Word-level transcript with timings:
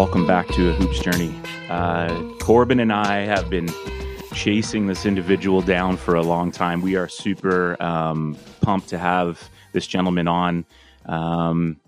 welcome 0.00 0.26
back 0.26 0.48
to 0.48 0.70
a 0.70 0.72
Hoops 0.72 1.00
Journey. 1.00 1.30
Uh, 1.68 2.22
Corbin 2.40 2.80
and 2.80 2.90
I 2.90 3.18
have 3.18 3.50
been 3.50 3.68
chasing 4.32 4.86
this 4.86 5.04
individual 5.04 5.60
down 5.60 5.98
for 5.98 6.14
a 6.14 6.22
long 6.22 6.50
time. 6.50 6.80
We 6.80 6.96
are 6.96 7.06
super 7.06 7.76
um, 7.82 8.34
pumped 8.62 8.88
to 8.88 8.98
have 8.98 9.50
this 9.74 9.86
gentleman 9.86 10.26
on, 10.26 10.64
um, 11.04 11.78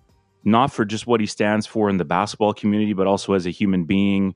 not 0.44 0.74
for 0.74 0.84
just 0.84 1.06
what 1.06 1.20
he 1.20 1.26
stands 1.26 1.66
for 1.66 1.88
in 1.88 1.96
the 1.96 2.04
basketball 2.04 2.52
community, 2.52 2.92
but 2.92 3.06
also 3.06 3.32
as 3.32 3.46
a 3.46 3.50
human 3.50 3.84
being, 3.84 4.34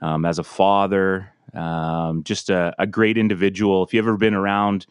um, 0.00 0.24
as 0.24 0.38
a 0.38 0.44
father, 0.44 1.30
um, 1.52 2.22
just 2.22 2.48
a, 2.48 2.74
a, 2.78 2.86
great 2.86 3.18
individual. 3.18 3.82
If 3.82 3.92
you've 3.92 4.06
ever 4.06 4.16
been 4.16 4.32
around 4.32 4.86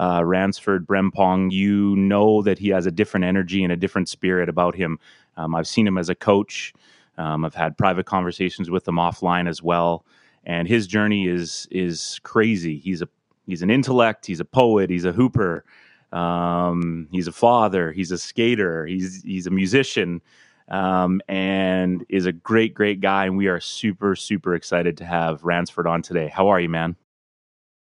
uh, 0.00 0.22
Ransford 0.24 0.86
Brempong, 0.86 1.52
you 1.52 1.96
know 1.96 2.40
that 2.44 2.58
he 2.58 2.70
has 2.70 2.86
a 2.86 2.90
different 2.90 3.24
energy 3.24 3.62
and 3.62 3.70
a 3.74 3.76
different 3.76 4.08
spirit 4.08 4.48
about 4.48 4.74
him. 4.74 4.98
Um, 5.36 5.54
I've 5.54 5.66
seen 5.66 5.86
him 5.86 5.98
as 5.98 6.08
a 6.08 6.14
coach. 6.14 6.72
Um, 7.18 7.44
I've 7.44 7.54
had 7.54 7.78
private 7.78 8.06
conversations 8.06 8.70
with 8.70 8.86
him 8.86 8.96
offline 8.96 9.48
as 9.48 9.62
well, 9.62 10.04
and 10.44 10.66
his 10.68 10.86
journey 10.86 11.28
is 11.28 11.68
is 11.70 12.20
crazy. 12.22 12.78
He's 12.78 13.02
a 13.02 13.08
he's 13.46 13.62
an 13.62 13.70
intellect. 13.70 14.26
He's 14.26 14.40
a 14.40 14.44
poet. 14.44 14.90
He's 14.90 15.04
a 15.04 15.12
hooper. 15.12 15.64
Um, 16.12 17.08
he's 17.10 17.28
a 17.28 17.32
father. 17.32 17.92
He's 17.92 18.10
a 18.10 18.18
skater. 18.18 18.86
He's 18.86 19.22
he's 19.22 19.46
a 19.46 19.50
musician, 19.50 20.22
um, 20.68 21.20
and 21.28 22.04
is 22.08 22.26
a 22.26 22.32
great 22.32 22.74
great 22.74 23.00
guy. 23.00 23.26
And 23.26 23.36
we 23.36 23.48
are 23.48 23.60
super 23.60 24.16
super 24.16 24.54
excited 24.54 24.96
to 24.98 25.04
have 25.04 25.42
Ransford 25.42 25.86
on 25.86 26.02
today. 26.02 26.28
How 26.28 26.48
are 26.48 26.60
you, 26.60 26.68
man? 26.68 26.96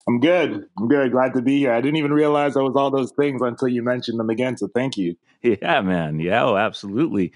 I'm 0.08 0.18
good. 0.18 0.66
I'm 0.78 0.88
good. 0.88 1.12
Glad 1.12 1.34
to 1.34 1.42
be 1.42 1.58
here. 1.58 1.72
I 1.72 1.80
didn't 1.80 1.96
even 1.96 2.12
realize 2.12 2.56
I 2.56 2.62
was 2.62 2.74
all 2.74 2.90
those 2.90 3.12
things 3.12 3.40
until 3.40 3.68
you 3.68 3.82
mentioned 3.82 4.18
them 4.18 4.30
again. 4.30 4.56
So 4.56 4.68
thank 4.68 4.96
you. 4.96 5.16
Yeah, 5.44 5.80
man. 5.80 6.20
Yeah, 6.20 6.44
oh, 6.44 6.56
absolutely. 6.56 7.32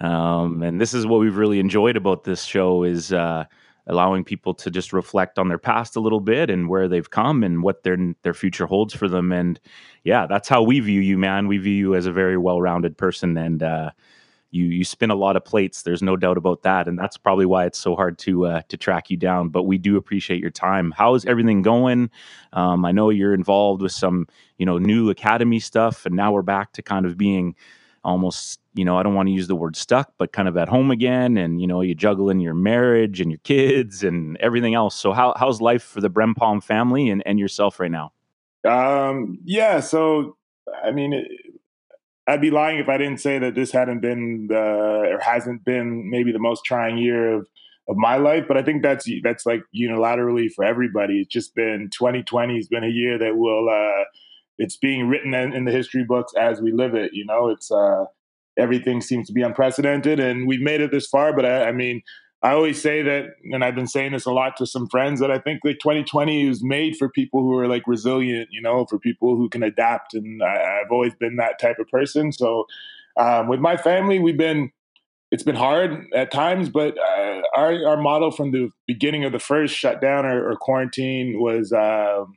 Um, 0.00 0.62
and 0.62 0.80
this 0.80 0.94
is 0.94 1.06
what 1.06 1.20
we've 1.20 1.36
really 1.36 1.60
enjoyed 1.60 1.96
about 1.96 2.24
this 2.24 2.44
show 2.44 2.84
is 2.84 3.12
uh, 3.12 3.44
allowing 3.86 4.24
people 4.24 4.54
to 4.54 4.70
just 4.70 4.92
reflect 4.92 5.38
on 5.38 5.48
their 5.48 5.58
past 5.58 5.96
a 5.96 6.00
little 6.00 6.20
bit 6.20 6.48
and 6.48 6.68
where 6.68 6.88
they've 6.88 7.10
come 7.10 7.42
and 7.42 7.62
what 7.62 7.82
their 7.82 7.98
their 8.22 8.34
future 8.34 8.66
holds 8.66 8.94
for 8.94 9.08
them. 9.08 9.32
And 9.32 9.60
yeah, 10.04 10.26
that's 10.26 10.48
how 10.48 10.62
we 10.62 10.80
view 10.80 11.00
you, 11.00 11.18
man. 11.18 11.48
We 11.48 11.58
view 11.58 11.74
you 11.74 11.94
as 11.94 12.06
a 12.06 12.12
very 12.12 12.38
well 12.38 12.60
rounded 12.60 12.96
person, 12.96 13.36
and 13.36 13.62
uh, 13.62 13.90
you 14.50 14.64
you 14.64 14.84
spin 14.84 15.10
a 15.10 15.14
lot 15.14 15.36
of 15.36 15.44
plates. 15.44 15.82
There's 15.82 16.02
no 16.02 16.16
doubt 16.16 16.38
about 16.38 16.62
that, 16.62 16.88
and 16.88 16.98
that's 16.98 17.16
probably 17.16 17.46
why 17.46 17.66
it's 17.66 17.78
so 17.78 17.94
hard 17.94 18.18
to 18.20 18.46
uh, 18.46 18.62
to 18.68 18.76
track 18.76 19.10
you 19.10 19.16
down. 19.16 19.48
But 19.50 19.64
we 19.64 19.78
do 19.78 19.96
appreciate 19.96 20.40
your 20.40 20.50
time. 20.50 20.92
How's 20.96 21.24
everything 21.26 21.62
going? 21.62 22.10
Um, 22.52 22.84
I 22.84 22.92
know 22.92 23.10
you're 23.10 23.34
involved 23.34 23.82
with 23.82 23.92
some 23.92 24.26
you 24.56 24.66
know 24.66 24.78
new 24.78 25.10
academy 25.10 25.60
stuff, 25.60 26.06
and 26.06 26.16
now 26.16 26.32
we're 26.32 26.42
back 26.42 26.72
to 26.72 26.82
kind 26.82 27.06
of 27.06 27.18
being 27.18 27.54
almost 28.02 28.60
you 28.74 28.84
know 28.84 28.96
i 28.96 29.02
don't 29.02 29.14
want 29.14 29.28
to 29.28 29.32
use 29.32 29.46
the 29.46 29.54
word 29.54 29.76
stuck 29.76 30.12
but 30.16 30.32
kind 30.32 30.48
of 30.48 30.56
at 30.56 30.68
home 30.68 30.90
again 30.90 31.36
and 31.36 31.60
you 31.60 31.66
know 31.66 31.80
you 31.80 31.94
juggle 31.94 32.30
in 32.30 32.40
your 32.40 32.54
marriage 32.54 33.20
and 33.20 33.30
your 33.30 33.40
kids 33.44 34.02
and 34.02 34.36
everything 34.38 34.74
else. 34.74 34.94
So 34.94 35.12
how, 35.12 35.34
how's 35.36 35.60
life 35.60 35.82
for 35.82 36.00
the 36.00 36.10
brempong 36.10 36.62
family 36.62 37.10
and, 37.10 37.22
and 37.26 37.38
yourself 37.38 37.78
right 37.78 37.90
now? 37.90 38.12
Um 38.68 39.38
yeah 39.44 39.80
so 39.80 40.36
i 40.84 40.90
mean 40.90 41.12
it, 41.12 41.26
i'd 42.26 42.40
be 42.40 42.50
lying 42.50 42.78
if 42.78 42.88
i 42.88 42.98
didn't 42.98 43.18
say 43.18 43.38
that 43.38 43.54
this 43.54 43.72
hadn't 43.72 44.00
been 44.00 44.46
the 44.48 44.56
or 44.56 45.18
hasn't 45.20 45.64
been 45.64 46.10
maybe 46.10 46.30
the 46.30 46.38
most 46.38 46.64
trying 46.64 46.98
year 46.98 47.32
of 47.32 47.48
of 47.88 47.96
my 47.96 48.16
life 48.16 48.44
but 48.46 48.58
i 48.58 48.62
think 48.62 48.82
that's 48.82 49.08
that's 49.22 49.46
like 49.46 49.62
unilaterally 49.74 50.52
for 50.52 50.64
everybody. 50.64 51.20
It's 51.20 51.32
just 51.32 51.54
been 51.54 51.90
2020 51.90 52.56
has 52.56 52.68
been 52.68 52.84
a 52.84 52.88
year 52.88 53.18
that 53.18 53.36
will 53.36 53.68
uh 53.68 54.04
it's 54.60 54.76
being 54.76 55.08
written 55.08 55.32
in, 55.32 55.54
in, 55.54 55.64
the 55.64 55.72
history 55.72 56.04
books 56.04 56.34
as 56.38 56.60
we 56.60 56.70
live 56.70 56.94
it. 56.94 57.14
You 57.14 57.24
know, 57.24 57.48
it's 57.48 57.70
uh, 57.70 58.04
everything 58.58 59.00
seems 59.00 59.26
to 59.28 59.32
be 59.32 59.40
unprecedented, 59.40 60.20
and 60.20 60.46
we've 60.46 60.60
made 60.60 60.82
it 60.82 60.90
this 60.92 61.06
far. 61.06 61.34
But 61.34 61.46
I, 61.46 61.68
I, 61.68 61.72
mean, 61.72 62.02
I 62.42 62.50
always 62.52 62.80
say 62.80 63.00
that, 63.00 63.30
and 63.50 63.64
I've 63.64 63.74
been 63.74 63.86
saying 63.86 64.12
this 64.12 64.26
a 64.26 64.32
lot 64.32 64.58
to 64.58 64.66
some 64.66 64.86
friends 64.86 65.18
that 65.20 65.30
I 65.30 65.38
think 65.38 65.60
like 65.64 65.78
2020 65.78 66.46
is 66.46 66.62
made 66.62 66.96
for 66.98 67.08
people 67.08 67.40
who 67.40 67.56
are 67.56 67.66
like 67.66 67.84
resilient. 67.86 68.50
You 68.52 68.60
know, 68.60 68.84
for 68.84 68.98
people 68.98 69.34
who 69.34 69.48
can 69.48 69.62
adapt, 69.62 70.12
and 70.12 70.42
I, 70.42 70.80
have 70.82 70.92
always 70.92 71.14
been 71.14 71.36
that 71.36 71.58
type 71.58 71.78
of 71.78 71.88
person. 71.88 72.30
So 72.30 72.66
um, 73.16 73.48
with 73.48 73.60
my 73.60 73.76
family, 73.76 74.20
we've 74.20 74.38
been. 74.38 74.70
It's 75.32 75.44
been 75.44 75.54
hard 75.54 76.08
at 76.12 76.32
times, 76.32 76.70
but 76.70 76.98
uh, 76.98 77.42
our 77.54 77.86
our 77.86 77.96
model 77.96 78.32
from 78.32 78.50
the 78.50 78.70
beginning 78.88 79.24
of 79.24 79.30
the 79.30 79.38
first 79.38 79.76
shutdown 79.76 80.26
or, 80.26 80.50
or 80.50 80.56
quarantine 80.56 81.40
was 81.40 81.72
um, 81.72 82.34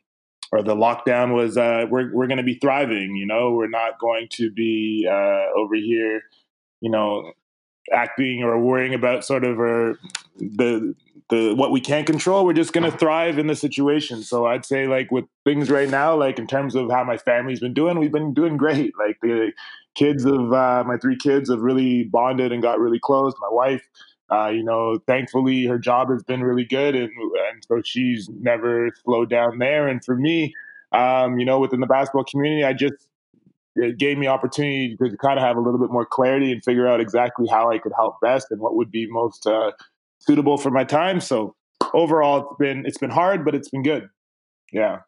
or 0.53 0.61
the 0.61 0.75
lockdown 0.75 1.33
was 1.33 1.57
uh, 1.57 1.87
we're 1.89 2.13
we're 2.13 2.27
going 2.27 2.37
to 2.37 2.43
be 2.43 2.59
thriving. 2.59 3.15
You 3.15 3.25
know, 3.25 3.53
we're 3.53 3.67
not 3.67 3.99
going 3.99 4.27
to 4.33 4.51
be 4.51 5.07
uh, 5.09 5.45
over 5.57 5.73
here, 5.73 6.21
you 6.79 6.91
know, 6.91 7.31
acting 7.91 8.43
or 8.43 8.59
worrying 8.59 8.93
about 8.93 9.25
sort 9.25 9.45
of 9.45 9.57
the 10.37 10.93
the 11.31 11.55
what 11.55 11.71
we 11.71 11.81
can't 11.81 12.05
control. 12.05 12.45
We're 12.45 12.53
just 12.53 12.71
going 12.71 12.89
to 12.89 12.95
thrive 12.95 13.39
in 13.39 13.47
the 13.47 13.55
situation. 13.55 14.21
So 14.21 14.45
I'd 14.45 14.63
say 14.63 14.85
like 14.85 15.11
with 15.11 15.25
things 15.43 15.71
right 15.71 15.89
now, 15.89 16.15
like 16.15 16.37
in 16.37 16.45
terms 16.45 16.75
of 16.75 16.91
how 16.91 17.03
my 17.03 17.17
family's 17.17 17.59
been 17.59 17.73
doing, 17.73 17.97
we've 17.97 18.11
been 18.11 18.35
doing 18.35 18.55
great. 18.55 18.93
Like 18.99 19.17
the 19.23 19.53
kids 19.95 20.23
of 20.23 20.53
uh, 20.53 20.83
my 20.85 20.97
three 20.97 21.17
kids 21.17 21.49
have 21.49 21.61
really 21.61 22.03
bonded 22.03 22.51
and 22.51 22.61
got 22.61 22.79
really 22.79 22.99
close. 22.99 23.33
My 23.41 23.49
wife 23.49 23.81
uh, 24.33 24.49
you 24.49 24.63
know, 24.63 24.97
thankfully 25.05 25.65
her 25.65 25.77
job 25.77 26.09
has 26.09 26.23
been 26.23 26.43
really 26.43 26.65
good, 26.65 26.95
and 26.95 27.11
and 27.11 27.63
so 27.67 27.81
she's 27.83 28.29
never 28.29 28.89
slowed 29.03 29.29
down 29.29 29.59
there. 29.59 29.87
And 29.87 30.03
for 30.03 30.15
me, 30.15 30.53
um, 30.91 31.39
you 31.39 31.45
know, 31.45 31.59
within 31.59 31.81
the 31.81 31.87
basketball 31.87 32.23
community, 32.23 32.63
I 32.63 32.73
just 32.73 33.07
it 33.75 33.97
gave 33.97 34.17
me 34.17 34.27
opportunity 34.27 34.95
to 34.97 35.17
kind 35.17 35.37
of 35.37 35.43
have 35.43 35.57
a 35.57 35.59
little 35.59 35.79
bit 35.79 35.91
more 35.91 36.05
clarity 36.05 36.51
and 36.51 36.63
figure 36.63 36.87
out 36.87 36.99
exactly 36.99 37.47
how 37.47 37.71
I 37.71 37.77
could 37.79 37.91
help 37.95 38.19
best 38.21 38.47
and 38.51 38.59
what 38.59 38.75
would 38.75 38.91
be 38.91 39.07
most 39.09 39.45
uh, 39.45 39.71
suitable 40.19 40.57
for 40.57 40.69
my 40.69 40.83
time. 40.83 41.19
So 41.19 41.55
overall, 41.93 42.47
it's 42.49 42.57
been 42.57 42.85
it's 42.85 42.97
been 42.97 43.11
hard, 43.11 43.45
but 43.45 43.53
it's 43.53 43.69
been 43.69 43.83
good. 43.83 44.09
Yeah, 44.71 44.99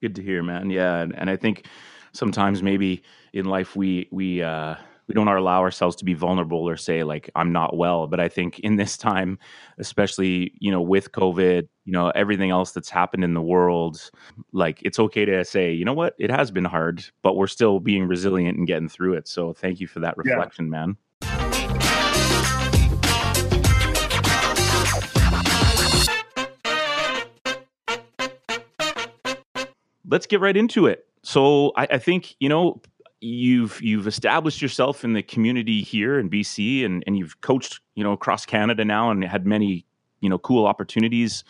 good 0.00 0.16
to 0.16 0.22
hear, 0.22 0.42
man. 0.42 0.70
Yeah, 0.70 1.00
and, 1.00 1.16
and 1.16 1.30
I 1.30 1.36
think 1.36 1.66
sometimes 2.12 2.62
maybe 2.62 3.02
in 3.32 3.44
life 3.44 3.76
we 3.76 4.08
we 4.10 4.42
uh, 4.42 4.76
we 5.06 5.14
don't 5.14 5.28
allow 5.28 5.60
ourselves 5.60 5.96
to 5.96 6.04
be 6.04 6.14
vulnerable 6.14 6.68
or 6.68 6.76
say 6.76 7.02
like 7.02 7.30
i'm 7.34 7.52
not 7.52 7.76
well. 7.76 8.06
But 8.06 8.20
i 8.20 8.28
think 8.28 8.58
in 8.60 8.76
this 8.76 8.96
time 8.96 9.38
especially 9.78 10.52
you 10.58 10.70
know 10.70 10.80
with 10.80 11.12
covid 11.12 11.68
you 11.84 11.92
know 11.92 12.10
everything 12.10 12.50
else 12.50 12.72
that's 12.72 12.90
happened 12.90 13.24
in 13.24 13.34
the 13.34 13.42
world 13.42 14.10
like 14.52 14.80
it's 14.82 14.98
okay 14.98 15.24
to 15.24 15.44
say 15.44 15.72
you 15.72 15.84
know 15.84 15.92
what? 15.92 16.14
It 16.18 16.30
has 16.30 16.50
been 16.50 16.64
hard 16.64 17.04
but 17.22 17.36
we're 17.36 17.46
still 17.46 17.80
being 17.80 18.06
resilient 18.06 18.58
and 18.58 18.66
getting 18.66 18.88
through 18.88 19.14
it. 19.14 19.28
So 19.28 19.52
thank 19.52 19.80
you 19.80 19.86
for 19.86 20.00
that 20.00 20.16
reflection 20.16 20.66
yeah. 20.66 20.70
man. 20.70 20.96
Let's 30.08 30.26
get 30.26 30.40
right 30.40 30.56
into 30.56 30.86
it. 30.86 31.06
So 31.22 31.72
I, 31.76 31.86
I, 31.92 31.98
think 31.98 32.34
you 32.40 32.48
know 32.48 32.80
you've 33.22 33.80
you've 33.80 34.06
established 34.06 34.60
yourself 34.60 35.04
in 35.04 35.12
the 35.12 35.22
community 35.22 35.82
here 35.82 36.18
in 36.18 36.28
BC 36.28 36.84
and 36.84 37.04
and 37.06 37.16
you've 37.16 37.40
coached 37.40 37.80
you 37.94 38.02
know 38.02 38.12
across 38.12 38.44
Canada 38.44 38.84
now 38.84 39.10
and 39.10 39.24
had 39.24 39.46
many 39.46 39.86
you 40.20 40.28
know 40.28 40.38
cool 40.38 40.66
opportunities 40.66 41.44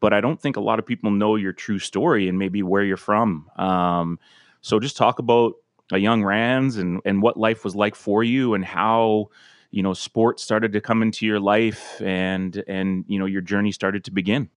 but 0.00 0.12
I 0.12 0.20
don't 0.20 0.40
think 0.40 0.56
a 0.56 0.60
lot 0.60 0.78
of 0.78 0.86
people 0.86 1.10
know 1.10 1.36
your 1.36 1.52
true 1.52 1.78
story 1.78 2.28
and 2.28 2.38
maybe 2.38 2.62
where 2.62 2.84
you're 2.84 2.96
from. 2.96 3.48
Um, 3.56 4.18
so 4.60 4.78
just 4.78 4.96
talk 4.96 5.18
about 5.18 5.54
a 5.92 5.98
young 5.98 6.24
Rance 6.24 6.76
and 6.76 7.00
and 7.04 7.22
what 7.22 7.36
life 7.36 7.64
was 7.64 7.74
like 7.74 7.94
for 7.94 8.22
you 8.24 8.54
and 8.54 8.64
how 8.64 9.30
you 9.70 9.82
know 9.82 9.94
sport 9.94 10.40
started 10.40 10.72
to 10.72 10.80
come 10.80 11.02
into 11.02 11.26
your 11.26 11.40
life 11.40 12.00
and 12.02 12.62
and 12.66 13.04
you 13.08 13.18
know 13.18 13.26
your 13.26 13.40
journey 13.40 13.72
started 13.72 14.04
to 14.04 14.10
begin. 14.10 14.50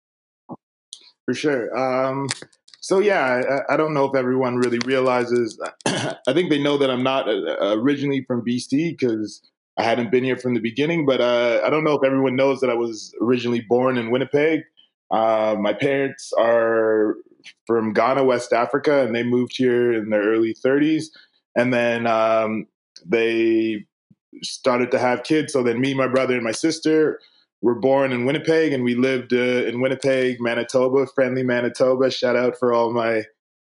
For 1.27 1.35
sure. 1.35 1.77
Um, 1.79 2.29
so 2.81 2.99
yeah, 3.01 3.43
I, 3.69 3.75
I, 3.75 3.77
don't 3.77 3.95
know 3.95 4.05
if 4.05 4.15
everyone 4.15 4.57
really 4.57 4.79
realizes. 4.85 5.61
I 5.87 6.33
think 6.33 6.51
they 6.51 6.63
know 6.63 6.79
that 6.79 6.91
I'm 6.91 7.03
not 7.03 7.29
uh, 7.29 7.77
originally 7.79 8.25
from 8.27 8.45
BC 8.45 8.99
because 8.99 9.43
I 9.77 9.83
hadn't 9.83 10.11
been 10.11 10.25
here 10.25 10.37
from 10.37 10.55
the 10.55 10.61
beginning. 10.61 11.05
But 11.05 11.21
uh, 11.21 11.63
I 11.65 11.71
don't 11.71 11.85
know 11.85 11.95
if 11.95 12.05
everyone 12.05 12.37
knows 12.37 12.61
that 12.61 12.71
I 12.71 12.75
was 12.75 13.15
originally 13.21 13.61
born 13.61 13.99
in 13.99 14.11
Winnipeg. 14.11 14.63
Uh, 15.11 15.57
my 15.59 15.73
parents 15.73 16.33
are 16.39 17.17
from 17.67 17.93
Ghana, 17.93 18.25
West 18.25 18.53
Africa, 18.53 19.05
and 19.05 19.15
they 19.15 19.23
moved 19.23 19.57
here 19.57 19.93
in 19.93 20.11
their 20.11 20.23
early 20.23 20.55
30s. 20.55 21.07
And 21.57 21.73
then 21.73 22.07
um, 22.07 22.67
they 23.05 23.87
started 24.43 24.91
to 24.93 24.99
have 24.99 25.23
kids. 25.23 25.53
So 25.53 25.63
then 25.63 25.81
me, 25.81 25.95
my 25.95 26.09
brother, 26.09 26.35
and 26.35 26.45
my 26.45 26.53
sister 26.53 27.19
were 27.60 27.75
born 27.75 28.12
in 28.12 28.25
Winnipeg 28.25 28.72
and 28.72 28.84
we 28.84 28.94
lived 28.94 29.32
uh, 29.32 29.37
in 29.66 29.81
Winnipeg, 29.81 30.40
Manitoba, 30.40 31.06
friendly 31.14 31.43
Manitoba. 31.43 32.10
Shout 32.10 32.37
out 32.37 32.58
for 32.58 32.72
all 32.72 32.93
my 32.93 33.25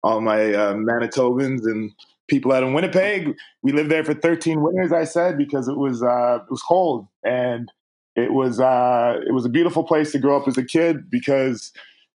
all 0.04 0.20
my 0.20 0.52
uh, 0.52 0.74
Manitobans 0.74 1.64
and 1.64 1.92
people 2.28 2.52
out 2.52 2.62
in 2.62 2.72
Winnipeg. 2.72 3.36
We 3.62 3.72
lived 3.72 3.90
there 3.90 4.04
for 4.04 4.14
13 4.14 4.62
winters, 4.62 4.92
I 4.92 5.04
said, 5.04 5.38
because 5.38 5.68
it 5.68 5.76
was 5.76 6.02
uh, 6.02 6.38
it 6.42 6.50
was 6.50 6.62
cold 6.62 7.06
and 7.24 7.70
it 8.14 8.32
was 8.32 8.60
uh, 8.60 9.20
it 9.26 9.32
was 9.32 9.44
a 9.44 9.50
beautiful 9.50 9.84
place 9.84 10.12
to 10.12 10.18
grow 10.18 10.36
up 10.36 10.48
as 10.48 10.56
a 10.56 10.64
kid 10.64 11.10
because 11.10 11.72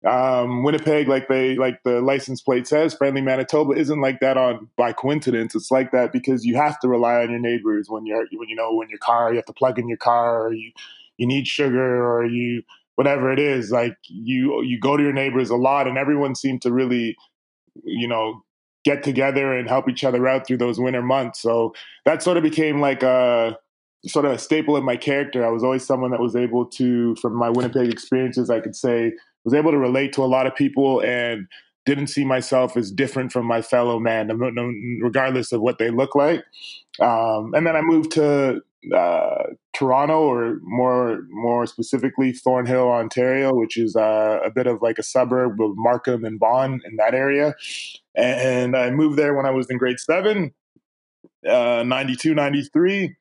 um, 0.08 0.64
Winnipeg, 0.64 1.06
like 1.06 1.28
they 1.28 1.56
like 1.56 1.82
the 1.84 2.00
license 2.00 2.40
plate 2.40 2.66
says, 2.66 2.94
friendly 2.94 3.20
Manitoba 3.20 3.72
isn't 3.74 4.00
like 4.00 4.20
that 4.20 4.36
on 4.36 4.68
by 4.76 4.92
coincidence. 4.92 5.54
It's 5.54 5.70
like 5.70 5.92
that 5.92 6.12
because 6.12 6.44
you 6.44 6.56
have 6.56 6.80
to 6.80 6.88
rely 6.88 7.22
on 7.22 7.30
your 7.30 7.38
neighbors 7.38 7.88
when 7.88 8.06
you're 8.06 8.26
when 8.32 8.48
you 8.48 8.56
know 8.56 8.74
when 8.74 8.88
your 8.88 8.98
car 8.98 9.30
you 9.30 9.36
have 9.36 9.46
to 9.46 9.52
plug 9.52 9.78
in 9.78 9.88
your 9.88 9.98
car 9.98 10.46
or 10.46 10.52
you 10.52 10.72
you 11.18 11.26
need 11.26 11.46
sugar 11.46 12.04
or 12.04 12.26
you 12.26 12.62
whatever 12.96 13.32
it 13.32 13.38
is 13.38 13.70
like 13.70 13.96
you 14.08 14.62
you 14.62 14.78
go 14.78 14.96
to 14.96 15.02
your 15.02 15.12
neighbors 15.12 15.50
a 15.50 15.56
lot 15.56 15.86
and 15.86 15.96
everyone 15.96 16.34
seemed 16.34 16.60
to 16.62 16.72
really 16.72 17.16
you 17.84 18.08
know 18.08 18.42
get 18.84 19.02
together 19.02 19.56
and 19.56 19.68
help 19.68 19.88
each 19.88 20.04
other 20.04 20.26
out 20.26 20.46
through 20.46 20.58
those 20.58 20.78
winter 20.78 21.02
months 21.02 21.40
so 21.40 21.72
that 22.04 22.22
sort 22.22 22.36
of 22.36 22.42
became 22.42 22.80
like 22.80 23.02
a 23.02 23.56
sort 24.06 24.24
of 24.24 24.32
a 24.32 24.38
staple 24.38 24.76
in 24.76 24.84
my 24.84 24.96
character 24.96 25.46
i 25.46 25.50
was 25.50 25.62
always 25.62 25.86
someone 25.86 26.10
that 26.10 26.20
was 26.20 26.36
able 26.36 26.66
to 26.66 27.14
from 27.16 27.34
my 27.34 27.48
winnipeg 27.48 27.90
experiences 27.90 28.50
i 28.50 28.60
could 28.60 28.76
say 28.76 29.12
was 29.44 29.54
able 29.54 29.70
to 29.70 29.78
relate 29.78 30.12
to 30.12 30.22
a 30.22 30.26
lot 30.26 30.46
of 30.46 30.54
people 30.54 31.00
and 31.00 31.46
didn't 31.84 32.06
see 32.08 32.24
myself 32.24 32.76
as 32.76 32.92
different 32.92 33.32
from 33.32 33.46
my 33.46 33.60
fellow 33.60 33.98
man, 33.98 34.28
regardless 35.02 35.52
of 35.52 35.60
what 35.60 35.78
they 35.78 35.90
look 35.90 36.14
like. 36.14 36.44
Um, 37.00 37.52
and 37.54 37.66
then 37.66 37.74
I 37.74 37.80
moved 37.80 38.12
to 38.12 38.62
uh, 38.94 39.44
Toronto, 39.73 40.20
or 40.20 40.58
more 40.62 41.20
more 41.31 41.67
specifically 41.67 42.32
Thornhill, 42.32 42.88
Ontario, 42.88 43.55
which 43.55 43.76
is 43.76 43.94
uh, 43.94 44.40
a 44.44 44.50
bit 44.50 44.67
of 44.67 44.82
like 44.82 44.99
a 44.99 45.02
suburb 45.02 45.61
of 45.61 45.73
Markham 45.76 46.25
and 46.25 46.38
Vaughan 46.40 46.81
in 46.84 46.96
that 46.96 47.14
area. 47.14 47.55
And 48.17 48.76
I 48.76 48.90
moved 48.90 49.19
there 49.19 49.34
when 49.34 49.46
I 49.46 49.50
was 49.50 49.70
in 49.70 49.79
grade 49.79 50.00
seven, 50.00 50.52
uh, 51.49 51.84
92, 51.87 52.34
93. 52.34 53.17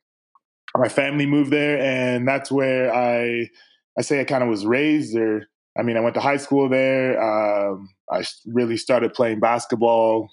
My 0.78 0.90
family 0.90 1.25
moved 1.25 1.52
there, 1.52 1.80
and 1.80 2.28
that's 2.28 2.52
where 2.52 2.94
I 2.94 3.50
I 3.98 4.02
say 4.02 4.19
I 4.19 4.24
kind 4.24 4.44
of 4.44 4.50
was 4.50 4.66
raised. 4.66 5.16
Or 5.16 5.48
I 5.78 5.84
mean, 5.84 5.98
I 5.98 6.00
went 6.00 6.16
to 6.16 6.22
high 6.22 6.38
school 6.38 6.69
there. 6.69 7.22
Um, 7.22 7.90
I 8.12 8.24
really 8.46 8.78
started 8.78 9.13
playing 9.13 9.40
basketball 9.40 10.30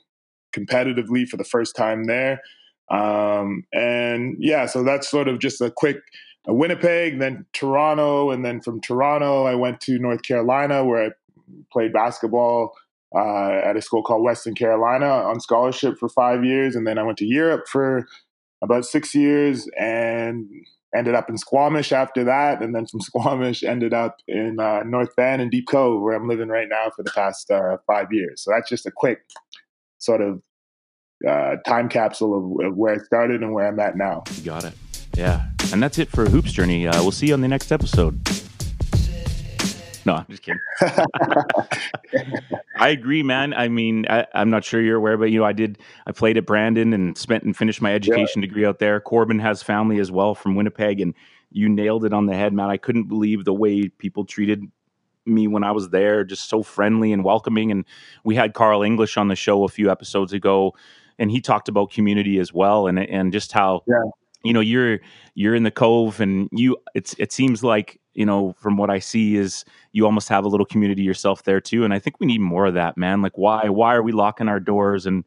competitively 0.56 1.28
for 1.28 1.36
the 1.36 1.44
first 1.44 1.76
time 1.76 2.04
there. 2.04 2.40
Um, 2.90 3.64
and 3.72 4.36
yeah, 4.38 4.66
so 4.66 4.82
that's 4.82 5.10
sort 5.10 5.28
of 5.28 5.38
just 5.38 5.60
a 5.60 5.70
quick 5.70 5.98
a 6.46 6.54
Winnipeg, 6.54 7.18
then 7.18 7.44
Toronto, 7.52 8.30
and 8.30 8.44
then 8.44 8.60
from 8.60 8.80
Toronto, 8.80 9.44
I 9.44 9.54
went 9.54 9.80
to 9.82 9.98
North 9.98 10.22
Carolina 10.22 10.84
where 10.84 11.06
I 11.06 11.10
played 11.70 11.92
basketball 11.92 12.72
uh, 13.14 13.60
at 13.64 13.76
a 13.76 13.82
school 13.82 14.02
called 14.02 14.22
Western 14.22 14.54
Carolina 14.54 15.06
on 15.06 15.40
scholarship 15.40 15.98
for 15.98 16.08
five 16.08 16.44
years, 16.44 16.74
and 16.74 16.86
then 16.86 16.98
I 16.98 17.02
went 17.02 17.18
to 17.18 17.26
Europe 17.26 17.66
for 17.68 18.06
about 18.62 18.86
six 18.86 19.14
years 19.14 19.68
and 19.78 20.48
ended 20.96 21.14
up 21.14 21.28
in 21.28 21.36
Squamish 21.36 21.92
after 21.92 22.24
that, 22.24 22.62
and 22.62 22.74
then 22.74 22.86
from 22.86 23.00
Squamish 23.02 23.62
ended 23.62 23.92
up 23.92 24.16
in 24.26 24.58
uh, 24.58 24.82
North 24.84 25.10
Van 25.16 25.40
and 25.40 25.50
Deep 25.50 25.68
Cove, 25.68 26.00
where 26.00 26.14
I'm 26.14 26.28
living 26.28 26.48
right 26.48 26.68
now 26.68 26.90
for 26.96 27.02
the 27.02 27.10
past 27.10 27.50
uh, 27.50 27.76
five 27.86 28.10
years. 28.10 28.42
So 28.42 28.50
that's 28.50 28.68
just 28.68 28.86
a 28.86 28.90
quick 28.90 29.20
sort 29.98 30.22
of 30.22 30.40
uh, 31.26 31.56
time 31.66 31.88
capsule 31.88 32.36
of, 32.60 32.66
of, 32.66 32.76
where 32.76 32.94
I 32.94 32.98
started 32.98 33.42
and 33.42 33.52
where 33.52 33.66
I'm 33.66 33.80
at 33.80 33.96
now. 33.96 34.24
You 34.36 34.44
got 34.44 34.64
it. 34.64 34.74
Yeah. 35.16 35.46
And 35.72 35.82
that's 35.82 35.98
it 35.98 36.08
for 36.08 36.26
Hoops 36.28 36.52
Journey. 36.52 36.86
Uh, 36.86 37.02
we'll 37.02 37.10
see 37.10 37.28
you 37.28 37.34
on 37.34 37.40
the 37.40 37.48
next 37.48 37.72
episode. 37.72 38.20
No, 40.06 40.14
I'm 40.14 40.26
just 40.30 40.42
kidding. 40.42 40.60
I 42.78 42.88
agree, 42.88 43.22
man. 43.22 43.52
I 43.52 43.68
mean, 43.68 44.06
I, 44.08 44.26
am 44.32 44.48
not 44.48 44.64
sure 44.64 44.80
you're 44.80 44.96
aware, 44.96 45.18
but 45.18 45.26
you 45.26 45.40
know, 45.40 45.44
I 45.44 45.52
did. 45.52 45.78
I 46.06 46.12
played 46.12 46.38
at 46.38 46.46
Brandon 46.46 46.94
and 46.94 47.18
spent 47.18 47.44
and 47.44 47.54
finished 47.54 47.82
my 47.82 47.92
education 47.94 48.40
yeah. 48.40 48.48
degree 48.48 48.64
out 48.64 48.78
there. 48.78 49.00
Corbin 49.00 49.38
has 49.40 49.62
family 49.62 49.98
as 49.98 50.10
well 50.10 50.34
from 50.34 50.54
Winnipeg, 50.54 51.00
and 51.02 51.12
you 51.50 51.68
nailed 51.68 52.06
it 52.06 52.14
on 52.14 52.24
the 52.24 52.34
head, 52.34 52.54
man. 52.54 52.70
I 52.70 52.78
couldn't 52.78 53.04
believe 53.04 53.44
the 53.44 53.52
way 53.52 53.88
people 53.88 54.24
treated 54.24 54.62
me 55.26 55.46
when 55.46 55.62
I 55.62 55.72
was 55.72 55.90
there, 55.90 56.24
just 56.24 56.48
so 56.48 56.62
friendly 56.62 57.12
and 57.12 57.22
welcoming. 57.22 57.70
And 57.70 57.84
we 58.24 58.34
had 58.34 58.54
Carl 58.54 58.82
English 58.82 59.16
on 59.18 59.28
the 59.28 59.36
show 59.36 59.64
a 59.64 59.68
few 59.68 59.90
episodes 59.90 60.32
ago, 60.32 60.74
and 61.18 61.30
he 61.30 61.40
talked 61.40 61.68
about 61.68 61.90
community 61.90 62.38
as 62.38 62.52
well, 62.52 62.86
and 62.86 62.98
and 62.98 63.32
just 63.32 63.52
how 63.52 63.82
yeah. 63.86 64.02
you 64.44 64.52
know 64.52 64.60
you're 64.60 65.00
you're 65.34 65.54
in 65.54 65.62
the 65.62 65.70
cove, 65.70 66.20
and 66.20 66.48
you 66.52 66.76
it's 66.94 67.14
it 67.18 67.32
seems 67.32 67.62
like 67.62 68.00
you 68.14 68.26
know 68.26 68.54
from 68.58 68.76
what 68.76 68.90
I 68.90 68.98
see 68.98 69.36
is 69.36 69.64
you 69.92 70.04
almost 70.04 70.28
have 70.28 70.44
a 70.44 70.48
little 70.48 70.66
community 70.66 71.02
yourself 71.02 71.44
there 71.44 71.60
too, 71.60 71.84
and 71.84 71.92
I 71.92 71.98
think 71.98 72.20
we 72.20 72.26
need 72.26 72.40
more 72.40 72.66
of 72.66 72.74
that, 72.74 72.96
man. 72.96 73.22
Like 73.22 73.36
why 73.36 73.68
why 73.68 73.94
are 73.94 74.02
we 74.02 74.12
locking 74.12 74.48
our 74.48 74.60
doors 74.60 75.06
and 75.06 75.24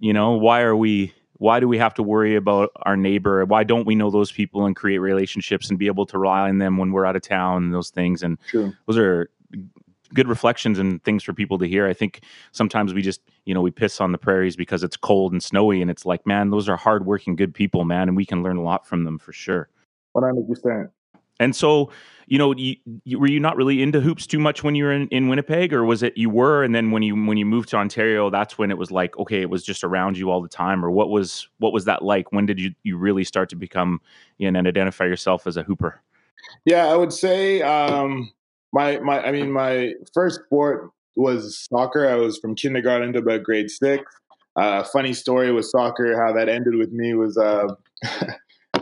you 0.00 0.12
know 0.12 0.32
why 0.32 0.62
are 0.62 0.76
we 0.76 1.12
why 1.38 1.60
do 1.60 1.68
we 1.68 1.78
have 1.78 1.94
to 1.94 2.02
worry 2.02 2.36
about 2.36 2.70
our 2.82 2.96
neighbor 2.96 3.44
why 3.44 3.64
don't 3.64 3.86
we 3.86 3.94
know 3.94 4.10
those 4.10 4.30
people 4.30 4.66
and 4.66 4.76
create 4.76 4.98
relationships 4.98 5.68
and 5.68 5.78
be 5.78 5.86
able 5.86 6.06
to 6.06 6.18
rely 6.18 6.48
on 6.48 6.58
them 6.58 6.78
when 6.78 6.92
we're 6.92 7.06
out 7.06 7.16
of 7.16 7.22
town 7.22 7.64
and 7.64 7.74
those 7.74 7.90
things 7.90 8.22
and 8.22 8.38
True. 8.48 8.72
those 8.86 8.98
are 8.98 9.30
good 10.12 10.28
reflections 10.28 10.78
and 10.78 11.02
things 11.04 11.22
for 11.22 11.32
people 11.32 11.58
to 11.58 11.66
hear. 11.66 11.86
I 11.86 11.94
think 11.94 12.20
sometimes 12.52 12.92
we 12.92 13.02
just, 13.02 13.20
you 13.44 13.54
know, 13.54 13.62
we 13.62 13.70
piss 13.70 14.00
on 14.00 14.12
the 14.12 14.18
prairies 14.18 14.56
because 14.56 14.82
it's 14.82 14.96
cold 14.96 15.32
and 15.32 15.42
snowy 15.42 15.80
and 15.80 15.90
it's 15.90 16.04
like, 16.04 16.26
man, 16.26 16.50
those 16.50 16.68
are 16.68 16.76
hardworking, 16.76 17.36
good 17.36 17.54
people, 17.54 17.84
man, 17.84 18.08
and 18.08 18.16
we 18.16 18.26
can 18.26 18.42
learn 18.42 18.56
a 18.56 18.62
lot 18.62 18.86
from 18.86 19.04
them 19.04 19.18
for 19.18 19.32
sure. 19.32 19.68
100%. 20.16 20.90
And 21.40 21.54
so, 21.56 21.90
you 22.26 22.38
know, 22.38 22.54
you, 22.54 22.76
you, 23.04 23.18
were 23.18 23.26
you 23.26 23.40
not 23.40 23.56
really 23.56 23.82
into 23.82 24.00
hoops 24.00 24.26
too 24.26 24.38
much 24.38 24.62
when 24.62 24.74
you 24.74 24.84
were 24.84 24.92
in, 24.92 25.08
in 25.08 25.28
Winnipeg, 25.28 25.72
or 25.72 25.84
was 25.84 26.02
it 26.02 26.16
you 26.16 26.30
were, 26.30 26.62
and 26.62 26.74
then 26.74 26.90
when 26.92 27.02
you 27.02 27.14
when 27.26 27.36
you 27.36 27.44
moved 27.44 27.70
to 27.70 27.76
Ontario, 27.76 28.30
that's 28.30 28.56
when 28.56 28.70
it 28.70 28.78
was 28.78 28.92
like, 28.92 29.18
okay, 29.18 29.40
it 29.40 29.50
was 29.50 29.64
just 29.64 29.82
around 29.82 30.16
you 30.16 30.30
all 30.30 30.40
the 30.40 30.48
time, 30.48 30.84
or 30.84 30.90
what 30.90 31.10
was 31.10 31.48
what 31.58 31.72
was 31.72 31.86
that 31.86 32.04
like? 32.04 32.30
When 32.30 32.46
did 32.46 32.60
you 32.60 32.72
you 32.84 32.96
really 32.96 33.24
start 33.24 33.48
to 33.50 33.56
become 33.56 34.00
you 34.38 34.50
know, 34.50 34.58
and 34.58 34.68
identify 34.68 35.04
yourself 35.04 35.46
as 35.46 35.56
a 35.56 35.64
hooper? 35.64 36.00
Yeah, 36.64 36.86
I 36.86 36.96
would 36.96 37.12
say 37.12 37.62
um, 37.62 38.30
my 38.74 38.98
my 38.98 39.24
I 39.24 39.30
mean 39.30 39.52
my 39.52 39.92
first 40.12 40.40
sport 40.44 40.90
was 41.16 41.64
soccer. 41.70 42.08
I 42.08 42.16
was 42.16 42.38
from 42.38 42.56
kindergarten 42.56 43.12
to 43.12 43.20
about 43.20 43.44
grade 43.44 43.70
six. 43.70 44.04
Uh, 44.56 44.82
funny 44.84 45.14
story 45.14 45.52
with 45.52 45.66
soccer, 45.66 46.20
how 46.20 46.32
that 46.32 46.48
ended 46.48 46.74
with 46.74 46.92
me 46.92 47.14
was 47.14 47.38
uh, 47.38 47.68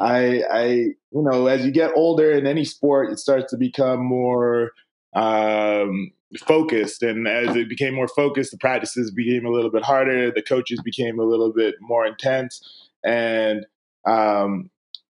I 0.00 0.42
I 0.50 0.64
you 0.64 1.22
know 1.22 1.46
as 1.46 1.64
you 1.64 1.70
get 1.70 1.92
older 1.94 2.32
in 2.32 2.46
any 2.46 2.64
sport, 2.64 3.12
it 3.12 3.18
starts 3.18 3.52
to 3.52 3.58
become 3.58 4.02
more 4.04 4.72
um, 5.14 6.10
focused, 6.46 7.02
and 7.02 7.28
as 7.28 7.54
it 7.54 7.68
became 7.68 7.94
more 7.94 8.08
focused, 8.08 8.50
the 8.50 8.58
practices 8.58 9.10
became 9.10 9.44
a 9.44 9.50
little 9.50 9.70
bit 9.70 9.84
harder. 9.84 10.30
The 10.30 10.42
coaches 10.42 10.80
became 10.82 11.18
a 11.18 11.24
little 11.24 11.52
bit 11.52 11.74
more 11.82 12.06
intense, 12.06 12.62
and 13.04 13.66
um, 14.08 14.70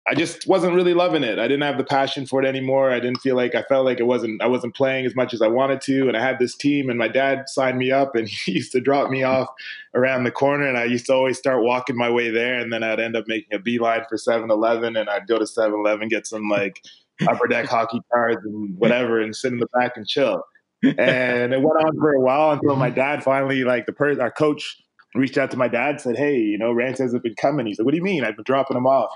I 0.08 0.14
just 0.16 0.49
wasn't 0.49 0.75
really 0.75 0.94
loving 0.94 1.22
it. 1.22 1.38
I 1.38 1.46
didn't 1.46 1.62
have 1.62 1.78
the 1.78 1.84
passion 1.84 2.26
for 2.26 2.43
it 2.43 2.46
anymore. 2.46 2.90
I 2.90 2.99
didn't 2.99 3.20
feel 3.20 3.37
like 3.37 3.54
I 3.54 3.62
felt 3.62 3.84
like 3.84 4.00
it 4.00 4.06
wasn't 4.06 4.43
I 4.43 4.46
wasn't 4.46 4.75
playing 4.75 5.06
as 5.06 5.14
much 5.14 5.32
as 5.32 5.40
I 5.40 5.46
wanted 5.46 5.81
to. 5.82 6.08
And 6.08 6.16
I 6.16 6.20
had 6.20 6.40
this 6.40 6.56
team 6.56 6.90
and 6.90 6.99
my 6.99 7.06
dad 7.06 7.44
signed 7.49 7.78
me 7.78 7.93
up 7.93 8.16
and 8.16 8.28
he 8.46 8.52
used 8.52 8.72
to 8.72 8.81
drop 8.81 9.10
me 9.10 9.22
off 9.22 9.48
around 9.94 10.24
the 10.24 10.32
corner 10.32 10.67
and 10.67 10.76
I 10.76 10.84
used 10.84 11.06
to 11.06 11.15
always 11.15 11.38
start 11.38 11.62
walking 11.62 11.96
my 11.96 12.10
way 12.10 12.31
there 12.31 12.58
and 12.58 12.72
then 12.72 12.82
I'd 12.82 12.98
end 12.98 13.15
up 13.15 13.29
making 13.29 13.55
a 13.55 13.60
beeline 13.60 14.03
for 14.08 14.17
7-Eleven 14.17 14.96
and 14.96 15.08
I'd 15.08 15.29
go 15.29 15.38
to 15.38 15.44
7-Eleven, 15.44 16.08
get 16.08 16.26
some 16.26 16.48
like 16.48 16.82
upper 17.29 17.46
deck 17.46 17.67
hockey 17.67 18.00
cards 18.12 18.44
and 18.44 18.76
whatever 18.79 19.20
and 19.20 19.36
sit 19.36 19.53
in 19.53 19.60
the 19.60 19.69
back 19.79 19.96
and 19.96 20.08
chill. 20.08 20.43
And 20.82 21.55
it 21.55 21.62
went 21.62 21.76
on 21.84 21.96
for 22.00 22.12
a 22.12 22.20
while 22.20 22.50
until 22.50 22.74
my 22.74 22.91
dad 22.91 23.22
finally 23.22 23.62
like 23.62 23.86
the 23.86 24.19
our 24.20 24.32
coach 24.32 24.82
reached 25.15 25.38
out 25.38 25.53
to 25.53 25.56
my 25.56 25.69
dad 25.69 26.00
said, 26.00 26.17
Hey, 26.17 26.38
you 26.38 26.58
know, 26.58 26.72
Rance 26.72 26.98
hasn't 26.98 27.22
been 27.22 27.36
coming. 27.36 27.67
He 27.67 27.74
said, 27.74 27.84
What 27.84 27.93
do 27.93 27.98
you 27.98 28.03
mean? 28.03 28.24
I've 28.24 28.34
been 28.34 28.43
dropping 28.43 28.76
him 28.76 28.86
off 28.86 29.12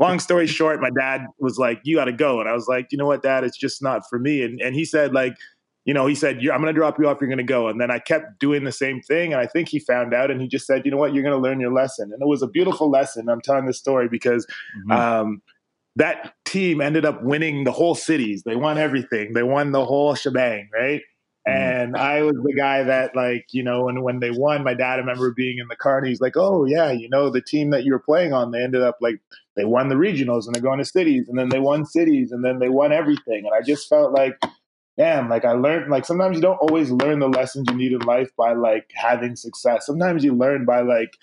long 0.00 0.18
story 0.18 0.46
short, 0.46 0.80
my 0.80 0.90
dad 0.90 1.26
was 1.38 1.58
like, 1.58 1.80
"You 1.84 1.96
got 1.96 2.06
to 2.06 2.12
go," 2.12 2.40
and 2.40 2.48
I 2.48 2.52
was 2.52 2.66
like, 2.66 2.88
"You 2.90 2.98
know 2.98 3.06
what, 3.06 3.22
Dad? 3.22 3.44
It's 3.44 3.56
just 3.56 3.82
not 3.82 4.02
for 4.08 4.18
me." 4.18 4.42
And 4.42 4.60
and 4.60 4.74
he 4.74 4.84
said 4.84 5.12
like. 5.12 5.36
You 5.86 5.94
know, 5.94 6.06
he 6.06 6.14
said, 6.14 6.36
"I'm 6.36 6.60
going 6.60 6.66
to 6.66 6.72
drop 6.74 6.98
you 6.98 7.08
off. 7.08 7.16
You're 7.22 7.28
going 7.28 7.38
to 7.38 7.42
go." 7.42 7.66
And 7.66 7.80
then 7.80 7.90
I 7.90 7.98
kept 7.98 8.38
doing 8.38 8.64
the 8.64 8.70
same 8.70 9.00
thing, 9.00 9.32
and 9.32 9.40
I 9.40 9.46
think 9.46 9.70
he 9.70 9.78
found 9.78 10.12
out, 10.12 10.30
and 10.30 10.38
he 10.38 10.46
just 10.46 10.66
said, 10.66 10.84
"You 10.84 10.90
know 10.90 10.98
what? 10.98 11.14
You're 11.14 11.22
going 11.22 11.34
to 11.34 11.40
learn 11.40 11.58
your 11.58 11.72
lesson." 11.72 12.12
And 12.12 12.20
it 12.20 12.28
was 12.28 12.42
a 12.42 12.46
beautiful 12.46 12.90
lesson. 12.90 13.30
I'm 13.30 13.40
telling 13.40 13.64
this 13.64 13.78
story 13.78 14.06
because 14.06 14.46
mm-hmm. 14.46 14.92
um, 14.92 15.42
that 15.96 16.34
team 16.44 16.82
ended 16.82 17.06
up 17.06 17.22
winning 17.22 17.64
the 17.64 17.72
whole 17.72 17.94
cities. 17.94 18.42
They 18.44 18.56
won 18.56 18.76
everything. 18.76 19.32
They 19.32 19.42
won 19.42 19.72
the 19.72 19.84
whole 19.84 20.14
shebang, 20.14 20.68
right? 20.72 21.00
Mm-hmm. 21.48 21.80
And 21.80 21.96
I 21.96 22.22
was 22.22 22.36
the 22.44 22.54
guy 22.54 22.82
that, 22.82 23.16
like, 23.16 23.46
you 23.52 23.62
know, 23.62 23.88
and 23.88 24.02
when 24.02 24.20
they 24.20 24.30
won, 24.30 24.62
my 24.62 24.74
dad, 24.74 24.94
I 24.94 24.96
remember 24.96 25.32
being 25.32 25.58
in 25.58 25.68
the 25.68 25.76
car 25.76 25.98
and 25.98 26.06
he's 26.06 26.20
like, 26.20 26.36
oh, 26.36 26.66
yeah, 26.66 26.90
you 26.90 27.08
know, 27.08 27.30
the 27.30 27.40
team 27.40 27.70
that 27.70 27.84
you 27.84 27.92
were 27.92 27.98
playing 27.98 28.32
on, 28.32 28.50
they 28.50 28.62
ended 28.62 28.82
up 28.82 28.98
like, 29.00 29.20
they 29.56 29.64
won 29.64 29.88
the 29.88 29.94
regionals 29.94 30.46
and 30.46 30.54
they're 30.54 30.62
going 30.62 30.78
to 30.78 30.84
cities 30.84 31.28
and 31.28 31.38
then 31.38 31.48
they 31.48 31.58
won 31.58 31.84
cities 31.86 32.30
and 32.30 32.44
then 32.44 32.58
they 32.58 32.68
won 32.68 32.92
everything. 32.92 33.44
And 33.46 33.54
I 33.54 33.62
just 33.64 33.88
felt 33.88 34.12
like, 34.12 34.38
damn, 35.00 35.30
like 35.30 35.46
I 35.46 35.52
learned, 35.52 35.90
like 35.90 36.04
sometimes 36.04 36.36
you 36.36 36.42
don't 36.42 36.58
always 36.58 36.90
learn 36.90 37.20
the 37.20 37.28
lessons 37.28 37.66
you 37.70 37.74
need 37.74 37.92
in 37.92 38.00
life 38.00 38.28
by 38.36 38.52
like 38.52 38.90
having 38.94 39.34
success. 39.34 39.86
Sometimes 39.86 40.22
you 40.22 40.34
learn 40.34 40.66
by 40.66 40.82
like 40.82 41.16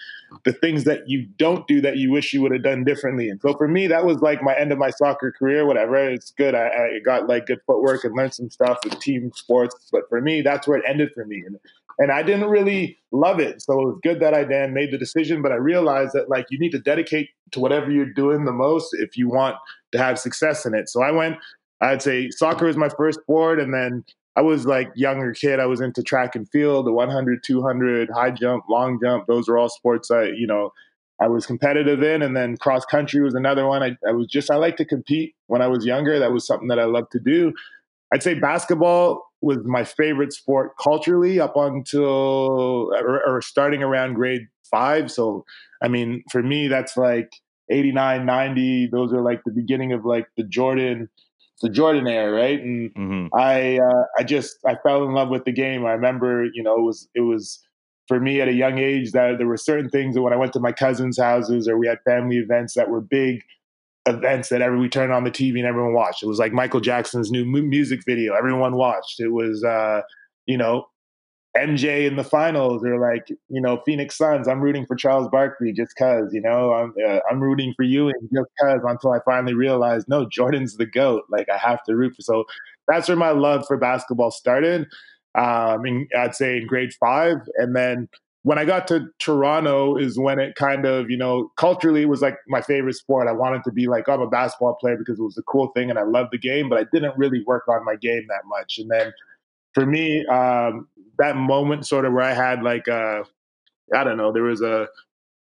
the 0.46 0.52
things 0.52 0.84
that 0.86 1.08
you 1.08 1.28
don't 1.38 1.68
do 1.68 1.80
that 1.82 1.98
you 1.98 2.12
wish 2.12 2.34
you 2.34 2.42
would 2.42 2.52
have 2.52 2.64
done 2.64 2.84
differently. 2.84 3.30
And 3.30 3.40
so 3.40 3.54
for 3.54 3.68
me, 3.68 3.86
that 3.86 4.04
was 4.04 4.20
like 4.20 4.42
my 4.42 4.58
end 4.58 4.72
of 4.72 4.80
my 4.80 4.90
soccer 4.90 5.32
career, 5.32 5.68
whatever. 5.68 5.96
It's 6.10 6.32
good. 6.32 6.56
I, 6.56 6.70
I 6.70 7.00
got 7.06 7.28
like 7.28 7.46
good 7.46 7.60
footwork 7.68 8.04
and 8.04 8.16
learned 8.16 8.34
some 8.34 8.50
stuff 8.50 8.80
with 8.84 9.00
team 9.00 9.32
sports. 9.36 9.76
But 9.92 10.10
for 10.10 10.22
me, 10.22 10.42
that's 10.42 10.68
where 10.68 10.80
it 10.80 10.86
ended 10.88 11.12
for 11.14 11.26
me. 11.26 11.44
And, 11.46 11.60
and 12.00 12.12
I 12.12 12.24
didn't 12.24 12.50
really 12.50 12.98
love 13.12 13.40
it. 13.40 13.62
So 13.62 13.74
it 13.74 13.86
was 13.86 14.00
good 14.02 14.20
that 14.22 14.34
I 14.34 14.44
then 14.44 14.74
made 14.74 14.92
the 14.92 14.98
decision, 14.98 15.44
but 15.44 15.52
I 15.52 15.56
realized 15.56 16.14
that 16.14 16.30
like 16.30 16.48
you 16.50 16.58
need 16.58 16.72
to 16.72 16.80
dedicate 16.80 17.30
to 17.52 17.60
whatever 17.60 17.92
you're 17.92 18.12
doing 18.12 18.46
the 18.46 18.52
most 18.52 18.96
if 18.96 19.18
you 19.18 19.30
want 19.30 19.56
to 19.92 19.98
have 19.98 20.20
success 20.20 20.66
in 20.66 20.74
it. 20.74 20.90
So 20.90 21.02
I 21.02 21.12
went 21.12 21.38
I'd 21.82 22.02
say 22.02 22.30
soccer 22.32 22.66
was 22.66 22.78
my 22.78 22.90
first 22.90 23.22
sport, 23.22 23.60
and 23.60 23.74
then 23.74 24.04
I 24.36 24.42
was 24.42 24.66
like 24.66 24.90
younger 24.96 25.34
kid. 25.34 25.60
I 25.60 25.66
was 25.66 25.82
into 25.82 26.04
track 26.04 26.36
and 26.36 26.48
field, 26.50 26.86
the 26.86 26.92
100, 26.92 27.44
200, 27.46 28.10
high 28.14 28.32
jump, 28.32 28.66
long 28.70 29.00
jump. 29.04 29.26
Those 29.28 29.48
were 29.48 29.58
all 29.58 29.70
sports 29.70 30.12
I, 30.12 30.26
you 30.26 30.48
know, 30.48 30.72
I 31.20 31.28
was 31.28 31.46
competitive 31.46 32.04
in, 32.04 32.22
and 32.22 32.36
then 32.36 32.58
cross 32.58 32.86
country 32.86 33.22
was 33.22 33.34
another 33.34 33.66
one. 33.68 33.82
I, 33.82 33.98
I 34.08 34.12
was 34.12 34.28
just 34.28 34.52
I 34.52 34.56
like 34.56 34.78
to 34.78 34.86
compete 34.86 35.36
when 35.48 35.62
I 35.62 35.68
was 35.68 35.86
younger. 35.86 36.20
That 36.20 36.32
was 36.32 36.46
something 36.46 36.68
that 36.68 36.80
I 36.80 36.86
loved 36.86 37.12
to 37.14 37.20
do. 37.20 37.54
I'd 38.14 38.24
say 38.24 38.36
basketball 38.36 39.24
was 39.42 39.58
my 39.64 39.84
favorite 39.84 40.34
sport 40.34 40.72
culturally 40.82 41.40
up 41.40 41.56
until 41.56 42.92
or, 42.94 43.22
or, 43.26 43.42
starting 43.42 43.84
around 43.84 44.16
grade 44.16 44.48
five. 44.70 45.12
So, 45.12 45.46
I 45.82 45.88
mean, 45.88 46.24
for 46.32 46.42
me, 46.42 46.68
that's 46.68 46.98
like 46.98 47.32
89, 47.70 48.26
90. 48.26 48.88
Those 48.88 49.14
are 49.14 49.22
like 49.22 49.44
the 49.44 49.52
beginning 49.52 49.94
of 49.94 50.06
like 50.06 50.28
the 50.38 50.44
Jordan, 50.44 51.10
the 51.62 51.70
Jordan 51.70 52.08
era, 52.08 52.32
right? 52.32 52.60
And 52.60 52.94
mm-hmm. 52.94 53.36
I, 53.36 53.80
uh, 53.80 54.04
I 54.20 54.24
just, 54.24 54.58
I 54.66 54.76
fell 54.84 55.04
in 55.04 55.14
love 55.14 55.30
with 55.30 55.46
the 55.46 55.52
game. 55.52 55.86
I 55.86 55.92
remember, 55.92 56.46
you 56.54 56.64
know, 56.64 56.78
it 56.78 56.84
was, 56.84 57.08
it 57.16 57.22
was, 57.22 57.60
for 58.08 58.22
me 58.22 58.40
at 58.40 58.48
a 58.48 58.54
young 58.54 58.78
age 58.78 59.12
that 59.12 59.38
there 59.38 59.48
were 59.48 59.58
certain 59.58 59.90
things 59.90 60.16
that 60.16 60.22
when 60.22 60.32
I 60.32 60.38
went 60.38 60.54
to 60.54 60.62
my 60.62 60.72
cousins' 60.72 61.20
houses 61.20 61.68
or 61.68 61.78
we 61.78 61.88
had 61.88 62.00
family 62.06 62.38
events 62.38 62.74
that 62.76 62.90
were 62.90 63.02
big 63.02 63.42
events 64.08 64.50
that 64.50 64.62
every 64.62 64.80
we 64.80 64.90
turned 64.90 65.12
on 65.12 65.24
the 65.24 65.32
TV 65.32 65.58
and 65.58 65.66
everyone 65.66 65.94
watched. 65.94 66.24
It 66.24 66.28
was 66.28 66.40
like 66.40 66.54
Michael 66.54 66.80
Jackson's 66.80 67.30
new 67.30 67.46
music 67.46 68.02
video. 68.06 68.34
Everyone 68.34 68.76
watched. 68.76 69.20
It 69.20 69.30
was 69.30 69.64
uh, 69.64 70.02
you 70.46 70.58
know 70.58 70.88
MJ 71.58 72.08
in 72.08 72.16
the 72.16 72.24
finals 72.24 72.84
or 72.84 73.00
like 73.00 73.30
you 73.50 73.62
know 73.62 73.82
Phoenix 73.86 74.18
Suns. 74.18 74.48
I'm 74.48 74.62
rooting 74.62 74.86
for 74.86 74.96
Charles 74.96 75.28
Barkley 75.30 75.74
just 75.74 75.96
cause 75.96 76.34
you 76.34 76.42
know 76.42 76.74
I'm 76.74 76.94
uh, 77.08 77.20
I'm 77.30 77.42
rooting 77.42 77.74
for 77.76 77.84
you 77.84 78.08
and 78.08 78.30
just 78.34 78.50
cause 78.62 78.82
until 78.84 79.12
I 79.12 79.20
finally 79.26 79.54
realized 79.54 80.08
no 80.08 80.28
Jordan's 80.30 80.78
the 80.78 80.86
goat. 80.86 81.24
Like 81.30 81.48
I 81.50 81.58
have 81.58 81.84
to 81.84 81.96
root 81.96 82.16
for. 82.16 82.22
So 82.22 82.46
that's 82.88 83.08
where 83.08 83.18
my 83.18 83.32
love 83.32 83.66
for 83.68 83.78
basketball 83.78 84.32
started. 84.32 84.88
Um, 85.36 85.86
in, 85.86 86.08
I'd 86.18 86.36
say 86.36 86.58
in 86.58 86.68
grade 86.68 86.94
five, 87.00 87.38
and 87.58 87.76
then 87.76 88.10
when 88.48 88.58
I 88.58 88.64
got 88.64 88.88
to 88.88 89.08
Toronto 89.20 89.98
is 89.98 90.18
when 90.18 90.40
it 90.40 90.56
kind 90.56 90.86
of, 90.86 91.10
you 91.10 91.18
know, 91.18 91.52
culturally 91.58 92.06
was 92.06 92.22
like 92.22 92.38
my 92.48 92.62
favorite 92.62 92.94
sport. 92.94 93.28
I 93.28 93.34
wanted 93.34 93.66
to 93.66 93.74
be 93.74 93.88
like, 93.88 94.08
I'm 94.08 94.22
a 94.22 94.30
basketball 94.30 94.76
player 94.76 94.96
because 94.96 95.20
it 95.20 95.24
was 95.24 95.38
a 95.38 95.44
cool 95.44 95.68
thing 95.76 95.90
and 95.90 96.00
I 96.00 96.04
loved 96.04 96.32
the 96.32 96.38
game, 96.38 96.70
but 96.70 96.80
I 96.80 96.86
didn't 96.94 97.18
really 97.18 97.44
work 97.46 97.68
on 97.68 97.84
my 97.84 97.98
game 97.98 98.26
that 98.30 98.44
much. 98.46 98.78
And 98.78 98.90
then 98.90 99.12
for 99.78 99.86
me, 99.86 100.26
um, 100.26 100.88
that 101.20 101.36
moment 101.36 101.86
sort 101.86 102.06
of 102.06 102.14
where 102.14 102.24
I 102.24 102.34
had 102.34 102.64
like, 102.64 102.88
uh, 102.88 103.22
I 103.94 104.04
don't 104.04 104.18
know, 104.18 104.32
there 104.32 104.42
was 104.42 104.62
a, 104.62 104.88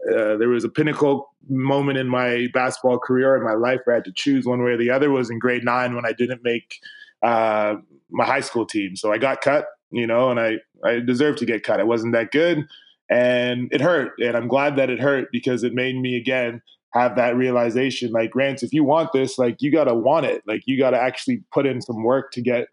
uh, 0.08 0.38
there 0.38 0.50
was 0.50 0.64
a 0.64 0.70
pinnacle 0.70 1.34
moment 1.50 1.98
in 1.98 2.08
my 2.08 2.46
basketball 2.54 3.00
career 3.00 3.36
in 3.36 3.44
my 3.44 3.56
life 3.56 3.80
where 3.84 3.96
I 3.96 3.98
had 3.98 4.06
to 4.06 4.14
choose 4.16 4.46
one 4.46 4.64
way 4.64 4.74
or 4.74 4.78
the 4.78 4.92
other 4.92 5.10
was 5.10 5.32
in 5.32 5.40
grade 5.40 5.66
nine 5.66 5.96
when 5.96 6.06
I 6.06 6.14
didn't 6.14 6.44
make 6.44 6.76
uh, 7.24 7.78
my 8.12 8.24
high 8.24 8.42
school 8.42 8.68
team. 8.68 8.96
So 8.96 9.12
I 9.12 9.18
got 9.18 9.42
cut, 9.42 9.66
you 9.90 10.06
know, 10.06 10.30
and 10.30 10.40
I, 10.40 10.58
I 10.86 11.00
deserved 11.00 11.40
to 11.40 11.48
get 11.48 11.64
cut. 11.64 11.80
I 11.80 11.84
wasn't 11.84 12.14
that 12.14 12.30
good 12.30 12.68
and 13.10 13.68
it 13.72 13.82
hurt 13.82 14.12
and 14.20 14.38
i'm 14.38 14.48
glad 14.48 14.76
that 14.76 14.92
it 14.92 15.00
hurt 15.00 15.30
because 15.32 15.64
it 15.64 15.74
made 15.74 16.00
me 16.00 16.16
again 16.16 16.62
have 16.94 17.16
that 17.16 17.36
realization 17.36 18.12
like 18.12 18.36
Rance, 18.36 18.64
if 18.64 18.74
you 18.74 18.84
want 18.84 19.12
this 19.14 19.38
like 19.38 19.58
you 19.62 19.72
got 19.72 19.86
to 19.86 19.94
want 19.94 20.26
it 20.26 20.42
like 20.48 20.64
you 20.66 20.78
got 20.78 20.92
to 20.92 21.02
actually 21.02 21.42
put 21.52 21.66
in 21.66 21.82
some 21.82 22.04
work 22.04 22.32
to 22.32 22.42
get 22.42 22.68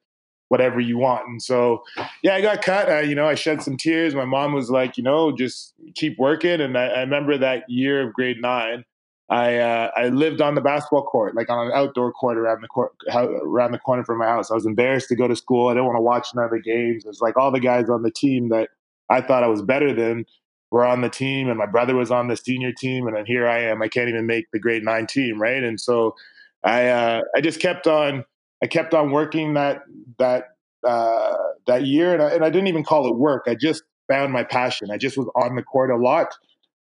whatever 0.48 0.78
you 0.78 0.96
want 0.96 1.26
and 1.28 1.42
so 1.42 1.82
yeah 2.22 2.34
i 2.34 2.40
got 2.40 2.62
cut 2.62 2.88
I, 2.88 3.00
you 3.00 3.14
know 3.14 3.26
i 3.26 3.34
shed 3.34 3.62
some 3.62 3.76
tears 3.76 4.14
my 4.14 4.24
mom 4.24 4.52
was 4.52 4.70
like 4.70 4.96
you 4.96 5.02
know 5.02 5.32
just 5.32 5.74
keep 5.94 6.18
working 6.18 6.60
and 6.60 6.78
i, 6.78 6.86
I 6.86 7.00
remember 7.00 7.36
that 7.38 7.68
year 7.68 8.06
of 8.06 8.12
grade 8.12 8.40
nine 8.40 8.84
I 9.28 9.56
uh, 9.56 9.90
I 9.96 10.08
lived 10.08 10.40
on 10.40 10.54
the 10.54 10.60
basketball 10.60 11.02
court, 11.02 11.34
like 11.34 11.50
on 11.50 11.66
an 11.66 11.72
outdoor 11.74 12.12
court 12.12 12.38
around 12.38 12.62
the 12.62 12.68
court, 12.68 12.92
around 13.12 13.72
the 13.72 13.78
corner 13.78 14.04
from 14.04 14.18
my 14.18 14.26
house. 14.26 14.50
I 14.50 14.54
was 14.54 14.66
embarrassed 14.66 15.08
to 15.08 15.16
go 15.16 15.26
to 15.26 15.34
school. 15.34 15.68
I 15.68 15.72
didn't 15.72 15.86
want 15.86 15.96
to 15.96 16.02
watch 16.02 16.28
none 16.34 16.44
of 16.44 16.52
the 16.52 16.60
games. 16.60 17.04
It 17.04 17.08
was 17.08 17.20
like 17.20 17.36
all 17.36 17.50
the 17.50 17.60
guys 17.60 17.90
on 17.90 18.02
the 18.02 18.10
team 18.10 18.50
that 18.50 18.68
I 19.10 19.20
thought 19.20 19.42
I 19.42 19.48
was 19.48 19.62
better 19.62 19.92
than 19.92 20.26
were 20.70 20.84
on 20.84 21.00
the 21.00 21.08
team, 21.08 21.48
and 21.48 21.58
my 21.58 21.66
brother 21.66 21.96
was 21.96 22.12
on 22.12 22.28
the 22.28 22.36
senior 22.36 22.72
team, 22.72 23.08
and 23.08 23.16
then 23.16 23.26
here 23.26 23.48
I 23.48 23.62
am. 23.62 23.82
I 23.82 23.88
can't 23.88 24.08
even 24.08 24.26
make 24.26 24.46
the 24.52 24.60
grade 24.60 24.84
nine 24.84 25.06
team, 25.08 25.40
right? 25.42 25.62
And 25.62 25.80
so 25.80 26.14
I 26.62 26.86
uh, 26.86 27.22
I 27.34 27.40
just 27.40 27.58
kept 27.60 27.88
on 27.88 28.24
I 28.62 28.66
kept 28.66 28.94
on 28.94 29.10
working 29.10 29.54
that 29.54 29.82
that 30.18 30.44
uh, 30.86 31.36
that 31.66 31.84
year, 31.84 32.12
and 32.12 32.22
I, 32.22 32.30
and 32.30 32.44
I 32.44 32.50
didn't 32.50 32.68
even 32.68 32.84
call 32.84 33.08
it 33.08 33.16
work. 33.16 33.44
I 33.46 33.54
just 33.54 33.82
found 34.08 34.32
my 34.32 34.44
passion. 34.44 34.90
I 34.90 34.98
just 34.98 35.16
was 35.16 35.28
on 35.34 35.56
the 35.56 35.62
court 35.62 35.90
a 35.90 35.96
lot. 35.96 36.28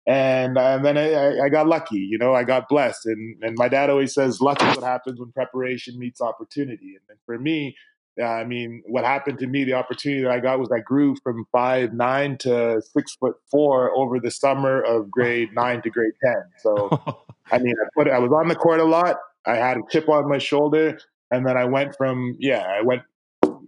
And, 0.07 0.59
and 0.59 0.85
then 0.85 0.99
I, 0.99 1.47
I, 1.47 1.49
got 1.49 1.67
lucky, 1.67 1.97
you 1.97 2.19
know, 2.19 2.35
I 2.35 2.45
got 2.45 2.69
blessed. 2.69 3.07
And, 3.07 3.43
and 3.43 3.57
my 3.57 3.69
dad 3.69 3.89
always 3.89 4.13
says, 4.13 4.39
luck 4.43 4.63
is 4.63 4.77
what 4.77 4.85
happens 4.85 5.19
when 5.19 5.33
preparation 5.33 5.99
meets 5.99 6.21
opportunity. 6.21 6.99
And 7.09 7.19
for 7.25 7.39
me, 7.39 7.75
I 8.23 8.45
mean, 8.45 8.83
what 8.87 9.05
happened 9.05 9.39
to 9.41 9.47
me, 9.47 9.65
the 9.65 9.73
opportunity 9.73 10.23
that 10.23 10.31
I 10.31 10.41
got 10.41 10.61
was 10.61 10.71
I 10.71 10.81
grew 10.81 11.17
from 11.23 11.47
five 11.51 11.93
nine 11.93 12.39
to 12.39 12.81
six 12.81 13.17
foot 13.17 13.37
four 13.51 13.97
over 13.97 14.21
the 14.21 14.31
summer 14.31 14.81
of 14.81 15.11
grade 15.11 15.49
nine 15.55 15.83
to 15.83 15.91
grade 15.91 16.13
ten. 16.23 16.45
So, 16.59 16.91
I 17.51 17.59
mean, 17.59 17.75
I 17.81 17.89
put 17.97 18.09
I 18.09 18.19
was 18.19 18.31
on 18.31 18.49
the 18.49 18.55
court 18.55 18.81
a 18.81 18.85
lot. 18.85 19.17
I 19.47 19.57
had 19.57 19.79
a 19.79 19.81
chip 19.91 20.09
on 20.09 20.29
my 20.29 20.39
shoulder, 20.39 20.99
and 21.31 21.47
then 21.47 21.57
I 21.57 21.65
went 21.65 21.97
from 21.97 22.37
yeah, 22.39 22.67
I 22.69 22.83
went 22.83 23.03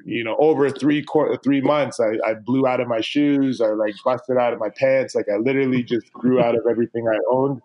you 0.04 0.22
know 0.22 0.36
over 0.38 0.70
three 0.70 1.02
quarter 1.02 1.36
three 1.36 1.60
months. 1.60 2.00
I, 2.00 2.18
I 2.26 2.34
blew 2.34 2.66
out 2.66 2.80
of 2.80 2.88
my 2.88 3.00
shoes. 3.00 3.60
I 3.60 3.68
like 3.68 3.94
busted 4.04 4.36
out 4.36 4.52
of 4.52 4.60
my 4.60 4.70
pants. 4.70 5.14
Like 5.14 5.26
I 5.32 5.36
literally 5.36 5.82
just 5.82 6.12
grew 6.12 6.40
out 6.40 6.54
of 6.54 6.62
everything 6.68 7.08
I 7.08 7.18
owned. 7.30 7.62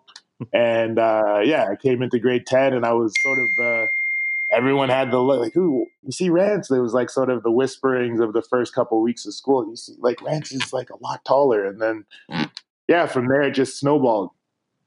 And 0.54 0.98
uh, 0.98 1.42
yeah, 1.44 1.68
I 1.70 1.76
came 1.76 2.02
into 2.02 2.20
grade 2.20 2.46
ten, 2.48 2.74
and 2.74 2.86
I 2.86 2.94
was 2.94 3.14
sort 3.22 3.40
of. 3.40 3.50
Uh, 3.60 3.88
everyone 4.52 4.90
had 4.90 5.12
the 5.12 5.20
like, 5.20 5.54
who 5.54 5.88
you 6.04 6.12
see 6.12 6.30
Rance? 6.30 6.68
There 6.68 6.82
was 6.82 6.94
like 6.94 7.10
sort 7.10 7.30
of 7.30 7.44
the 7.44 7.52
whisperings 7.52 8.20
of 8.20 8.34
the 8.34 8.42
first 8.42 8.74
couple 8.74 8.98
of 8.98 9.04
weeks 9.04 9.26
of 9.26 9.34
school. 9.34 9.68
You 9.68 9.76
see, 9.76 9.94
like 10.00 10.22
Rance 10.22 10.52
is 10.52 10.74
like 10.74 10.90
a 10.90 11.02
lot 11.02 11.24
taller, 11.26 11.66
and 11.66 11.82
then 11.82 12.06
yeah, 12.88 13.06
from 13.06 13.28
there 13.28 13.44
it 13.44 13.52
just 13.52 13.80
snowballed. 13.80 14.30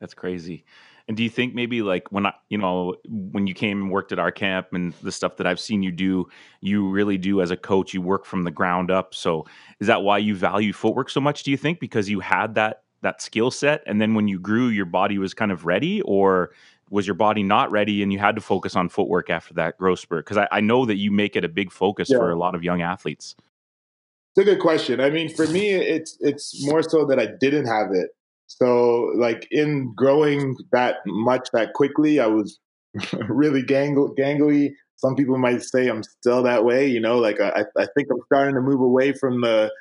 That's 0.00 0.14
crazy. 0.14 0.64
And 1.06 1.16
do 1.16 1.22
you 1.22 1.28
think 1.28 1.54
maybe 1.54 1.82
like 1.82 2.10
when 2.10 2.26
I, 2.26 2.32
you 2.48 2.56
know, 2.56 2.94
when 3.06 3.46
you 3.46 3.54
came 3.54 3.82
and 3.82 3.90
worked 3.90 4.10
at 4.12 4.18
our 4.18 4.32
camp 4.32 4.68
and 4.72 4.94
the 5.02 5.12
stuff 5.12 5.36
that 5.36 5.46
I've 5.46 5.60
seen 5.60 5.82
you 5.82 5.92
do, 5.92 6.28
you 6.60 6.88
really 6.88 7.18
do 7.18 7.42
as 7.42 7.50
a 7.50 7.56
coach, 7.56 7.92
you 7.92 8.00
work 8.00 8.24
from 8.24 8.44
the 8.44 8.50
ground 8.50 8.90
up. 8.90 9.14
So 9.14 9.44
is 9.80 9.86
that 9.86 10.02
why 10.02 10.18
you 10.18 10.34
value 10.34 10.72
footwork 10.72 11.10
so 11.10 11.20
much? 11.20 11.42
Do 11.42 11.50
you 11.50 11.58
think 11.58 11.78
because 11.78 12.08
you 12.08 12.20
had 12.20 12.54
that 12.54 12.82
that 13.02 13.20
skill 13.20 13.50
set, 13.50 13.82
and 13.86 14.00
then 14.00 14.14
when 14.14 14.28
you 14.28 14.38
grew, 14.38 14.68
your 14.68 14.86
body 14.86 15.18
was 15.18 15.34
kind 15.34 15.52
of 15.52 15.66
ready, 15.66 16.00
or 16.02 16.52
was 16.90 17.06
your 17.06 17.14
body 17.14 17.42
not 17.42 17.70
ready 17.70 18.02
and 18.02 18.12
you 18.12 18.18
had 18.18 18.34
to 18.34 18.40
focus 18.40 18.76
on 18.76 18.88
footwork 18.88 19.28
after 19.28 19.52
that 19.54 19.76
growth 19.76 19.98
spurt? 19.98 20.24
Because 20.24 20.38
I, 20.38 20.48
I, 20.50 20.60
know 20.60 20.86
that 20.86 20.96
you 20.96 21.10
make 21.10 21.36
it 21.36 21.44
a 21.44 21.48
big 21.48 21.70
focus 21.70 22.08
yeah. 22.10 22.18
for 22.18 22.30
a 22.30 22.36
lot 22.36 22.54
of 22.54 22.62
young 22.62 22.82
athletes. 22.82 23.34
It's 24.36 24.48
a 24.48 24.50
good 24.50 24.60
question. 24.60 25.00
I 25.00 25.10
mean, 25.10 25.28
for 25.28 25.46
me, 25.46 25.70
it's 25.70 26.16
it's 26.20 26.66
more 26.66 26.82
so 26.82 27.04
that 27.06 27.20
I 27.20 27.26
didn't 27.26 27.66
have 27.66 27.88
it. 27.92 28.10
So, 28.58 29.12
like 29.16 29.46
in 29.50 29.92
growing 29.94 30.56
that 30.72 30.96
much 31.06 31.48
that 31.52 31.72
quickly, 31.74 32.20
I 32.20 32.26
was 32.26 32.58
really 33.28 33.62
gang- 33.62 34.14
gangly. 34.18 34.72
Some 34.96 35.16
people 35.16 35.38
might 35.38 35.62
say 35.62 35.88
I'm 35.88 36.02
still 36.02 36.42
that 36.44 36.64
way. 36.64 36.86
You 36.86 37.00
know, 37.00 37.18
like 37.18 37.40
I, 37.40 37.64
I 37.76 37.86
think 37.94 38.08
I'm 38.10 38.22
starting 38.26 38.54
to 38.54 38.60
move 38.60 38.80
away 38.80 39.12
from 39.12 39.40
the 39.40 39.72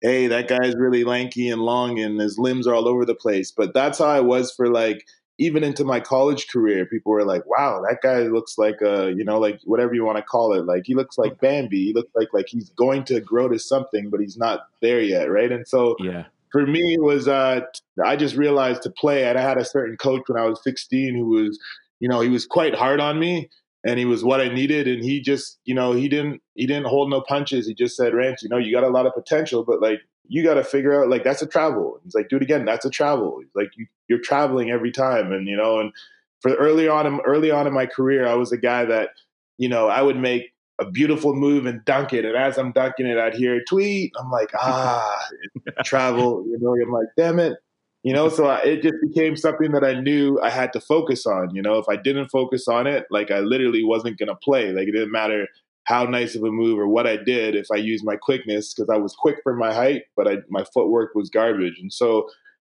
hey, 0.00 0.26
that 0.26 0.48
guy's 0.48 0.74
really 0.74 1.04
lanky 1.04 1.48
and 1.48 1.62
long 1.62 2.00
and 2.00 2.20
his 2.20 2.36
limbs 2.36 2.66
are 2.66 2.74
all 2.74 2.88
over 2.88 3.04
the 3.04 3.14
place. 3.14 3.52
But 3.52 3.72
that's 3.72 3.98
how 3.98 4.06
I 4.06 4.20
was 4.20 4.52
for 4.52 4.68
like 4.68 5.04
even 5.38 5.64
into 5.64 5.84
my 5.84 5.98
college 5.98 6.48
career, 6.48 6.84
people 6.86 7.12
were 7.12 7.24
like, 7.24 7.44
"Wow, 7.46 7.82
that 7.88 7.98
guy 8.02 8.20
looks 8.22 8.58
like 8.58 8.80
a, 8.82 9.12
you 9.16 9.24
know, 9.24 9.38
like 9.38 9.60
whatever 9.64 9.94
you 9.94 10.04
want 10.04 10.18
to 10.18 10.22
call 10.22 10.52
it. 10.52 10.66
Like 10.66 10.82
he 10.84 10.94
looks 10.94 11.18
like 11.18 11.40
Bambi. 11.40 11.86
He 11.86 11.92
looks 11.92 12.10
like 12.14 12.28
like 12.32 12.46
he's 12.48 12.70
going 12.70 13.04
to 13.04 13.20
grow 13.20 13.48
to 13.48 13.58
something, 13.58 14.10
but 14.10 14.20
he's 14.20 14.36
not 14.36 14.60
there 14.80 15.00
yet, 15.00 15.30
right?" 15.30 15.50
And 15.50 15.66
so, 15.66 15.96
yeah, 16.00 16.24
for 16.52 16.66
me, 16.66 16.94
it 16.94 17.02
was 17.02 17.26
uh, 17.26 17.62
I 18.04 18.16
just 18.16 18.36
realized 18.36 18.82
to 18.82 18.90
play. 18.90 19.24
And 19.24 19.38
I 19.38 19.42
had 19.42 19.58
a 19.58 19.64
certain 19.64 19.96
coach 19.96 20.22
when 20.26 20.40
I 20.40 20.46
was 20.46 20.62
16 20.62 21.14
who 21.14 21.26
was, 21.26 21.58
you 21.98 22.08
know, 22.08 22.20
he 22.20 22.28
was 22.28 22.46
quite 22.46 22.74
hard 22.74 23.00
on 23.00 23.18
me, 23.18 23.48
and 23.84 23.98
he 23.98 24.04
was 24.04 24.22
what 24.22 24.40
I 24.40 24.48
needed. 24.48 24.86
And 24.86 25.02
he 25.02 25.20
just, 25.20 25.58
you 25.64 25.74
know, 25.74 25.92
he 25.92 26.08
didn't 26.08 26.42
he 26.54 26.66
didn't 26.66 26.86
hold 26.86 27.10
no 27.10 27.22
punches. 27.22 27.66
He 27.66 27.74
just 27.74 27.96
said, 27.96 28.14
Ranch, 28.14 28.42
you 28.42 28.50
know, 28.50 28.58
you 28.58 28.72
got 28.72 28.84
a 28.84 28.88
lot 28.88 29.06
of 29.06 29.14
potential, 29.14 29.64
but 29.64 29.80
like 29.80 30.00
you 30.28 30.42
got 30.44 30.54
to 30.54 30.64
figure 30.64 31.02
out 31.02 31.08
like 31.08 31.24
that's 31.24 31.42
a 31.42 31.46
travel. 31.46 31.98
He's 32.04 32.14
like, 32.14 32.28
do 32.28 32.36
it 32.36 32.42
again. 32.42 32.64
That's 32.64 32.84
a 32.84 32.90
travel. 32.90 33.40
He's 33.40 33.54
like 33.54 33.70
you, 33.76 33.86
you're 34.08 34.20
traveling 34.20 34.70
every 34.70 34.92
time, 34.92 35.32
and 35.32 35.48
you 35.48 35.56
know, 35.56 35.80
and 35.80 35.92
for 36.40 36.54
early 36.54 36.88
on, 36.88 37.20
early 37.22 37.50
on 37.50 37.66
in 37.66 37.72
my 37.72 37.86
career, 37.86 38.26
I 38.26 38.34
was 38.34 38.52
a 38.52 38.58
guy 38.58 38.84
that 38.84 39.10
you 39.58 39.68
know 39.68 39.88
I 39.88 40.02
would 40.02 40.18
make 40.18 40.51
a 40.82 40.90
beautiful 40.90 41.34
move 41.34 41.66
and 41.66 41.84
dunk 41.84 42.12
it, 42.12 42.24
and 42.24 42.36
as 42.36 42.58
I'm 42.58 42.72
dunking 42.72 43.06
it, 43.06 43.18
I'd 43.18 43.34
hear 43.34 43.56
a 43.56 43.64
tweet. 43.64 44.12
I'm 44.18 44.30
like, 44.30 44.50
ah, 44.54 45.18
travel. 45.84 46.44
You 46.46 46.58
know, 46.60 46.74
I'm 46.74 46.92
like, 46.92 47.08
damn 47.16 47.38
it. 47.38 47.54
You 48.02 48.12
know, 48.12 48.28
so 48.28 48.46
I, 48.46 48.58
it 48.62 48.82
just 48.82 48.96
became 49.00 49.36
something 49.36 49.70
that 49.72 49.84
I 49.84 50.00
knew 50.00 50.40
I 50.40 50.50
had 50.50 50.72
to 50.72 50.80
focus 50.80 51.24
on. 51.24 51.54
You 51.54 51.62
know, 51.62 51.78
if 51.78 51.88
I 51.88 51.96
didn't 51.96 52.30
focus 52.30 52.66
on 52.66 52.86
it, 52.88 53.06
like 53.10 53.30
I 53.30 53.40
literally 53.40 53.84
wasn't 53.84 54.18
going 54.18 54.28
to 54.28 54.34
play. 54.34 54.72
Like 54.72 54.88
it 54.88 54.92
didn't 54.92 55.12
matter 55.12 55.46
how 55.84 56.04
nice 56.04 56.34
of 56.34 56.42
a 56.42 56.50
move 56.50 56.78
or 56.78 56.88
what 56.88 57.06
I 57.06 57.16
did 57.16 57.54
if 57.54 57.66
I 57.72 57.76
used 57.76 58.04
my 58.04 58.16
quickness 58.16 58.74
because 58.74 58.88
I 58.88 58.98
was 58.98 59.14
quick 59.14 59.36
for 59.42 59.54
my 59.54 59.72
height, 59.72 60.02
but 60.16 60.28
I, 60.28 60.38
my 60.48 60.64
footwork 60.72 61.14
was 61.14 61.30
garbage. 61.30 61.78
And 61.80 61.92
so 61.92 62.28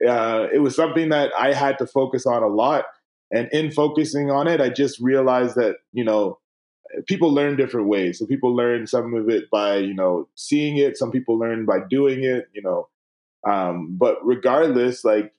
uh, 0.08 0.48
it 0.54 0.60
was 0.60 0.76
something 0.76 1.10
that 1.10 1.32
I 1.38 1.54
had 1.54 1.78
to 1.80 1.88
focus 1.88 2.26
on 2.26 2.44
a 2.44 2.48
lot. 2.48 2.86
And 3.32 3.50
in 3.52 3.72
focusing 3.72 4.30
on 4.32 4.48
it, 4.48 4.62
I 4.62 4.70
just 4.70 5.00
realized 5.00 5.56
that, 5.56 5.78
you 5.92 6.04
know, 6.04 6.40
people 7.08 7.34
learn 7.34 7.56
different 7.56 7.88
ways. 7.88 8.20
So 8.20 8.26
people 8.26 8.56
learn 8.56 8.88
some 8.88 9.14
of 9.14 9.30
it 9.30 9.50
by, 9.50 9.78
you 9.78 9.94
know, 9.94 10.28
seeing 10.36 10.78
it. 10.78 10.98
Some 10.98 11.12
people 11.12 11.38
learn 11.38 11.66
by 11.66 11.80
doing 11.90 12.24
it, 12.24 12.48
you 12.54 12.62
know. 12.62 12.88
Um, 13.48 13.96
but 13.98 14.18
regardless, 14.26 15.04
like 15.04 15.34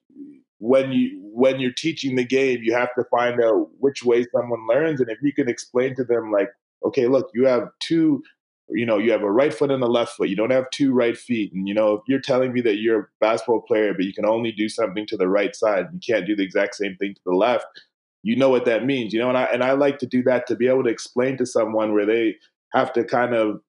when 0.58 0.92
you 0.92 1.20
when 1.32 1.60
you're 1.60 1.72
teaching 1.72 2.16
the 2.16 2.25
game, 2.25 2.60
you 2.62 2.72
have 2.72 2.94
to 2.96 3.04
find 3.04 3.42
out 3.42 3.68
which 3.78 4.04
way 4.04 4.26
someone 4.32 4.66
learns, 4.68 5.00
and 5.00 5.10
if 5.10 5.18
you 5.22 5.32
can 5.32 5.48
explain 5.48 5.94
to 5.96 6.04
them 6.04 6.32
like, 6.32 6.50
okay, 6.84 7.06
look, 7.06 7.30
you 7.34 7.46
have 7.46 7.68
two 7.80 8.22
you 8.68 8.84
know, 8.84 8.98
you 8.98 9.12
have 9.12 9.22
a 9.22 9.30
right 9.30 9.54
foot 9.54 9.70
and 9.70 9.82
a 9.82 9.86
left 9.86 10.16
foot. 10.16 10.28
You 10.28 10.36
don't 10.36 10.50
have 10.50 10.68
two 10.70 10.92
right 10.92 11.16
feet. 11.16 11.52
And, 11.52 11.68
you 11.68 11.75
know, 11.75 11.94
if 11.94 12.00
you're 12.08 12.20
telling 12.20 12.52
me 12.52 12.60
that 12.62 12.78
you're 12.78 13.00
a 13.00 13.06
basketball 13.20 13.60
player, 13.60 13.94
but 13.94 14.04
you 14.04 14.12
can 14.12 14.26
only 14.26 14.50
do 14.50 14.68
something 14.68 15.06
to 15.06 15.16
the 15.16 15.28
right 15.28 15.54
side, 15.54 15.86
you 15.92 16.00
can't 16.00 16.26
do 16.26 16.34
the 16.34 16.42
exact 16.42 16.75
same 16.75 16.96
thing 16.96 17.14
to 17.14 17.20
the 17.25 17.34
left, 17.34 17.66
you 18.23 18.37
know 18.37 18.50
what 18.50 18.64
that 18.64 18.85
means, 18.85 19.12
you 19.12 19.20
know, 19.20 19.28
and 19.28 19.38
I, 19.38 19.44
and 19.44 19.62
I 19.62 19.73
like 19.73 19.99
to 19.99 20.06
do 20.06 20.23
that 20.25 20.46
to 20.49 20.56
be 20.56 20.68
able 20.68 20.85
to 20.85 20.90
explain 20.90 21.37
to 21.38 21.46
someone 21.46 21.92
where 21.92 22.06
they 22.06 22.37
have 22.73 22.92
to 22.94 23.04
kind 23.04 23.35
of 23.35 23.61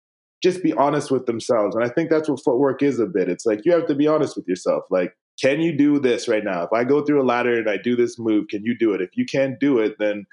just 0.44 0.64
be 0.64 0.74
honest 0.74 1.12
with 1.12 1.26
themselves. 1.26 1.76
And 1.76 1.84
I 1.84 1.90
think 1.90 2.10
that's 2.10 2.30
what 2.30 2.44
footwork 2.44 2.84
is 2.84 3.00
a 3.00 3.06
bit. 3.06 3.30
It's 3.30 3.46
like 3.46 3.62
you 3.66 3.72
have 3.74 3.88
to 3.88 3.96
be 3.96 4.08
honest 4.08 4.36
with 4.36 4.48
yourself. 4.48 4.84
Like, 4.90 5.14
can 5.42 5.62
you 5.62 5.76
do 5.76 6.00
this 6.00 6.28
right 6.28 6.44
now? 6.44 6.64
If 6.64 6.74
I 6.74 6.84
go 6.84 7.04
through 7.04 7.22
a 7.22 7.26
ladder 7.26 7.58
and 7.60 7.70
I 7.70 7.78
do 7.78 7.96
this 7.96 8.18
move, 8.18 8.48
can 8.48 8.64
you 8.64 8.76
do 8.78 8.94
it? 8.94 9.02
If 9.02 9.12
you 9.16 9.26
can't 9.26 9.60
do 9.60 9.80
it, 9.80 9.96
then 10.00 10.26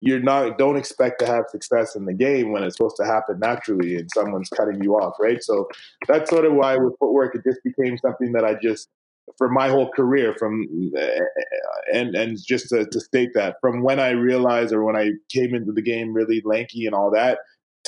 you're 0.00 0.20
not 0.20 0.56
don't 0.56 0.76
expect 0.76 1.18
to 1.20 1.26
have 1.26 1.44
success 1.50 1.94
in 1.94 2.06
the 2.06 2.14
game 2.14 2.52
when 2.52 2.62
it's 2.62 2.76
supposed 2.76 2.96
to 2.96 3.04
happen 3.04 3.38
naturally 3.38 3.96
and 3.96 4.08
someone's 4.14 4.48
cutting 4.48 4.82
you 4.82 4.94
off, 4.94 5.14
right? 5.20 5.42
So 5.42 5.68
that's 6.08 6.30
sort 6.30 6.46
of 6.46 6.54
why 6.54 6.76
with 6.76 6.94
footwork 6.98 7.34
it 7.34 7.42
just 7.44 7.60
became 7.62 7.98
something 7.98 8.32
that 8.32 8.44
I 8.44 8.54
just 8.54 8.88
for 9.36 9.48
my 9.48 9.68
whole 9.68 9.90
career 9.90 10.34
from 10.38 10.66
uh, 10.96 11.20
and 11.92 12.14
and 12.14 12.38
just 12.44 12.68
to, 12.70 12.86
to 12.86 13.00
state 13.00 13.30
that 13.34 13.56
from 13.60 13.82
when 13.82 14.00
I 14.00 14.10
realized 14.10 14.72
or 14.72 14.84
when 14.84 14.96
I 14.96 15.12
came 15.28 15.54
into 15.54 15.72
the 15.72 15.82
game 15.82 16.12
really 16.12 16.42
lanky 16.44 16.86
and 16.86 16.94
all 16.94 17.10
that 17.12 17.38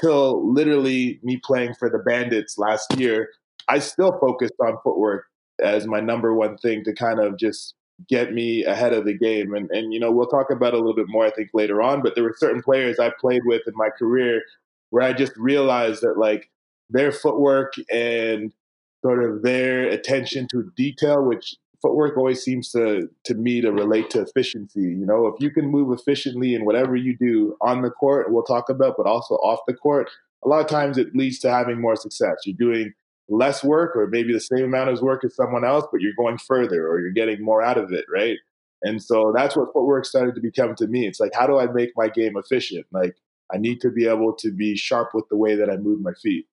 till 0.00 0.52
literally 0.52 1.20
me 1.22 1.40
playing 1.44 1.74
for 1.74 1.90
the 1.90 1.98
Bandits 1.98 2.58
last 2.58 2.96
year, 2.98 3.28
I 3.68 3.78
still 3.78 4.18
focused 4.18 4.54
on 4.60 4.78
footwork 4.82 5.26
as 5.62 5.86
my 5.86 6.00
number 6.00 6.34
one 6.34 6.56
thing 6.58 6.82
to 6.84 6.94
kind 6.94 7.20
of 7.20 7.38
just 7.38 7.74
get 8.08 8.32
me 8.32 8.64
ahead 8.64 8.92
of 8.92 9.04
the 9.04 9.16
game. 9.16 9.54
And 9.54 9.70
and 9.70 9.92
you 9.92 10.00
know, 10.00 10.10
we'll 10.10 10.26
talk 10.26 10.50
about 10.50 10.74
a 10.74 10.78
little 10.78 10.94
bit 10.94 11.08
more 11.08 11.26
I 11.26 11.30
think 11.30 11.50
later 11.54 11.82
on, 11.82 12.02
but 12.02 12.14
there 12.14 12.24
were 12.24 12.34
certain 12.36 12.62
players 12.62 12.98
I 12.98 13.12
played 13.20 13.42
with 13.44 13.62
in 13.66 13.74
my 13.76 13.90
career 13.90 14.42
where 14.90 15.02
I 15.02 15.12
just 15.12 15.36
realized 15.36 16.02
that 16.02 16.18
like 16.18 16.50
their 16.90 17.12
footwork 17.12 17.74
and 17.90 18.52
sort 19.02 19.22
of 19.24 19.42
their 19.42 19.88
attention 19.88 20.46
to 20.52 20.70
detail, 20.76 21.22
which 21.24 21.56
footwork 21.80 22.16
always 22.16 22.42
seems 22.42 22.70
to 22.70 23.08
to 23.24 23.34
me 23.34 23.60
to 23.60 23.72
relate 23.72 24.08
to 24.10 24.20
efficiency. 24.20 24.80
You 24.80 25.04
know, 25.06 25.26
if 25.26 25.34
you 25.40 25.50
can 25.50 25.66
move 25.66 25.96
efficiently 25.98 26.54
in 26.54 26.64
whatever 26.64 26.96
you 26.96 27.16
do 27.16 27.56
on 27.60 27.82
the 27.82 27.90
court, 27.90 28.32
we'll 28.32 28.44
talk 28.44 28.68
about, 28.68 28.94
but 28.96 29.06
also 29.06 29.34
off 29.36 29.60
the 29.66 29.74
court, 29.74 30.08
a 30.44 30.48
lot 30.48 30.60
of 30.60 30.68
times 30.68 30.98
it 30.98 31.14
leads 31.14 31.38
to 31.40 31.50
having 31.50 31.80
more 31.80 31.96
success. 31.96 32.36
You're 32.44 32.56
doing 32.56 32.92
less 33.28 33.64
work 33.64 33.96
or 33.96 34.06
maybe 34.06 34.32
the 34.32 34.40
same 34.40 34.64
amount 34.64 34.90
of 34.90 35.00
work 35.00 35.24
as 35.24 35.34
someone 35.34 35.64
else, 35.64 35.86
but 35.90 36.00
you're 36.00 36.12
going 36.16 36.38
further 36.38 36.86
or 36.86 37.00
you're 37.00 37.12
getting 37.12 37.42
more 37.42 37.62
out 37.62 37.78
of 37.78 37.92
it, 37.92 38.04
right? 38.12 38.38
And 38.82 39.02
so 39.02 39.32
that's 39.34 39.56
what 39.56 39.72
footwork 39.72 40.04
started 40.04 40.34
to 40.34 40.40
become 40.40 40.74
to 40.76 40.86
me. 40.86 41.06
It's 41.06 41.20
like, 41.20 41.32
how 41.34 41.46
do 41.46 41.58
I 41.58 41.66
make 41.66 41.90
my 41.96 42.08
game 42.08 42.36
efficient? 42.36 42.86
Like, 42.92 43.14
I 43.52 43.58
need 43.58 43.80
to 43.82 43.90
be 43.90 44.06
able 44.06 44.32
to 44.34 44.50
be 44.50 44.76
sharp 44.76 45.10
with 45.14 45.28
the 45.30 45.36
way 45.36 45.54
that 45.54 45.70
I 45.70 45.76
move 45.76 46.00
my 46.00 46.12
feet. 46.20 46.46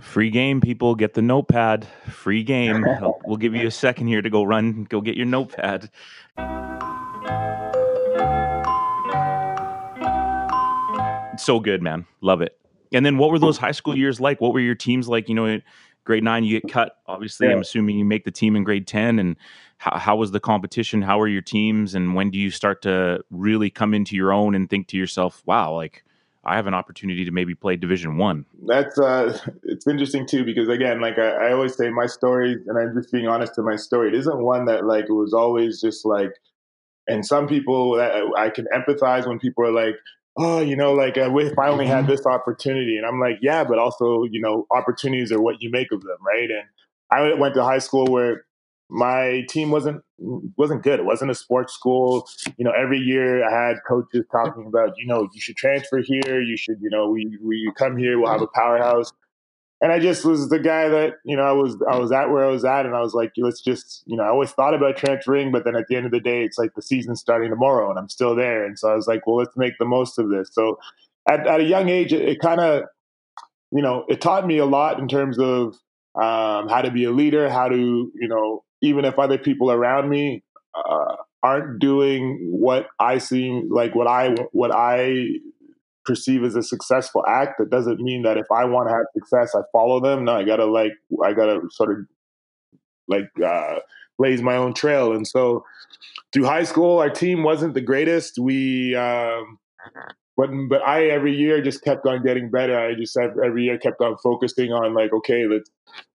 Free 0.00 0.30
game, 0.30 0.60
people. 0.60 0.94
Get 0.94 1.14
the 1.14 1.22
notepad. 1.22 1.86
Free 2.08 2.42
game. 2.42 2.84
we'll 3.24 3.36
give 3.36 3.54
you 3.54 3.66
a 3.66 3.70
second 3.70 4.08
here 4.08 4.22
to 4.22 4.30
go 4.30 4.42
run, 4.42 4.84
go 4.84 5.00
get 5.00 5.16
your 5.16 5.26
notepad. 5.26 5.90
So 11.38 11.60
good, 11.60 11.82
man. 11.82 12.06
Love 12.20 12.42
it. 12.42 12.58
And 12.92 13.06
then 13.06 13.16
what 13.16 13.30
were 13.30 13.38
those 13.38 13.58
high 13.58 13.72
school 13.72 13.96
years 13.96 14.20
like? 14.20 14.40
What 14.40 14.52
were 14.52 14.60
your 14.60 14.74
teams 14.74 15.08
like? 15.08 15.28
You 15.28 15.34
know, 15.34 15.60
grade 16.04 16.22
nine, 16.22 16.44
you 16.44 16.60
get 16.60 16.70
cut. 16.70 16.98
Obviously, 17.06 17.46
yeah. 17.46 17.54
I'm 17.54 17.60
assuming 17.60 17.98
you 17.98 18.04
make 18.04 18.24
the 18.24 18.30
team 18.30 18.54
in 18.54 18.64
grade 18.64 18.86
10. 18.86 19.18
And 19.18 19.36
how, 19.78 19.98
how 19.98 20.16
was 20.16 20.30
the 20.30 20.40
competition? 20.40 21.02
How 21.02 21.18
were 21.18 21.28
your 21.28 21.42
teams? 21.42 21.94
And 21.94 22.14
when 22.14 22.30
do 22.30 22.38
you 22.38 22.50
start 22.50 22.82
to 22.82 23.24
really 23.30 23.70
come 23.70 23.94
into 23.94 24.14
your 24.14 24.32
own 24.32 24.54
and 24.54 24.68
think 24.68 24.88
to 24.88 24.96
yourself, 24.96 25.42
wow, 25.46 25.74
like 25.74 26.04
I 26.44 26.56
have 26.56 26.66
an 26.66 26.74
opportunity 26.74 27.24
to 27.24 27.30
maybe 27.30 27.54
play 27.54 27.76
Division 27.76 28.16
One? 28.16 28.46
That's 28.66 28.98
uh, 28.98 29.38
it's 29.62 29.86
interesting 29.86 30.26
too 30.26 30.44
because 30.44 30.68
again, 30.68 31.00
like 31.00 31.18
I, 31.18 31.48
I 31.48 31.52
always 31.52 31.76
say, 31.76 31.90
my 31.90 32.06
story, 32.06 32.56
and 32.66 32.78
I'm 32.78 32.94
just 32.94 33.12
being 33.12 33.28
honest 33.28 33.54
to 33.56 33.62
my 33.62 33.76
story. 33.76 34.08
It 34.08 34.14
isn't 34.14 34.42
one 34.42 34.64
that 34.66 34.84
like 34.84 35.04
it 35.04 35.12
was 35.12 35.32
always 35.32 35.80
just 35.80 36.04
like 36.04 36.32
and 37.08 37.26
some 37.26 37.48
people 37.48 37.96
that 37.96 38.12
I 38.36 38.50
can 38.50 38.66
empathize 38.74 39.26
when 39.26 39.38
people 39.38 39.64
are 39.64 39.72
like, 39.72 39.96
oh, 40.36 40.60
you 40.60 40.76
know, 40.76 40.92
like 40.92 41.18
uh, 41.18 41.30
we 41.32 41.52
finally 41.54 41.86
had 41.86 42.06
this 42.06 42.24
opportunity. 42.26 42.96
And 42.96 43.06
I'm 43.06 43.20
like, 43.20 43.38
yeah, 43.42 43.64
but 43.64 43.78
also, 43.78 44.24
you 44.24 44.40
know, 44.40 44.66
opportunities 44.70 45.32
are 45.32 45.40
what 45.40 45.60
you 45.60 45.70
make 45.70 45.92
of 45.92 46.02
them, 46.02 46.18
right? 46.26 46.48
And 46.50 46.64
I 47.10 47.34
went 47.34 47.54
to 47.54 47.64
high 47.64 47.78
school 47.78 48.06
where 48.06 48.44
my 48.92 49.44
team 49.48 49.70
wasn't 49.70 50.02
wasn't 50.18 50.82
good. 50.82 51.00
It 51.00 51.04
wasn't 51.04 51.30
a 51.30 51.34
sports 51.34 51.72
school. 51.72 52.28
You 52.56 52.64
know, 52.64 52.72
every 52.72 52.98
year 52.98 53.44
I 53.44 53.68
had 53.68 53.76
coaches 53.88 54.24
talking 54.30 54.66
about, 54.66 54.94
you 54.98 55.06
know, 55.06 55.28
you 55.32 55.40
should 55.40 55.56
transfer 55.56 55.98
here. 55.98 56.40
You 56.40 56.56
should, 56.56 56.78
you 56.80 56.90
know, 56.90 57.08
we 57.08 57.38
we 57.42 57.72
come 57.76 57.96
here, 57.96 58.18
we'll 58.18 58.30
have 58.30 58.42
a 58.42 58.46
powerhouse 58.46 59.12
and 59.82 59.90
I 59.90 59.98
just 59.98 60.24
was 60.24 60.48
the 60.48 60.60
guy 60.60 60.88
that 60.88 61.14
you 61.24 61.36
know 61.36 61.42
I 61.42 61.50
was 61.50 61.76
I 61.90 61.98
was 61.98 62.12
at 62.12 62.30
where 62.30 62.44
I 62.44 62.48
was 62.48 62.64
at, 62.64 62.86
and 62.86 62.94
I 62.94 63.00
was 63.00 63.14
like, 63.14 63.32
let's 63.36 63.60
just 63.60 64.04
you 64.06 64.16
know 64.16 64.22
I 64.22 64.28
always 64.28 64.52
thought 64.52 64.74
about 64.74 64.96
transferring, 64.96 65.50
but 65.50 65.64
then 65.64 65.74
at 65.74 65.88
the 65.88 65.96
end 65.96 66.06
of 66.06 66.12
the 66.12 66.20
day, 66.20 66.44
it's 66.44 66.56
like 66.56 66.74
the 66.74 66.82
season's 66.82 67.20
starting 67.20 67.50
tomorrow, 67.50 67.90
and 67.90 67.98
I'm 67.98 68.08
still 68.08 68.36
there, 68.36 68.64
and 68.64 68.78
so 68.78 68.90
I 68.90 68.94
was 68.94 69.08
like, 69.08 69.26
well, 69.26 69.36
let's 69.36 69.56
make 69.56 69.76
the 69.78 69.84
most 69.84 70.20
of 70.20 70.30
this. 70.30 70.50
So 70.52 70.78
at, 71.28 71.46
at 71.48 71.60
a 71.60 71.64
young 71.64 71.88
age, 71.88 72.12
it, 72.12 72.22
it 72.22 72.40
kind 72.40 72.60
of 72.60 72.84
you 73.72 73.82
know 73.82 74.04
it 74.08 74.20
taught 74.20 74.46
me 74.46 74.58
a 74.58 74.66
lot 74.66 75.00
in 75.00 75.08
terms 75.08 75.40
of 75.40 75.74
um, 76.14 76.68
how 76.68 76.82
to 76.82 76.92
be 76.92 77.02
a 77.04 77.10
leader, 77.10 77.50
how 77.50 77.68
to 77.68 77.76
you 77.76 78.28
know 78.28 78.62
even 78.82 79.04
if 79.04 79.18
other 79.18 79.38
people 79.38 79.70
around 79.70 80.10
me 80.10 80.42
uh, 80.74 81.16
aren't 81.42 81.78
doing 81.78 82.38
what 82.50 82.88
I 82.98 83.18
seem 83.18 83.68
like 83.70 83.94
what 83.94 84.06
I 84.06 84.34
what 84.52 84.72
I 84.74 85.38
perceive 86.04 86.42
as 86.42 86.56
a 86.56 86.62
successful 86.62 87.24
act, 87.26 87.58
that 87.58 87.70
doesn't 87.70 88.00
mean 88.00 88.22
that 88.22 88.36
if 88.36 88.46
I 88.50 88.64
want 88.64 88.88
to 88.88 88.94
have 88.94 89.06
success, 89.14 89.54
I 89.54 89.60
follow 89.72 90.00
them. 90.00 90.24
No, 90.24 90.34
I 90.34 90.44
gotta 90.44 90.66
like 90.66 90.92
I 91.24 91.32
gotta 91.32 91.60
sort 91.70 91.92
of 91.92 92.06
like 93.08 93.30
uh, 93.44 93.76
blaze 94.18 94.42
my 94.42 94.56
own 94.56 94.74
trail. 94.74 95.12
And 95.12 95.26
so 95.26 95.64
through 96.32 96.44
high 96.44 96.64
school, 96.64 96.98
our 96.98 97.10
team 97.10 97.42
wasn't 97.42 97.74
the 97.74 97.80
greatest. 97.80 98.38
We 98.38 98.94
um, 98.96 99.58
but 100.36 100.50
but 100.68 100.82
I 100.82 101.06
every 101.06 101.36
year 101.36 101.62
just 101.62 101.82
kept 101.82 102.06
on 102.06 102.22
getting 102.22 102.50
better. 102.50 102.78
I 102.78 102.94
just 102.94 103.16
every 103.16 103.64
year 103.64 103.78
kept 103.78 104.00
on 104.00 104.16
focusing 104.22 104.72
on 104.72 104.94
like 104.94 105.12
okay, 105.12 105.46
let's 105.46 105.70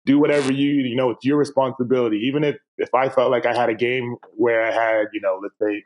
do 0.05 0.19
whatever 0.19 0.53
you 0.53 0.73
you 0.73 0.97
know 0.97 1.11
it's 1.11 1.25
your 1.25 1.37
responsibility. 1.37 2.19
Even 2.19 2.45
if 2.45 2.57
if 2.79 2.95
I 2.95 3.09
felt 3.09 3.31
like 3.31 3.47
I 3.47 3.55
had 3.55 3.69
a 3.69 3.75
game 3.75 4.17
where 4.35 4.62
I 4.67 4.73
had 4.73 5.07
you 5.12 5.21
know 5.21 5.41
let's 5.43 5.59
say 5.61 5.83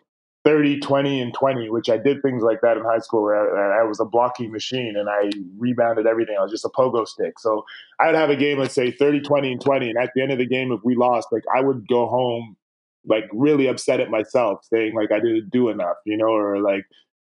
30, 0.47 0.79
20, 0.79 1.21
and 1.21 1.35
20, 1.35 1.71
which 1.71 1.91
I 1.91 1.99
did 1.99 2.23
things 2.23 2.41
like 2.41 2.61
that 2.61 2.77
in 2.77 2.85
high 2.85 3.01
school 3.01 3.25
where 3.25 3.75
I, 3.75 3.81
I, 3.81 3.83
was 3.83 3.99
a 3.99 4.05
blocking 4.05 4.53
machine 4.53 4.95
and 4.97 5.09
I 5.11 5.29
rebounded 5.59 6.07
everything. 6.07 6.37
I 6.39 6.43
was 6.43 6.53
just 6.53 6.65
a 6.65 6.69
pogo 6.69 7.05
stick. 7.05 7.41
So 7.41 7.65
I 7.99 8.07
would 8.07 8.15
have 8.15 8.31
a 8.31 8.37
game, 8.37 8.61
let's 8.61 8.73
say 8.73 8.93
30, 8.93 9.23
20, 9.23 9.53
and 9.53 9.61
20. 9.61 9.91
And 9.91 9.99
at 9.99 10.13
the 10.15 10.23
end 10.23 10.31
of 10.31 10.39
the 10.39 10.47
game, 10.47 10.71
if 10.71 10.79
we 10.85 10.95
lost, 10.95 11.33
like 11.33 11.43
I 11.53 11.63
would 11.63 11.89
go 11.89 12.07
home 12.07 12.57
like 13.05 13.25
really 13.33 13.67
upset 13.67 13.99
at 13.99 14.09
myself 14.09 14.61
saying 14.73 14.95
like 14.95 15.11
I 15.11 15.19
didn't 15.19 15.51
do 15.51 15.69
enough, 15.69 15.97
you 16.05 16.17
know, 16.17 16.29
or 16.29 16.61
like, 16.61 16.85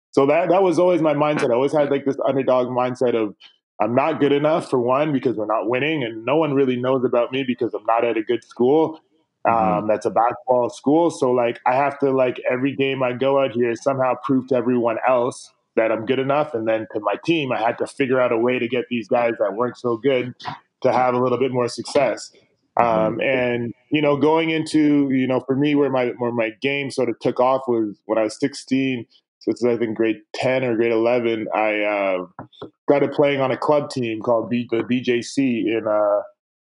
so 0.10 0.26
that, 0.26 0.50
that 0.50 0.64
was 0.64 0.80
always 0.80 1.02
my 1.04 1.14
mindset. 1.14 1.52
I 1.52 1.54
always 1.54 1.72
had 1.72 1.92
like 1.92 2.06
this 2.06 2.18
underdog 2.28 2.70
mindset 2.70 3.14
of 3.14 3.36
I'm 3.82 3.96
not 3.96 4.20
good 4.20 4.32
enough 4.32 4.70
for 4.70 4.80
one 4.80 5.12
because 5.12 5.36
we're 5.36 5.46
not 5.46 5.68
winning 5.70 6.04
and 6.04 6.26
no 6.26 6.38
one 6.38 6.54
really 6.54 6.76
knows 6.76 7.04
about 7.04 7.32
me 7.32 7.44
because 7.44 7.74
I'm 7.74 7.86
not 7.86 8.06
at 8.06 8.18
a 8.18 8.24
good 8.24 8.44
school. 8.44 9.00
Mm-hmm. 9.46 9.80
Um, 9.80 9.88
that's 9.88 10.06
a 10.06 10.10
basketball 10.10 10.70
school. 10.70 11.12
So 11.12 11.32
like 11.32 11.60
I 11.66 11.76
have 11.76 12.00
to 12.00 12.12
like 12.12 12.40
every 12.50 12.76
game 12.76 13.04
I 13.04 13.14
go 13.14 13.40
out 13.40 13.52
here 13.52 13.76
somehow 13.76 14.16
prove 14.24 14.48
to 14.50 14.56
everyone 14.56 14.98
else 15.08 15.52
that 15.76 15.92
I'm 15.92 16.06
good 16.06 16.20
enough. 16.20 16.54
And 16.54 16.68
then 16.68 16.88
to 16.94 17.00
my 17.00 17.16
team, 17.26 17.52
I 17.52 17.60
had 17.60 17.78
to 17.80 17.88
figure 17.88 18.22
out 18.22 18.32
a 18.32 18.38
way 18.38 18.60
to 18.60 18.68
get 18.68 18.86
these 18.90 19.08
guys 19.08 19.34
that 19.40 19.56
weren't 19.56 19.78
so 19.78 19.98
good 19.98 20.34
to 20.82 20.94
have 20.94 21.16
a 21.16 21.20
little 21.20 21.40
bit 21.40 21.52
more 21.52 21.68
success. 21.68 22.32
Um, 22.76 22.86
mm-hmm. 22.86 23.22
and 23.22 23.74
you 23.92 24.02
know, 24.02 24.18
going 24.18 24.50
into 24.50 25.10
you 25.12 25.28
know, 25.28 25.42
for 25.42 25.56
me, 25.56 25.76
where 25.76 25.90
my 25.90 26.08
where 26.18 26.32
my 26.32 26.52
game 26.62 26.90
sort 26.90 27.10
of 27.10 27.20
took 27.20 27.40
off 27.40 27.64
was 27.68 28.02
when 28.06 28.18
I 28.18 28.24
was 28.24 28.40
16. 28.40 29.06
So 29.44 29.52
it's 29.52 29.64
I 29.64 29.76
think 29.76 29.98
grade 29.98 30.22
10 30.36 30.64
or 30.64 30.78
grade 30.78 30.94
11. 30.94 31.48
I 31.54 31.82
uh, 31.82 32.46
started 32.84 33.12
playing 33.12 33.42
on 33.42 33.52
a 33.52 33.58
club 33.58 33.90
team 33.90 34.22
called 34.22 34.50
B- 34.50 34.70
the 34.72 34.84
BJC 34.84 35.38
in 35.38 35.86
uh, 35.86 36.22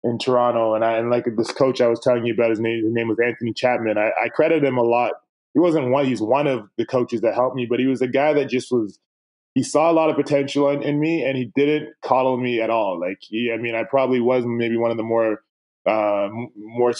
in 0.04 0.18
Toronto, 0.18 0.74
and 0.74 0.82
I 0.82 0.96
and 0.96 1.10
like 1.10 1.26
this 1.36 1.52
coach 1.52 1.82
I 1.82 1.88
was 1.88 2.00
telling 2.00 2.24
you 2.24 2.32
about, 2.32 2.48
his 2.48 2.60
name 2.60 2.82
his 2.82 2.94
name 2.94 3.08
was 3.08 3.18
Anthony 3.22 3.52
Chapman. 3.52 3.98
I, 3.98 4.10
I 4.24 4.28
credit 4.30 4.64
him 4.64 4.78
a 4.78 4.82
lot. 4.82 5.12
He 5.52 5.60
wasn't 5.60 5.90
one; 5.90 6.06
he's 6.06 6.22
one 6.22 6.46
of 6.46 6.66
the 6.78 6.86
coaches 6.86 7.20
that 7.20 7.34
helped 7.34 7.56
me, 7.56 7.66
but 7.66 7.78
he 7.78 7.86
was 7.86 8.00
a 8.00 8.08
guy 8.08 8.32
that 8.32 8.46
just 8.48 8.72
was. 8.72 8.98
He 9.54 9.62
saw 9.62 9.90
a 9.90 9.92
lot 9.92 10.08
of 10.08 10.16
potential 10.16 10.70
in, 10.70 10.82
in 10.82 10.98
me, 10.98 11.22
and 11.22 11.36
he 11.36 11.52
didn't 11.54 11.90
coddle 12.02 12.38
me 12.38 12.62
at 12.62 12.70
all. 12.70 12.98
Like 12.98 13.18
he, 13.20 13.52
I 13.52 13.58
mean, 13.58 13.74
I 13.74 13.84
probably 13.84 14.18
was 14.18 14.44
maybe 14.46 14.78
one 14.78 14.90
of 14.90 14.96
the 14.96 15.02
more 15.02 15.42
uh, 15.84 16.30
more 16.56 16.94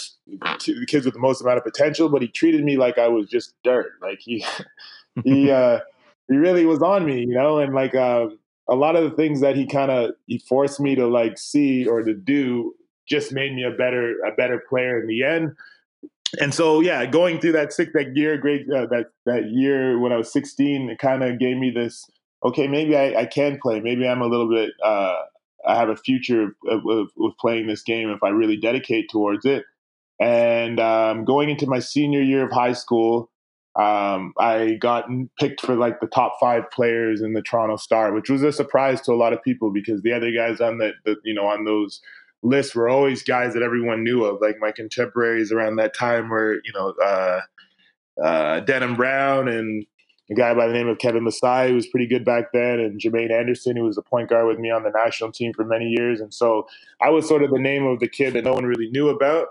kids 0.59 1.05
with 1.05 1.13
the 1.13 1.19
most 1.19 1.41
amount 1.41 1.57
of 1.57 1.63
potential, 1.63 2.09
but 2.09 2.21
he 2.21 2.27
treated 2.27 2.63
me 2.63 2.77
like 2.77 2.99
I 2.99 3.07
was 3.07 3.27
just 3.27 3.55
dirt. 3.63 3.93
Like 4.03 4.19
he, 4.21 4.45
he, 5.23 5.51
uh, 5.51 5.79
he 6.27 6.35
really 6.35 6.65
was 6.65 6.81
on 6.81 7.05
me, 7.05 7.21
you 7.21 7.33
know, 7.33 7.59
and 7.59 7.73
like 7.73 7.95
uh, 7.95 8.27
a 8.69 8.75
lot 8.75 8.95
of 8.95 9.03
the 9.03 9.15
things 9.15 9.41
that 9.41 9.55
he 9.55 9.65
kind 9.65 9.91
of 9.91 10.11
he 10.27 10.37
forced 10.37 10.79
me 10.79 10.95
to 10.95 11.07
like 11.07 11.37
see 11.37 11.85
or 11.85 12.01
to 12.01 12.13
do 12.13 12.73
just 13.07 13.33
made 13.33 13.53
me 13.53 13.63
a 13.63 13.71
better 13.71 14.15
a 14.25 14.31
better 14.35 14.63
player 14.69 15.01
in 15.01 15.07
the 15.07 15.23
end. 15.23 15.55
and 16.39 16.53
so 16.53 16.79
yeah, 16.79 17.05
going 17.05 17.39
through 17.39 17.51
that 17.51 17.73
six 17.73 17.91
that 17.93 18.15
year, 18.15 18.37
great 18.37 18.65
uh, 18.71 18.85
that 18.87 19.07
that 19.25 19.49
year 19.49 19.99
when 19.99 20.11
I 20.11 20.17
was 20.17 20.31
16, 20.31 20.89
it 20.89 20.99
kind 20.99 21.23
of 21.23 21.39
gave 21.39 21.57
me 21.57 21.71
this. 21.71 22.09
Okay, 22.43 22.67
maybe 22.67 22.97
I, 22.97 23.21
I, 23.21 23.25
can 23.25 23.57
play. 23.61 23.79
Maybe 23.79 24.05
I'm 24.05 24.21
a 24.21 24.27
little 24.27 24.49
bit. 24.49 24.71
Uh, 24.83 25.15
I 25.65 25.75
have 25.75 25.87
a 25.87 25.95
future 25.95 26.43
of, 26.43 26.85
of, 26.89 27.07
of, 27.17 27.37
playing 27.39 27.67
this 27.67 27.83
game 27.83 28.09
if 28.09 28.21
I 28.21 28.29
really 28.29 28.57
dedicate 28.57 29.09
towards 29.09 29.45
it. 29.45 29.63
And 30.19 30.77
um, 30.77 31.23
going 31.23 31.49
into 31.49 31.67
my 31.67 31.79
senior 31.79 32.21
year 32.21 32.43
of 32.43 32.51
high 32.51 32.73
school, 32.73 33.31
um, 33.75 34.33
I 34.37 34.77
got 34.79 35.07
picked 35.39 35.61
for 35.61 35.75
like 35.75 35.99
the 35.99 36.07
top 36.07 36.35
five 36.39 36.69
players 36.69 37.21
in 37.21 37.33
the 37.33 37.41
Toronto 37.41 37.75
Star, 37.75 38.13
which 38.13 38.29
was 38.29 38.43
a 38.43 38.51
surprise 38.51 39.01
to 39.01 39.13
a 39.13 39.15
lot 39.15 39.33
of 39.33 39.41
people 39.41 39.71
because 39.71 40.03
the 40.03 40.13
other 40.13 40.31
guys 40.31 40.61
on 40.61 40.77
the, 40.77 40.91
the 41.05 41.15
you 41.23 41.33
know 41.33 41.47
on 41.47 41.65
those 41.65 41.99
lists 42.43 42.75
were 42.75 42.87
always 42.87 43.23
guys 43.23 43.53
that 43.53 43.63
everyone 43.63 44.03
knew 44.03 44.25
of, 44.25 44.41
like 44.41 44.57
my 44.59 44.71
contemporaries 44.71 45.51
around 45.51 45.77
that 45.77 45.95
time 45.95 46.29
were 46.29 46.61
you 46.63 46.73
know 46.75 46.93
uh, 47.03 47.41
uh, 48.23 48.95
Brown 48.95 49.47
and 49.47 49.85
a 50.29 50.35
guy 50.35 50.53
by 50.53 50.67
the 50.67 50.73
name 50.73 50.87
of 50.87 50.99
Kevin 50.99 51.23
Masai 51.23 51.69
who 51.69 51.75
was 51.75 51.87
pretty 51.87 52.07
good 52.07 52.23
back 52.23 52.51
then, 52.53 52.79
and 52.79 53.01
Jermaine 53.01 53.31
Anderson 53.31 53.75
who 53.75 53.85
was 53.85 53.97
a 53.97 54.03
point 54.03 54.29
guard 54.29 54.45
with 54.45 54.59
me 54.59 54.69
on 54.69 54.83
the 54.83 54.91
national 54.91 55.31
team 55.31 55.51
for 55.51 55.65
many 55.65 55.85
years, 55.85 56.21
and 56.21 56.31
so 56.31 56.67
I 57.01 57.09
was 57.09 57.27
sort 57.27 57.41
of 57.41 57.49
the 57.49 57.59
name 57.59 57.87
of 57.87 57.99
the 57.99 58.07
kid 58.07 58.33
that 58.33 58.43
no 58.43 58.53
one 58.53 58.65
really 58.65 58.91
knew 58.91 59.09
about 59.09 59.47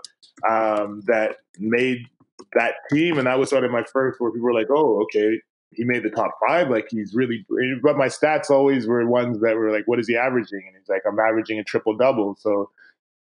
um, 0.47 1.01
that 1.07 1.37
made 1.59 2.07
that 2.55 2.75
team, 2.91 3.17
and 3.17 3.27
that 3.27 3.39
was 3.39 3.49
sort 3.49 3.63
of 3.63 3.71
my 3.71 3.83
first 3.83 4.19
where 4.19 4.31
people 4.31 4.45
were 4.45 4.53
like, 4.53 4.67
"Oh, 4.69 5.01
okay, 5.03 5.39
he 5.71 5.83
made 5.83 6.03
the 6.03 6.09
top 6.09 6.31
five. 6.47 6.69
Like 6.69 6.87
he's 6.89 7.13
really." 7.13 7.45
But 7.81 7.97
my 7.97 8.07
stats 8.07 8.49
always 8.49 8.87
were 8.87 9.05
ones 9.07 9.39
that 9.41 9.55
were 9.55 9.71
like, 9.71 9.87
"What 9.87 9.99
is 9.99 10.07
he 10.07 10.15
averaging?" 10.15 10.63
And 10.67 10.75
he's 10.77 10.89
like, 10.89 11.03
"I'm 11.07 11.19
averaging 11.19 11.59
a 11.59 11.63
triple 11.63 11.95
double." 11.95 12.35
So 12.39 12.69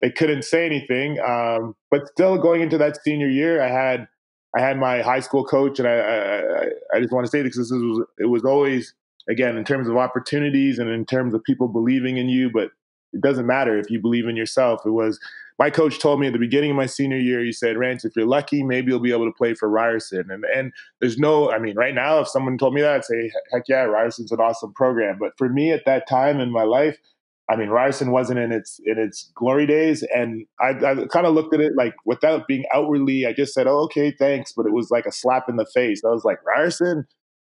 they 0.02 0.12
couldn't 0.12 0.44
say 0.44 0.66
anything. 0.66 1.20
Um, 1.20 1.76
but 1.90 2.08
still, 2.08 2.38
going 2.38 2.62
into 2.62 2.78
that 2.78 3.02
senior 3.04 3.30
year, 3.30 3.62
I 3.62 3.70
had 3.70 4.08
I 4.56 4.62
had 4.62 4.78
my 4.78 5.02
high 5.02 5.20
school 5.20 5.44
coach, 5.44 5.80
and 5.80 5.88
I 5.88 5.98
I, 5.98 6.64
I 6.96 7.00
just 7.00 7.14
want 7.14 7.26
to 7.26 7.32
say 7.32 7.42
this 7.42 7.56
because 7.56 7.70
this 7.70 7.80
was 7.80 8.06
it 8.20 8.26
was 8.26 8.44
always 8.44 8.94
again 9.30 9.58
in 9.58 9.64
terms 9.64 9.88
of 9.88 9.98
opportunities 9.98 10.80
and 10.80 10.90
in 10.90 11.06
terms 11.06 11.34
of 11.34 11.44
people 11.44 11.68
believing 11.68 12.18
in 12.18 12.30
you, 12.30 12.50
but 12.52 12.72
it 13.14 13.22
doesn't 13.22 13.46
matter 13.48 13.78
if 13.78 13.90
you 13.90 14.00
believe 14.00 14.28
in 14.28 14.36
yourself. 14.36 14.82
It 14.86 14.92
was 14.92 15.20
my 15.60 15.70
coach 15.70 16.00
told 16.00 16.20
me 16.20 16.28
at 16.28 16.34
the 16.34 16.40
beginning 16.40 16.72
of 16.72 16.78
my 16.78 16.86
senior 16.86 17.18
year, 17.18 17.44
he 17.44 17.52
said, 17.52 17.78
Rance, 17.78 18.06
if 18.06 18.16
you're 18.16 18.28
lucky, 18.28 18.64
maybe 18.64 18.92
you'll 18.92 19.00
be 19.00 19.12
able 19.12 19.26
to 19.26 19.36
play 19.36 19.54
for 19.54 19.70
Ryerson. 19.70 20.30
And 20.30 20.46
and 20.56 20.72
there's 21.00 21.18
no, 21.18 21.52
I 21.52 21.60
mean, 21.60 21.76
right 21.76 21.96
now, 21.96 22.20
if 22.20 22.28
someone 22.28 22.58
told 22.58 22.74
me 22.74 22.82
that, 22.82 22.96
I'd 22.96 23.06
say, 23.06 23.32
heck 23.52 23.64
yeah, 23.68 23.86
Ryerson's 23.86 24.32
an 24.32 24.40
awesome 24.40 24.74
program. 24.74 25.18
But 25.20 25.32
for 25.38 25.50
me 25.50 25.72
at 25.72 25.86
that 25.86 26.08
time 26.08 26.40
in 26.40 26.52
my 26.52 26.64
life, 26.64 26.98
I 27.50 27.56
mean, 27.56 27.70
Ryerson 27.70 28.12
wasn't 28.12 28.40
in 28.40 28.52
its 28.52 28.80
in 28.86 28.98
its 28.98 29.32
glory 29.34 29.66
days, 29.66 30.04
and 30.14 30.46
I, 30.60 30.72
I 30.72 30.96
kind 31.06 31.26
of 31.26 31.34
looked 31.34 31.54
at 31.54 31.62
it 31.62 31.74
like 31.78 31.96
without 32.06 32.46
being 32.46 32.66
outwardly, 32.74 33.26
I 33.26 33.32
just 33.32 33.54
said, 33.54 33.68
"Oh, 33.68 33.80
okay, 33.86 34.12
thanks," 34.12 34.52
but 34.52 34.66
it 34.66 34.74
was 34.74 34.92
like 34.92 35.06
a 35.06 35.12
slap 35.14 35.48
in 35.48 35.56
the 35.56 35.66
face. 35.66 36.04
I 36.04 36.10
was 36.10 36.26
like, 36.26 36.40
"Ryerson, 36.46 37.08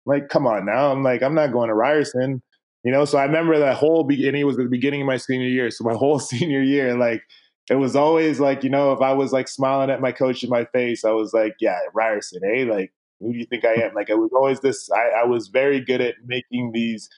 like, 0.07 0.29
come 0.29 0.47
on 0.47 0.65
now!" 0.65 0.93
I'm 0.93 1.03
like, 1.03 1.23
"I'm 1.23 1.35
not 1.35 1.53
going 1.53 1.69
to 1.69 1.75
Ryerson," 1.75 2.41
you 2.85 2.93
know. 2.93 3.05
So 3.05 3.19
I 3.19 3.25
remember 3.25 3.59
that 3.59 3.77
whole 3.77 4.05
beginning 4.05 4.47
was 4.47 4.57
the 4.57 4.67
beginning 4.67 5.01
of 5.01 5.09
my 5.09 5.17
senior 5.17 5.49
year. 5.49 5.71
So 5.71 5.83
my 5.83 5.95
whole 5.97 6.21
senior 6.21 6.63
year, 6.63 6.97
like, 6.97 7.23
it 7.71 7.77
was 7.77 7.95
always 7.95 8.41
like, 8.41 8.65
you 8.65 8.69
know, 8.69 8.93
if 8.93 9.01
I 9.01 9.13
was 9.13 9.33
like 9.33 9.47
smiling 9.47 9.91
at 9.91 10.01
my 10.01 10.11
coach 10.11 10.43
in 10.43 10.51
my 10.51 10.65
face, 10.67 11.05
I 11.05 11.13
was 11.13 11.33
like, 11.33 11.55
yeah, 11.61 11.79
Ryerson, 11.95 12.43
eh? 12.45 12.65
Like, 12.69 12.93
who 13.21 13.33
do 13.33 13.39
you 13.39 13.47
think 13.47 13.65
I 13.65 13.75
am? 13.75 13.95
Like, 13.95 14.11
I 14.11 14.15
was 14.15 14.33
always 14.35 14.59
this, 14.59 14.91
I, 14.91 15.21
I 15.23 15.25
was 15.25 15.49
very 15.49 15.81
good 15.81 16.01
at 16.01 16.17
making 16.27 16.73
these, 16.73 17.09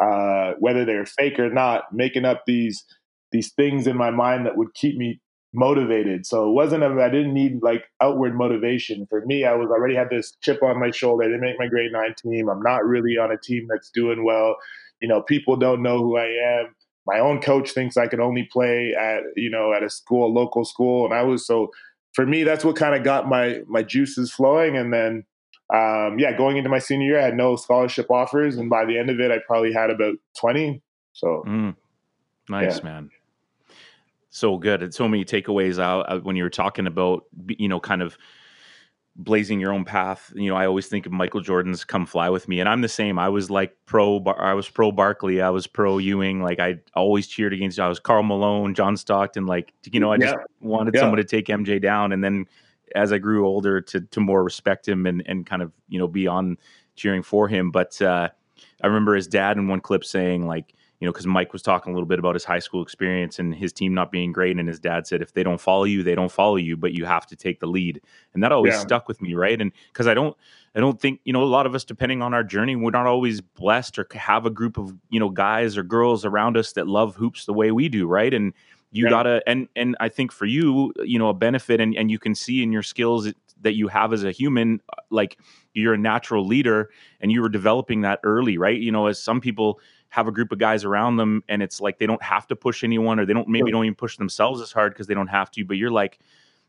uh, 0.00 0.52
whether 0.58 0.84
they're 0.84 1.06
fake 1.06 1.38
or 1.38 1.48
not, 1.48 1.84
making 1.94 2.26
up 2.26 2.42
these, 2.46 2.84
these 3.32 3.52
things 3.54 3.86
in 3.86 3.96
my 3.96 4.10
mind 4.10 4.44
that 4.44 4.58
would 4.58 4.74
keep 4.74 4.98
me 4.98 5.18
motivated. 5.54 6.26
So 6.26 6.46
it 6.46 6.52
wasn't, 6.52 6.82
I 6.84 7.08
didn't 7.08 7.32
need 7.32 7.62
like 7.62 7.84
outward 8.02 8.36
motivation. 8.36 9.06
For 9.08 9.24
me, 9.24 9.46
I 9.46 9.54
was 9.54 9.70
already 9.70 9.94
had 9.94 10.10
this 10.10 10.36
chip 10.42 10.62
on 10.62 10.78
my 10.78 10.90
shoulder. 10.90 11.24
I 11.24 11.28
didn't 11.28 11.40
make 11.40 11.58
my 11.58 11.68
grade 11.68 11.90
nine 11.90 12.14
team. 12.22 12.50
I'm 12.50 12.62
not 12.62 12.84
really 12.84 13.16
on 13.16 13.32
a 13.32 13.38
team 13.38 13.66
that's 13.70 13.90
doing 13.90 14.26
well. 14.26 14.56
You 15.00 15.08
know, 15.08 15.22
people 15.22 15.56
don't 15.56 15.82
know 15.82 15.98
who 15.98 16.18
I 16.18 16.26
am 16.60 16.74
my 17.06 17.18
own 17.18 17.40
coach 17.40 17.70
thinks 17.72 17.96
I 17.96 18.06
can 18.06 18.20
only 18.20 18.48
play 18.50 18.94
at 18.98 19.22
you 19.36 19.50
know 19.50 19.72
at 19.72 19.82
a 19.82 19.90
school, 19.90 20.26
a 20.26 20.32
local 20.32 20.64
school, 20.64 21.04
and 21.04 21.14
I 21.14 21.22
was 21.22 21.46
so 21.46 21.72
for 22.12 22.26
me 22.26 22.44
that's 22.44 22.64
what 22.64 22.76
kind 22.76 22.94
of 22.94 23.04
got 23.04 23.28
my 23.28 23.60
my 23.66 23.82
juices 23.82 24.32
flowing, 24.32 24.76
and 24.76 24.92
then 24.92 25.24
um, 25.72 26.18
yeah, 26.18 26.36
going 26.36 26.58
into 26.58 26.68
my 26.68 26.78
senior 26.78 27.06
year, 27.06 27.18
I 27.18 27.24
had 27.24 27.36
no 27.36 27.56
scholarship 27.56 28.10
offers, 28.10 28.56
and 28.56 28.68
by 28.68 28.84
the 28.84 28.98
end 28.98 29.08
of 29.08 29.20
it, 29.20 29.30
I 29.30 29.38
probably 29.46 29.72
had 29.72 29.90
about 29.90 30.16
twenty. 30.38 30.82
So 31.12 31.44
mm, 31.46 31.74
nice, 32.48 32.78
yeah. 32.78 32.84
man. 32.84 33.10
So 34.28 34.56
good. 34.58 34.82
And 34.82 34.94
so 34.94 35.08
many 35.08 35.24
takeaways 35.24 35.78
out 35.78 36.10
uh, 36.10 36.20
when 36.20 36.36
you 36.36 36.42
were 36.42 36.50
talking 36.50 36.86
about 36.86 37.24
you 37.48 37.68
know 37.68 37.80
kind 37.80 38.02
of 38.02 38.16
blazing 39.16 39.60
your 39.60 39.72
own 39.72 39.84
path. 39.84 40.32
You 40.34 40.50
know, 40.50 40.56
I 40.56 40.66
always 40.66 40.86
think 40.86 41.06
of 41.06 41.12
Michael 41.12 41.40
Jordan's 41.40 41.84
"Come 41.84 42.06
Fly 42.06 42.28
with 42.30 42.48
Me," 42.48 42.60
and 42.60 42.68
I'm 42.68 42.80
the 42.80 42.88
same. 42.88 43.18
I 43.18 43.28
was 43.28 43.50
like 43.50 43.76
pro. 43.86 44.20
Bar- 44.20 44.40
I 44.40 44.54
was 44.54 44.68
pro 44.68 44.92
Barkley. 44.92 45.40
I 45.40 45.50
was 45.50 45.66
pro 45.66 45.98
Ewing. 45.98 46.42
Like 46.42 46.60
I 46.60 46.78
always 46.94 47.26
cheered 47.26 47.52
against. 47.52 47.78
I 47.78 47.88
was 47.88 47.98
Karl 47.98 48.22
Malone, 48.22 48.74
John 48.74 48.96
Stockton. 48.96 49.46
Like 49.46 49.72
you 49.84 50.00
know, 50.00 50.12
I 50.12 50.18
just 50.18 50.34
yeah. 50.34 50.44
wanted 50.60 50.94
yeah. 50.94 51.00
someone 51.00 51.18
to 51.18 51.24
take 51.24 51.46
MJ 51.46 51.80
down. 51.80 52.12
And 52.12 52.22
then 52.22 52.46
as 52.94 53.12
I 53.12 53.18
grew 53.18 53.46
older, 53.46 53.80
to 53.80 54.00
to 54.00 54.20
more 54.20 54.42
respect 54.42 54.88
him 54.88 55.06
and 55.06 55.22
and 55.26 55.46
kind 55.46 55.62
of 55.62 55.72
you 55.88 55.98
know 55.98 56.08
be 56.08 56.26
on 56.26 56.56
cheering 56.96 57.22
for 57.22 57.48
him. 57.48 57.70
But 57.70 58.00
uh, 58.00 58.28
I 58.82 58.86
remember 58.86 59.14
his 59.14 59.26
dad 59.26 59.56
in 59.56 59.68
one 59.68 59.80
clip 59.80 60.04
saying 60.04 60.46
like 60.46 60.74
you 61.02 61.06
know, 61.06 61.12
because 61.12 61.26
Mike 61.26 61.52
was 61.52 61.62
talking 61.62 61.92
a 61.92 61.96
little 61.96 62.06
bit 62.06 62.20
about 62.20 62.36
his 62.36 62.44
high 62.44 62.60
school 62.60 62.80
experience 62.80 63.40
and 63.40 63.52
his 63.52 63.72
team 63.72 63.92
not 63.92 64.12
being 64.12 64.30
great. 64.30 64.56
And 64.56 64.68
his 64.68 64.78
dad 64.78 65.04
said, 65.04 65.20
if 65.20 65.32
they 65.32 65.42
don't 65.42 65.60
follow 65.60 65.82
you, 65.82 66.04
they 66.04 66.14
don't 66.14 66.30
follow 66.30 66.54
you, 66.54 66.76
but 66.76 66.92
you 66.92 67.04
have 67.06 67.26
to 67.26 67.34
take 67.34 67.58
the 67.58 67.66
lead. 67.66 68.00
And 68.34 68.42
that 68.44 68.52
always 68.52 68.74
yeah. 68.74 68.78
stuck 68.78 69.08
with 69.08 69.20
me, 69.20 69.34
right? 69.34 69.60
And 69.60 69.72
because 69.92 70.06
I 70.06 70.14
don't, 70.14 70.36
I 70.76 70.78
don't 70.78 71.00
think, 71.00 71.18
you 71.24 71.32
know, 71.32 71.42
a 71.42 71.44
lot 71.44 71.66
of 71.66 71.74
us, 71.74 71.82
depending 71.82 72.22
on 72.22 72.32
our 72.32 72.44
journey, 72.44 72.76
we're 72.76 72.92
not 72.92 73.08
always 73.08 73.40
blessed 73.40 73.98
or 73.98 74.06
have 74.14 74.46
a 74.46 74.50
group 74.50 74.78
of, 74.78 74.96
you 75.10 75.18
know, 75.18 75.28
guys 75.28 75.76
or 75.76 75.82
girls 75.82 76.24
around 76.24 76.56
us 76.56 76.72
that 76.74 76.86
love 76.86 77.16
hoops 77.16 77.46
the 77.46 77.52
way 77.52 77.72
we 77.72 77.88
do, 77.88 78.06
right? 78.06 78.32
And 78.32 78.52
you 78.92 79.06
yeah. 79.06 79.10
gotta, 79.10 79.42
and 79.44 79.66
and 79.74 79.96
I 79.98 80.08
think 80.08 80.30
for 80.30 80.46
you, 80.46 80.92
you 81.02 81.18
know, 81.18 81.30
a 81.30 81.34
benefit, 81.34 81.80
and 81.80 81.96
and 81.96 82.10
you 82.12 82.18
can 82.20 82.34
see 82.34 82.62
in 82.62 82.70
your 82.70 82.82
skills 82.82 83.32
that 83.62 83.74
you 83.74 83.88
have 83.88 84.12
as 84.12 84.22
a 84.22 84.30
human, 84.30 84.80
uh, 84.90 85.00
like 85.10 85.38
you're 85.72 85.94
a 85.94 85.98
natural 85.98 86.46
leader, 86.46 86.90
and 87.20 87.32
you 87.32 87.40
were 87.40 87.48
developing 87.48 88.02
that 88.02 88.20
early, 88.22 88.58
right? 88.58 88.78
You 88.78 88.92
know, 88.92 89.06
as 89.06 89.18
some 89.18 89.40
people 89.40 89.80
have 90.12 90.28
a 90.28 90.30
group 90.30 90.52
of 90.52 90.58
guys 90.58 90.84
around 90.84 91.16
them 91.16 91.42
and 91.48 91.62
it's 91.62 91.80
like 91.80 91.98
they 91.98 92.04
don't 92.04 92.22
have 92.22 92.46
to 92.46 92.54
push 92.54 92.84
anyone 92.84 93.18
or 93.18 93.24
they 93.24 93.32
don't 93.32 93.48
maybe 93.48 93.70
don't 93.70 93.86
even 93.86 93.94
push 93.94 94.18
themselves 94.18 94.60
as 94.60 94.70
hard 94.70 94.92
because 94.92 95.06
they 95.06 95.14
don't 95.14 95.28
have 95.28 95.50
to 95.50 95.64
but 95.64 95.78
you're 95.78 95.90
like 95.90 96.18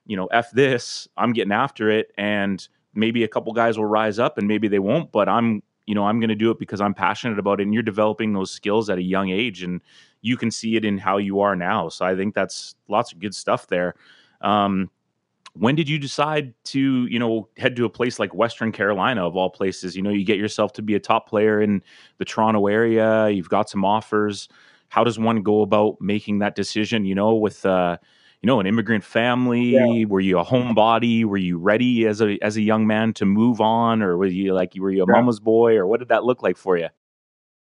you 0.06 0.16
know 0.16 0.28
f 0.28 0.50
this 0.52 1.10
i'm 1.18 1.34
getting 1.34 1.52
after 1.52 1.90
it 1.90 2.14
and 2.18 2.70
maybe 2.94 3.26
a 3.26 3.28
couple 3.28 3.52
guys 3.52 3.78
will 3.78 3.86
rise 3.86 4.18
up 4.18 4.38
and 4.38 4.48
maybe 4.48 4.70
they 4.70 4.80
won't 4.80 5.12
but 5.12 5.28
i'm 5.28 5.62
you 5.88 5.94
know 5.94 6.06
i'm 6.06 6.22
going 6.22 6.30
to 6.30 6.36
do 6.36 6.52
it 6.52 6.58
because 6.58 6.80
i'm 6.80 6.94
passionate 6.94 7.38
about 7.38 7.60
it 7.60 7.64
and 7.64 7.74
you're 7.74 7.84
developing 7.84 8.32
those 8.32 8.50
skills 8.50 8.90
at 8.90 8.98
a 8.98 9.04
young 9.04 9.30
age 9.30 9.62
and 9.62 9.82
you 10.22 10.38
can 10.38 10.50
see 10.50 10.78
it 10.78 10.86
in 10.86 10.98
how 10.98 11.18
you 11.18 11.42
are 11.42 11.54
now 11.54 11.90
so 11.90 12.06
i 12.06 12.16
think 12.16 12.34
that's 12.34 12.76
lots 12.88 13.12
of 13.12 13.20
good 13.20 13.36
stuff 13.36 13.68
there. 13.68 13.94
Um, 14.40 14.90
when 15.54 15.76
did 15.76 15.88
you 15.88 16.00
decide 16.00 16.54
to 16.66 17.06
you 17.06 17.20
know 17.20 17.48
head 17.58 17.76
to 17.76 17.86
a 17.86 17.90
place 17.90 18.20
like 18.20 18.34
western 18.34 18.72
carolina 18.72 19.26
of 19.26 19.36
all 19.36 19.50
places? 19.50 19.96
You 19.96 20.02
know 20.02 20.10
you 20.10 20.26
get 20.26 20.38
yourself 20.38 20.74
to 20.74 20.82
be 20.82 20.96
a 20.96 21.00
top 21.00 21.30
player 21.30 21.62
in 21.62 21.82
the 22.18 22.26
toronto 22.26 22.68
area 22.68 23.30
you've 23.30 23.50
got 23.50 23.70
some 23.70 23.86
offers. 23.86 24.50
How 24.90 25.04
does 25.04 25.18
one 25.18 25.42
go 25.42 25.62
about 25.62 26.00
making 26.00 26.40
that 26.40 26.56
decision 26.56 27.06
you 27.06 27.16
know 27.16 27.36
with 27.36 27.66
uh 27.66 27.98
you 28.42 28.48
know 28.48 28.60
an 28.60 28.68
immigrant 28.68 29.04
family? 29.04 29.74
Yeah. 29.74 30.06
were 30.06 30.20
you 30.20 30.40
a 30.40 30.46
homebody? 30.46 31.24
Were 31.24 31.38
you 31.38 31.58
ready 31.58 32.06
as 32.08 32.22
a 32.22 32.38
as 32.42 32.58
a 32.58 32.62
young 32.62 32.88
man 32.88 33.14
to 33.14 33.26
move 33.26 33.62
on? 33.62 34.02
Or 34.02 34.18
were 34.18 34.26
you 34.26 34.54
like 34.54 34.74
were 34.76 34.92
you 34.92 35.04
a 35.04 35.06
yeah. 35.08 35.20
mama's 35.20 35.40
boy? 35.40 35.76
Or 35.76 35.88
what 35.88 36.00
did 36.00 36.10
that 36.10 36.24
look 36.24 36.42
like 36.44 36.58
for 36.58 36.78
you 36.78 36.90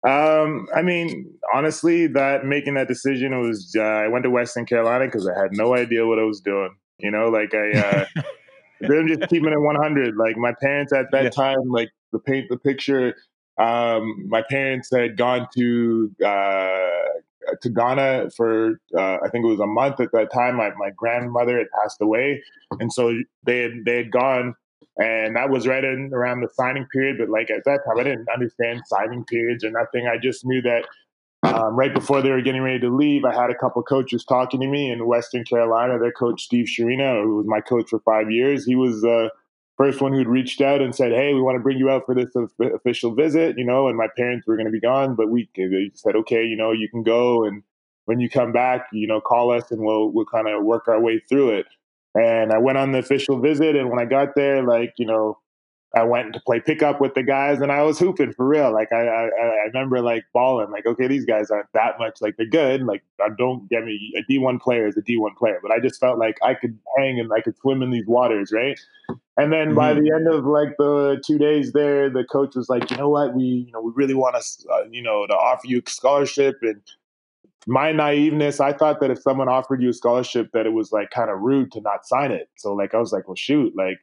um, 0.07 0.69
I 0.73 0.83
mean, 0.83 1.35
honestly, 1.53 2.07
that 2.09 2.45
making 2.45 2.75
that 2.75 2.87
decision 2.87 3.41
was 3.41 3.75
uh, 3.77 3.83
I 3.83 4.07
went 4.07 4.23
to 4.23 4.31
Western 4.31 4.65
Carolina 4.65 5.07
because 5.07 5.27
I 5.27 5.37
had 5.37 5.51
no 5.53 5.75
idea 5.75 6.07
what 6.07 6.21
I 6.21 6.23
was 6.23 6.41
doing. 6.41 6.77
You 6.99 7.11
know, 7.11 7.29
like 7.29 7.55
I, 7.55 7.73
uh, 7.73 8.23
they're 8.81 9.07
just 9.07 9.29
keeping 9.29 9.53
it 9.53 9.61
100. 9.61 10.17
Like 10.17 10.37
my 10.37 10.55
parents 10.61 10.93
at 10.93 11.11
that 11.13 11.25
yeah. 11.25 11.31
time, 11.31 11.69
like 11.69 11.91
to 12.13 12.19
paint 12.19 12.49
the 12.49 12.57
picture, 12.57 13.15
um, 13.59 14.29
my 14.29 14.43
parents 14.43 14.91
had 14.93 15.17
gone 15.17 15.49
to 15.57 16.15
uh, 16.25 17.07
to 17.63 17.71
Ghana 17.71 18.31
for 18.37 18.81
uh, 18.97 19.19
I 19.25 19.29
think 19.31 19.45
it 19.45 19.49
was 19.49 19.61
a 19.61 19.67
month 19.67 20.01
at 20.01 20.13
that 20.13 20.33
time. 20.33 20.57
My 20.57 20.71
my 20.77 20.91
grandmother 20.91 21.59
had 21.59 21.69
passed 21.71 22.01
away, 22.01 22.43
and 22.81 22.93
so 22.93 23.15
they 23.45 23.63
had 23.63 23.73
they 23.85 23.97
had 23.99 24.11
gone, 24.11 24.55
and 24.99 25.37
that 25.37 25.51
was 25.51 25.67
right 25.67 25.85
in 25.85 26.11
around 26.13 26.41
the 26.41 26.49
signing 26.55 26.87
period. 26.93 27.17
But 27.19 27.31
like 27.31 27.51
at 27.51 27.65
that 27.65 27.81
time, 27.87 27.99
I 27.99 28.03
didn't 28.03 28.29
understand 28.33 28.83
signing 28.87 29.25
periods 29.25 29.65
or 29.65 29.71
nothing. 29.71 30.07
I 30.07 30.19
just 30.19 30.45
knew 30.45 30.61
that 30.63 30.87
um, 31.47 31.77
right 31.77 31.93
before 31.93 32.23
they 32.23 32.31
were 32.31 32.43
getting 32.43 32.63
ready 32.63 32.81
to 32.81 32.95
leave, 32.95 33.25
I 33.25 33.35
had 33.35 33.51
a 33.51 33.55
couple 33.55 33.83
coaches 33.83 34.25
talking 34.25 34.61
to 34.61 34.67
me 34.67 34.91
in 34.91 35.07
Western 35.07 35.45
Carolina. 35.45 35.99
Their 35.99 36.13
coach 36.13 36.43
Steve 36.43 36.67
Shurina, 36.67 37.23
who 37.23 37.37
was 37.37 37.47
my 37.47 37.61
coach 37.61 37.91
for 37.91 38.01
five 38.01 38.31
years, 38.31 38.65
he 38.65 38.75
was 38.75 39.01
the 39.01 39.31
first 39.77 40.01
one 40.01 40.13
who'd 40.13 40.27
reached 40.27 40.61
out 40.61 40.81
and 40.81 40.95
said, 40.95 41.13
"Hey, 41.13 41.35
we 41.35 41.41
want 41.41 41.57
to 41.57 41.63
bring 41.63 41.79
you 41.79 41.91
out 41.91 42.07
for 42.07 42.15
this 42.15 42.31
official 42.61 43.15
visit." 43.15 43.59
You 43.59 43.65
know, 43.65 43.89
and 43.89 43.97
my 43.97 44.09
parents 44.17 44.47
were 44.47 44.57
going 44.57 44.67
to 44.67 44.73
be 44.73 44.81
gone, 44.81 45.15
but 45.15 45.31
we 45.31 45.49
they 45.57 45.91
said, 45.95 46.17
"Okay, 46.17 46.45
you 46.45 46.57
know, 46.57 46.73
you 46.73 46.89
can 46.89 47.03
go, 47.03 47.45
and 47.45 47.63
when 48.07 48.21
you 48.21 48.29
come 48.29 48.53
back, 48.53 48.87
you 48.93 49.07
know, 49.07 49.21
call 49.21 49.51
us, 49.53 49.71
and 49.71 49.81
we'll 49.83 50.11
we'll 50.11 50.27
kind 50.27 50.49
of 50.49 50.65
work 50.65 50.89
our 50.89 51.01
way 51.01 51.21
through 51.29 51.51
it." 51.51 51.67
And 52.15 52.53
I 52.53 52.59
went 52.59 52.79
on 52.79 52.93
the 52.93 52.99
official 52.99 53.41
visit, 53.41 53.77
and 53.77 53.91
when 53.91 53.99
I 53.99 54.07
got 54.07 54.35
there, 54.35 54.63
like 54.63 54.95
you 54.97 55.07
know, 55.07 55.39
I 55.97 56.05
went 56.05 56.35
to 56.35 56.41
play 56.41 56.61
pickup 56.61 57.01
with 57.01 57.15
the 57.15 57.23
guys, 57.23 57.61
and 57.61 57.73
I 57.73 57.83
was 57.83 57.99
hooping 57.99 58.35
for 58.35 58.47
real. 58.47 58.73
Like 58.73 58.93
I, 58.93 59.07
I, 59.07 59.23
I 59.25 59.67
remember 59.67 60.01
like 60.01 60.25
balling. 60.33 60.71
Like 60.71 60.87
okay, 60.87 61.07
these 61.07 61.25
guys 61.25 61.51
aren't 61.51 61.73
that 61.73 61.99
much. 61.99 62.21
Like 62.21 62.37
they're 62.37 62.47
good. 62.47 62.83
Like 62.83 63.03
don't 63.39 63.69
get 63.71 63.85
me 63.85 64.13
a 64.17 64.23
D 64.29 64.39
one 64.39 64.59
player 64.59 64.87
is 64.87 64.97
a 64.97 65.03
D 65.03 65.17
one 65.17 65.35
player, 65.35 65.59
but 65.63 65.73
I 65.73 65.81
just 65.81 65.99
felt 65.99 66.19
like 66.19 66.37
I 66.43 66.55
could 66.55 66.79
hang 66.97 67.19
and 67.19 67.33
I 67.33 67.41
could 67.41 67.57
swim 67.57 67.83
in 67.83 67.91
these 67.91 68.07
waters, 68.07 68.53
right? 68.53 68.79
And 69.39 69.53
then 69.53 69.69
mm-hmm. 69.69 69.77
by 69.77 69.95
the 69.95 70.13
end 70.15 70.29
of 70.29 70.45
like 70.45 70.77
the 70.79 71.23
two 71.27 71.39
days 71.39 71.73
there, 71.73 72.11
the 72.11 72.25
coach 72.25 72.55
was 72.55 72.69
like, 72.69 72.91
you 72.91 72.97
know 72.97 73.09
what, 73.09 73.35
we 73.35 73.45
you 73.45 73.73
know 73.73 73.81
we 73.81 73.93
really 73.95 74.15
want 74.15 74.37
to 74.37 74.69
uh, 74.69 74.85
you 74.91 75.03
know 75.03 75.27
to 75.27 75.35
offer 75.35 75.67
you 75.67 75.83
a 75.85 75.91
scholarship 75.91 76.57
and 76.63 76.81
my 77.67 77.93
naiveness, 77.93 78.61
I 78.61 78.73
thought 78.73 79.01
that 79.01 79.11
if 79.11 79.21
someone 79.21 79.49
offered 79.49 79.83
you 79.83 79.91
a 79.91 79.93
scholarship, 79.93 80.53
that 80.53 80.67
it 80.67 80.73
was 80.73 80.93
like 80.93 81.11
kind 81.11 81.31
of 81.31 81.41
rude 81.41 81.73
to 81.73 81.81
not 81.81 82.07
sign 82.07 82.31
it. 82.31 82.49
So 82.57 82.73
like 82.73 82.95
I 82.95 82.99
was 82.99 83.13
like, 83.13 83.27
well, 83.27 83.35
shoot, 83.35 83.75
like 83.77 83.99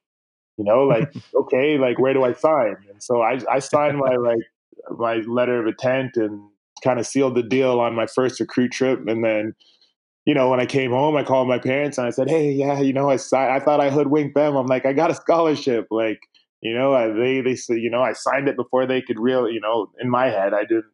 you 0.57 0.63
know, 0.65 0.83
like 0.83 1.13
okay, 1.35 1.77
like 1.77 1.99
where 1.99 2.13
do 2.13 2.23
I 2.23 2.33
sign? 2.33 2.75
And 2.89 3.01
so 3.01 3.21
I 3.21 3.39
I 3.51 3.59
signed 3.59 3.97
my 3.97 4.15
like 4.15 4.41
my 4.97 5.15
letter 5.27 5.61
of 5.61 5.67
intent 5.67 6.17
and 6.17 6.41
kind 6.83 6.99
of 6.99 7.07
sealed 7.07 7.35
the 7.35 7.43
deal 7.43 7.79
on 7.79 7.95
my 7.95 8.07
first 8.07 8.39
recruit 8.39 8.71
trip, 8.71 9.07
and 9.07 9.23
then. 9.23 9.53
You 10.25 10.33
know, 10.33 10.49
when 10.49 10.61
I 10.61 10.65
came 10.65 10.91
home, 10.91 11.17
I 11.17 11.23
called 11.25 11.49
my 11.49 11.59
parents 11.59 11.97
and 11.97 12.07
I 12.07 12.09
said, 12.09 12.29
"Hey, 12.29 12.49
yeah, 12.49 12.79
you 12.79 12.93
know, 12.93 13.09
I 13.09 13.17
signed, 13.17 13.51
I 13.51 13.59
thought 13.59 13.81
I 13.81 13.89
hoodwinked 13.89 14.35
them. 14.35 14.55
I'm 14.55 14.67
like, 14.67 14.85
I 14.85 14.93
got 14.93 15.11
a 15.11 15.15
scholarship. 15.15 15.87
Like, 15.91 16.21
you 16.61 16.73
know, 16.73 16.93
I, 16.93 17.09
they 17.09 17.41
they 17.41 17.57
said, 17.57 17.79
you 17.79 17.89
know, 17.89 18.01
I 18.01 18.13
signed 18.13 18.47
it 18.47 18.55
before 18.55 18.85
they 18.85 19.01
could 19.01 19.19
real. 19.19 19.49
You 19.49 19.59
know, 19.59 19.91
in 19.99 20.09
my 20.09 20.27
head, 20.27 20.53
I 20.53 20.61
didn't 20.61 20.85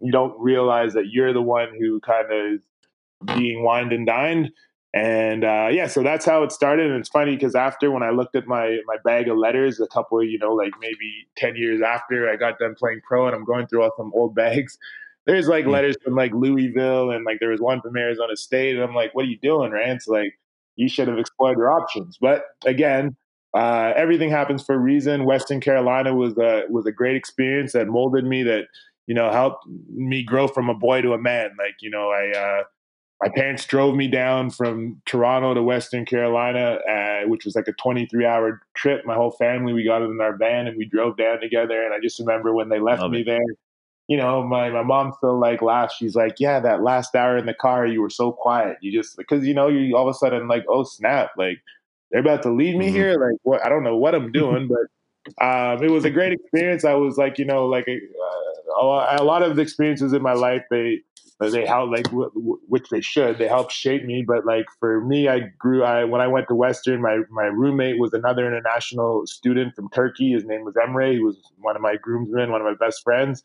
you 0.00 0.12
don't 0.12 0.38
realize 0.38 0.92
that 0.94 1.08
you're 1.10 1.32
the 1.32 1.42
one 1.42 1.68
who 1.78 2.00
kind 2.00 2.26
of 2.30 3.36
being 3.36 3.62
wined 3.62 3.92
and 3.92 4.06
dined. 4.06 4.50
And 4.94 5.42
uh, 5.44 5.68
yeah, 5.72 5.88
so 5.88 6.04
that's 6.04 6.24
how 6.24 6.44
it 6.44 6.52
started. 6.52 6.88
And 6.88 7.00
it's 7.00 7.08
funny 7.08 7.34
because 7.34 7.56
after 7.56 7.90
when 7.90 8.04
I 8.04 8.10
looked 8.10 8.36
at 8.36 8.46
my 8.46 8.78
my 8.86 8.96
bag 9.04 9.28
of 9.28 9.36
letters, 9.36 9.80
a 9.80 9.88
couple, 9.88 10.22
you 10.22 10.38
know, 10.38 10.54
like 10.54 10.70
maybe 10.80 11.26
ten 11.36 11.56
years 11.56 11.82
after 11.82 12.30
I 12.30 12.36
got 12.36 12.60
done 12.60 12.76
playing 12.78 13.00
pro, 13.06 13.26
and 13.26 13.34
I'm 13.34 13.44
going 13.44 13.66
through 13.66 13.82
all 13.82 13.90
some 13.96 14.12
old 14.14 14.34
bags. 14.36 14.78
There's 15.26 15.48
like 15.48 15.66
letters 15.66 15.96
from 16.04 16.14
like 16.14 16.32
Louisville, 16.32 17.10
and 17.10 17.24
like 17.24 17.40
there 17.40 17.48
was 17.50 17.60
one 17.60 17.80
from 17.80 17.96
Arizona 17.96 18.36
State, 18.36 18.76
and 18.76 18.84
I'm 18.84 18.94
like, 18.94 19.12
what 19.16 19.24
are 19.24 19.28
you 19.28 19.38
doing, 19.38 19.72
Rance? 19.72 20.06
Like 20.06 20.38
you 20.76 20.88
should 20.88 21.08
have 21.08 21.18
explored 21.18 21.58
your 21.58 21.72
options. 21.72 22.16
But 22.20 22.44
again, 22.64 23.16
uh, 23.52 23.94
everything 23.96 24.30
happens 24.30 24.62
for 24.62 24.76
a 24.76 24.78
reason. 24.78 25.24
Western 25.24 25.60
Carolina 25.60 26.14
was 26.14 26.38
a 26.38 26.66
was 26.70 26.86
a 26.86 26.92
great 26.92 27.16
experience 27.16 27.72
that 27.72 27.88
molded 27.88 28.24
me. 28.24 28.44
That 28.44 28.66
you 29.06 29.14
know, 29.14 29.30
helped 29.30 29.66
me 29.92 30.22
grow 30.22 30.48
from 30.48 30.70
a 30.70 30.74
boy 30.74 31.02
to 31.02 31.12
a 31.12 31.18
man. 31.18 31.50
Like, 31.58 31.74
you 31.80 31.90
know, 31.90 32.08
I, 32.10 32.30
uh, 32.30 32.62
my 33.22 33.28
parents 33.34 33.64
drove 33.64 33.94
me 33.94 34.08
down 34.08 34.50
from 34.50 35.00
Toronto 35.06 35.54
to 35.54 35.62
Western 35.62 36.04
Carolina, 36.04 36.78
uh, 36.88 37.28
which 37.28 37.44
was 37.44 37.54
like 37.54 37.68
a 37.68 37.72
23 37.72 38.26
hour 38.26 38.60
trip. 38.74 39.04
My 39.06 39.14
whole 39.14 39.30
family, 39.30 39.72
we 39.72 39.84
got 39.84 40.02
in 40.02 40.20
our 40.20 40.36
van 40.36 40.66
and 40.66 40.76
we 40.76 40.84
drove 40.84 41.16
down 41.16 41.40
together. 41.40 41.84
And 41.84 41.94
I 41.94 42.00
just 42.00 42.18
remember 42.18 42.52
when 42.52 42.68
they 42.68 42.80
left 42.80 43.02
Love 43.02 43.12
me 43.12 43.20
it. 43.20 43.26
there, 43.26 43.44
you 44.08 44.16
know, 44.16 44.42
my, 44.42 44.68
my 44.70 44.82
mom 44.82 45.12
still 45.16 45.38
like 45.38 45.62
laughs. 45.62 45.94
She's 45.96 46.14
like, 46.14 46.40
yeah, 46.40 46.60
that 46.60 46.82
last 46.82 47.14
hour 47.14 47.38
in 47.38 47.46
the 47.46 47.54
car, 47.54 47.86
you 47.86 48.02
were 48.02 48.10
so 48.10 48.32
quiet. 48.32 48.78
You 48.80 48.92
just, 48.92 49.16
because, 49.16 49.46
you 49.46 49.54
know, 49.54 49.68
you 49.68 49.96
all 49.96 50.08
of 50.08 50.14
a 50.14 50.18
sudden 50.18 50.48
like, 50.48 50.64
oh 50.68 50.82
snap, 50.82 51.30
like 51.36 51.62
they're 52.10 52.20
about 52.20 52.42
to 52.42 52.50
leave 52.50 52.76
me 52.76 52.86
mm-hmm. 52.86 52.96
here. 52.96 53.12
Like 53.12 53.38
what, 53.42 53.64
I 53.64 53.68
don't 53.68 53.84
know 53.84 53.96
what 53.96 54.14
I'm 54.14 54.32
doing, 54.32 54.68
but 54.68 55.42
um, 55.42 55.82
it 55.82 55.90
was 55.90 56.04
a 56.04 56.10
great 56.10 56.32
experience. 56.32 56.84
I 56.84 56.94
was 56.94 57.16
like, 57.16 57.38
you 57.38 57.44
know, 57.44 57.66
like, 57.66 57.88
uh, 57.88 59.16
a 59.18 59.24
lot 59.24 59.42
of 59.42 59.56
the 59.56 59.62
experiences 59.62 60.12
in 60.12 60.20
my 60.20 60.32
life 60.32 60.64
they 60.68 61.00
they 61.40 61.66
help 61.66 61.90
like 61.90 62.06
which 62.12 62.88
they 62.90 63.00
should. 63.00 63.38
They 63.38 63.48
help 63.48 63.70
shape 63.70 64.04
me 64.04 64.24
but 64.26 64.46
like 64.46 64.66
for 64.78 65.04
me 65.04 65.28
i 65.28 65.40
grew 65.58 65.82
i 65.82 66.04
when 66.04 66.20
i 66.20 66.28
went 66.28 66.48
to 66.48 66.54
western 66.54 67.02
my 67.02 67.20
my 67.30 67.44
roommate 67.44 67.98
was 67.98 68.12
another 68.12 68.46
international 68.46 69.26
student 69.26 69.74
from 69.74 69.88
turkey. 69.90 70.32
His 70.32 70.44
name 70.44 70.64
was 70.64 70.74
emre. 70.74 71.12
He 71.12 71.18
was 71.18 71.36
one 71.58 71.76
of 71.76 71.82
my 71.82 71.96
groomsmen 71.96 72.52
one 72.52 72.60
of 72.60 72.66
my 72.66 72.74
best 72.74 73.02
friends. 73.02 73.42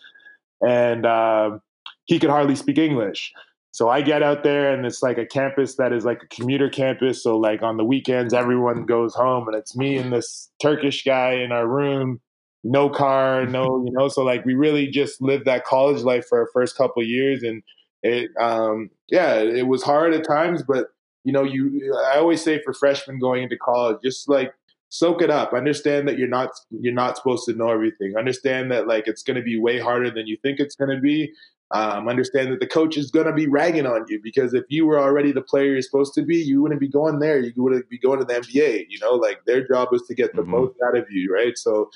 And 0.61 1.05
um, 1.05 1.61
he 2.05 2.19
could 2.19 2.29
hardly 2.29 2.55
speak 2.55 2.77
english. 2.77 3.33
So 3.71 3.89
i 3.89 4.01
get 4.01 4.23
out 4.23 4.43
there 4.43 4.73
and 4.73 4.85
it's 4.85 5.01
like 5.01 5.17
a 5.17 5.25
campus 5.25 5.75
that 5.75 5.93
is 5.93 6.05
like 6.05 6.21
a 6.23 6.27
commuter 6.27 6.69
campus. 6.69 7.23
So 7.23 7.37
like 7.37 7.63
on 7.63 7.77
the 7.77 7.85
weekends 7.85 8.33
everyone 8.33 8.85
goes 8.85 9.15
home 9.15 9.47
and 9.47 9.57
it's 9.57 9.75
me 9.75 9.97
and 9.97 10.13
this 10.13 10.51
turkish 10.61 11.03
guy 11.03 11.33
in 11.33 11.51
our 11.51 11.67
room. 11.67 12.19
No 12.61 12.89
car, 12.89 13.45
no, 13.45 13.83
you 13.85 13.91
know, 13.93 14.09
so 14.09 14.21
like 14.21 14.43
we 14.43 14.53
really 14.53 14.87
just 14.87 15.21
lived 15.21 15.45
that 15.45 15.63
college 15.63 16.01
life 16.01 16.25
for 16.27 16.39
our 16.39 16.49
first 16.53 16.75
couple 16.75 17.01
years 17.01 17.41
and 17.41 17.63
it 18.03 18.31
um 18.39 18.89
yeah, 19.09 19.35
it 19.35 19.67
was 19.67 19.83
hard 19.83 20.13
at 20.13 20.25
times, 20.25 20.63
but 20.63 20.87
you 21.23 21.33
know, 21.33 21.43
you 21.43 21.93
I 22.13 22.17
always 22.17 22.41
say 22.41 22.61
for 22.63 22.73
freshmen 22.73 23.19
going 23.19 23.43
into 23.43 23.57
college, 23.57 23.97
just 24.03 24.29
like 24.29 24.53
soak 24.89 25.21
it 25.21 25.29
up. 25.29 25.53
Understand 25.53 26.07
that 26.07 26.17
you're 26.17 26.27
not 26.27 26.51
you're 26.71 26.93
not 26.93 27.17
supposed 27.17 27.45
to 27.45 27.53
know 27.53 27.69
everything. 27.69 28.15
Understand 28.17 28.71
that 28.71 28.87
like 28.87 29.07
it's 29.07 29.23
gonna 29.23 29.41
be 29.41 29.59
way 29.59 29.79
harder 29.79 30.09
than 30.11 30.27
you 30.27 30.37
think 30.41 30.59
it's 30.59 30.75
gonna 30.75 30.99
be. 30.99 31.33
Um, 31.71 32.07
understand 32.07 32.51
that 32.51 32.59
the 32.59 32.67
coach 32.67 32.97
is 32.97 33.11
going 33.11 33.27
to 33.27 33.33
be 33.33 33.45
ragging 33.45 33.85
on 33.85 34.03
you 34.09 34.19
because 34.23 34.55
if 34.55 34.65
you 34.69 34.87
were 34.87 34.99
already 34.99 35.31
the 35.31 35.43
player 35.43 35.73
you're 35.73 35.81
supposed 35.83 36.15
to 36.15 36.23
be, 36.23 36.37
you 36.37 36.63
wouldn't 36.63 36.79
be 36.79 36.87
going 36.87 37.19
there. 37.19 37.39
You 37.39 37.53
would 37.57 37.87
be 37.89 37.99
going 37.99 38.17
to 38.17 38.25
the 38.25 38.33
NBA. 38.33 38.87
You 38.89 38.97
know, 38.99 39.13
like 39.13 39.45
their 39.45 39.67
job 39.67 39.89
is 39.93 40.01
to 40.07 40.15
get 40.15 40.35
the 40.35 40.41
mm-hmm. 40.41 40.51
most 40.51 40.75
out 40.87 40.97
of 40.97 41.05
you, 41.11 41.31
right? 41.31 41.55
So 41.55 41.91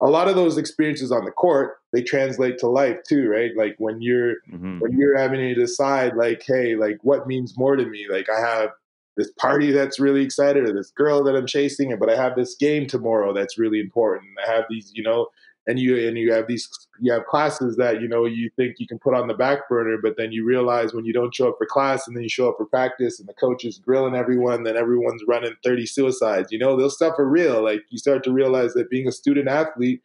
a 0.00 0.08
lot 0.08 0.28
of 0.28 0.36
those 0.36 0.58
experiences 0.58 1.10
on 1.10 1.24
the 1.24 1.30
court 1.30 1.78
they 1.92 2.02
translate 2.02 2.58
to 2.58 2.68
life 2.68 2.98
too 3.08 3.28
right? 3.28 3.52
Like 3.56 3.76
when 3.78 4.00
you're 4.00 4.36
mm-hmm. 4.50 4.78
when 4.80 4.92
you're 4.98 5.16
having 5.16 5.40
to 5.40 5.54
decide 5.54 6.16
like 6.16 6.42
hey 6.46 6.74
like 6.74 6.98
what 7.02 7.26
means 7.26 7.56
more 7.56 7.76
to 7.76 7.84
me? 7.86 8.06
Like 8.10 8.28
i 8.30 8.40
have 8.40 8.70
this 9.16 9.30
party 9.38 9.72
that's 9.72 9.98
really 9.98 10.22
excited 10.22 10.68
or 10.68 10.74
this 10.74 10.90
girl 10.90 11.24
that 11.24 11.34
i'm 11.34 11.46
chasing 11.46 11.96
but 11.98 12.10
i 12.10 12.16
have 12.16 12.36
this 12.36 12.54
game 12.54 12.86
tomorrow 12.86 13.32
that's 13.32 13.58
really 13.58 13.80
important. 13.80 14.28
I 14.46 14.50
have 14.52 14.64
these 14.68 14.92
you 14.94 15.02
know 15.02 15.28
and 15.66 15.78
you 15.78 16.08
and 16.08 16.16
you 16.16 16.32
have 16.32 16.46
these 16.46 16.68
you 17.00 17.12
have 17.12 17.26
classes 17.26 17.76
that 17.76 18.00
you 18.00 18.08
know 18.08 18.24
you 18.24 18.50
think 18.56 18.76
you 18.78 18.86
can 18.86 18.98
put 18.98 19.14
on 19.14 19.26
the 19.26 19.34
back 19.34 19.68
burner 19.68 19.98
but 20.00 20.16
then 20.16 20.32
you 20.32 20.44
realize 20.44 20.94
when 20.94 21.04
you 21.04 21.12
don't 21.12 21.34
show 21.34 21.48
up 21.48 21.56
for 21.58 21.66
class 21.66 22.06
and 22.06 22.16
then 22.16 22.22
you 22.22 22.28
show 22.28 22.48
up 22.48 22.56
for 22.56 22.66
practice 22.66 23.18
and 23.18 23.28
the 23.28 23.34
coach 23.34 23.64
is 23.64 23.78
grilling 23.78 24.14
everyone 24.14 24.62
then 24.62 24.76
everyone's 24.76 25.22
running 25.26 25.54
30 25.64 25.86
suicides 25.86 26.52
you 26.52 26.58
know 26.58 26.76
those 26.76 26.94
stuff 26.94 27.18
are 27.18 27.28
real. 27.28 27.62
Like 27.62 27.82
you 27.90 27.98
start 27.98 28.24
to 28.24 28.32
realize 28.32 28.72
that 28.74 28.90
being 28.90 29.08
a 29.08 29.12
student 29.12 29.48
athlete 29.48 30.00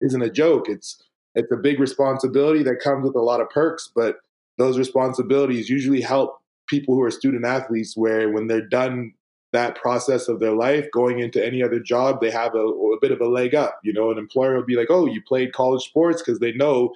isn't 0.00 0.22
a 0.22 0.30
joke. 0.30 0.68
It's 0.68 1.02
it's 1.34 1.52
a 1.52 1.56
big 1.56 1.78
responsibility 1.78 2.62
that 2.64 2.80
comes 2.80 3.04
with 3.04 3.14
a 3.14 3.20
lot 3.20 3.40
of 3.40 3.50
perks 3.50 3.90
but 3.94 4.16
those 4.56 4.78
responsibilities 4.78 5.68
usually 5.68 6.00
help 6.00 6.38
people 6.68 6.94
who 6.94 7.02
are 7.02 7.10
student 7.10 7.44
athletes 7.44 7.96
where 7.96 8.30
when 8.30 8.46
they're 8.46 8.66
done 8.66 9.12
that 9.52 9.76
process 9.76 10.28
of 10.28 10.40
their 10.40 10.52
life 10.52 10.86
going 10.92 11.20
into 11.20 11.44
any 11.44 11.62
other 11.62 11.80
job 11.80 12.20
they 12.20 12.30
have 12.30 12.54
a, 12.54 12.58
a, 12.58 12.98
bit 13.00 13.12
of 13.12 13.20
a 13.20 13.26
leg 13.26 13.54
up 13.54 13.78
you 13.82 13.92
know? 13.92 14.10
An 14.10 14.18
employer 14.18 14.56
will 14.56 14.64
be 14.64 14.76
like 14.76 14.90
oh 14.90 15.06
you 15.06 15.22
played 15.22 15.52
college 15.52 15.84
sports 15.84 16.22
because 16.22 16.38
they 16.38 16.52
know 16.52 16.94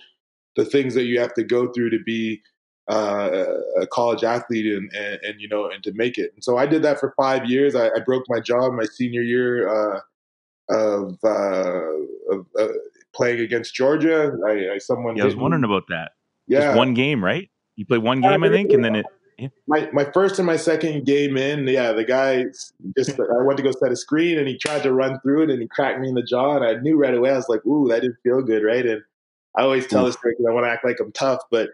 the 0.56 0.64
things 0.64 0.94
that 0.94 1.04
you 1.04 1.18
have 1.20 1.34
to 1.34 1.44
go 1.44 1.72
through 1.72 1.90
to 1.90 1.98
be 2.04 2.42
uh, 2.88 3.46
a 3.80 3.86
college 3.86 4.24
athlete 4.24 4.66
and, 4.66 4.90
and, 4.92 5.20
and, 5.22 5.40
you 5.40 5.48
know 5.48 5.70
and 5.70 5.82
to 5.84 5.92
make 5.92 6.18
it. 6.18 6.32
And 6.34 6.42
so 6.42 6.58
i 6.58 6.66
did 6.66 6.82
that 6.82 6.98
for 6.98 7.14
five 7.16 7.46
years. 7.46 7.74
I, 7.74 7.88
I 7.88 8.00
broke 8.04 8.24
my 8.28 8.40
job 8.40 8.72
my 8.72 8.84
senior 8.84 9.22
year 9.22 9.68
uh, 9.68 10.00
of, 10.70 11.18
uh, 11.24 12.34
of 12.34 12.46
uh, 12.58 12.68
playing 13.14 13.40
against 13.40 13.74
georgia. 13.74 14.32
I, 14.46 14.74
I 14.74 14.78
someone 14.78 15.16
yeah, 15.16 15.22
i 15.22 15.26
was 15.26 15.36
wondering 15.36 15.64
about 15.64 15.84
that. 15.88 16.12
Yeah. 16.48 16.60
Just 16.60 16.76
one 16.76 16.94
game 16.94 17.24
right? 17.24 17.48
You 17.76 17.86
played 17.86 18.02
one 18.02 18.20
game 18.20 18.42
i 18.42 18.48
think 18.48 18.72
and 18.72 18.84
then 18.84 18.96
it 18.96 19.06
my 19.66 19.88
my 19.92 20.04
first 20.12 20.38
and 20.38 20.46
my 20.46 20.56
second 20.56 21.04
game 21.04 21.36
in, 21.36 21.66
yeah, 21.66 21.92
the 21.92 22.04
guy 22.04 22.44
just 22.96 23.18
I 23.18 23.42
went 23.44 23.56
to 23.56 23.62
go 23.62 23.72
set 23.72 23.92
a 23.92 23.96
screen 23.96 24.38
and 24.38 24.48
he 24.48 24.58
tried 24.58 24.82
to 24.82 24.92
run 24.92 25.20
through 25.20 25.44
it 25.44 25.50
and 25.50 25.60
he 25.60 25.68
cracked 25.68 26.00
me 26.00 26.08
in 26.08 26.14
the 26.14 26.22
jaw 26.22 26.56
and 26.56 26.64
I 26.64 26.74
knew 26.80 26.96
right 26.96 27.14
away 27.14 27.30
I 27.30 27.36
was 27.36 27.48
like, 27.48 27.64
ooh, 27.66 27.88
that 27.88 28.02
didn't 28.02 28.18
feel 28.22 28.42
good, 28.42 28.62
right? 28.62 28.84
And 28.84 29.02
I 29.56 29.62
always 29.62 29.86
tell 29.86 30.04
this 30.04 30.14
story 30.14 30.34
because 30.34 30.46
I 30.48 30.54
want 30.54 30.66
to 30.66 30.70
act 30.70 30.84
like 30.84 30.98
I'm 31.00 31.12
tough, 31.12 31.40
but 31.50 31.70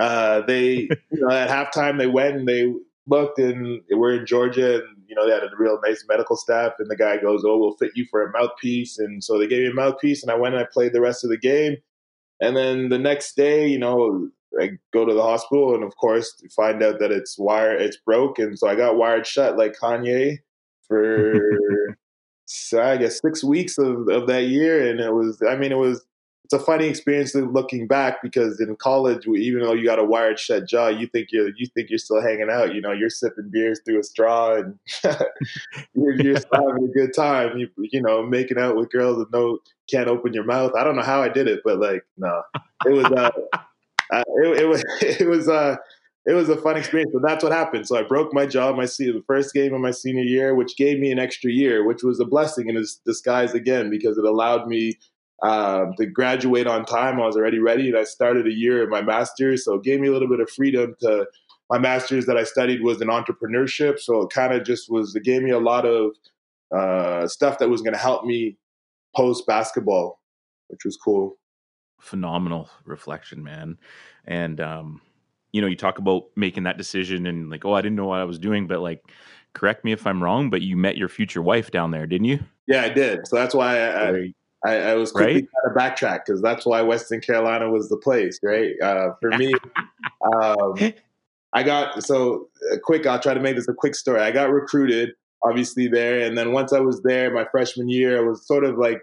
uh, 0.00 0.42
they, 0.42 0.88
you 1.10 1.20
know, 1.20 1.30
at 1.30 1.48
halftime 1.48 1.98
they 1.98 2.06
went 2.06 2.36
and 2.36 2.48
they 2.48 2.72
looked 3.06 3.38
and 3.38 3.82
we're 3.90 4.14
in 4.14 4.26
Georgia 4.26 4.76
and 4.76 4.96
you 5.08 5.14
know 5.14 5.26
they 5.26 5.32
had 5.32 5.42
a 5.42 5.50
real 5.56 5.78
nice 5.84 6.04
medical 6.08 6.36
staff 6.36 6.72
and 6.78 6.90
the 6.90 6.96
guy 6.96 7.16
goes, 7.18 7.42
oh, 7.44 7.58
we'll 7.58 7.76
fit 7.76 7.92
you 7.94 8.06
for 8.10 8.22
a 8.22 8.32
mouthpiece 8.32 8.98
and 8.98 9.22
so 9.22 9.38
they 9.38 9.46
gave 9.46 9.62
me 9.62 9.70
a 9.70 9.74
mouthpiece 9.74 10.22
and 10.22 10.30
I 10.30 10.36
went 10.36 10.54
and 10.54 10.62
I 10.62 10.66
played 10.70 10.92
the 10.92 11.00
rest 11.00 11.24
of 11.24 11.30
the 11.30 11.38
game. 11.38 11.76
And 12.40 12.56
then 12.56 12.90
the 12.90 12.98
next 12.98 13.34
day, 13.34 13.66
you 13.66 13.78
know, 13.78 14.28
I 14.60 14.70
go 14.92 15.04
to 15.04 15.14
the 15.14 15.22
hospital 15.22 15.74
and 15.74 15.84
of 15.84 15.96
course 15.96 16.42
find 16.54 16.82
out 16.82 16.98
that 17.00 17.12
it's 17.12 17.38
wire 17.38 17.74
it's 17.74 17.96
broken. 17.96 18.56
So 18.56 18.68
I 18.68 18.74
got 18.74 18.96
wired 18.96 19.26
shut 19.26 19.56
like 19.56 19.76
Kanye 19.78 20.38
for 20.86 21.96
so 22.46 22.82
I 22.82 22.96
guess 22.96 23.20
six 23.20 23.42
weeks 23.44 23.78
of, 23.78 24.08
of 24.08 24.26
that 24.28 24.44
year. 24.44 24.90
And 24.90 25.00
it 25.00 25.12
was 25.12 25.42
I 25.48 25.56
mean 25.56 25.72
it 25.72 25.78
was 25.78 26.04
it's 26.46 26.52
a 26.52 26.64
funny 26.64 26.86
experience 26.86 27.34
looking 27.34 27.88
back 27.88 28.22
because 28.22 28.60
in 28.60 28.76
college, 28.76 29.26
even 29.26 29.64
though 29.64 29.72
you 29.72 29.84
got 29.84 29.98
a 29.98 30.04
wired 30.04 30.38
shut 30.38 30.68
jaw, 30.68 30.86
you 30.86 31.08
think 31.08 31.32
you're 31.32 31.48
you 31.56 31.66
think 31.66 31.90
you're 31.90 31.98
still 31.98 32.22
hanging 32.22 32.48
out. 32.48 32.72
You 32.72 32.80
know, 32.80 32.92
you're 32.92 33.10
sipping 33.10 33.48
beers 33.50 33.80
through 33.84 33.98
a 33.98 34.04
straw 34.04 34.54
and 34.54 34.78
you're, 35.94 36.14
you're 36.14 36.38
having 36.52 36.84
a 36.84 36.92
good 36.94 37.12
time. 37.14 37.58
You, 37.58 37.68
you 37.78 38.00
know, 38.00 38.22
making 38.22 38.58
out 38.58 38.76
with 38.76 38.92
girls 38.92 39.18
that 39.18 39.32
no 39.32 39.58
can't 39.90 40.06
open 40.06 40.32
your 40.32 40.44
mouth. 40.44 40.70
I 40.76 40.84
don't 40.84 40.94
know 40.94 41.02
how 41.02 41.20
I 41.20 41.28
did 41.28 41.48
it, 41.48 41.62
but 41.64 41.80
like 41.80 42.04
no, 42.16 42.42
it 42.86 42.92
was. 42.92 43.06
Uh, 43.06 43.30
uh, 44.12 44.22
it, 44.26 44.68
was 44.68 44.84
it 45.00 45.28
was 45.28 45.48
uh 45.48 45.76
it 46.26 46.32
was 46.32 46.48
a 46.48 46.56
fun 46.56 46.76
experience. 46.76 47.12
But 47.14 47.22
that's 47.22 47.42
what 47.42 47.52
happened. 47.52 47.86
So 47.86 47.96
I 47.96 48.02
broke 48.02 48.34
my 48.34 48.46
jaw 48.46 48.72
my 48.72 48.84
see 48.84 49.10
the 49.10 49.22
first 49.26 49.54
game 49.54 49.72
of 49.72 49.80
my 49.80 49.92
senior 49.92 50.24
year, 50.24 50.54
which 50.54 50.76
gave 50.76 50.98
me 50.98 51.10
an 51.12 51.18
extra 51.18 51.50
year, 51.50 51.86
which 51.86 52.02
was 52.02 52.20
a 52.20 52.24
blessing 52.24 52.68
in 52.68 52.84
disguise 53.04 53.54
again 53.54 53.90
because 53.90 54.18
it 54.18 54.24
allowed 54.24 54.66
me 54.66 54.94
um, 55.42 55.92
to 55.98 56.06
graduate 56.06 56.66
on 56.66 56.84
time. 56.84 57.20
I 57.20 57.26
was 57.26 57.36
already 57.36 57.58
ready, 57.58 57.88
and 57.88 57.96
I 57.98 58.04
started 58.04 58.46
a 58.46 58.52
year 58.52 58.82
in 58.82 58.90
my 58.90 59.02
master's, 59.02 59.64
so 59.64 59.74
it 59.74 59.84
gave 59.84 60.00
me 60.00 60.08
a 60.08 60.12
little 60.12 60.28
bit 60.28 60.40
of 60.40 60.50
freedom 60.50 60.94
to. 61.00 61.26
My 61.68 61.78
master's 61.78 62.26
that 62.26 62.36
I 62.36 62.44
studied 62.44 62.82
was 62.82 63.02
in 63.02 63.08
entrepreneurship, 63.08 63.98
so 63.98 64.22
it 64.22 64.30
kind 64.30 64.52
of 64.52 64.64
just 64.64 64.90
was. 64.90 65.14
It 65.14 65.24
gave 65.24 65.42
me 65.42 65.50
a 65.50 65.58
lot 65.58 65.84
of 65.84 66.12
uh, 66.74 67.26
stuff 67.26 67.58
that 67.58 67.68
was 67.68 67.82
going 67.82 67.92
to 67.92 67.98
help 67.98 68.24
me 68.24 68.56
post 69.16 69.46
basketball, 69.46 70.20
which 70.68 70.84
was 70.84 70.96
cool. 70.96 71.36
Phenomenal 71.98 72.68
reflection, 72.84 73.42
man, 73.42 73.78
and 74.26 74.60
um, 74.60 75.00
you 75.52 75.60
know, 75.60 75.66
you 75.66 75.76
talk 75.76 75.98
about 75.98 76.24
making 76.36 76.64
that 76.64 76.76
decision 76.76 77.26
and 77.26 77.48
like, 77.48 77.64
oh, 77.64 77.72
I 77.72 77.80
didn't 77.80 77.96
know 77.96 78.06
what 78.06 78.20
I 78.20 78.24
was 78.24 78.38
doing, 78.38 78.66
but 78.66 78.80
like, 78.80 79.02
correct 79.54 79.84
me 79.84 79.92
if 79.92 80.06
I'm 80.06 80.22
wrong, 80.22 80.50
but 80.50 80.60
you 80.60 80.76
met 80.76 80.98
your 80.98 81.08
future 81.08 81.40
wife 81.40 81.70
down 81.70 81.90
there, 81.90 82.06
didn't 82.06 82.26
you? 82.26 82.40
Yeah, 82.66 82.82
I 82.82 82.90
did. 82.90 83.26
So 83.26 83.36
that's 83.36 83.54
why 83.54 83.78
I, 83.78 84.10
I, 84.10 84.32
I, 84.66 84.74
I 84.90 84.94
was 84.94 85.12
quickly 85.12 85.34
right? 85.34 85.48
trying 85.62 85.74
to 85.74 85.80
backtrack 85.80 86.20
because 86.26 86.42
that's 86.42 86.66
why 86.66 86.82
Western 86.82 87.22
Carolina 87.22 87.70
was 87.70 87.88
the 87.88 87.96
place, 87.96 88.38
right? 88.42 88.74
Uh, 88.82 89.12
for 89.20 89.30
me, 89.30 89.54
um, 90.34 90.74
I 91.52 91.62
got 91.62 92.02
so 92.02 92.48
uh, 92.72 92.76
quick. 92.82 93.06
I'll 93.06 93.18
try 93.18 93.32
to 93.32 93.40
make 93.40 93.56
this 93.56 93.68
a 93.68 93.72
quick 93.72 93.94
story. 93.94 94.20
I 94.20 94.32
got 94.32 94.50
recruited, 94.50 95.12
obviously 95.42 95.88
there, 95.88 96.20
and 96.20 96.36
then 96.36 96.52
once 96.52 96.74
I 96.74 96.80
was 96.80 97.02
there, 97.02 97.32
my 97.32 97.46
freshman 97.50 97.88
year, 97.88 98.18
I 98.18 98.20
was 98.20 98.46
sort 98.46 98.64
of 98.64 98.76
like 98.76 99.00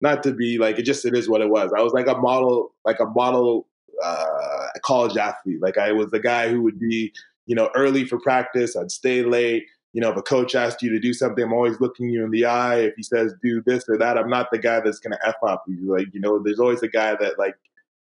not 0.00 0.22
to 0.24 0.32
be 0.32 0.58
like 0.58 0.78
it. 0.78 0.82
Just 0.82 1.04
it 1.04 1.16
is 1.16 1.28
what 1.28 1.40
it 1.40 1.48
was. 1.48 1.72
I 1.76 1.82
was 1.82 1.92
like 1.92 2.06
a 2.06 2.16
model, 2.16 2.74
like 2.84 3.00
a 3.00 3.06
model 3.06 3.66
uh, 4.02 4.66
college 4.84 5.16
athlete. 5.16 5.60
Like 5.60 5.78
I 5.78 5.92
was 5.92 6.10
the 6.10 6.20
guy 6.20 6.48
who 6.48 6.62
would 6.62 6.78
be, 6.78 7.12
you 7.46 7.54
know, 7.54 7.70
early 7.74 8.04
for 8.04 8.18
practice. 8.18 8.76
I'd 8.76 8.90
stay 8.90 9.22
late 9.22 9.64
you 9.96 10.02
know, 10.02 10.10
if 10.10 10.16
a 10.18 10.22
coach 10.22 10.54
asked 10.54 10.82
you 10.82 10.90
to 10.90 11.00
do 11.00 11.14
something, 11.14 11.42
I'm 11.42 11.54
always 11.54 11.80
looking 11.80 12.10
you 12.10 12.22
in 12.22 12.30
the 12.30 12.44
eye. 12.44 12.80
If 12.80 12.96
he 12.96 13.02
says 13.02 13.32
do 13.42 13.62
this 13.64 13.88
or 13.88 13.96
that, 13.96 14.18
I'm 14.18 14.28
not 14.28 14.50
the 14.50 14.58
guy 14.58 14.80
that's 14.80 14.98
going 14.98 15.12
to 15.12 15.26
f 15.26 15.36
up. 15.42 15.64
You 15.66 15.90
like, 15.90 16.12
you 16.12 16.20
know, 16.20 16.38
there's 16.38 16.60
always 16.60 16.82
a 16.82 16.88
guy 16.88 17.16
that 17.18 17.38
like 17.38 17.54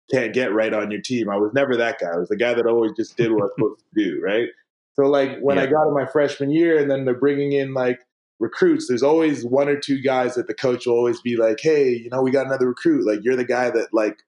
can't 0.09 0.33
get 0.33 0.55
right 0.55 0.73
on 0.73 0.93
your 0.93 1.01
team. 1.01 1.29
I 1.29 1.37
was 1.37 1.53
never 1.53 1.77
that 1.79 1.99
guy. 1.99 2.11
I 2.15 2.17
was 2.17 2.29
the 2.29 2.37
guy 2.37 2.55
that 2.55 2.65
always 2.65 2.93
just 2.93 3.17
did 3.17 3.33
what 3.33 3.41
I 3.41 3.43
was 3.43 3.53
supposed 3.57 3.81
to 3.81 4.05
do, 4.05 4.21
right? 4.23 4.51
So 4.95 5.07
like 5.07 5.41
when 5.41 5.57
yeah. 5.57 5.65
I 5.65 5.67
got 5.67 5.89
in 5.89 5.95
my 5.95 6.07
freshman 6.07 6.53
year, 6.53 6.79
and 6.79 6.89
then 6.89 7.05
they're 7.05 7.13
bringing 7.13 7.55
in 7.55 7.75
like 7.75 7.99
recruits. 8.41 8.89
There's 8.89 9.03
always 9.03 9.45
one 9.45 9.69
or 9.69 9.79
two 9.79 10.01
guys 10.01 10.35
that 10.35 10.49
the 10.49 10.55
coach 10.55 10.87
will 10.87 10.95
always 10.95 11.21
be 11.21 11.37
like, 11.37 11.61
"Hey, 11.61 11.91
you 11.91 12.11
know, 12.11 12.23
we 12.23 12.31
got 12.31 12.47
another 12.47 12.69
recruit. 12.69 13.07
Like 13.07 13.21
you're 13.23 13.37
the 13.37 13.45
guy 13.45 13.71
that 13.71 13.89
like 13.93 14.19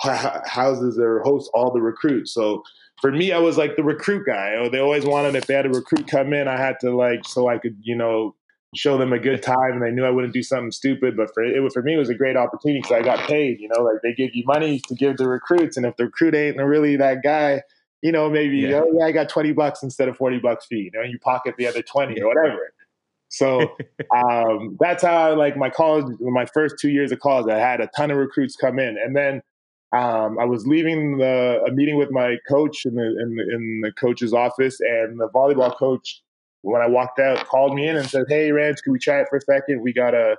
houses 0.00 0.98
or 0.98 1.20
hosts 1.20 1.50
all 1.54 1.72
the 1.72 1.80
recruits." 1.80 2.34
So 2.34 2.62
for 3.00 3.10
me, 3.10 3.32
I 3.32 3.38
was 3.38 3.56
like 3.56 3.76
the 3.76 3.84
recruit 3.84 4.26
guy. 4.26 4.54
Oh, 4.58 4.68
they 4.68 4.80
always 4.80 5.06
wanted 5.06 5.36
if 5.36 5.46
they 5.46 5.54
had 5.54 5.66
a 5.66 5.70
recruit 5.70 6.08
come 6.08 6.32
in, 6.32 6.48
I 6.48 6.58
had 6.58 6.78
to 6.80 6.94
like 6.94 7.26
so 7.26 7.48
I 7.48 7.58
could 7.58 7.76
you 7.82 7.96
know 7.96 8.34
show 8.76 8.98
them 8.98 9.12
a 9.12 9.18
good 9.18 9.42
time, 9.42 9.72
and 9.72 9.82
they 9.82 9.90
knew 9.90 10.04
I 10.04 10.10
wouldn't 10.10 10.32
do 10.32 10.42
something 10.42 10.72
stupid. 10.72 11.16
But 11.16 11.32
for 11.32 11.44
it, 11.44 11.72
for 11.72 11.82
me, 11.82 11.94
it 11.94 11.98
was 11.98 12.10
a 12.10 12.14
great 12.14 12.36
opportunity 12.36 12.80
because 12.82 12.96
I 12.96 13.02
got 13.02 13.20
paid. 13.28 13.60
You 13.60 13.68
know, 13.68 13.82
like 13.82 14.02
they 14.02 14.12
give 14.12 14.34
you 14.34 14.44
money 14.46 14.80
to 14.88 14.94
give 14.94 15.16
the 15.16 15.28
recruits, 15.28 15.76
and 15.76 15.86
if 15.86 15.96
the 15.96 16.06
recruit 16.06 16.34
ain't 16.34 16.56
really 16.56 16.96
that 16.96 17.22
guy, 17.22 17.62
you 18.02 18.12
know, 18.12 18.28
maybe 18.28 18.58
yeah. 18.58 18.82
oh 18.84 18.92
yeah, 18.98 19.06
I 19.06 19.12
got 19.12 19.28
twenty 19.28 19.52
bucks 19.52 19.82
instead 19.82 20.08
of 20.08 20.16
forty 20.16 20.38
bucks 20.38 20.66
fee. 20.66 20.90
You 20.92 20.98
know, 20.98 21.02
you 21.02 21.18
pocket 21.18 21.54
the 21.56 21.66
other 21.66 21.82
twenty 21.82 22.20
or 22.20 22.28
whatever. 22.28 22.72
So 23.28 23.76
um, 24.16 24.76
that's 24.80 25.02
how 25.02 25.34
like 25.36 25.56
my 25.56 25.70
college. 25.70 26.06
My 26.20 26.46
first 26.46 26.76
two 26.80 26.90
years 26.90 27.12
of 27.12 27.20
college, 27.20 27.52
I 27.52 27.58
had 27.58 27.80
a 27.80 27.88
ton 27.96 28.10
of 28.10 28.16
recruits 28.16 28.56
come 28.56 28.78
in, 28.78 28.96
and 28.96 29.16
then 29.16 29.42
um, 29.94 30.38
I 30.40 30.44
was 30.44 30.66
leaving 30.66 31.18
the, 31.18 31.62
a 31.66 31.70
meeting 31.70 31.96
with 31.96 32.10
my 32.10 32.36
coach 32.48 32.84
in 32.84 32.96
the, 32.96 33.02
in 33.02 33.36
the, 33.36 33.54
in 33.54 33.80
the 33.82 33.92
coach's 33.92 34.34
office, 34.34 34.80
and 34.80 35.20
the 35.20 35.28
volleyball 35.28 35.76
coach, 35.76 36.20
when 36.62 36.82
I 36.82 36.88
walked 36.88 37.20
out, 37.20 37.46
called 37.46 37.74
me 37.74 37.86
in 37.86 37.96
and 37.96 38.08
said, 38.08 38.24
"Hey, 38.28 38.50
Rance, 38.50 38.80
can 38.80 38.92
we 38.92 38.98
chat 38.98 39.26
for 39.30 39.36
a 39.36 39.40
second? 39.40 39.82
We 39.82 39.92
got 39.92 40.14
a 40.14 40.36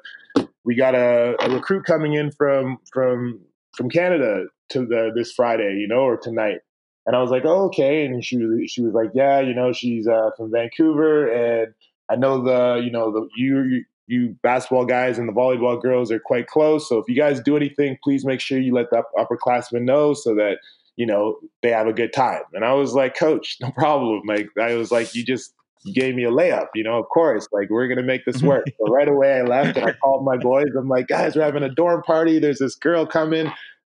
we 0.66 0.76
got 0.76 0.94
a, 0.96 1.36
a 1.40 1.50
recruit 1.50 1.86
coming 1.86 2.14
in 2.14 2.32
from 2.32 2.80
from 2.92 3.40
from 3.78 3.90
Canada 3.90 4.46
to 4.70 4.86
the 4.86 5.12
this 5.16 5.32
Friday, 5.32 5.78
you 5.80 5.88
know, 5.88 6.02
or 6.02 6.18
tonight." 6.18 6.60
And 7.06 7.16
I 7.16 7.22
was 7.22 7.32
like, 7.32 7.46
"Oh, 7.46 7.68
okay." 7.68 8.04
And 8.06 8.26
she 8.26 8.38
was 8.38 8.70
she 8.70 8.82
was 8.82 8.94
like, 8.94 9.12
"Yeah, 9.14 9.40
you 9.40 9.54
know, 9.54 9.72
she's 9.72 10.06
uh, 10.06 10.32
from 10.36 10.52
Vancouver, 10.52 11.28
and 11.32 11.74
I 12.10 12.16
know 12.16 12.44
the 12.44 12.82
you 12.84 12.92
know 12.92 13.12
the 13.12 13.28
you 13.36 13.84
you 14.08 14.36
basketball 14.44 14.86
guys 14.86 15.18
and 15.18 15.28
the 15.28 15.34
volleyball 15.34 15.82
girls 15.82 16.12
are 16.12 16.20
quite 16.20 16.48
close. 16.48 16.88
So 16.88 17.00
if 17.00 17.06
you 17.08 17.16
guys 17.16 17.40
do 17.40 17.58
anything, 17.58 17.98
please 18.04 18.26
make 18.26 18.40
sure 18.40 18.60
you 18.60 18.74
let 18.74 18.90
the 18.92 19.04
upperclassmen 19.18 19.82
know 19.82 20.14
so 20.14 20.36
that 20.36 20.60
you 20.96 21.06
know 21.06 21.38
they 21.64 21.70
have 21.72 21.88
a 21.88 21.94
good 21.94 22.14
time. 22.14 22.42
And 22.54 22.64
I 22.64 22.74
was 22.74 22.94
like, 22.94 23.18
Coach, 23.18 23.58
no 23.62 23.72
problem. 23.76 24.22
Like 24.28 24.50
I 24.60 24.76
was 24.76 24.92
like, 24.92 25.16
you 25.16 25.24
just 25.24 25.54
you 25.84 25.94
gave 25.94 26.16
me 26.16 26.24
a 26.24 26.32
layup. 26.32 26.68
You 26.76 26.84
know, 26.84 27.00
of 27.00 27.08
course, 27.10 27.48
like 27.52 27.70
we're 27.70 27.88
gonna 27.88 28.04
make 28.04 28.26
this 28.26 28.42
work. 28.42 28.66
so 28.78 28.92
right 28.92 29.08
away, 29.08 29.40
I 29.40 29.42
left 29.44 29.78
and 29.78 29.88
I 29.88 29.94
called 30.04 30.26
my 30.26 30.38
boys. 30.38 30.70
I'm 30.78 30.90
like, 30.90 31.08
guys, 31.08 31.36
we're 31.36 31.44
having 31.44 31.64
a 31.64 31.70
dorm 31.70 32.04
party. 32.04 32.40
There's 32.40 32.60
this 32.60 32.76
girl 32.76 33.06
coming. 33.06 33.52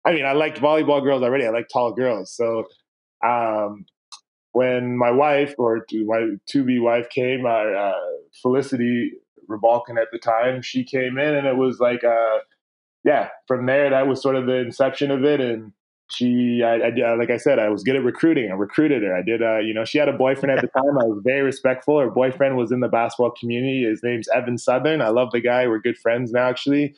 I 0.06 0.14
mean, 0.14 0.26
I 0.26 0.32
liked 0.32 0.60
volleyball 0.60 1.04
girls 1.04 1.22
already. 1.22 1.46
I 1.46 1.50
like 1.50 1.68
tall 1.68 1.92
girls. 1.92 2.34
So 2.34 2.66
um, 3.26 3.86
when 4.58 4.98
my 4.98 5.12
wife 5.12 5.54
or 5.60 5.86
my 6.08 6.30
to 6.48 6.64
be 6.64 6.80
wife 6.80 7.10
came, 7.10 7.46
uh, 7.46 7.92
Felicity 8.42 9.12
Rebalkin 9.48 10.02
at 10.02 10.08
the 10.12 10.18
time. 10.18 10.64
She 10.64 10.84
came 10.84 11.20
in, 11.20 11.36
and 11.36 11.46
it 11.46 11.58
was 11.58 11.80
like, 11.80 12.04
uh, 12.04 12.40
yeah, 13.04 13.30
from 13.48 13.68
there 13.68 13.92
that 13.92 14.08
was 14.08 14.20
sort 14.20 14.36
of 14.36 14.48
the 14.48 14.56
inception 14.56 15.12
of 15.12 15.24
it. 15.24 15.40
And 15.40 15.74
she, 16.10 16.64
I, 16.66 16.88
I, 16.88 17.14
like 17.14 17.30
I 17.30 17.38
said, 17.38 17.60
I 17.60 17.70
was 17.70 17.84
good 17.84 17.98
at 17.98 18.04
recruiting. 18.04 18.50
I 18.50 18.56
recruited 18.56 19.04
her. 19.04 19.16
I 19.16 19.22
did, 19.22 19.44
uh, 19.44 19.60
you 19.60 19.76
know, 19.76 19.86
she 19.86 20.00
had 20.00 20.10
a 20.10 20.18
boyfriend 20.18 20.58
at 20.58 20.64
the 20.64 20.70
time. 20.70 20.98
I 20.98 21.06
was 21.06 21.22
very 21.24 21.44
respectful. 21.44 22.00
Her 22.00 22.10
boyfriend 22.10 22.58
was 22.58 22.72
in 22.72 22.80
the 22.80 22.88
basketball 22.88 23.34
community. 23.40 23.86
His 23.88 24.02
name's 24.02 24.28
Evan 24.36 24.58
Southern. 24.58 25.04
I 25.04 25.10
love 25.10 25.30
the 25.32 25.40
guy. 25.40 25.68
We're 25.68 25.78
good 25.78 26.00
friends 26.00 26.32
now, 26.32 26.50
actually. 26.50 26.96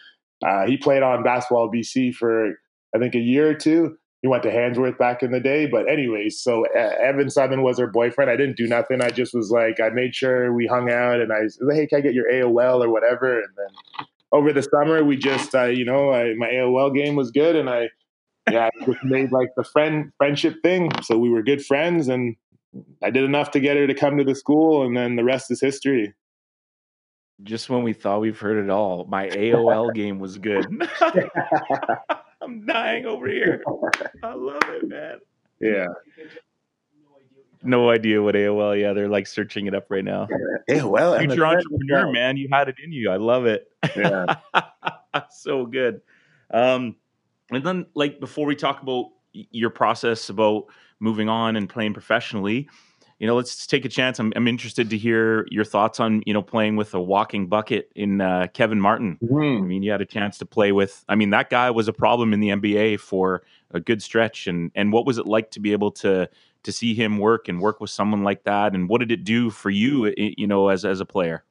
Uh, 0.48 0.66
he 0.66 0.78
played 0.78 1.04
on 1.04 1.24
basketball 1.24 1.70
BC 1.70 2.16
for 2.16 2.54
I 2.96 3.00
think 3.00 3.16
a 3.16 3.20
year 3.20 3.50
or 3.50 3.54
two 3.54 3.98
he 4.22 4.28
went 4.28 4.44
to 4.44 4.52
Handsworth 4.52 4.98
back 4.98 5.24
in 5.24 5.32
the 5.32 5.40
day. 5.40 5.66
But 5.66 5.90
anyways, 5.90 6.42
so 6.42 6.66
uh, 6.76 6.94
Evan 7.02 7.30
Simon 7.30 7.64
was 7.64 7.80
her 7.80 7.88
boyfriend. 7.88 8.30
I 8.30 8.36
didn't 8.36 8.58
do 8.58 8.68
nothing. 8.68 9.02
I 9.02 9.10
just 9.10 9.34
was 9.34 9.50
like, 9.50 9.80
I 9.80 9.90
made 9.90 10.14
sure 10.14 10.54
we 10.54 10.68
hung 10.68 10.92
out, 10.92 11.22
and 11.22 11.32
I 11.32 11.42
was 11.42 11.58
like, 11.62 11.78
hey, 11.78 11.88
can 11.88 12.00
I 12.00 12.02
get 12.02 12.14
your 12.14 12.30
AOL 12.32 12.84
or 12.84 12.90
whatever? 12.90 13.40
And 13.40 13.50
then 13.58 14.06
over 14.32 14.52
the 14.52 14.64
summer, 14.64 15.04
we 15.04 15.16
just, 15.16 15.56
uh, 15.56 15.66
you 15.66 15.86
know, 15.86 16.12
I, 16.12 16.34
my 16.36 16.48
AOL 16.48 16.94
game 16.94 17.16
was 17.16 17.32
good, 17.32 17.56
and 17.56 17.70
I, 17.70 17.90
yeah, 18.52 18.70
I 18.82 18.86
just 18.86 19.04
made 19.04 19.32
like 19.32 19.50
the 19.56 19.64
friend 19.64 20.12
friendship 20.18 20.56
thing. 20.62 20.92
So 21.04 21.18
we 21.18 21.30
were 21.30 21.42
good 21.42 21.66
friends, 21.66 22.10
and 22.10 22.36
I 23.02 23.12
did 23.12 23.24
enough 23.24 23.52
to 23.52 23.60
get 23.60 23.78
her 23.78 23.88
to 23.88 23.94
come 23.94 24.18
to 24.18 24.24
the 24.24 24.36
school, 24.36 24.86
and 24.86 24.98
then 24.98 25.16
the 25.16 25.24
rest 25.24 25.50
is 25.50 25.62
history. 25.62 26.14
Just 27.42 27.70
when 27.70 27.84
we 27.84 27.94
thought 27.94 28.20
we've 28.20 28.38
heard 28.38 28.62
it 28.62 28.70
all, 28.70 29.06
my 29.06 29.30
AOL 29.30 29.94
game 29.94 30.20
was 30.20 30.38
good. 30.38 30.68
I'm 32.42 32.66
dying 32.66 33.06
over 33.06 33.28
here. 33.28 33.64
I 34.24 34.34
love 34.34 34.64
it, 34.64 34.88
man. 34.88 35.20
Yeah. 35.60 35.88
No 37.62 37.90
idea 37.90 38.22
what 38.22 38.36
AOL. 38.36 38.80
Yeah, 38.80 38.94
they're 38.94 39.10
like 39.10 39.28
searching 39.28 39.68
it 39.68 39.76
up 39.76 39.88
right 39.90 40.04
now. 40.04 40.28
AOL. 40.70 41.20
Future 41.20 41.46
entrepreneur, 41.46 42.12
man. 42.12 42.38
You 42.38 42.48
had 42.52 42.70
it 42.70 42.76
in 42.82 42.94
you. 42.94 43.10
I 43.10 43.18
love 43.18 43.46
it. 43.46 43.70
Yeah. 43.96 44.36
so 45.30 45.66
good. 45.66 46.02
Um, 46.52 46.96
and 47.52 47.66
then, 47.66 47.86
like, 47.96 48.20
before 48.20 48.46
we 48.46 48.56
talk 48.56 48.82
about 48.82 49.08
your 49.34 49.70
process 49.70 50.30
about 50.30 50.66
moving 51.00 51.28
on 51.28 51.56
and 51.56 51.70
playing 51.70 51.94
professionally, 51.94 52.70
you 53.20 53.28
know, 53.28 53.36
let's 53.36 53.68
take 53.68 53.84
a 53.84 53.90
chance. 53.90 54.18
I'm, 54.18 54.32
I'm 54.36 54.48
interested 54.48 54.90
to 54.90 54.98
hear 54.98 55.46
your 55.52 55.66
thoughts 55.66 56.00
on, 56.00 56.24
you 56.26 56.34
know, 56.34 56.42
playing 56.42 56.78
with 56.78 56.94
a 56.94 57.02
walking 57.02 57.48
bucket 57.48 57.92
in 57.94 58.22
uh, 58.22 58.48
Kevin 58.54 58.80
Martin. 58.80 59.20
Mm-hmm. 59.22 59.64
I 59.64 59.68
mean, 59.68 59.84
you 59.84 59.92
had 59.92 60.00
a 60.00 60.06
chance 60.06 60.38
to 60.38 60.46
play 60.46 60.72
with. 60.72 61.04
I 61.10 61.16
mean, 61.16 61.32
that 61.32 61.50
guy 61.50 61.70
was 61.70 61.90
a 61.90 61.94
problem 61.94 62.34
in 62.34 62.40
the 62.40 62.50
NBA 62.50 63.02
for 63.02 63.44
a 63.72 63.82
good 63.82 64.02
stretch. 64.02 64.48
And 64.48 64.72
and 64.74 64.94
what 64.94 65.06
was 65.06 65.18
it 65.18 65.28
like 65.28 65.52
to 65.52 65.60
be 65.60 65.74
able 65.74 65.92
to 65.92 66.30
to 66.64 66.72
see 66.72 66.94
him 66.94 67.18
work 67.18 67.50
and 67.50 67.60
work 67.60 67.82
with 67.82 67.90
someone 67.90 68.24
like 68.24 68.46
that? 68.46 68.74
And 68.74 68.88
what 68.88 69.00
did 69.00 69.12
it 69.12 69.26
do 69.26 69.50
for 69.50 69.70
you, 69.70 70.14
you 70.18 70.48
know, 70.48 70.70
as 70.70 70.86
as 70.86 71.02
a 71.02 71.06
player? 71.06 71.44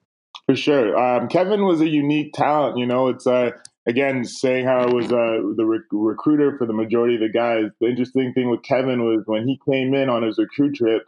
For 0.46 0.56
sure, 0.56 0.96
um, 0.98 1.28
Kevin 1.28 1.66
was 1.66 1.82
a 1.82 1.88
unique 1.88 2.32
talent. 2.32 2.78
You 2.78 2.86
know, 2.86 3.08
it's 3.08 3.26
uh, 3.26 3.50
again 3.86 4.24
saying 4.24 4.64
how 4.64 4.78
I 4.78 4.86
was 4.86 5.04
uh, 5.12 5.52
the 5.54 5.66
rec- 5.66 5.82
recruiter 5.92 6.56
for 6.56 6.66
the 6.66 6.72
majority 6.72 7.16
of 7.16 7.20
the 7.20 7.28
guys. 7.28 7.66
The 7.78 7.88
interesting 7.88 8.32
thing 8.32 8.48
with 8.48 8.62
Kevin 8.62 9.04
was 9.04 9.24
when 9.26 9.46
he 9.46 9.60
came 9.70 9.92
in 9.92 10.08
on 10.08 10.22
his 10.22 10.38
recruit 10.38 10.76
trip 10.76 11.06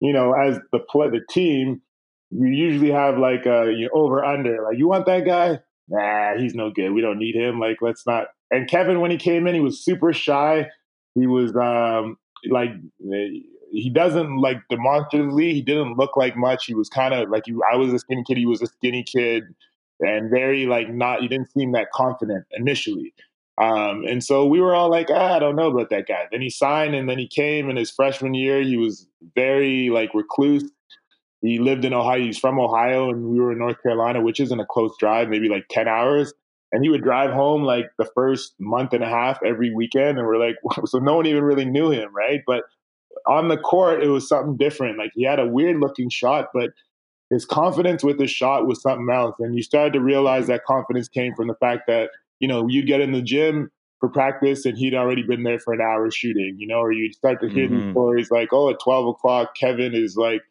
you 0.00 0.12
know, 0.12 0.32
as 0.32 0.58
the 0.72 0.78
play, 0.78 1.08
the 1.08 1.20
team, 1.30 1.82
you 2.30 2.48
usually 2.48 2.90
have 2.90 3.18
like 3.18 3.46
a 3.46 3.72
you 3.76 3.84
know, 3.84 3.90
over 3.92 4.24
under. 4.24 4.62
Like, 4.62 4.78
you 4.78 4.88
want 4.88 5.06
that 5.06 5.24
guy? 5.24 5.60
Nah, 5.88 6.38
he's 6.38 6.54
no 6.54 6.70
good. 6.70 6.92
We 6.92 7.00
don't 7.00 7.18
need 7.18 7.34
him. 7.34 7.58
Like, 7.58 7.78
let's 7.80 8.06
not. 8.06 8.28
And 8.50 8.68
Kevin, 8.68 9.00
when 9.00 9.10
he 9.10 9.16
came 9.16 9.46
in, 9.46 9.54
he 9.54 9.60
was 9.60 9.84
super 9.84 10.12
shy. 10.12 10.68
He 11.14 11.26
was 11.26 11.54
um 11.56 12.16
like 12.48 12.70
he 13.72 13.90
doesn't 13.90 14.38
like 14.38 14.58
demonstratively. 14.68 15.52
He 15.52 15.62
didn't 15.62 15.96
look 15.96 16.16
like 16.16 16.36
much. 16.36 16.66
He 16.66 16.74
was 16.74 16.88
kind 16.88 17.14
of 17.14 17.28
like 17.28 17.46
you. 17.46 17.62
I 17.70 17.76
was 17.76 17.92
a 17.92 17.98
skinny 17.98 18.24
kid. 18.26 18.38
He 18.38 18.46
was 18.46 18.62
a 18.62 18.66
skinny 18.66 19.02
kid, 19.02 19.44
and 20.00 20.30
very 20.30 20.66
like 20.66 20.88
not. 20.92 21.20
He 21.20 21.28
didn't 21.28 21.50
seem 21.52 21.72
that 21.72 21.90
confident 21.92 22.44
initially. 22.52 23.12
Um, 23.60 24.04
and 24.08 24.24
so 24.24 24.46
we 24.46 24.60
were 24.60 24.74
all 24.74 24.90
like, 24.90 25.08
ah, 25.10 25.34
I 25.34 25.38
don't 25.38 25.56
know 25.56 25.68
about 25.68 25.90
that 25.90 26.08
guy. 26.08 26.26
Then 26.32 26.40
he 26.40 26.48
signed 26.48 26.94
and 26.94 27.08
then 27.08 27.18
he 27.18 27.28
came 27.28 27.68
in 27.68 27.76
his 27.76 27.90
freshman 27.90 28.32
year. 28.32 28.62
He 28.62 28.78
was 28.78 29.06
very 29.34 29.90
like 29.90 30.14
recluse. 30.14 30.70
He 31.42 31.58
lived 31.58 31.84
in 31.84 31.92
Ohio. 31.92 32.20
He's 32.20 32.38
from 32.38 32.58
Ohio 32.58 33.10
and 33.10 33.26
we 33.26 33.38
were 33.38 33.52
in 33.52 33.58
North 33.58 33.82
Carolina, 33.82 34.22
which 34.22 34.40
isn't 34.40 34.60
a 34.60 34.66
close 34.66 34.96
drive, 34.98 35.28
maybe 35.28 35.48
like 35.48 35.66
10 35.70 35.88
hours. 35.88 36.32
And 36.72 36.82
he 36.82 36.88
would 36.88 37.02
drive 37.02 37.32
home 37.32 37.64
like 37.64 37.90
the 37.98 38.08
first 38.14 38.54
month 38.58 38.94
and 38.94 39.04
a 39.04 39.08
half 39.08 39.40
every 39.44 39.74
weekend. 39.74 40.18
And 40.18 40.26
we're 40.26 40.38
like, 40.38 40.56
so 40.86 40.98
no 40.98 41.16
one 41.16 41.26
even 41.26 41.44
really 41.44 41.66
knew 41.66 41.90
him, 41.90 42.14
right? 42.14 42.40
But 42.46 42.64
on 43.26 43.48
the 43.48 43.58
court, 43.58 44.02
it 44.02 44.08
was 44.08 44.26
something 44.26 44.56
different. 44.56 44.96
Like 44.96 45.12
he 45.14 45.24
had 45.24 45.38
a 45.38 45.46
weird 45.46 45.80
looking 45.80 46.08
shot, 46.08 46.48
but 46.54 46.70
his 47.28 47.44
confidence 47.44 48.02
with 48.02 48.18
his 48.18 48.30
shot 48.30 48.66
was 48.66 48.80
something 48.80 49.08
else. 49.12 49.36
And 49.38 49.54
you 49.54 49.62
started 49.62 49.92
to 49.92 50.00
realize 50.00 50.46
that 50.46 50.64
confidence 50.64 51.08
came 51.08 51.34
from 51.34 51.48
the 51.48 51.54
fact 51.54 51.82
that, 51.88 52.10
you 52.40 52.48
know, 52.48 52.66
you'd 52.68 52.86
get 52.86 53.00
in 53.00 53.12
the 53.12 53.22
gym 53.22 53.70
for 54.00 54.08
practice 54.08 54.64
and 54.64 54.76
he'd 54.76 54.94
already 54.94 55.22
been 55.22 55.42
there 55.42 55.58
for 55.58 55.74
an 55.74 55.80
hour 55.80 56.10
shooting, 56.10 56.56
you 56.58 56.66
know, 56.66 56.78
or 56.78 56.90
you'd 56.90 57.14
start 57.14 57.40
to 57.42 57.48
hear 57.48 57.68
mm-hmm. 57.68 57.80
these 57.80 57.92
stories 57.92 58.30
like, 58.30 58.48
oh, 58.52 58.70
at 58.70 58.80
12 58.80 59.08
o'clock, 59.08 59.54
Kevin 59.54 59.94
is 59.94 60.16
like, 60.16 60.42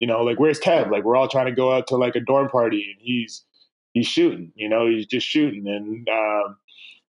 you 0.00 0.06
know, 0.06 0.22
like, 0.22 0.38
where's 0.38 0.60
Kev? 0.60 0.90
Like, 0.90 1.04
we're 1.04 1.16
all 1.16 1.28
trying 1.28 1.46
to 1.46 1.52
go 1.52 1.72
out 1.72 1.86
to 1.86 1.96
like 1.96 2.16
a 2.16 2.20
dorm 2.20 2.48
party 2.48 2.84
and 2.90 3.00
he's, 3.00 3.44
he's 3.92 4.06
shooting, 4.06 4.52
you 4.56 4.68
know, 4.68 4.86
he's 4.88 5.06
just 5.06 5.26
shooting. 5.26 5.66
And, 5.68 6.08
um, 6.08 6.56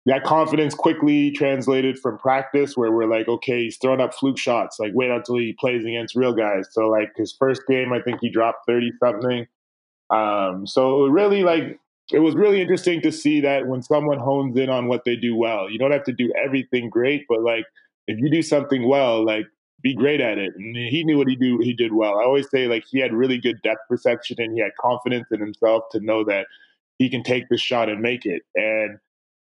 that 0.05 0.23
confidence 0.23 0.75
quickly 0.75 1.31
translated 1.31 1.97
from 1.97 2.19
practice 2.19 2.77
where 2.77 2.91
we're 2.91 3.09
like, 3.09 3.27
okay, 3.27 3.63
he's 3.63 3.77
throwing 3.77 4.01
up 4.01 4.13
fluke 4.13 4.37
shots. 4.37 4.77
Like, 4.79 4.91
wait 4.93 5.09
until 5.09 5.37
he 5.37 5.53
plays 5.59 5.83
against 5.83 6.15
real 6.15 6.33
guys. 6.33 6.67
So, 6.71 6.87
like, 6.89 7.13
his 7.15 7.33
first 7.33 7.63
game, 7.67 7.91
I 7.91 8.01
think 8.01 8.19
he 8.21 8.29
dropped 8.29 8.67
30 8.67 8.91
something. 8.99 9.47
Um, 10.11 10.67
so, 10.67 11.05
really, 11.05 11.41
like, 11.41 11.79
it 12.11 12.19
was 12.19 12.35
really 12.35 12.61
interesting 12.61 13.01
to 13.01 13.11
see 13.11 13.41
that 13.41 13.67
when 13.67 13.81
someone 13.81 14.19
hones 14.19 14.57
in 14.57 14.69
on 14.69 14.87
what 14.87 15.05
they 15.05 15.15
do 15.15 15.35
well, 15.35 15.69
you 15.69 15.79
don't 15.79 15.91
have 15.91 16.03
to 16.03 16.13
do 16.13 16.31
everything 16.43 16.89
great, 16.89 17.25
but 17.27 17.41
like, 17.41 17.65
if 18.07 18.19
you 18.19 18.29
do 18.29 18.41
something 18.41 18.87
well, 18.87 19.25
like, 19.25 19.45
be 19.81 19.93
great 19.93 20.21
at 20.21 20.37
it. 20.37 20.53
And 20.55 20.75
he 20.75 21.03
knew 21.03 21.17
what 21.17 21.27
he 21.27 21.35
do. 21.35 21.59
He 21.61 21.73
did 21.73 21.93
well. 21.93 22.17
I 22.19 22.23
always 22.23 22.49
say 22.49 22.67
like 22.67 22.85
he 22.89 22.99
had 22.99 23.13
really 23.13 23.37
good 23.37 23.61
depth 23.61 23.81
perception 23.87 24.37
and 24.39 24.53
he 24.53 24.61
had 24.61 24.71
confidence 24.79 25.27
in 25.31 25.39
himself 25.39 25.83
to 25.91 25.99
know 25.99 26.23
that 26.23 26.47
he 26.97 27.09
can 27.09 27.23
take 27.23 27.49
the 27.49 27.57
shot 27.57 27.89
and 27.89 28.01
make 28.01 28.25
it. 28.25 28.41
And 28.55 28.97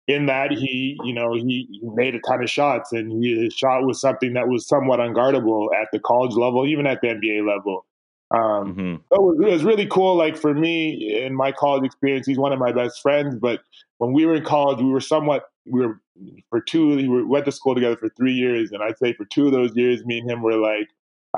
in 0.07 0.25
that 0.25 0.51
he, 0.51 0.97
you 1.03 1.13
know, 1.13 1.33
he, 1.33 1.67
he 1.71 1.89
made 1.93 2.15
a 2.15 2.19
ton 2.19 2.43
of 2.43 2.49
shots, 2.49 2.91
and 2.91 3.23
he, 3.23 3.43
his 3.43 3.53
shot 3.53 3.85
was 3.85 4.01
something 4.01 4.33
that 4.33 4.49
was 4.49 4.67
somewhat 4.67 4.99
unguardable 4.99 5.67
at 5.79 5.87
the 5.93 5.99
college 5.99 6.35
level, 6.35 6.65
even 6.65 6.85
at 6.85 6.99
the 7.01 7.07
NBA 7.07 7.47
level. 7.47 7.85
Um, 8.33 8.73
mm-hmm. 8.73 8.95
it, 8.95 9.21
was, 9.21 9.39
it 9.39 9.51
was 9.51 9.63
really 9.63 9.85
cool. 9.85 10.15
Like 10.15 10.35
for 10.35 10.53
me 10.53 11.23
in 11.23 11.35
my 11.35 11.51
college 11.51 11.85
experience, 11.85 12.25
he's 12.25 12.39
one 12.39 12.51
of 12.51 12.59
my 12.59 12.71
best 12.71 13.01
friends. 13.01 13.35
But 13.35 13.61
when 13.99 14.11
we 14.11 14.25
were 14.25 14.35
in 14.35 14.43
college, 14.43 14.79
we 14.79 14.89
were 14.89 15.01
somewhat 15.01 15.43
we 15.65 15.85
were 15.85 16.01
for 16.49 16.59
two. 16.59 16.95
We 16.95 17.23
went 17.23 17.45
to 17.45 17.51
school 17.51 17.75
together 17.75 17.95
for 17.95 18.09
three 18.09 18.33
years, 18.33 18.71
and 18.71 18.81
I'd 18.81 18.97
say 18.97 19.13
for 19.13 19.25
two 19.25 19.45
of 19.45 19.51
those 19.51 19.75
years, 19.75 20.03
me 20.05 20.19
and 20.19 20.29
him 20.29 20.41
were 20.41 20.57
like 20.57 20.89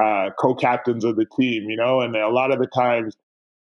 uh, 0.02 0.32
co-captains 0.40 1.04
of 1.04 1.18
the 1.18 1.26
team. 1.38 1.70
You 1.70 1.76
know, 1.76 2.02
and 2.02 2.16
a 2.16 2.30
lot 2.30 2.52
of 2.52 2.60
the 2.60 2.68
times 2.68 3.16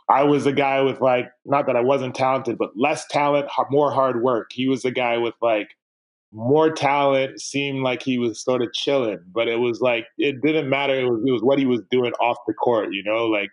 I 0.09 0.23
was 0.23 0.47
a 0.47 0.53
guy 0.53 0.83
with 0.83 1.01
like, 1.01 1.31
not 1.45 1.67
that 1.67 1.77
I 1.77 1.81
wasn't 1.81 2.15
talented, 2.15 2.59
but 2.59 2.71
less 2.77 3.07
talent, 3.07 3.49
more 3.71 3.91
hard 3.91 4.23
work. 4.23 4.51
He 4.53 4.69
was 4.69 4.85
a 4.85 4.91
guy 4.91 5.19
with 5.19 5.35
like 5.43 5.71
more 6.37 6.71
talent, 6.71 7.41
seemed 7.41 7.83
like 7.83 8.03
he 8.03 8.19
was 8.19 8.41
sort 8.41 8.63
of 8.63 8.73
chilling, 8.73 9.21
but 9.33 9.49
it 9.49 9.57
was 9.57 9.81
like, 9.81 10.07
it 10.19 10.43
didn't 10.43 10.69
matter. 10.69 10.95
It 10.95 11.11
was, 11.11 11.23
it 11.27 11.33
was 11.33 11.43
what 11.43 11.59
he 11.59 11.67
was 11.67 11.81
doing 11.91 12.13
off 12.21 12.37
the 12.47 12.55
court, 12.55 12.91
you 12.93 13.03
know, 13.03 13.27
like 13.27 13.51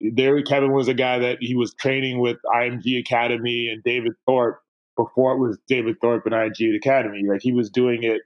there, 0.00 0.40
Kevin 0.42 0.72
was 0.72 0.88
a 0.88 0.94
guy 0.94 1.18
that 1.18 1.38
he 1.40 1.54
was 1.54 1.74
training 1.74 2.18
with 2.18 2.36
IMG 2.54 2.98
Academy 2.98 3.68
and 3.68 3.82
David 3.82 4.12
Thorpe 4.26 4.60
before 4.96 5.32
it 5.32 5.38
was 5.38 5.58
David 5.68 5.96
Thorpe 6.00 6.26
and 6.26 6.34
IMG 6.34 6.76
Academy. 6.76 7.22
Like 7.24 7.40
he 7.40 7.52
was 7.52 7.70
doing 7.70 8.02
it 8.02 8.22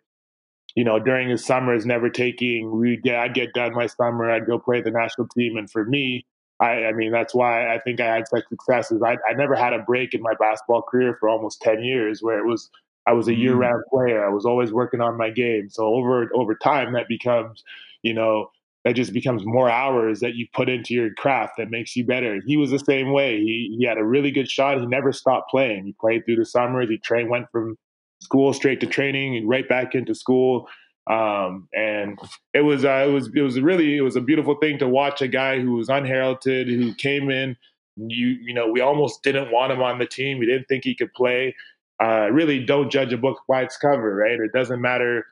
you 0.75 0.85
know, 0.85 0.99
during 0.99 1.29
his 1.29 1.45
summers, 1.45 1.85
never 1.85 2.09
taking. 2.09 2.71
We 2.79 2.97
get, 2.97 3.17
I'd 3.17 3.35
get 3.35 3.53
done 3.53 3.75
my 3.75 3.87
summer, 3.87 4.31
I'd 4.31 4.47
go 4.47 4.59
play 4.59 4.81
the 4.81 4.91
national 4.91 5.29
team, 5.29 5.57
and 5.57 5.71
for 5.71 5.85
me, 5.85 6.25
I, 6.61 6.85
I 6.85 6.93
mean, 6.93 7.13
that's 7.13 7.35
why 7.35 7.75
I 7.75 7.79
think 7.79 8.01
I 8.01 8.07
had 8.07 8.29
such 8.29 8.45
successes. 8.49 9.03
I, 9.05 9.17
I 9.29 9.35
never 9.35 9.55
had 9.55 9.73
a 9.73 9.81
break 9.81 10.15
in 10.15 10.23
my 10.23 10.35
basketball 10.39 10.83
career 10.83 11.17
for 11.19 11.29
almost 11.29 11.61
10 11.61 11.83
years 11.83 12.23
where 12.23 12.39
it 12.39 12.47
was, 12.47 12.71
I 13.07 13.13
was 13.13 13.29
a 13.29 13.35
year 13.35 13.55
round 13.55 13.83
mm. 13.87 13.91
player. 13.91 14.25
I 14.25 14.33
was 14.33 14.47
always 14.47 14.73
working 14.73 15.01
on 15.01 15.17
my 15.17 15.31
game. 15.31 15.69
So 15.71 15.87
over, 15.87 16.31
over 16.35 16.55
time, 16.55 16.93
that 16.93 17.09
becomes, 17.09 17.65
you 18.03 18.15
know, 18.15 18.51
that 18.85 18.95
just 18.95 19.13
becomes 19.13 19.45
more 19.45 19.71
hours 19.71 20.21
that 20.21 20.35
you 20.35 20.47
put 20.53 20.69
into 20.69 20.93
your 20.93 21.15
craft 21.15 21.55
that 21.59 21.71
makes 21.71 21.95
you 21.95 22.05
better. 22.05 22.41
He 22.45 22.57
was 22.57 22.71
the 22.71 22.79
same 22.81 23.13
way. 23.13 23.39
He, 23.39 23.77
he 23.79 23.87
had 23.87 23.99
a 23.99 24.05
really 24.05 24.31
good 24.31 24.51
shot. 24.51 24.79
He 24.81 24.87
never 24.87 25.13
stopped 25.13 25.51
playing. 25.51 25.85
He 25.85 25.93
played 25.93 26.25
through 26.25 26.37
the 26.37 26.45
summers. 26.45 26.89
He 26.89 26.99
trained, 26.99 27.31
went 27.31 27.51
from 27.53 27.79
school 28.21 28.53
straight 28.53 28.81
to 28.81 28.87
training, 28.87 29.37
and 29.37 29.49
right 29.49 29.69
back 29.69 29.95
into 29.95 30.15
school. 30.15 30.69
Um, 31.09 31.69
and 31.75 32.19
it 32.55 32.61
was 32.61 32.85
uh, 32.85 33.05
it 33.09 33.13
was 33.13 33.29
it 33.35 33.41
was 33.41 33.61
really 33.61 33.97
it 33.97 34.03
was 34.03 34.17
a 34.17 34.21
beautiful 34.21 34.57
thing 34.57 34.79
to 34.79 34.89
watch 34.89 35.21
a 35.21 35.29
guy 35.29 35.61
who 35.61 35.73
was 35.73 35.89
unheralded 35.89 36.69
who 36.69 36.95
came 36.95 37.31
in. 37.31 37.57
You 37.97 38.29
you 38.29 38.55
know 38.55 38.71
we 38.71 38.81
almost 38.81 39.23
didn't 39.23 39.51
want 39.51 39.73
him 39.73 39.83
on 39.83 39.99
the 39.99 40.07
team. 40.07 40.39
We 40.39 40.47
didn't 40.47 40.69
think 40.69 40.85
he 40.85 40.95
could 40.95 41.13
play. 41.13 41.55
Uh, 42.03 42.29
really, 42.33 42.65
don't 42.65 42.91
judge 42.91 43.13
a 43.13 43.19
book 43.19 43.41
by 43.49 43.63
its 43.63 43.77
cover, 43.77 44.15
right? 44.15 44.41
It 44.41 44.53
doesn't 44.53 44.81
matter 44.81 45.25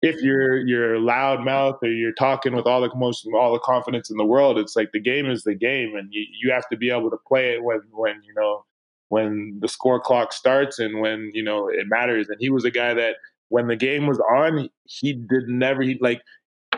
if 0.00 0.20
you're 0.22 0.58
you're 0.58 0.98
loud 1.00 1.44
mouth 1.44 1.78
or 1.82 1.88
you're 1.88 2.12
talking 2.12 2.54
with 2.54 2.66
all 2.66 2.82
the 2.82 2.94
most 2.94 3.26
all 3.34 3.52
the 3.52 3.58
confidence 3.58 4.10
in 4.10 4.16
the 4.16 4.24
world. 4.24 4.58
It's 4.58 4.76
like 4.76 4.92
the 4.92 5.00
game 5.00 5.28
is 5.28 5.42
the 5.42 5.54
game, 5.54 5.96
and 5.96 6.08
you, 6.12 6.24
you 6.40 6.52
have 6.52 6.68
to 6.68 6.76
be 6.76 6.90
able 6.90 7.10
to 7.10 7.16
play 7.26 7.54
it 7.54 7.64
when 7.64 7.80
when 7.92 8.20
you 8.24 8.34
know 8.36 8.64
when 9.08 9.58
the 9.60 9.68
score 9.68 9.98
clock 9.98 10.32
starts 10.32 10.78
and 10.78 11.00
when 11.00 11.30
you 11.34 11.42
know 11.42 11.68
it 11.68 11.86
matters. 11.88 12.28
And 12.28 12.36
he 12.38 12.50
was 12.50 12.64
a 12.64 12.70
guy 12.70 12.94
that 12.94 13.16
when 13.48 13.66
the 13.66 13.76
game 13.76 14.06
was 14.06 14.20
on, 14.20 14.68
he 14.84 15.14
did 15.14 15.48
never 15.48 15.82
he 15.82 15.98
like 16.00 16.22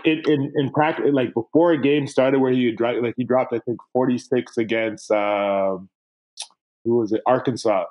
in 0.05 0.53
in 0.55 0.71
practice 0.71 1.07
like 1.13 1.35
before 1.35 1.73
a 1.73 1.79
game 1.81 2.07
started 2.07 2.41
where 2.41 2.53
he 2.53 2.71
dropped 2.73 3.03
like 3.03 3.15
he 3.17 3.25
dropped 3.25 3.53
I 3.53 3.59
think 3.59 3.79
46 3.93 4.57
against 4.57 5.11
um, 5.11 5.89
who 6.85 6.99
was 6.99 7.13
it 7.13 7.23
Arkansas 7.27 7.85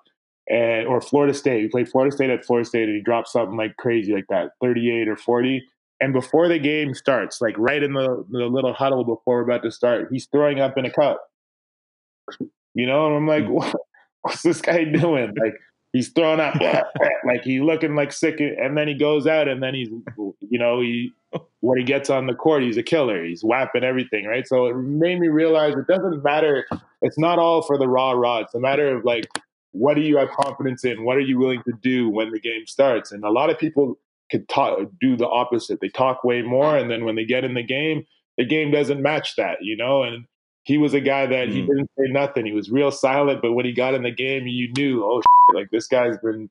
and 0.50 0.88
or 0.88 1.02
Florida 1.02 1.34
State. 1.34 1.62
He 1.62 1.68
played 1.68 1.90
Florida 1.90 2.16
State 2.16 2.30
at 2.30 2.46
Florida 2.46 2.68
State 2.68 2.88
and 2.88 2.96
he 2.96 3.02
dropped 3.02 3.30
something 3.30 3.58
like 3.58 3.78
crazy 3.78 4.14
like 4.14 4.28
that 4.30 4.52
38 4.62 5.08
or 5.08 5.16
40. 5.16 5.64
And 6.02 6.14
before 6.14 6.48
the 6.48 6.60
game 6.60 6.94
starts, 6.94 7.42
like 7.42 7.56
right 7.58 7.82
in 7.82 7.94
the, 7.94 8.26
the 8.30 8.46
little 8.46 8.74
huddle 8.74 9.04
before 9.04 9.38
we're 9.38 9.42
about 9.42 9.64
to 9.64 9.72
start, 9.72 10.10
he's 10.12 10.28
throwing 10.28 10.60
up 10.60 10.78
in 10.78 10.86
a 10.86 10.92
cup. 10.92 11.22
You 12.74 12.86
know, 12.86 13.08
and 13.08 13.16
I'm 13.16 13.28
like, 13.28 13.46
mm. 13.46 13.52
what, 13.52 13.76
what's 14.22 14.44
this 14.44 14.62
guy 14.62 14.84
doing? 14.84 15.34
Like 15.40 15.56
he's 15.96 16.10
throwing 16.10 16.42
up 16.42 16.56
like 17.26 17.44
he's 17.44 17.62
looking 17.62 17.96
like 17.96 18.12
sick 18.12 18.40
and 18.40 18.78
then 18.78 18.88
he 18.88 18.94
goes 18.94 19.26
out 19.26 19.48
and 19.48 19.64
then 19.64 19.74
he's 19.74 19.88
you 20.50 20.60
know 20.60 20.82
he 20.82 21.14
when 21.62 21.78
he 21.78 21.86
gets 21.86 22.10
on 22.10 22.28
the 22.28 22.34
court 22.34 22.62
he's 22.62 22.76
a 22.76 22.84
killer 22.84 23.24
he's 23.24 23.44
whapping 23.44 23.84
everything 23.84 24.26
right 24.26 24.46
so 24.46 24.66
it 24.66 24.76
made 24.76 25.20
me 25.20 25.30
realize 25.30 25.74
it 25.74 25.88
doesn't 25.88 26.22
matter 26.22 26.66
it's 27.02 27.18
not 27.18 27.40
all 27.40 27.62
for 27.62 27.78
the 27.78 27.88
raw 27.88 28.12
raw 28.12 28.40
it's 28.40 28.54
a 28.54 28.60
matter 28.60 28.96
of 28.96 29.06
like 29.06 29.26
what 29.76 29.96
do 29.96 30.02
you 30.02 30.18
have 30.18 30.30
confidence 30.30 30.84
in 30.84 31.04
what 31.04 31.18
are 31.18 31.22
you 31.22 31.38
willing 31.38 31.62
to 31.64 31.74
do 31.82 32.10
when 32.10 32.32
the 32.32 32.40
game 32.40 32.66
starts 32.66 33.12
and 33.12 33.24
a 33.24 33.30
lot 33.30 33.50
of 33.50 33.60
people 33.60 33.98
could 34.32 34.48
talk 34.50 34.80
do 35.00 35.16
the 35.16 35.28
opposite 35.28 35.80
they 35.82 35.90
talk 35.90 36.24
way 36.24 36.42
more 36.42 36.78
and 36.78 36.90
then 36.90 37.06
when 37.06 37.16
they 37.16 37.26
get 37.26 37.44
in 37.44 37.54
the 37.54 37.64
game 37.64 38.06
the 38.38 38.46
game 38.46 38.72
doesn't 38.72 39.02
match 39.02 39.36
that 39.36 39.58
you 39.62 39.76
know 39.76 40.04
and 40.04 40.26
he 40.66 40.80
was 40.80 40.96
a 40.96 41.00
guy 41.00 41.28
that 41.28 41.48
mm. 41.48 41.54
he 41.54 41.62
didn't 41.62 41.90
say 41.98 42.12
nothing. 42.12 42.46
He 42.46 42.52
was 42.52 42.72
real 42.72 42.92
silent, 42.92 43.42
but 43.42 43.54
when 43.54 43.66
he 43.66 43.72
got 43.72 43.94
in 43.94 44.02
the 44.02 44.12
game, 44.12 44.48
you 44.48 44.74
knew, 44.74 45.04
oh, 45.06 45.22
shit, 45.22 45.56
like 45.56 45.70
this 45.70 45.88
guy's 45.88 46.18
been 46.18 46.50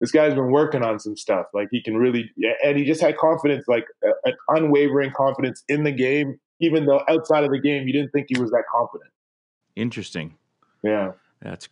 this 0.00 0.12
guy's 0.12 0.34
been 0.34 0.50
working 0.50 0.84
on 0.84 1.00
some 1.00 1.16
stuff. 1.16 1.46
Like 1.52 1.68
he 1.72 1.82
can 1.82 1.96
really, 1.96 2.30
and 2.64 2.78
he 2.78 2.84
just 2.84 3.00
had 3.00 3.16
confidence, 3.16 3.66
like 3.66 3.86
an 4.24 4.34
unwavering 4.48 5.10
confidence 5.16 5.64
in 5.68 5.82
the 5.82 5.90
game, 5.90 6.38
even 6.60 6.86
though 6.86 7.02
outside 7.08 7.44
of 7.44 7.50
the 7.50 7.58
game, 7.58 7.86
you 7.86 7.92
didn't 7.92 8.12
think 8.12 8.26
he 8.28 8.40
was 8.40 8.50
that 8.52 8.64
confident. 8.70 9.10
Interesting. 9.74 10.36
Yeah, 10.82 11.12
that's 11.42 11.68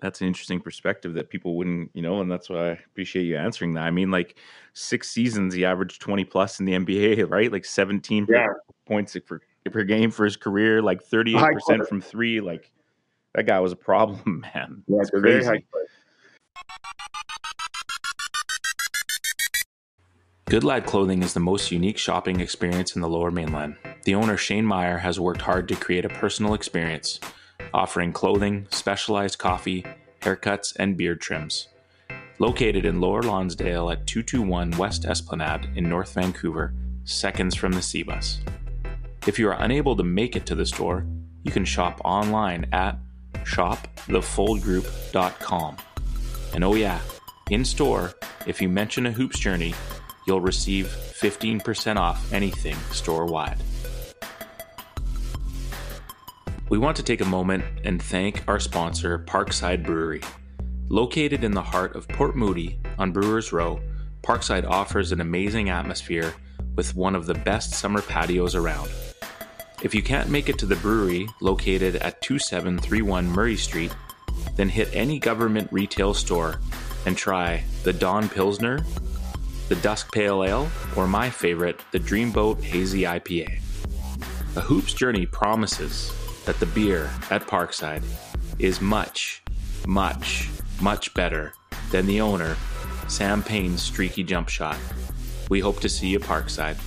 that's 0.00 0.20
an 0.20 0.26
interesting 0.26 0.60
perspective 0.60 1.14
that 1.14 1.30
people 1.30 1.56
wouldn't, 1.56 1.90
you 1.94 2.02
know, 2.02 2.20
and 2.20 2.30
that's 2.30 2.48
why 2.48 2.70
I 2.70 2.78
appreciate 2.90 3.24
you 3.24 3.36
answering 3.36 3.74
that. 3.74 3.82
I 3.82 3.90
mean, 3.90 4.10
like 4.10 4.36
six 4.72 5.10
seasons, 5.10 5.54
he 5.54 5.64
averaged 5.64 6.00
twenty 6.00 6.24
plus 6.24 6.60
in 6.60 6.66
the 6.66 6.72
NBA, 6.72 7.30
right? 7.30 7.50
Like 7.50 7.64
seventeen 7.64 8.26
yeah. 8.28 8.48
points 8.86 9.16
for 9.26 9.40
per 9.68 9.84
game 9.84 10.10
for 10.10 10.24
his 10.24 10.36
career, 10.36 10.80
like 10.80 11.04
38% 11.04 11.86
from 11.86 12.00
three. 12.00 12.40
Like 12.40 12.70
that 13.34 13.46
guy 13.46 13.60
was 13.60 13.72
a 13.72 13.76
problem, 13.76 14.44
man. 14.54 14.82
Yeah, 14.86 15.00
it's 15.00 15.10
crazy. 15.10 15.66
Goodlad 20.46 20.84
Clothing 20.84 21.22
is 21.22 21.32
the 21.32 21.40
most 21.40 21.70
unique 21.70 21.96
shopping 21.96 22.40
experience 22.40 22.96
in 22.96 23.02
the 23.02 23.08
lower 23.08 23.30
mainland. 23.30 23.76
The 24.02 24.16
owner, 24.16 24.36
Shane 24.36 24.64
Meyer, 24.64 24.98
has 24.98 25.20
worked 25.20 25.42
hard 25.42 25.68
to 25.68 25.76
create 25.76 26.04
a 26.04 26.08
personal 26.08 26.54
experience, 26.54 27.20
offering 27.72 28.12
clothing, 28.12 28.66
specialized 28.70 29.38
coffee, 29.38 29.86
haircuts, 30.20 30.74
and 30.76 30.96
beard 30.96 31.20
trims. 31.20 31.68
Located 32.38 32.84
in 32.84 33.00
Lower 33.00 33.22
Lonsdale 33.22 33.90
at 33.90 34.06
221 34.06 34.72
West 34.72 35.04
Esplanade 35.04 35.68
in 35.76 35.88
North 35.88 36.14
Vancouver, 36.14 36.74
seconds 37.04 37.54
from 37.54 37.72
the 37.72 37.82
C 37.82 38.02
bus. 38.02 38.40
If 39.26 39.38
you 39.38 39.46
are 39.48 39.62
unable 39.62 39.94
to 39.96 40.02
make 40.02 40.36
it 40.36 40.46
to 40.46 40.54
the 40.54 40.64
store, 40.64 41.06
you 41.42 41.52
can 41.52 41.64
shop 41.64 42.00
online 42.04 42.66
at 42.72 42.98
shopthefoldgroup.com. 43.44 45.76
And 46.54 46.64
oh, 46.64 46.74
yeah, 46.74 47.00
In 47.50 47.64
store, 47.64 48.12
if 48.46 48.62
you 48.62 48.68
mention 48.68 49.06
a 49.06 49.10
Hoops 49.10 49.38
Journey, 49.38 49.74
you'll 50.24 50.40
receive 50.40 50.86
15% 50.86 51.96
off 51.96 52.32
anything 52.32 52.76
store 52.92 53.26
wide. 53.26 53.58
We 56.70 56.78
want 56.78 56.96
to 56.98 57.02
take 57.02 57.20
a 57.20 57.24
moment 57.24 57.64
and 57.82 58.00
thank 58.00 58.44
our 58.46 58.60
sponsor, 58.60 59.18
Parkside 59.18 59.82
Brewery. 59.82 60.20
Located 60.88 61.42
in 61.42 61.50
the 61.50 61.60
heart 61.60 61.96
of 61.96 62.06
Port 62.06 62.36
Moody 62.36 62.78
on 62.96 63.10
Brewers 63.10 63.52
Row, 63.52 63.80
Parkside 64.22 64.64
offers 64.64 65.10
an 65.10 65.20
amazing 65.20 65.68
atmosphere 65.68 66.32
with 66.76 66.94
one 66.94 67.16
of 67.16 67.26
the 67.26 67.34
best 67.34 67.72
summer 67.72 68.00
patios 68.00 68.54
around. 68.54 68.88
If 69.82 69.96
you 69.96 70.02
can't 70.02 70.30
make 70.30 70.48
it 70.48 70.58
to 70.60 70.66
the 70.66 70.76
brewery 70.76 71.26
located 71.40 71.96
at 71.96 72.22
2731 72.22 73.26
Murray 73.26 73.56
Street, 73.56 73.92
then 74.54 74.68
hit 74.68 74.94
any 74.94 75.18
government 75.18 75.72
retail 75.72 76.14
store 76.14 76.60
and 77.04 77.16
try 77.16 77.64
the 77.82 77.92
Dawn 77.92 78.28
Pilsner, 78.28 78.84
the 79.68 79.74
Dusk 79.74 80.12
Pale 80.12 80.44
Ale, 80.44 80.70
or 80.94 81.08
my 81.08 81.30
favorite, 81.30 81.80
the 81.90 81.98
Dreamboat 81.98 82.62
Hazy 82.62 83.02
IPA. 83.02 83.60
A 84.54 84.60
Hoops 84.60 84.92
Journey 84.92 85.26
promises 85.26 86.12
that 86.44 86.58
the 86.60 86.66
beer 86.66 87.10
at 87.30 87.42
Parkside 87.42 88.02
is 88.58 88.80
much, 88.80 89.42
much, 89.86 90.48
much 90.80 91.12
better 91.14 91.52
than 91.90 92.06
the 92.06 92.20
owner, 92.20 92.56
Sam 93.08 93.42
Payne's 93.42 93.82
streaky 93.82 94.22
jump 94.22 94.48
shot. 94.48 94.78
We 95.48 95.60
hope 95.60 95.80
to 95.80 95.88
see 95.88 96.08
you 96.08 96.20
Parkside. 96.20 96.78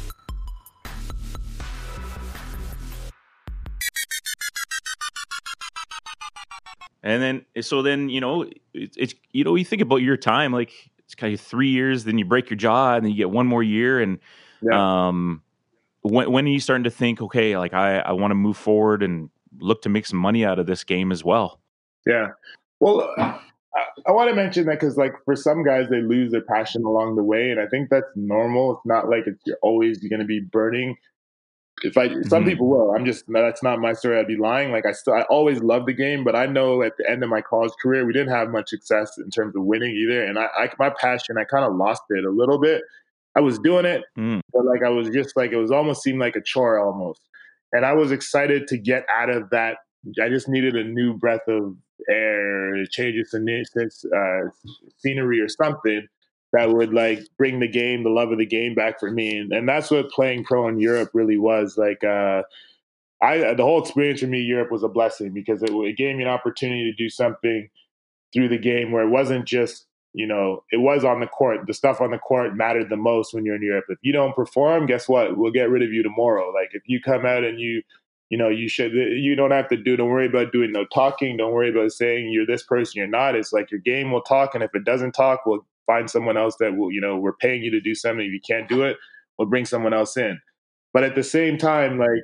And 7.05 7.21
then, 7.21 7.45
so 7.61 7.81
then, 7.81 8.07
you 8.07 8.21
know, 8.21 8.49
it's, 8.73 8.95
it's, 8.95 9.13
you 9.33 9.43
know, 9.43 9.55
you 9.55 9.65
think 9.65 9.81
about 9.81 9.97
your 9.97 10.15
time, 10.15 10.53
like 10.53 10.71
it's 10.99 11.15
kind 11.15 11.33
of 11.33 11.41
three 11.41 11.67
years, 11.67 12.05
then 12.05 12.17
you 12.17 12.23
break 12.23 12.49
your 12.49 12.57
jaw, 12.57 12.95
and 12.95 13.03
then 13.03 13.11
you 13.11 13.17
get 13.17 13.29
one 13.29 13.45
more 13.45 13.61
year. 13.61 13.99
And 13.99 14.19
yeah. 14.61 15.07
um, 15.07 15.41
when, 16.01 16.31
when 16.31 16.45
are 16.45 16.49
you 16.49 16.61
starting 16.61 16.85
to 16.85 16.89
think, 16.89 17.21
okay, 17.21 17.57
like 17.57 17.73
I, 17.73 17.99
I 17.99 18.13
want 18.13 18.31
to 18.31 18.35
move 18.35 18.55
forward 18.55 19.03
and 19.03 19.29
look 19.59 19.81
to 19.83 19.89
make 19.89 20.05
some 20.05 20.19
money 20.19 20.45
out 20.45 20.59
of 20.59 20.65
this 20.65 20.83
game 20.83 21.11
as 21.11 21.23
well? 21.23 21.59
Yeah. 22.05 22.29
Well, 22.79 23.09
I, 23.17 23.39
I 24.07 24.11
want 24.11 24.29
to 24.29 24.35
mention 24.35 24.65
that 24.65 24.79
because, 24.79 24.97
like, 24.97 25.13
for 25.25 25.35
some 25.35 25.63
guys, 25.63 25.87
they 25.89 26.01
lose 26.01 26.31
their 26.31 26.41
passion 26.41 26.83
along 26.83 27.15
the 27.15 27.23
way, 27.23 27.49
and 27.49 27.59
I 27.59 27.67
think 27.67 27.89
that's 27.89 28.11
normal. 28.15 28.73
It's 28.73 28.85
not 28.85 29.09
like 29.09 29.23
it's 29.25 29.41
you're 29.45 29.57
always 29.61 29.99
going 29.99 30.19
to 30.19 30.25
be 30.25 30.39
burning 30.39 30.97
if 31.81 31.97
I 31.97 32.09
some 32.09 32.21
mm-hmm. 32.21 32.49
people 32.49 32.69
will. 32.69 32.91
I'm 32.91 33.05
just 33.05 33.25
that's 33.27 33.63
not 33.63 33.79
my 33.79 33.93
story. 33.93 34.19
I'd 34.19 34.27
be 34.27 34.37
lying. 34.37 34.71
Like 34.71 34.85
I 34.85 34.91
still 34.91 35.13
I 35.13 35.21
always 35.23 35.61
loved 35.61 35.87
the 35.87 35.93
game, 35.93 36.23
but 36.23 36.35
I 36.35 36.45
know 36.45 36.83
at 36.83 36.93
the 36.97 37.09
end 37.09 37.23
of 37.23 37.29
my 37.29 37.41
college 37.41 37.73
career 37.81 38.05
we 38.05 38.13
didn't 38.13 38.33
have 38.33 38.49
much 38.49 38.69
success 38.69 39.17
in 39.17 39.29
terms 39.29 39.55
of 39.55 39.63
winning 39.63 39.95
either. 39.95 40.23
And 40.23 40.37
I, 40.37 40.47
I 40.55 40.69
my 40.77 40.91
passion 40.99 41.37
I 41.37 41.43
kind 41.43 41.65
of 41.65 41.75
lost 41.75 42.03
it 42.09 42.25
a 42.25 42.29
little 42.29 42.59
bit. 42.59 42.83
I 43.35 43.41
was 43.41 43.57
doing 43.57 43.85
it, 43.85 44.03
mm. 44.17 44.41
but 44.53 44.65
like 44.65 44.83
I 44.83 44.89
was 44.89 45.09
just 45.09 45.35
like 45.35 45.51
it 45.51 45.57
was 45.57 45.71
almost 45.71 46.03
seemed 46.03 46.19
like 46.19 46.35
a 46.35 46.41
chore 46.41 46.79
almost. 46.79 47.21
And 47.73 47.85
I 47.85 47.93
was 47.93 48.11
excited 48.11 48.67
to 48.67 48.77
get 48.77 49.05
out 49.09 49.29
of 49.29 49.49
that. 49.49 49.77
I 50.21 50.29
just 50.29 50.47
needed 50.47 50.75
a 50.75 50.83
new 50.83 51.15
breath 51.15 51.47
of 51.47 51.75
air, 52.09 52.85
change 52.85 53.17
of 53.17 53.27
uh, 53.33 54.49
scenery 54.97 55.39
or 55.41 55.49
something 55.49 56.07
that 56.53 56.69
would 56.69 56.93
like 56.93 57.19
bring 57.37 57.59
the 57.59 57.67
game, 57.67 58.03
the 58.03 58.09
love 58.09 58.31
of 58.31 58.37
the 58.37 58.45
game 58.45 58.75
back 58.75 58.99
for 58.99 59.09
me. 59.09 59.37
And, 59.37 59.51
and 59.51 59.67
that's 59.67 59.89
what 59.89 60.11
playing 60.11 60.43
pro 60.43 60.67
in 60.67 60.79
Europe 60.79 61.09
really 61.13 61.37
was. 61.37 61.77
Like, 61.77 62.03
uh, 62.03 62.43
I, 63.21 63.53
the 63.55 63.63
whole 63.63 63.81
experience 63.81 64.19
for 64.19 64.27
me, 64.27 64.41
Europe 64.41 64.71
was 64.71 64.83
a 64.83 64.87
blessing 64.87 65.33
because 65.33 65.63
it, 65.63 65.71
it 65.71 65.97
gave 65.97 66.15
me 66.15 66.23
an 66.23 66.29
opportunity 66.29 66.83
to 66.83 66.95
do 66.95 67.09
something 67.09 67.69
through 68.33 68.49
the 68.49 68.57
game 68.57 68.91
where 68.91 69.03
it 69.03 69.09
wasn't 69.09 69.45
just, 69.45 69.87
you 70.13 70.27
know, 70.27 70.63
it 70.71 70.77
was 70.77 71.03
on 71.03 71.19
the 71.19 71.27
court. 71.27 71.65
The 71.65 71.73
stuff 71.73 71.99
on 71.99 72.11
the 72.11 72.19
court 72.19 72.55
mattered 72.55 72.89
the 72.89 72.97
most 72.97 73.33
when 73.33 73.45
you're 73.45 73.55
in 73.55 73.63
Europe. 73.63 73.85
If 73.89 73.97
you 74.01 74.13
don't 74.13 74.35
perform, 74.35 74.85
guess 74.85 75.09
what? 75.09 75.37
We'll 75.37 75.51
get 75.51 75.69
rid 75.69 75.81
of 75.81 75.91
you 75.91 76.03
tomorrow. 76.03 76.51
Like 76.51 76.69
if 76.73 76.83
you 76.85 77.01
come 77.01 77.25
out 77.25 77.43
and 77.43 77.59
you, 77.59 77.81
you 78.29 78.37
know, 78.37 78.49
you 78.49 78.69
should, 78.69 78.93
you 78.93 79.35
don't 79.35 79.51
have 79.51 79.67
to 79.69 79.77
do, 79.77 79.95
don't 79.95 80.09
worry 80.09 80.27
about 80.27 80.51
doing 80.51 80.71
no 80.71 80.85
talking. 80.85 81.37
Don't 81.37 81.51
worry 81.51 81.69
about 81.69 81.91
saying 81.91 82.31
you're 82.31 82.45
this 82.45 82.63
person, 82.63 82.93
you're 82.95 83.07
not. 83.07 83.35
It's 83.35 83.51
like 83.51 83.71
your 83.71 83.79
game 83.79 84.11
will 84.11 84.21
talk. 84.21 84.53
And 84.53 84.63
if 84.63 84.73
it 84.75 84.83
doesn't 84.83 85.13
talk, 85.13 85.41
we'll 85.45 85.65
find 85.87 86.09
someone 86.09 86.37
else 86.37 86.55
that 86.59 86.77
will, 86.77 86.91
you 86.91 87.01
know, 87.01 87.17
we're 87.17 87.33
paying 87.33 87.63
you 87.63 87.71
to 87.71 87.81
do 87.81 87.95
something. 87.95 88.25
If 88.25 88.31
you 88.31 88.39
can't 88.39 88.69
do 88.69 88.83
it, 88.83 88.97
we'll 89.37 89.49
bring 89.49 89.65
someone 89.65 89.93
else 89.93 90.15
in. 90.15 90.39
But 90.93 91.03
at 91.03 91.15
the 91.15 91.23
same 91.23 91.57
time, 91.57 91.97
like 91.97 92.23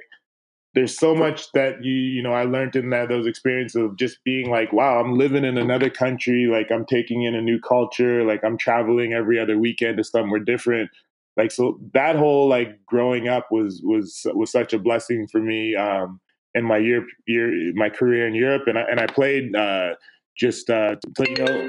there's 0.76 0.98
so 0.98 1.16
much 1.16 1.52
that 1.54 1.84
you 1.84 1.94
you 1.94 2.22
know 2.22 2.34
I 2.34 2.44
learned 2.44 2.76
in 2.76 2.90
that 2.92 3.10
those 3.10 3.28
experiences 3.28 3.82
of 3.82 3.98
just 3.98 4.24
being 4.24 4.50
like, 4.50 4.72
wow, 4.72 5.00
I'm 5.00 5.18
living 5.18 5.44
in 5.46 5.58
another 5.58 5.90
country, 5.90 6.48
like 6.48 6.72
I'm 6.72 6.86
taking 6.86 7.24
in 7.24 7.36
a 7.36 7.42
new 7.42 7.60
culture, 7.60 8.24
like 8.24 8.44
I'm 8.44 8.58
traveling 8.58 9.14
every 9.14 9.40
other 9.40 9.58
weekend 9.58 9.98
to 9.98 10.04
somewhere 10.04 10.40
different. 10.40 10.90
Like 11.38 11.52
so 11.52 11.80
that 11.94 12.16
whole 12.16 12.48
like 12.48 12.86
growing 12.86 13.28
up 13.28 13.48
was 13.52 13.82
was 13.84 14.26
was 14.34 14.52
such 14.52 14.74
a 14.74 14.80
blessing 14.80 15.28
for 15.28 15.40
me 15.40 15.76
um 15.76 16.20
in 16.54 16.66
my 16.66 16.78
year 16.78 17.06
year 17.28 17.72
my 17.76 17.90
career 17.90 18.28
in 18.28 18.36
Europe 18.36 18.64
and 18.68 18.78
I 18.78 18.82
and 18.82 19.00
I 19.00 19.08
played 19.08 19.56
uh 19.56 19.94
just 20.38 20.70
uh 20.70 20.96
you 21.20 21.36
know 21.36 21.68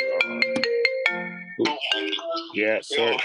yeah, 2.54 2.78
sorry, 2.82 3.16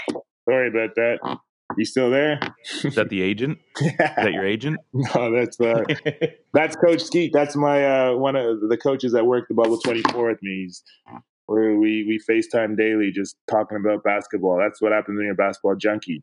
sorry 0.48 0.68
about 0.68 0.94
that. 0.96 1.38
You 1.76 1.84
still 1.84 2.10
there? 2.10 2.40
Is 2.84 2.94
that 2.94 3.10
the 3.10 3.22
agent? 3.22 3.58
Is 3.80 3.92
that 3.98 4.32
your 4.32 4.46
agent? 4.46 4.78
No, 4.92 5.30
that's 5.30 5.60
uh, 5.60 5.82
that's 6.52 6.76
Coach 6.76 7.02
Skeet. 7.02 7.32
That's 7.32 7.56
my 7.56 7.84
uh, 7.84 8.16
one 8.16 8.36
of 8.36 8.60
the 8.68 8.76
coaches 8.76 9.12
that 9.12 9.26
work 9.26 9.48
the 9.48 9.54
Bubble 9.54 9.78
Twenty 9.78 10.02
Four 10.12 10.28
with 10.28 10.42
me. 10.42 10.64
He's, 10.64 10.82
where 11.46 11.76
we 11.76 12.04
we 12.04 12.18
FaceTime 12.18 12.76
daily, 12.76 13.10
just 13.12 13.36
talking 13.50 13.76
about 13.76 14.02
basketball. 14.02 14.58
That's 14.58 14.80
what 14.80 14.92
happens 14.92 15.16
when 15.16 15.24
you're 15.26 15.34
a 15.34 15.36
basketball 15.36 15.76
junkie. 15.76 16.22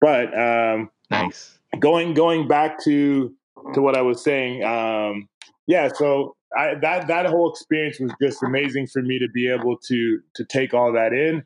But 0.00 0.36
um, 0.38 0.90
nice. 1.10 1.58
Going 1.78 2.14
going 2.14 2.48
back 2.48 2.82
to 2.84 3.34
to 3.74 3.82
what 3.82 3.96
I 3.96 4.02
was 4.02 4.22
saying. 4.22 4.64
Um, 4.64 5.28
yeah, 5.66 5.88
so 5.94 6.36
I, 6.56 6.74
that 6.80 7.08
that 7.08 7.26
whole 7.26 7.50
experience 7.50 7.98
was 8.00 8.12
just 8.20 8.42
amazing 8.42 8.86
for 8.86 9.02
me 9.02 9.18
to 9.18 9.28
be 9.28 9.48
able 9.48 9.76
to 9.88 10.20
to 10.36 10.44
take 10.44 10.74
all 10.74 10.92
that 10.92 11.12
in 11.12 11.44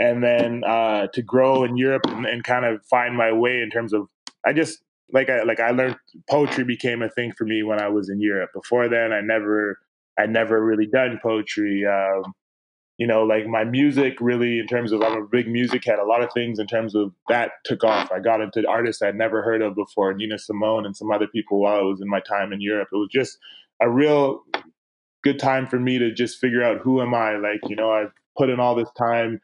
and 0.00 0.24
then 0.24 0.64
uh, 0.66 1.06
to 1.12 1.22
grow 1.22 1.62
in 1.62 1.76
Europe 1.76 2.06
and, 2.08 2.24
and, 2.24 2.42
kind 2.42 2.64
of 2.64 2.82
find 2.86 3.14
my 3.14 3.30
way 3.30 3.60
in 3.60 3.68
terms 3.70 3.92
of 3.92 4.08
I 4.44 4.54
just 4.54 4.82
like 5.12 5.28
I 5.28 5.42
like 5.42 5.60
I 5.60 5.70
learned 5.70 5.96
poetry 6.28 6.64
became 6.64 7.02
a 7.02 7.10
thing 7.10 7.32
for 7.36 7.44
me 7.44 7.62
when 7.62 7.80
I 7.80 7.88
was 7.88 8.08
in 8.08 8.20
Europe. 8.20 8.50
Before 8.54 8.88
then, 8.88 9.12
I 9.12 9.20
never 9.20 9.78
I 10.18 10.26
never 10.26 10.64
really 10.64 10.86
done 10.86 11.20
poetry. 11.22 11.84
Um, 11.86 12.32
you 12.96 13.06
know, 13.06 13.24
like 13.24 13.46
my 13.46 13.64
music 13.64 14.16
really 14.20 14.58
in 14.58 14.66
terms 14.66 14.92
of 14.92 15.02
I'm 15.02 15.22
a 15.22 15.26
big 15.26 15.46
music 15.46 15.84
head. 15.84 15.98
A 15.98 16.04
lot 16.04 16.22
of 16.22 16.32
things 16.32 16.58
in 16.58 16.66
terms 16.66 16.94
of 16.94 17.12
that 17.28 17.52
took 17.64 17.84
off. 17.84 18.10
I 18.10 18.20
got 18.20 18.40
into 18.40 18.66
artists 18.66 19.02
I'd 19.02 19.16
never 19.16 19.42
heard 19.42 19.60
of 19.60 19.74
before, 19.74 20.14
Nina 20.14 20.38
Simone 20.38 20.86
and 20.86 20.96
some 20.96 21.10
other 21.10 21.26
people 21.26 21.60
while 21.60 21.78
I 21.78 21.82
was 21.82 22.00
in 22.00 22.08
my 22.08 22.20
time 22.20 22.54
in 22.54 22.60
Europe. 22.62 22.88
It 22.90 22.96
was 22.96 23.10
just 23.12 23.38
a 23.82 23.90
real 23.90 24.44
good 25.22 25.38
time 25.38 25.66
for 25.66 25.78
me 25.78 25.98
to 25.98 26.10
just 26.10 26.38
figure 26.38 26.62
out 26.62 26.78
who 26.78 27.02
am 27.02 27.14
I. 27.14 27.36
Like 27.36 27.60
you 27.68 27.76
know, 27.76 27.90
I've 27.90 28.12
put 28.38 28.48
in 28.48 28.60
all 28.60 28.74
this 28.74 28.90
time 28.96 29.40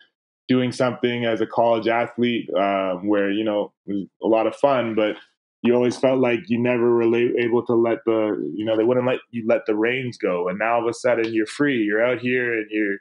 doing 0.49 0.73
something 0.73 1.25
as 1.25 1.41
a 1.41 1.47
college 1.47 1.89
athlete 1.89 2.49
um, 2.57 3.07
where 3.07 3.31
you 3.31 3.45
know 3.45 3.73
it 3.87 3.93
was 3.93 4.07
a 4.23 4.27
lot 4.27 4.47
of 4.47 4.55
fun, 4.57 4.95
but 4.95 5.17
you 5.63 5.75
always 5.75 5.97
felt 5.97 6.21
like 6.21 6.41
you 6.49 6.61
never 6.61 6.95
really 6.95 7.33
able 7.39 7.65
to 7.67 7.75
let 7.75 7.99
the 8.07 8.53
you 8.55 8.65
know 8.65 8.77
they 8.77 8.85
wouldn't 8.85 9.07
let 9.07 9.19
you 9.31 9.45
let 9.47 9.67
the 9.67 9.75
reins 9.75 10.17
go, 10.17 10.49
and 10.49 10.59
now 10.59 10.77
all 10.77 10.83
of 10.83 10.89
a 10.89 10.95
sudden 10.95 11.33
you're 11.33 11.47
free. 11.47 11.83
You're 11.83 12.05
out 12.05 12.21
here 12.21 12.53
and 12.53 12.67
you're 12.71 12.99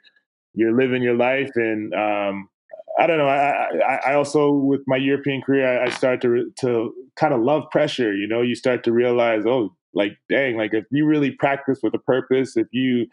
you're 0.54 0.76
living 0.76 1.02
your 1.02 1.16
life, 1.16 1.50
and 1.54 1.94
um, 1.94 2.48
I 2.98 3.06
don't 3.06 3.18
know. 3.18 3.28
I, 3.28 3.68
I, 3.78 4.00
I 4.10 4.14
also 4.14 4.50
with 4.50 4.80
my 4.86 4.96
European 4.96 5.42
career, 5.42 5.80
I, 5.80 5.86
I 5.86 5.90
started 5.90 6.20
to 6.22 6.52
to 6.60 6.94
kind 7.16 7.34
of 7.34 7.40
love 7.40 7.64
pressure. 7.70 8.14
You 8.14 8.26
know, 8.26 8.42
you 8.42 8.54
start 8.54 8.82
to 8.84 8.92
realize, 8.92 9.44
oh, 9.46 9.74
like 9.94 10.16
dang, 10.28 10.56
like 10.56 10.74
if 10.74 10.84
you 10.90 11.06
really 11.06 11.30
practice 11.30 11.80
with 11.82 11.94
a 11.94 11.98
purpose, 11.98 12.56
if 12.56 12.68
you 12.72 13.06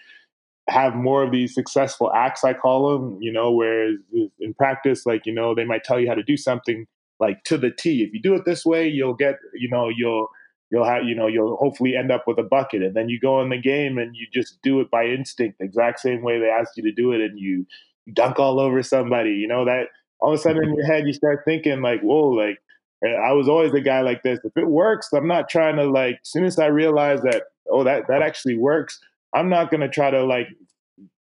have 0.70 0.96
more 0.96 1.24
of 1.24 1.32
these 1.32 1.54
successful 1.54 2.12
acts, 2.14 2.44
I 2.44 2.54
call 2.54 2.94
them, 2.94 3.18
you 3.22 3.32
know, 3.32 3.52
whereas 3.52 3.96
in 4.40 4.54
practice, 4.54 5.06
like, 5.06 5.26
you 5.26 5.34
know, 5.34 5.54
they 5.54 5.66
might 5.66 5.84
tell 5.84 6.00
you 6.00 6.08
how 6.08 6.16
to 6.16 6.24
do 6.24 6.38
something 6.38 6.86
like 7.20 7.44
to 7.46 7.58
the 7.58 7.72
T. 7.72 8.02
If 8.04 8.14
you 8.14 8.22
do 8.22 8.34
it 8.36 8.46
this 8.46 8.66
way, 8.66 8.88
you'll 8.88 9.14
get, 9.14 9.36
you 9.54 9.70
know, 9.70 9.90
you'll, 9.90 10.28
you'll 10.72 10.86
have, 10.86 11.04
you 11.04 11.16
know, 11.16 11.28
you'll 11.28 11.58
hopefully 11.58 11.96
end 11.96 12.12
up 12.12 12.24
with 12.28 12.40
a 12.40 12.44
bucket. 12.44 12.82
And 12.82 12.96
then 12.96 13.10
you 13.10 13.20
go 13.20 13.42
in 13.42 13.50
the 13.50 13.58
game 13.58 13.98
and 13.98 14.16
you 14.16 14.26
just 14.34 14.62
do 14.62 14.80
it 14.80 14.90
by 14.90 15.06
instinct, 15.06 15.60
the 15.60 15.66
exact 15.66 16.00
same 16.00 16.24
way 16.24 16.40
they 16.40 16.48
asked 16.48 16.78
you 16.78 16.84
to 16.84 16.92
do 16.92 17.12
it. 17.12 17.22
And 17.22 17.38
you 17.38 17.66
dunk 18.14 18.40
all 18.40 18.60
over 18.60 18.82
somebody, 18.84 19.32
you 19.32 19.48
know, 19.48 19.66
that 19.66 19.88
all 20.20 20.34
of 20.34 20.40
a 20.40 20.42
sudden 20.42 20.64
in 20.64 20.74
your 20.74 20.86
head, 20.86 21.06
you 21.06 21.14
start 21.14 21.42
thinking 21.46 21.82
like, 21.82 22.00
whoa, 22.02 22.30
like, 22.30 22.58
eh, 23.06 23.10
I 23.10 23.34
was 23.34 23.50
always 23.50 23.74
a 23.74 23.82
guy 23.82 24.02
like 24.02 24.24
this. 24.24 24.40
If 24.44 24.56
it 24.56 24.68
works, 24.68 25.10
I'm 25.14 25.28
not 25.28 25.50
trying 25.50 25.76
to 25.76 25.86
like, 25.86 26.20
as 26.24 26.30
soon 26.30 26.46
as 26.46 26.58
I 26.58 26.68
realize 26.68 27.22
that, 27.24 27.44
oh, 27.70 27.84
that, 27.84 28.08
that 28.08 28.22
actually 28.22 28.58
works, 28.58 29.00
I'm 29.34 29.50
not 29.50 29.72
going 29.72 29.82
to 29.82 29.90
try 29.90 30.12
to 30.12 30.24
like 30.24 30.48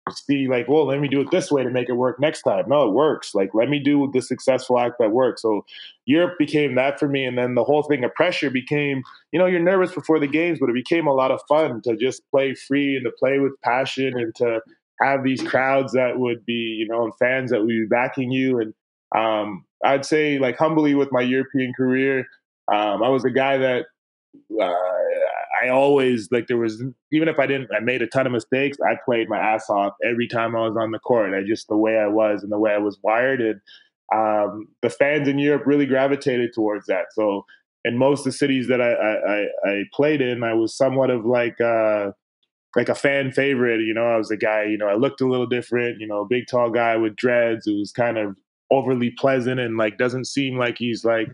see 0.09 0.47
like, 0.47 0.67
well, 0.67 0.87
let 0.87 0.99
me 0.99 1.07
do 1.07 1.21
it 1.21 1.31
this 1.31 1.51
way 1.51 1.63
to 1.63 1.69
make 1.69 1.89
it 1.89 1.93
work 1.93 2.19
next 2.19 2.41
time. 2.41 2.65
No, 2.67 2.87
it 2.87 2.93
works. 2.93 3.33
Like, 3.35 3.51
let 3.53 3.69
me 3.69 3.79
do 3.79 4.09
the 4.13 4.21
successful 4.21 4.79
act 4.79 4.95
that 4.99 5.11
works. 5.11 5.41
So 5.41 5.63
Europe 6.05 6.37
became 6.39 6.75
that 6.75 6.99
for 6.99 7.07
me. 7.07 7.23
And 7.23 7.37
then 7.37 7.55
the 7.55 7.63
whole 7.63 7.83
thing 7.83 8.03
of 8.03 8.13
pressure 8.15 8.49
became, 8.49 9.03
you 9.31 9.39
know, 9.39 9.45
you're 9.45 9.59
nervous 9.59 9.93
before 9.93 10.19
the 10.19 10.27
games, 10.27 10.57
but 10.59 10.69
it 10.69 10.73
became 10.73 11.07
a 11.07 11.13
lot 11.13 11.31
of 11.31 11.39
fun 11.47 11.81
to 11.83 11.95
just 11.95 12.23
play 12.31 12.55
free 12.55 12.95
and 12.95 13.05
to 13.05 13.11
play 13.11 13.39
with 13.39 13.53
passion 13.63 14.17
and 14.17 14.33
to 14.35 14.61
have 14.99 15.23
these 15.23 15.41
crowds 15.41 15.93
that 15.93 16.19
would 16.19 16.45
be, 16.45 16.77
you 16.79 16.87
know, 16.87 17.03
and 17.03 17.13
fans 17.17 17.51
that 17.51 17.59
would 17.59 17.67
be 17.67 17.85
backing 17.89 18.31
you. 18.31 18.59
And 18.59 18.73
um, 19.15 19.65
I'd 19.83 20.05
say, 20.05 20.39
like, 20.39 20.57
humbly 20.57 20.95
with 20.95 21.11
my 21.11 21.21
European 21.21 21.73
career, 21.73 22.25
um, 22.71 23.03
I 23.03 23.09
was 23.09 23.25
a 23.25 23.31
guy 23.31 23.57
that 23.57 23.85
uh, 24.61 24.73
I 25.61 25.69
always 25.69 26.29
like. 26.31 26.47
There 26.47 26.57
was 26.57 26.83
even 27.11 27.27
if 27.27 27.39
I 27.39 27.45
didn't, 27.45 27.69
I 27.75 27.79
made 27.79 28.01
a 28.01 28.07
ton 28.07 28.25
of 28.25 28.31
mistakes. 28.31 28.77
I 28.85 28.95
played 29.05 29.29
my 29.29 29.37
ass 29.37 29.69
off 29.69 29.93
every 30.03 30.27
time 30.27 30.55
I 30.55 30.61
was 30.61 30.77
on 30.77 30.91
the 30.91 30.99
court. 30.99 31.33
I 31.33 31.43
just 31.47 31.67
the 31.67 31.77
way 31.77 31.97
I 31.97 32.07
was 32.07 32.43
and 32.43 32.51
the 32.51 32.59
way 32.59 32.71
I 32.71 32.77
was 32.77 32.97
wired, 33.03 33.41
and 33.41 33.61
um, 34.13 34.67
the 34.81 34.89
fans 34.89 35.27
in 35.27 35.39
Europe 35.39 35.63
really 35.65 35.85
gravitated 35.85 36.53
towards 36.53 36.87
that. 36.87 37.05
So 37.13 37.45
in 37.83 37.97
most 37.97 38.19
of 38.19 38.25
the 38.25 38.31
cities 38.33 38.67
that 38.67 38.81
I, 38.81 38.93
I, 38.93 39.69
I 39.69 39.83
played 39.93 40.21
in, 40.21 40.43
I 40.43 40.53
was 40.53 40.75
somewhat 40.75 41.09
of 41.09 41.25
like 41.25 41.59
uh, 41.61 42.11
like 42.75 42.89
a 42.89 42.95
fan 42.95 43.31
favorite. 43.31 43.81
You 43.81 43.93
know, 43.93 44.05
I 44.05 44.17
was 44.17 44.31
a 44.31 44.37
guy. 44.37 44.63
You 44.63 44.77
know, 44.77 44.87
I 44.87 44.95
looked 44.95 45.21
a 45.21 45.27
little 45.27 45.47
different. 45.47 45.99
You 45.99 46.07
know, 46.07 46.25
big 46.25 46.47
tall 46.49 46.69
guy 46.69 46.97
with 46.97 47.15
dreads 47.15 47.65
who 47.65 47.79
was 47.79 47.91
kind 47.91 48.17
of 48.17 48.35
overly 48.71 49.11
pleasant 49.11 49.59
and 49.59 49.77
like 49.77 49.97
doesn't 49.97 50.25
seem 50.25 50.57
like 50.57 50.77
he's 50.77 51.03
like. 51.05 51.27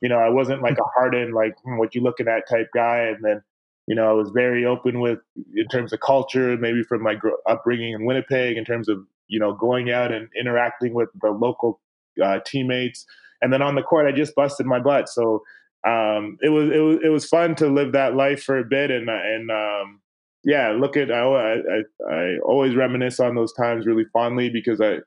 You 0.00 0.10
know, 0.10 0.18
I 0.18 0.28
wasn't 0.28 0.60
like 0.60 0.76
a 0.76 0.84
hardened 0.94 1.32
like 1.32 1.54
hmm, 1.64 1.78
what 1.78 1.94
you 1.94 2.02
looking 2.02 2.28
at 2.28 2.46
type 2.46 2.68
guy, 2.74 2.98
and 3.04 3.24
then 3.24 3.42
you 3.86 3.94
know, 3.94 4.08
I 4.08 4.12
was 4.12 4.30
very 4.30 4.64
open 4.64 5.00
with 5.00 5.18
in 5.54 5.68
terms 5.68 5.92
of 5.92 6.00
culture, 6.00 6.56
maybe 6.56 6.82
from 6.82 7.02
my 7.02 7.16
upbringing 7.48 7.92
in 7.92 8.06
Winnipeg, 8.06 8.56
in 8.56 8.64
terms 8.64 8.88
of 8.88 8.98
you 9.28 9.38
know 9.38 9.54
going 9.54 9.90
out 9.90 10.12
and 10.12 10.28
interacting 10.38 10.94
with 10.94 11.08
the 11.20 11.30
local 11.30 11.80
uh, 12.22 12.38
teammates. 12.46 13.04
And 13.42 13.52
then 13.52 13.60
on 13.60 13.74
the 13.74 13.82
court, 13.82 14.06
I 14.06 14.12
just 14.12 14.34
busted 14.34 14.66
my 14.66 14.80
butt. 14.80 15.08
So 15.08 15.42
um, 15.86 16.38
it 16.40 16.48
was 16.48 16.70
it 16.70 16.78
was 16.78 16.98
it 17.04 17.08
was 17.10 17.26
fun 17.26 17.54
to 17.56 17.68
live 17.68 17.92
that 17.92 18.14
life 18.14 18.42
for 18.42 18.58
a 18.58 18.64
bit. 18.64 18.90
And 18.90 19.10
and 19.10 19.50
um, 19.50 20.00
yeah, 20.44 20.70
look 20.70 20.96
at 20.96 21.12
I, 21.12 21.22
I 21.22 21.82
I 22.10 22.38
always 22.38 22.74
reminisce 22.74 23.20
on 23.20 23.34
those 23.34 23.52
times 23.52 23.86
really 23.86 24.06
fondly 24.14 24.48
because 24.48 24.80
I 24.80 24.98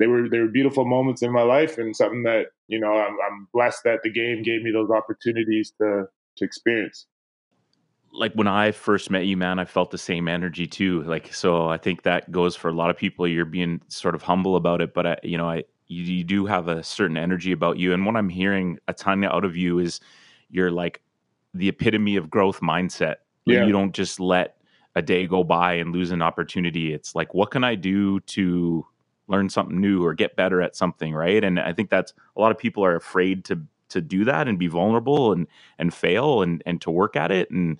they 0.00 0.08
were 0.08 0.28
they 0.28 0.40
were 0.40 0.48
beautiful 0.48 0.84
moments 0.84 1.22
in 1.22 1.32
my 1.32 1.42
life 1.42 1.78
and 1.78 1.94
something 1.94 2.24
that 2.24 2.46
you 2.66 2.80
know 2.80 2.94
I'm, 2.94 3.16
I'm 3.30 3.48
blessed 3.52 3.84
that 3.84 4.00
the 4.02 4.10
game 4.10 4.42
gave 4.42 4.62
me 4.62 4.72
those 4.72 4.90
opportunities 4.90 5.72
to 5.80 6.06
to 6.36 6.44
experience 6.44 7.06
like 8.14 8.32
when 8.34 8.46
I 8.46 8.70
first 8.70 9.10
met 9.10 9.26
you, 9.26 9.36
man, 9.36 9.58
I 9.58 9.64
felt 9.64 9.90
the 9.90 9.98
same 9.98 10.28
energy 10.28 10.66
too. 10.66 11.02
Like, 11.02 11.34
so 11.34 11.68
I 11.68 11.76
think 11.76 12.02
that 12.04 12.30
goes 12.30 12.54
for 12.54 12.68
a 12.68 12.72
lot 12.72 12.88
of 12.88 12.96
people. 12.96 13.26
You're 13.26 13.44
being 13.44 13.80
sort 13.88 14.14
of 14.14 14.22
humble 14.22 14.56
about 14.56 14.80
it, 14.80 14.94
but 14.94 15.06
I, 15.06 15.16
you 15.22 15.36
know, 15.36 15.50
I, 15.50 15.64
you, 15.88 16.02
you 16.04 16.24
do 16.24 16.46
have 16.46 16.68
a 16.68 16.82
certain 16.82 17.16
energy 17.16 17.50
about 17.50 17.76
you. 17.78 17.92
And 17.92 18.06
what 18.06 18.16
I'm 18.16 18.28
hearing 18.28 18.78
a 18.86 18.94
ton 18.94 19.24
out 19.24 19.44
of 19.44 19.56
you 19.56 19.80
is 19.80 20.00
you're 20.48 20.70
like 20.70 21.02
the 21.52 21.68
epitome 21.68 22.16
of 22.16 22.30
growth 22.30 22.60
mindset. 22.60 23.16
Yeah. 23.46 23.66
You 23.66 23.72
don't 23.72 23.92
just 23.92 24.20
let 24.20 24.56
a 24.94 25.02
day 25.02 25.26
go 25.26 25.42
by 25.42 25.74
and 25.74 25.92
lose 25.92 26.12
an 26.12 26.22
opportunity. 26.22 26.94
It's 26.94 27.14
like, 27.14 27.34
what 27.34 27.50
can 27.50 27.64
I 27.64 27.74
do 27.74 28.20
to 28.20 28.86
learn 29.26 29.48
something 29.48 29.80
new 29.80 30.04
or 30.04 30.14
get 30.14 30.36
better 30.36 30.62
at 30.62 30.76
something, 30.76 31.14
right? 31.14 31.42
And 31.42 31.58
I 31.58 31.72
think 31.72 31.90
that's 31.90 32.12
a 32.36 32.40
lot 32.40 32.52
of 32.52 32.58
people 32.58 32.84
are 32.84 32.94
afraid 32.94 33.44
to 33.46 33.60
to 33.90 34.00
do 34.00 34.24
that 34.24 34.48
and 34.48 34.58
be 34.58 34.66
vulnerable 34.66 35.32
and 35.32 35.46
and 35.78 35.92
fail 35.92 36.42
and 36.42 36.62
and 36.66 36.80
to 36.82 36.90
work 36.90 37.16
at 37.16 37.30
it. 37.30 37.50
And 37.50 37.78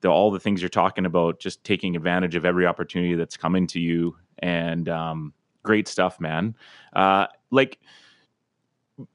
the, 0.00 0.08
all 0.08 0.30
the 0.30 0.40
things 0.40 0.60
you're 0.60 0.68
talking 0.68 1.06
about 1.06 1.40
just 1.40 1.64
taking 1.64 1.96
advantage 1.96 2.34
of 2.34 2.44
every 2.44 2.66
opportunity 2.66 3.14
that's 3.14 3.36
coming 3.36 3.66
to 3.68 3.80
you. 3.80 4.16
And 4.38 4.88
um, 4.88 5.32
great 5.62 5.88
stuff 5.88 6.20
man. 6.20 6.54
Uh, 6.92 7.26
like 7.50 7.78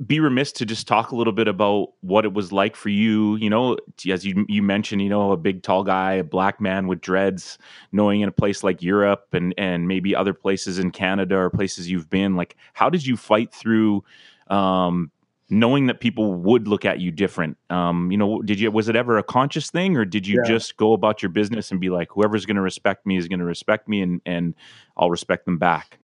be 0.06 0.20
remiss 0.20 0.52
to 0.52 0.66
just 0.66 0.88
talk 0.88 1.12
a 1.12 1.16
little 1.16 1.32
bit 1.32 1.48
about 1.48 1.94
what 2.02 2.26
it 2.26 2.34
was 2.34 2.52
like 2.52 2.76
for 2.76 2.90
you 2.90 3.38
you 3.38 3.50
know 3.50 3.78
as 4.12 4.26
you 4.26 4.46
you 4.50 4.62
mentioned 4.62 5.02
you 5.02 5.08
know 5.08 5.32
a 5.32 5.38
big 5.38 5.64
tall 5.64 5.86
guy 5.86 6.16
a 6.16 6.24
black 6.24 6.60
man 6.60 6.86
with 6.86 7.00
dreads 7.00 7.58
knowing 7.94 8.20
in 8.20 8.28
a 8.28 8.32
place 8.32 8.62
like 8.62 8.82
Europe 8.82 9.28
and 9.32 9.54
and 9.58 9.88
maybe 9.88 10.14
other 10.14 10.34
places 10.34 10.80
in 10.80 10.92
Canada 10.92 11.38
or 11.38 11.50
places 11.50 11.90
you've 11.90 12.10
been. 12.10 12.36
Like 12.36 12.58
how 12.74 12.90
did 12.90 13.06
you 13.06 13.16
fight 13.16 13.54
through 13.54 14.04
um, 14.50 15.12
knowing 15.50 15.88
that 15.88 16.00
people 16.00 16.34
would 16.34 16.68
look 16.68 16.86
at 16.86 17.00
you 17.00 17.12
different. 17.12 17.58
Um, 17.70 18.12
you 18.12 18.18
know 18.18 18.42
did 18.42 18.60
you 18.60 18.72
was 18.72 18.90
it 18.90 18.96
ever 18.96 19.18
a 19.18 19.24
conscious 19.24 19.70
thing 19.70 19.98
or 19.98 20.06
did 20.06 20.28
you 20.28 20.42
yeah. 20.44 20.50
just 20.50 20.78
go 20.78 20.94
about 20.94 21.22
your 21.22 21.30
business 21.30 21.72
and 21.72 21.80
be 21.80 21.90
like 21.90 22.10
whoever's 22.12 22.46
going 22.46 22.56
to 22.56 22.62
respect 22.62 23.06
me 23.06 23.18
is 23.18 23.28
going 23.28 23.40
to 23.40 23.46
respect 23.46 23.88
me 23.88 24.02
and 24.02 24.22
and 24.26 24.56
i'll 24.98 25.10
respect 25.10 25.46
them 25.46 25.58
back 25.58 26.00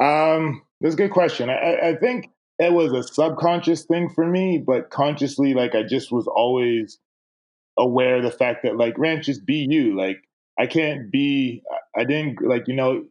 um 0.00 0.62
that's 0.80 0.94
a 0.94 0.98
good 0.98 1.12
question. 1.12 1.48
I, 1.48 1.90
I 1.90 1.96
think 1.96 2.30
it 2.58 2.72
was 2.72 2.92
a 2.92 3.02
subconscious 3.02 3.84
thing 3.84 4.10
for 4.10 4.26
me 4.26 4.62
but 4.64 4.90
consciously 4.90 5.54
like 5.54 5.74
i 5.74 5.82
just 5.82 6.12
was 6.12 6.26
always 6.26 6.98
aware 7.78 8.16
of 8.16 8.22
the 8.22 8.30
fact 8.30 8.62
that 8.64 8.76
like 8.76 8.98
Rance 8.98 9.26
just 9.26 9.44
be 9.44 9.66
you. 9.68 9.96
Like 9.96 10.18
i 10.58 10.66
can't 10.66 11.10
be 11.10 11.62
i 11.96 12.04
didn't 12.04 12.40
like 12.42 12.68
you 12.68 12.74
know 12.74 13.04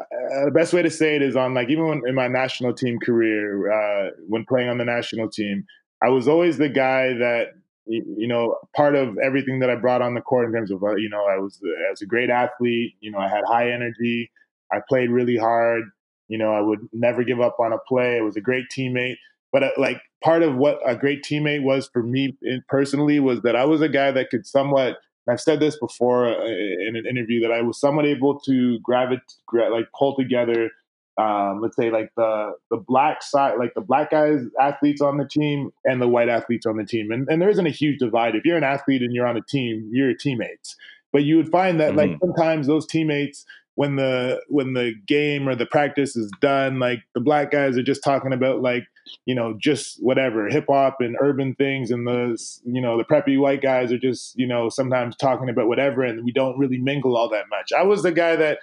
uh, 0.00 0.44
the 0.44 0.50
best 0.50 0.72
way 0.72 0.82
to 0.82 0.90
say 0.90 1.16
it 1.16 1.22
is 1.22 1.36
on 1.36 1.54
like 1.54 1.68
even 1.70 1.86
when, 1.86 2.02
in 2.06 2.14
my 2.14 2.28
national 2.28 2.72
team 2.72 2.98
career 3.00 3.70
uh, 3.70 4.10
when 4.28 4.44
playing 4.44 4.68
on 4.68 4.78
the 4.78 4.84
national 4.84 5.28
team 5.28 5.64
i 6.02 6.08
was 6.08 6.28
always 6.28 6.58
the 6.58 6.68
guy 6.68 7.12
that 7.14 7.48
you 7.86 8.28
know 8.28 8.56
part 8.76 8.94
of 8.94 9.16
everything 9.18 9.58
that 9.60 9.70
i 9.70 9.74
brought 9.74 10.02
on 10.02 10.14
the 10.14 10.20
court 10.20 10.46
in 10.46 10.52
terms 10.52 10.70
of 10.70 10.82
uh, 10.82 10.94
you 10.94 11.08
know 11.08 11.24
i 11.26 11.36
was 11.38 11.60
uh, 11.64 11.92
as 11.92 12.00
a 12.00 12.06
great 12.06 12.30
athlete 12.30 12.92
you 13.00 13.10
know 13.10 13.18
i 13.18 13.28
had 13.28 13.44
high 13.44 13.70
energy 13.70 14.30
i 14.72 14.78
played 14.88 15.10
really 15.10 15.36
hard 15.36 15.84
you 16.28 16.38
know 16.38 16.52
i 16.52 16.60
would 16.60 16.80
never 16.92 17.24
give 17.24 17.40
up 17.40 17.56
on 17.58 17.72
a 17.72 17.78
play 17.88 18.18
i 18.18 18.22
was 18.22 18.36
a 18.36 18.40
great 18.40 18.66
teammate 18.76 19.16
but 19.50 19.64
uh, 19.64 19.70
like 19.78 20.00
part 20.22 20.42
of 20.42 20.56
what 20.56 20.78
a 20.86 20.94
great 20.94 21.24
teammate 21.24 21.62
was 21.62 21.88
for 21.92 22.02
me 22.02 22.36
personally 22.68 23.18
was 23.18 23.40
that 23.42 23.56
i 23.56 23.64
was 23.64 23.80
a 23.80 23.88
guy 23.88 24.10
that 24.10 24.30
could 24.30 24.46
somewhat 24.46 24.98
I've 25.28 25.40
said 25.40 25.60
this 25.60 25.78
before 25.78 26.26
uh, 26.26 26.46
in 26.46 26.94
an 26.96 27.04
interview 27.06 27.40
that 27.42 27.52
I 27.52 27.62
was 27.62 27.80
somewhat 27.80 28.06
able 28.06 28.40
to 28.40 28.78
gravitate, 28.80 29.22
like 29.52 29.86
pull 29.96 30.16
together, 30.16 30.70
um, 31.18 31.60
let's 31.60 31.76
say 31.76 31.90
like 31.90 32.10
the 32.16 32.52
the 32.70 32.76
black 32.76 33.22
side, 33.22 33.54
like 33.58 33.74
the 33.74 33.80
black 33.80 34.10
guys 34.10 34.40
athletes 34.60 35.00
on 35.00 35.18
the 35.18 35.26
team 35.26 35.70
and 35.84 36.00
the 36.00 36.08
white 36.08 36.28
athletes 36.28 36.64
on 36.64 36.76
the 36.76 36.84
team, 36.84 37.10
and 37.10 37.28
and 37.28 37.42
there 37.42 37.48
isn't 37.48 37.66
a 37.66 37.70
huge 37.70 37.98
divide. 37.98 38.36
If 38.36 38.44
you're 38.44 38.56
an 38.56 38.64
athlete 38.64 39.02
and 39.02 39.12
you're 39.12 39.26
on 39.26 39.36
a 39.36 39.42
team, 39.42 39.90
you're 39.92 40.14
teammates. 40.14 40.76
But 41.12 41.24
you 41.24 41.36
would 41.36 41.48
find 41.48 41.80
that 41.80 41.94
mm-hmm. 41.94 41.98
like 41.98 42.18
sometimes 42.20 42.66
those 42.66 42.86
teammates 42.86 43.44
when 43.74 43.96
the 43.96 44.40
when 44.48 44.74
the 44.74 44.92
game 45.06 45.48
or 45.48 45.54
the 45.54 45.66
practice 45.66 46.16
is 46.16 46.30
done, 46.40 46.78
like 46.78 47.00
the 47.14 47.20
black 47.20 47.50
guys 47.50 47.76
are 47.76 47.82
just 47.82 48.04
talking 48.04 48.32
about 48.32 48.62
like 48.62 48.84
you 49.26 49.34
know, 49.34 49.56
just 49.60 50.02
whatever 50.02 50.48
hip 50.48 50.66
hop 50.68 50.96
and 51.00 51.16
urban 51.20 51.54
things, 51.54 51.90
and 51.90 52.06
the 52.06 52.38
you 52.64 52.80
know 52.80 52.96
the 52.98 53.04
preppy 53.04 53.38
white 53.38 53.62
guys 53.62 53.92
are 53.92 53.98
just 53.98 54.38
you 54.38 54.46
know 54.46 54.68
sometimes 54.68 55.16
talking 55.16 55.48
about 55.48 55.68
whatever, 55.68 56.02
and 56.02 56.24
we 56.24 56.32
don't 56.32 56.58
really 56.58 56.78
mingle 56.78 57.16
all 57.16 57.28
that 57.28 57.46
much. 57.50 57.70
I 57.76 57.82
was 57.82 58.02
the 58.02 58.12
guy 58.12 58.36
that 58.36 58.58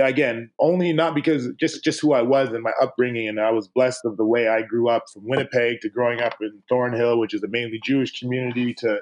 again 0.00 0.50
only 0.58 0.92
not 0.92 1.14
because 1.14 1.48
just 1.60 1.84
just 1.84 2.00
who 2.00 2.12
I 2.12 2.22
was 2.22 2.48
and 2.50 2.62
my 2.62 2.72
upbringing, 2.80 3.28
and 3.28 3.40
I 3.40 3.50
was 3.50 3.68
blessed 3.68 4.04
of 4.04 4.16
the 4.16 4.24
way 4.24 4.48
I 4.48 4.62
grew 4.62 4.88
up 4.88 5.04
from 5.12 5.26
Winnipeg 5.26 5.80
to 5.82 5.88
growing 5.88 6.20
up 6.20 6.34
in 6.40 6.62
Thornhill, 6.68 7.18
which 7.18 7.34
is 7.34 7.42
a 7.42 7.48
mainly 7.48 7.80
Jewish 7.84 8.18
community, 8.18 8.74
to 8.78 9.00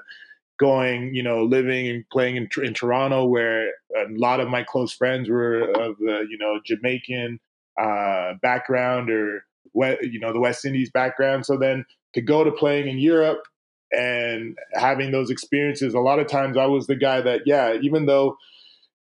going, 0.59 1.13
you 1.13 1.23
know, 1.23 1.43
living 1.43 1.87
and 1.87 2.07
playing 2.11 2.35
in, 2.35 2.47
in 2.63 2.73
Toronto, 2.73 3.25
where 3.25 3.69
a 3.95 4.05
lot 4.09 4.39
of 4.39 4.49
my 4.49 4.63
close 4.63 4.93
friends 4.93 5.29
were 5.29 5.61
of 5.61 5.97
the, 5.97 6.25
you 6.29 6.37
know, 6.37 6.59
Jamaican 6.63 7.39
uh, 7.79 8.33
background 8.41 9.09
or 9.09 9.45
you 9.73 10.19
know 10.19 10.33
the 10.33 10.39
West 10.39 10.65
Indies 10.65 10.89
background. 10.89 11.45
So 11.45 11.57
then 11.57 11.85
to 12.13 12.21
go 12.21 12.43
to 12.43 12.51
playing 12.51 12.87
in 12.87 12.99
Europe 12.99 13.43
and 13.91 14.57
having 14.73 15.11
those 15.11 15.29
experiences, 15.29 15.93
a 15.93 15.99
lot 15.99 16.19
of 16.19 16.27
times 16.27 16.57
I 16.57 16.65
was 16.65 16.87
the 16.87 16.95
guy 16.95 17.21
that 17.21 17.41
yeah, 17.45 17.77
even 17.81 18.05
though 18.05 18.37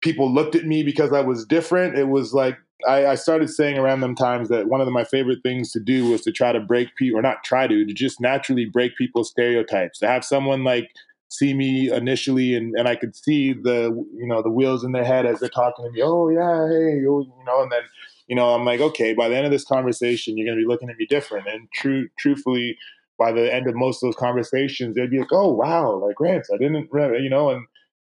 people 0.01 0.33
looked 0.33 0.55
at 0.55 0.65
me 0.65 0.83
because 0.83 1.11
I 1.13 1.21
was 1.21 1.45
different, 1.45 1.97
it 1.97 2.07
was 2.07 2.33
like 2.33 2.57
I, 2.87 3.07
I 3.07 3.15
started 3.15 3.49
saying 3.49 3.77
around 3.77 4.01
them 4.01 4.15
times 4.15 4.49
that 4.49 4.67
one 4.67 4.79
of 4.79 4.85
the, 4.85 4.91
my 4.91 5.03
favorite 5.03 5.39
things 5.43 5.71
to 5.73 5.79
do 5.79 6.09
was 6.09 6.21
to 6.21 6.31
try 6.31 6.51
to 6.51 6.59
break 6.59 6.95
people, 6.95 7.19
or 7.19 7.21
not 7.21 7.43
try 7.43 7.67
to, 7.67 7.85
to 7.85 7.93
just 7.93 8.21
naturally 8.21 8.65
break 8.65 8.95
people's 8.97 9.29
stereotypes. 9.29 9.99
To 9.99 10.07
have 10.07 10.23
someone 10.23 10.63
like 10.63 10.89
see 11.29 11.53
me 11.53 11.91
initially 11.91 12.55
and, 12.55 12.73
and 12.75 12.87
I 12.87 12.95
could 12.95 13.15
see 13.15 13.53
the 13.53 13.91
you 14.15 14.27
know 14.27 14.41
the 14.41 14.49
wheels 14.49 14.83
in 14.83 14.93
their 14.93 15.05
head 15.05 15.25
as 15.25 15.39
they're 15.39 15.49
talking 15.49 15.85
to 15.85 15.91
me. 15.91 16.01
Oh 16.01 16.29
yeah, 16.29 16.67
hey, 16.67 16.99
you 16.99 17.31
know, 17.45 17.61
and 17.61 17.71
then 17.71 17.81
you 18.29 18.35
know, 18.35 18.53
I'm 18.53 18.63
like, 18.63 18.79
okay, 18.79 19.13
by 19.13 19.27
the 19.27 19.35
end 19.35 19.45
of 19.45 19.51
this 19.51 19.65
conversation, 19.65 20.37
you're 20.37 20.45
going 20.45 20.57
to 20.57 20.63
be 20.63 20.67
looking 20.67 20.89
at 20.89 20.97
me 20.97 21.07
different. 21.07 21.47
And 21.47 21.67
true, 21.73 22.07
truthfully, 22.19 22.77
by 23.17 23.31
the 23.31 23.53
end 23.53 23.67
of 23.67 23.75
most 23.75 24.03
of 24.03 24.07
those 24.07 24.15
conversations, 24.15 24.95
they'd 24.95 25.09
be 25.09 25.17
like, 25.17 25.33
oh, 25.33 25.51
wow, 25.51 25.95
like 25.95 26.19
Rance, 26.19 26.47
I 26.53 26.57
didn't, 26.57 26.89
you 26.93 27.29
know, 27.29 27.49
and 27.49 27.65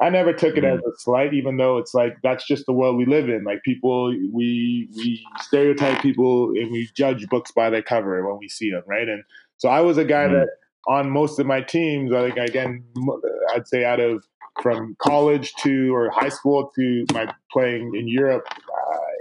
I 0.01 0.11
never 0.11 0.33
took 0.33 0.57
it 0.57 0.63
mm-hmm. 0.63 0.79
as 0.79 0.85
a 0.85 0.97
slight, 0.99 1.35
even 1.35 1.57
though 1.57 1.79
it's 1.79 1.95
like, 1.95 2.17
that's 2.23 2.47
just 2.47 2.65
the 2.67 2.73
world 2.73 2.97
we 2.97 3.07
live 3.07 3.29
in. 3.29 3.43
Like 3.43 3.65
people, 3.65 4.11
we, 4.33 4.89
we 4.97 5.27
stereotype 5.41 6.01
people 6.01 6.51
and 6.51 6.71
we 6.71 6.89
judge 6.95 7.27
books 7.29 7.51
by 7.51 7.69
their 7.69 7.83
cover 7.83 8.25
when 8.27 8.39
we 8.39 8.49
see 8.49 8.71
them. 8.71 8.85
Right. 8.87 9.09
And 9.09 9.25
so 9.57 9.69
I 9.69 9.81
was 9.81 9.99
a 9.99 10.05
guy 10.05 10.27
mm-hmm. 10.27 10.35
that 10.35 10.49
on 10.87 11.11
most 11.11 11.41
of 11.41 11.47
my 11.47 11.61
teams, 11.61 12.13
I 12.13 12.31
think 12.31 12.37
again, 12.49 12.85
I'd 13.53 13.67
say 13.67 13.85
out 13.85 13.99
of 13.99 14.25
from 14.63 14.97
college 15.01 15.53
to 15.63 15.95
or 15.95 16.11
high 16.11 16.29
school 16.29 16.71
to 16.77 17.05
my 17.13 17.33
playing 17.51 17.95
in 17.95 18.07
Europe, 18.07 18.47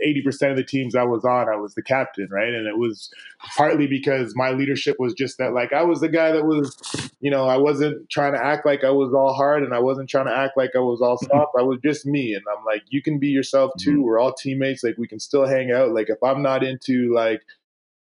80% 0.06 0.52
of 0.52 0.58
the 0.58 0.64
teams 0.64 0.96
I 0.96 1.04
was 1.04 1.24
on, 1.24 1.48
I 1.50 1.56
was 1.56 1.74
the 1.76 1.82
captain, 1.82 2.28
right? 2.30 2.54
And 2.54 2.68
it 2.68 2.78
was 2.78 3.10
partly 3.56 3.88
because 3.88 4.34
my 4.36 4.52
leadership 4.52 4.98
was 5.00 5.14
just 5.14 5.38
that, 5.38 5.54
like, 5.54 5.74
I 5.74 5.84
was 5.84 6.00
the 6.00 6.10
guy 6.10 6.32
that 6.32 6.46
was, 6.46 6.76
you 7.22 7.32
know, 7.32 7.48
I 7.48 7.58
wasn't 7.58 8.10
trying 8.10 8.34
to 8.34 8.44
act 8.44 8.66
like 8.66 8.84
I 8.84 8.92
was 8.92 9.14
all 9.14 9.34
hard 9.34 9.64
and 9.64 9.74
I 9.74 9.80
wasn't 9.80 10.10
trying 10.10 10.28
to 10.28 10.36
act 10.36 10.58
like 10.58 10.72
I 10.76 10.80
was 10.80 11.02
all 11.02 11.18
soft. 11.18 11.54
I 11.58 11.64
was 11.64 11.80
just 11.84 12.06
me. 12.06 12.34
And 12.34 12.44
I'm 12.56 12.64
like, 12.66 12.84
you 12.90 13.02
can 13.02 13.20
be 13.20 13.30
yourself 13.30 13.72
too. 13.80 13.92
Mm-hmm. 13.92 14.04
We're 14.04 14.20
all 14.20 14.34
teammates. 14.34 14.84
Like, 14.84 14.98
we 14.98 15.08
can 15.08 15.20
still 15.20 15.48
hang 15.48 15.72
out. 15.72 15.92
Like, 15.92 16.10
if 16.10 16.22
I'm 16.24 16.42
not 16.42 16.64
into, 16.64 17.14
like, 17.14 17.42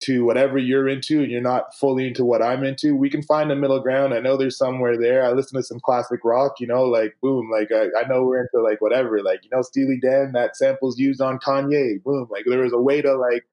to 0.01 0.25
whatever 0.25 0.59
you're 0.59 0.89
into 0.89 1.23
and 1.23 1.31
you're 1.31 1.41
not 1.41 1.75
fully 1.75 2.07
into 2.07 2.25
what 2.25 2.43
I'm 2.43 2.63
into, 2.63 2.95
we 2.95 3.11
can 3.11 3.23
find 3.23 3.51
a 3.51 3.57
middle 3.57 3.81
ground. 3.81 4.15
I 4.15 4.21
know 4.21 4.37
there's 4.37 4.57
somewhere 4.57 4.97
there. 4.97 5.25
I 5.25 5.33
listen 5.33 5.57
to 5.57 5.63
some 5.63 5.81
classic 5.81 6.21
rock, 6.25 6.61
you 6.61 6.67
know, 6.67 6.85
like 6.85 7.17
boom, 7.21 7.51
like 7.51 7.73
I, 7.73 7.87
I 7.99 8.07
know 8.07 8.23
we're 8.23 8.43
into 8.43 8.63
like 8.63 8.81
whatever, 8.81 9.23
like, 9.23 9.41
you 9.43 9.51
know, 9.53 9.63
Steely 9.63 9.99
Dan, 10.01 10.33
that 10.33 10.57
sample's 10.57 10.99
used 10.99 11.21
on 11.21 11.39
Kanye, 11.41 12.03
boom. 12.05 12.29
Like 12.31 12.45
there 12.47 12.63
was 12.63 12.73
a 12.73 12.81
way 12.81 13.03
to 13.03 13.17
like 13.17 13.45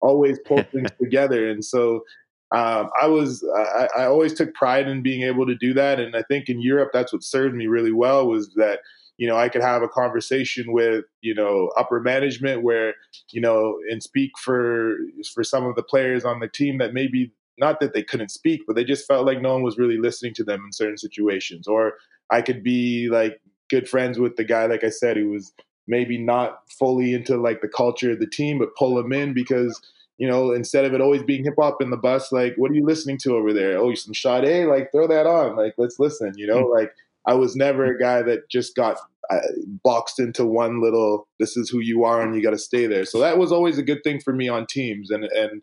always 0.00 0.38
pull 0.46 0.62
things 0.72 0.90
together. 1.00 1.50
And 1.50 1.64
so 1.64 2.04
um, 2.52 2.90
I 3.00 3.06
was, 3.08 3.44
I, 3.56 3.88
I 3.98 4.04
always 4.04 4.34
took 4.34 4.54
pride 4.54 4.88
in 4.88 5.02
being 5.02 5.22
able 5.22 5.46
to 5.46 5.56
do 5.56 5.74
that. 5.74 5.98
And 5.98 6.14
I 6.14 6.22
think 6.22 6.48
in 6.48 6.60
Europe, 6.60 6.90
that's 6.92 7.12
what 7.12 7.24
served 7.24 7.56
me 7.56 7.66
really 7.66 7.92
well 7.92 8.28
was 8.28 8.54
that 8.54 8.80
you 9.18 9.26
know, 9.26 9.36
I 9.36 9.48
could 9.48 9.62
have 9.62 9.82
a 9.82 9.88
conversation 9.88 10.72
with, 10.72 11.04
you 11.20 11.34
know, 11.34 11.70
upper 11.76 12.00
management 12.00 12.62
where, 12.62 12.94
you 13.32 13.40
know, 13.40 13.76
and 13.90 14.02
speak 14.02 14.30
for 14.38 14.96
for 15.34 15.44
some 15.44 15.66
of 15.66 15.74
the 15.74 15.82
players 15.82 16.24
on 16.24 16.40
the 16.40 16.48
team 16.48 16.78
that 16.78 16.94
maybe 16.94 17.32
not 17.58 17.80
that 17.80 17.92
they 17.92 18.04
couldn't 18.04 18.30
speak, 18.30 18.62
but 18.66 18.76
they 18.76 18.84
just 18.84 19.06
felt 19.06 19.26
like 19.26 19.42
no 19.42 19.52
one 19.52 19.64
was 19.64 19.76
really 19.76 19.98
listening 19.98 20.32
to 20.34 20.44
them 20.44 20.62
in 20.64 20.72
certain 20.72 20.96
situations. 20.96 21.66
Or 21.66 21.94
I 22.30 22.40
could 22.40 22.62
be 22.62 23.08
like 23.10 23.40
good 23.68 23.88
friends 23.88 24.18
with 24.18 24.36
the 24.36 24.44
guy, 24.44 24.66
like 24.66 24.84
I 24.84 24.90
said, 24.90 25.16
who 25.16 25.30
was 25.30 25.52
maybe 25.88 26.16
not 26.16 26.60
fully 26.78 27.12
into 27.12 27.36
like 27.36 27.60
the 27.60 27.68
culture 27.68 28.12
of 28.12 28.20
the 28.20 28.26
team, 28.26 28.60
but 28.60 28.76
pull 28.76 28.98
him 28.98 29.12
in 29.12 29.34
because 29.34 29.80
you 30.18 30.26
know, 30.26 30.52
instead 30.52 30.84
of 30.84 30.92
it 30.94 31.00
always 31.00 31.22
being 31.22 31.44
hip 31.44 31.54
hop 31.58 31.80
in 31.80 31.90
the 31.90 31.96
bus, 31.96 32.32
like, 32.32 32.54
what 32.56 32.72
are 32.72 32.74
you 32.74 32.84
listening 32.84 33.18
to 33.18 33.36
over 33.36 33.52
there? 33.52 33.78
Oh, 33.78 33.90
you 33.90 33.96
some 33.96 34.14
Sade, 34.14 34.66
like, 34.66 34.90
throw 34.90 35.06
that 35.06 35.26
on, 35.26 35.56
like, 35.56 35.74
let's 35.78 36.00
listen, 36.00 36.32
you 36.36 36.46
know, 36.46 36.64
mm. 36.64 36.74
like, 36.74 36.92
I 37.26 37.34
was 37.34 37.56
never 37.56 37.84
a 37.84 37.98
guy 37.98 38.22
that 38.22 38.48
just 38.50 38.74
got 38.74 38.98
uh, 39.30 39.40
boxed 39.84 40.18
into 40.18 40.44
one 40.44 40.80
little. 40.80 41.28
This 41.38 41.56
is 41.56 41.68
who 41.68 41.80
you 41.80 42.04
are, 42.04 42.22
and 42.22 42.34
you 42.34 42.42
got 42.42 42.50
to 42.50 42.58
stay 42.58 42.86
there. 42.86 43.04
So 43.04 43.18
that 43.20 43.38
was 43.38 43.52
always 43.52 43.78
a 43.78 43.82
good 43.82 44.02
thing 44.02 44.20
for 44.20 44.32
me 44.32 44.48
on 44.48 44.66
teams, 44.66 45.10
and 45.10 45.24
and 45.24 45.62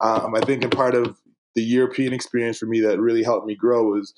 um, 0.00 0.34
I 0.34 0.40
think 0.40 0.64
a 0.64 0.68
part 0.68 0.94
of 0.94 1.18
the 1.54 1.62
European 1.62 2.12
experience 2.12 2.58
for 2.58 2.66
me 2.66 2.80
that 2.80 3.00
really 3.00 3.22
helped 3.22 3.46
me 3.46 3.54
grow 3.54 3.84
was 3.84 4.12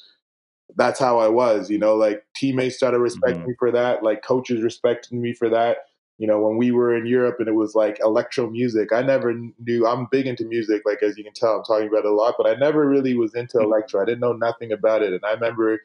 that's 0.76 0.98
how 0.98 1.18
I 1.18 1.28
was. 1.28 1.70
You 1.70 1.78
know, 1.78 1.94
like 1.94 2.24
teammates 2.34 2.76
started 2.76 2.98
respecting 2.98 3.40
mm-hmm. 3.40 3.50
me 3.50 3.56
for 3.58 3.70
that, 3.70 4.02
like 4.02 4.22
coaches 4.22 4.62
respected 4.62 5.12
me 5.12 5.32
for 5.32 5.48
that. 5.48 5.78
You 6.18 6.26
know, 6.26 6.40
when 6.40 6.56
we 6.56 6.72
were 6.72 6.96
in 6.96 7.06
Europe 7.06 7.36
and 7.38 7.46
it 7.46 7.54
was 7.54 7.76
like 7.76 8.00
electro 8.00 8.50
music, 8.50 8.92
I 8.92 9.02
never 9.02 9.32
knew. 9.60 9.86
I'm 9.86 10.08
big 10.10 10.26
into 10.26 10.44
music, 10.44 10.82
like 10.84 11.00
as 11.04 11.16
you 11.16 11.22
can 11.22 11.32
tell, 11.32 11.58
I'm 11.58 11.62
talking 11.62 11.86
about 11.86 12.04
it 12.04 12.06
a 12.06 12.12
lot, 12.12 12.34
but 12.36 12.48
I 12.48 12.54
never 12.54 12.88
really 12.88 13.14
was 13.14 13.36
into 13.36 13.58
mm-hmm. 13.58 13.66
electro. 13.66 14.02
I 14.02 14.04
didn't 14.04 14.20
know 14.20 14.32
nothing 14.32 14.72
about 14.72 15.02
it, 15.02 15.12
and 15.12 15.24
I 15.24 15.32
remember 15.32 15.78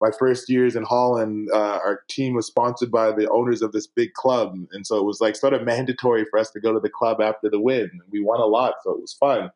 my 0.00 0.10
first 0.18 0.48
years 0.48 0.76
in 0.76 0.82
Holland, 0.82 1.48
uh, 1.52 1.78
our 1.82 2.02
team 2.08 2.34
was 2.34 2.46
sponsored 2.46 2.90
by 2.90 3.12
the 3.12 3.28
owners 3.30 3.62
of 3.62 3.72
this 3.72 3.86
big 3.86 4.12
club, 4.12 4.54
and 4.72 4.86
so 4.86 4.96
it 4.96 5.04
was 5.04 5.20
like 5.20 5.36
sort 5.36 5.54
of 5.54 5.64
mandatory 5.64 6.24
for 6.30 6.38
us 6.38 6.50
to 6.50 6.60
go 6.60 6.72
to 6.72 6.80
the 6.80 6.90
club 6.90 7.20
after 7.20 7.48
the 7.48 7.60
win. 7.60 7.90
We 8.10 8.22
won 8.22 8.40
a 8.40 8.46
lot, 8.46 8.74
so 8.82 8.92
it 8.92 9.00
was 9.00 9.14
fun. 9.14 9.50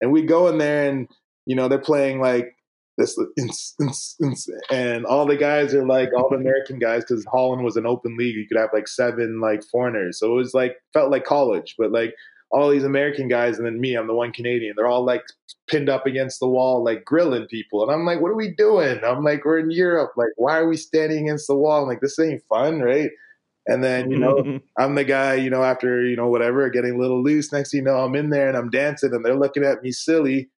And 0.00 0.10
we 0.10 0.22
go 0.22 0.48
in 0.48 0.58
there, 0.58 0.88
and 0.88 1.08
you 1.46 1.54
know 1.54 1.68
they're 1.68 1.78
playing 1.78 2.20
like 2.20 2.56
this, 2.98 3.18
and 4.70 5.06
all 5.06 5.26
the 5.26 5.36
guys 5.36 5.74
are 5.74 5.86
like 5.86 6.10
all 6.16 6.28
the 6.28 6.36
American 6.36 6.78
guys 6.78 7.04
because 7.04 7.24
Holland 7.24 7.64
was 7.64 7.76
an 7.76 7.86
open 7.86 8.16
league. 8.16 8.36
You 8.36 8.46
could 8.48 8.58
have 8.58 8.70
like 8.72 8.88
seven 8.88 9.40
like 9.40 9.62
foreigners, 9.64 10.18
so 10.18 10.32
it 10.32 10.36
was 10.36 10.54
like 10.54 10.76
felt 10.92 11.10
like 11.10 11.24
college, 11.24 11.76
but 11.78 11.92
like 11.92 12.14
all 12.50 12.70
these 12.70 12.84
American 12.84 13.28
guys, 13.28 13.58
and 13.58 13.66
then 13.66 13.80
me, 13.80 13.96
I'm 13.96 14.06
the 14.06 14.14
one 14.14 14.32
Canadian. 14.32 14.74
They're 14.76 14.86
all 14.86 15.04
like 15.04 15.22
pinned 15.66 15.88
up 15.88 16.06
against 16.06 16.40
the 16.40 16.48
wall, 16.48 16.84
like 16.84 17.04
grilling 17.04 17.46
people. 17.46 17.82
And 17.82 17.90
I'm 17.90 18.04
like, 18.04 18.20
what 18.20 18.30
are 18.30 18.36
we 18.36 18.54
doing? 18.54 19.00
I'm 19.04 19.24
like, 19.24 19.44
we're 19.44 19.58
in 19.58 19.70
Europe. 19.70 20.12
Like, 20.16 20.30
why 20.36 20.58
are 20.58 20.68
we 20.68 20.76
standing 20.76 21.26
against 21.26 21.48
the 21.48 21.56
wall? 21.56 21.82
I'm 21.82 21.88
like, 21.88 22.00
this 22.00 22.18
ain't 22.18 22.42
fun, 22.48 22.80
right? 22.80 23.10
And 23.66 23.82
then, 23.82 24.10
you 24.10 24.18
know, 24.18 24.60
I'm 24.78 24.94
the 24.94 25.04
guy, 25.04 25.34
you 25.34 25.50
know, 25.50 25.62
after, 25.62 26.04
you 26.04 26.16
know, 26.16 26.28
whatever, 26.28 26.68
getting 26.70 26.94
a 26.94 26.98
little 26.98 27.22
loose. 27.22 27.52
Next 27.52 27.70
thing 27.70 27.78
you 27.78 27.84
know, 27.84 28.04
I'm 28.04 28.14
in 28.14 28.30
there 28.30 28.48
and 28.48 28.56
I'm 28.56 28.70
dancing 28.70 29.14
and 29.14 29.24
they're 29.24 29.38
looking 29.38 29.64
at 29.64 29.82
me 29.82 29.90
silly. 29.90 30.50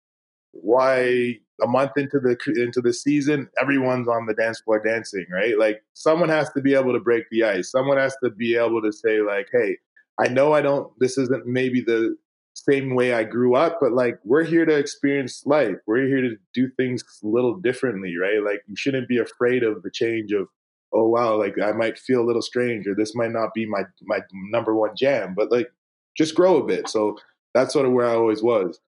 Why 0.53 1.39
a 1.62 1.66
month 1.66 1.93
into 1.97 2.18
the 2.18 2.37
into 2.61 2.80
the 2.80 2.93
season, 2.93 3.49
everyone's 3.61 4.09
on 4.09 4.26
the 4.26 4.34
dance 4.34 4.61
floor 4.61 4.82
dancing, 4.82 5.26
right? 5.30 5.59
Like 5.59 5.82
someone 5.95 6.28
has 6.28 6.51
to 6.53 6.61
be 6.61 6.74
able 6.74 6.93
to 6.93 7.01
break 7.01 7.24
the 7.30 7.45
ice. 7.45 7.70
Someone 7.70 7.99
has 7.99 8.16
to 8.22 8.30
be 8.30 8.57
able 8.57 8.82
to 8.82 8.93
say, 8.93 9.20
like, 9.20 9.49
hey, 9.53 9.78
I 10.19 10.29
know 10.29 10.53
I 10.53 10.62
don't, 10.62 10.93
this 10.99 11.19
isn't 11.19 11.47
maybe 11.47 11.81
the 11.81 12.17
same 12.55 12.95
way 12.95 13.12
I 13.12 13.25
grew 13.25 13.55
up, 13.55 13.79
but 13.81 13.93
like 13.93 14.19
we're 14.25 14.45
here 14.45 14.64
to 14.64 14.77
experience 14.77 15.45
life. 15.45 15.77
We're 15.87 16.07
here 16.07 16.23
to 16.23 16.37
do 16.55 16.71
things 16.77 17.05
a 17.23 17.27
little 17.27 17.57
differently, 17.57 18.17
right? 18.17 18.43
Like 18.43 18.62
you 18.67 18.77
shouldn't 18.77 19.09
be 19.09 19.19
afraid 19.19 19.62
of 19.62 19.83
the 19.83 19.91
change 19.91 20.33
of, 20.33 20.49
oh 20.93 21.07
wow, 21.07 21.37
like 21.37 21.57
I 21.62 21.73
might 21.73 21.99
feel 21.99 22.23
a 22.23 22.27
little 22.27 22.43
strange 22.43 22.87
or 22.87 22.95
this 22.95 23.14
might 23.14 23.33
not 23.33 23.53
be 23.55 23.67
my 23.67 23.83
my 24.03 24.21
number 24.51 24.75
one 24.75 24.93
jam, 24.97 25.35
but 25.37 25.53
like 25.53 25.69
just 26.17 26.35
grow 26.35 26.57
a 26.57 26.64
bit. 26.64 26.89
So 26.89 27.19
that's 27.53 27.73
sort 27.73 27.87
of 27.87 27.93
where 27.93 28.07
I 28.07 28.14
always 28.14 28.43
was. 28.43 28.81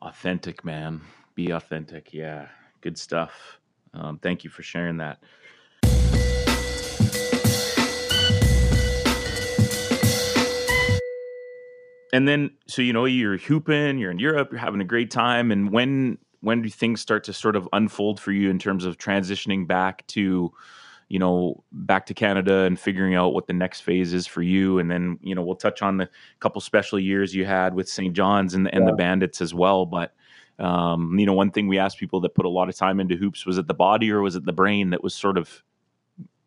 Authentic, 0.00 0.64
man. 0.64 1.00
Be 1.34 1.50
authentic. 1.50 2.12
Yeah. 2.12 2.48
Good 2.80 2.96
stuff. 2.98 3.58
Um, 3.92 4.18
thank 4.18 4.44
you 4.44 4.50
for 4.50 4.62
sharing 4.62 4.98
that. 4.98 5.18
And 12.14 12.28
then 12.28 12.52
so 12.68 12.80
you 12.80 12.92
know 12.92 13.06
you're 13.06 13.38
hooping, 13.38 13.98
you're 13.98 14.12
in 14.12 14.20
Europe, 14.20 14.52
you're 14.52 14.60
having 14.60 14.80
a 14.80 14.84
great 14.84 15.10
time, 15.10 15.50
and 15.50 15.72
when 15.72 16.16
when 16.42 16.62
do 16.62 16.68
things 16.68 17.00
start 17.00 17.24
to 17.24 17.32
sort 17.32 17.56
of 17.56 17.68
unfold 17.72 18.20
for 18.20 18.30
you 18.30 18.50
in 18.50 18.58
terms 18.60 18.84
of 18.84 18.98
transitioning 18.98 19.66
back 19.66 20.06
to 20.06 20.52
you 21.08 21.18
know 21.18 21.64
back 21.72 22.06
to 22.06 22.14
Canada 22.14 22.60
and 22.60 22.78
figuring 22.78 23.16
out 23.16 23.34
what 23.34 23.48
the 23.48 23.52
next 23.52 23.80
phase 23.80 24.14
is 24.14 24.28
for 24.28 24.42
you, 24.42 24.78
and 24.78 24.88
then 24.88 25.18
you 25.22 25.34
know 25.34 25.42
we'll 25.42 25.56
touch 25.56 25.82
on 25.82 25.96
the 25.96 26.08
couple 26.38 26.60
special 26.60 27.00
years 27.00 27.34
you 27.34 27.44
had 27.44 27.74
with 27.74 27.88
St. 27.88 28.14
John's 28.14 28.54
and, 28.54 28.72
and 28.72 28.84
yeah. 28.84 28.90
the 28.92 28.96
Bandits 28.96 29.40
as 29.40 29.52
well, 29.52 29.84
but. 29.84 30.14
Um, 30.56 31.18
you 31.18 31.26
know, 31.26 31.32
one 31.32 31.50
thing 31.50 31.66
we 31.66 31.80
asked 31.80 31.98
people 31.98 32.20
that 32.20 32.36
put 32.36 32.46
a 32.46 32.48
lot 32.48 32.68
of 32.68 32.76
time 32.76 33.00
into 33.00 33.16
hoops 33.16 33.44
was 33.44 33.58
it 33.58 33.66
the 33.66 33.74
body 33.74 34.12
or 34.12 34.22
was 34.22 34.36
it 34.36 34.44
the 34.44 34.52
brain 34.52 34.90
that 34.90 35.02
was 35.02 35.12
sort 35.12 35.36
of 35.36 35.64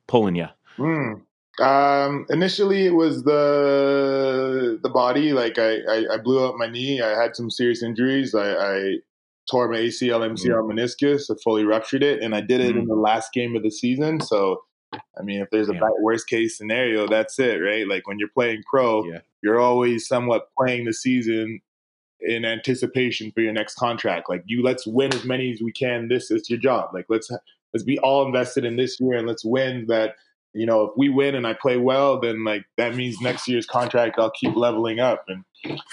pulling 0.07 0.37
you? 0.37 0.47
Mm. 0.77 1.23
Um, 1.59 2.25
initially, 2.29 2.85
it 2.85 2.93
was 2.93 3.23
the 3.23 4.79
the 4.83 4.89
body. 4.89 5.33
Like 5.33 5.57
I, 5.57 5.79
I, 5.89 6.13
I, 6.13 6.17
blew 6.17 6.47
up 6.47 6.55
my 6.55 6.67
knee. 6.67 7.01
I 7.01 7.19
had 7.19 7.35
some 7.35 7.49
serious 7.49 7.81
injuries. 7.81 8.35
I, 8.35 8.53
I 8.53 8.95
tore 9.49 9.67
my 9.67 9.77
ACL, 9.77 10.19
MCL, 10.19 10.45
mm-hmm. 10.45 10.77
meniscus. 10.77 11.31
I 11.31 11.35
fully 11.43 11.63
ruptured 11.65 12.03
it, 12.03 12.21
and 12.21 12.35
I 12.35 12.41
did 12.41 12.61
it 12.61 12.71
mm-hmm. 12.71 12.81
in 12.81 12.87
the 12.87 12.95
last 12.95 13.33
game 13.33 13.55
of 13.55 13.63
the 13.63 13.71
season. 13.71 14.21
So, 14.21 14.61
I 14.93 15.23
mean, 15.23 15.41
if 15.41 15.49
there's 15.49 15.69
a 15.69 15.79
worst 16.01 16.27
case 16.27 16.55
scenario, 16.57 17.07
that's 17.07 17.39
it, 17.39 17.55
right? 17.55 17.87
Like 17.87 18.07
when 18.07 18.19
you're 18.19 18.29
playing 18.29 18.61
pro, 18.69 19.03
yeah. 19.05 19.19
you're 19.41 19.59
always 19.59 20.07
somewhat 20.07 20.49
playing 20.55 20.85
the 20.85 20.93
season 20.93 21.61
in 22.21 22.45
anticipation 22.45 23.31
for 23.31 23.41
your 23.41 23.53
next 23.53 23.75
contract. 23.75 24.29
Like 24.29 24.43
you, 24.45 24.61
let's 24.63 24.85
win 24.85 25.13
as 25.13 25.25
many 25.25 25.51
as 25.51 25.61
we 25.61 25.71
can. 25.71 26.07
This 26.07 26.29
is 26.29 26.49
your 26.49 26.59
job. 26.59 26.91
Like 26.93 27.05
let's 27.09 27.31
let's 27.73 27.83
be 27.83 27.97
all 27.99 28.25
invested 28.25 28.63
in 28.65 28.75
this 28.75 28.99
year 28.99 29.13
and 29.13 29.27
let's 29.27 29.45
win 29.45 29.85
that 29.87 30.15
you 30.59 30.65
know, 30.65 30.83
if 30.85 30.91
we 30.97 31.09
win 31.09 31.35
and 31.35 31.45
I 31.45 31.53
play 31.53 31.77
well, 31.77 32.19
then 32.19 32.43
like 32.43 32.65
that 32.77 32.95
means 32.95 33.21
next 33.21 33.47
year's 33.47 33.65
contract 33.65 34.17
I'll 34.17 34.31
keep 34.31 34.55
leveling 34.55 34.99
up. 34.99 35.25
And 35.27 35.43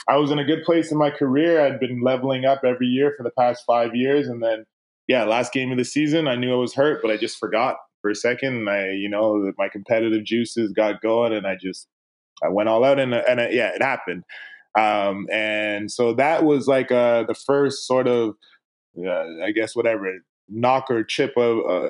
I 0.08 0.16
was 0.16 0.30
in 0.30 0.38
a 0.38 0.44
good 0.44 0.64
place 0.64 0.90
in 0.90 0.98
my 0.98 1.10
career. 1.10 1.60
I'd 1.60 1.80
been 1.80 2.02
leveling 2.02 2.44
up 2.44 2.62
every 2.64 2.86
year 2.86 3.14
for 3.16 3.22
the 3.22 3.32
past 3.38 3.64
five 3.66 3.94
years, 3.94 4.28
and 4.28 4.42
then 4.42 4.64
yeah, 5.06 5.24
last 5.24 5.52
game 5.52 5.70
of 5.70 5.78
the 5.78 5.84
season, 5.84 6.28
I 6.28 6.36
knew 6.36 6.52
I 6.52 6.56
was 6.58 6.74
hurt, 6.74 7.02
but 7.02 7.10
I 7.10 7.16
just 7.16 7.38
forgot 7.38 7.76
for 8.00 8.10
a 8.10 8.14
second. 8.14 8.56
And 8.56 8.70
I, 8.70 8.90
you 8.90 9.08
know, 9.08 9.52
my 9.58 9.68
competitive 9.68 10.24
juices 10.24 10.72
got 10.72 11.02
going, 11.02 11.32
and 11.32 11.46
I 11.46 11.56
just 11.60 11.88
I 12.42 12.48
went 12.48 12.68
all 12.68 12.84
out, 12.84 12.98
and 12.98 13.14
and 13.14 13.40
yeah, 13.52 13.70
it 13.74 13.82
happened. 13.82 14.24
Um, 14.78 15.26
and 15.30 15.90
so 15.90 16.14
that 16.14 16.44
was 16.44 16.66
like 16.66 16.90
uh, 16.90 17.24
the 17.24 17.34
first 17.34 17.86
sort 17.86 18.08
of, 18.08 18.34
uh, 18.98 19.44
I 19.44 19.52
guess, 19.52 19.76
whatever 19.76 20.12
knock 20.48 20.90
or 20.90 21.02
chip 21.04 21.32
of, 21.36 21.58
uh, 21.58 21.88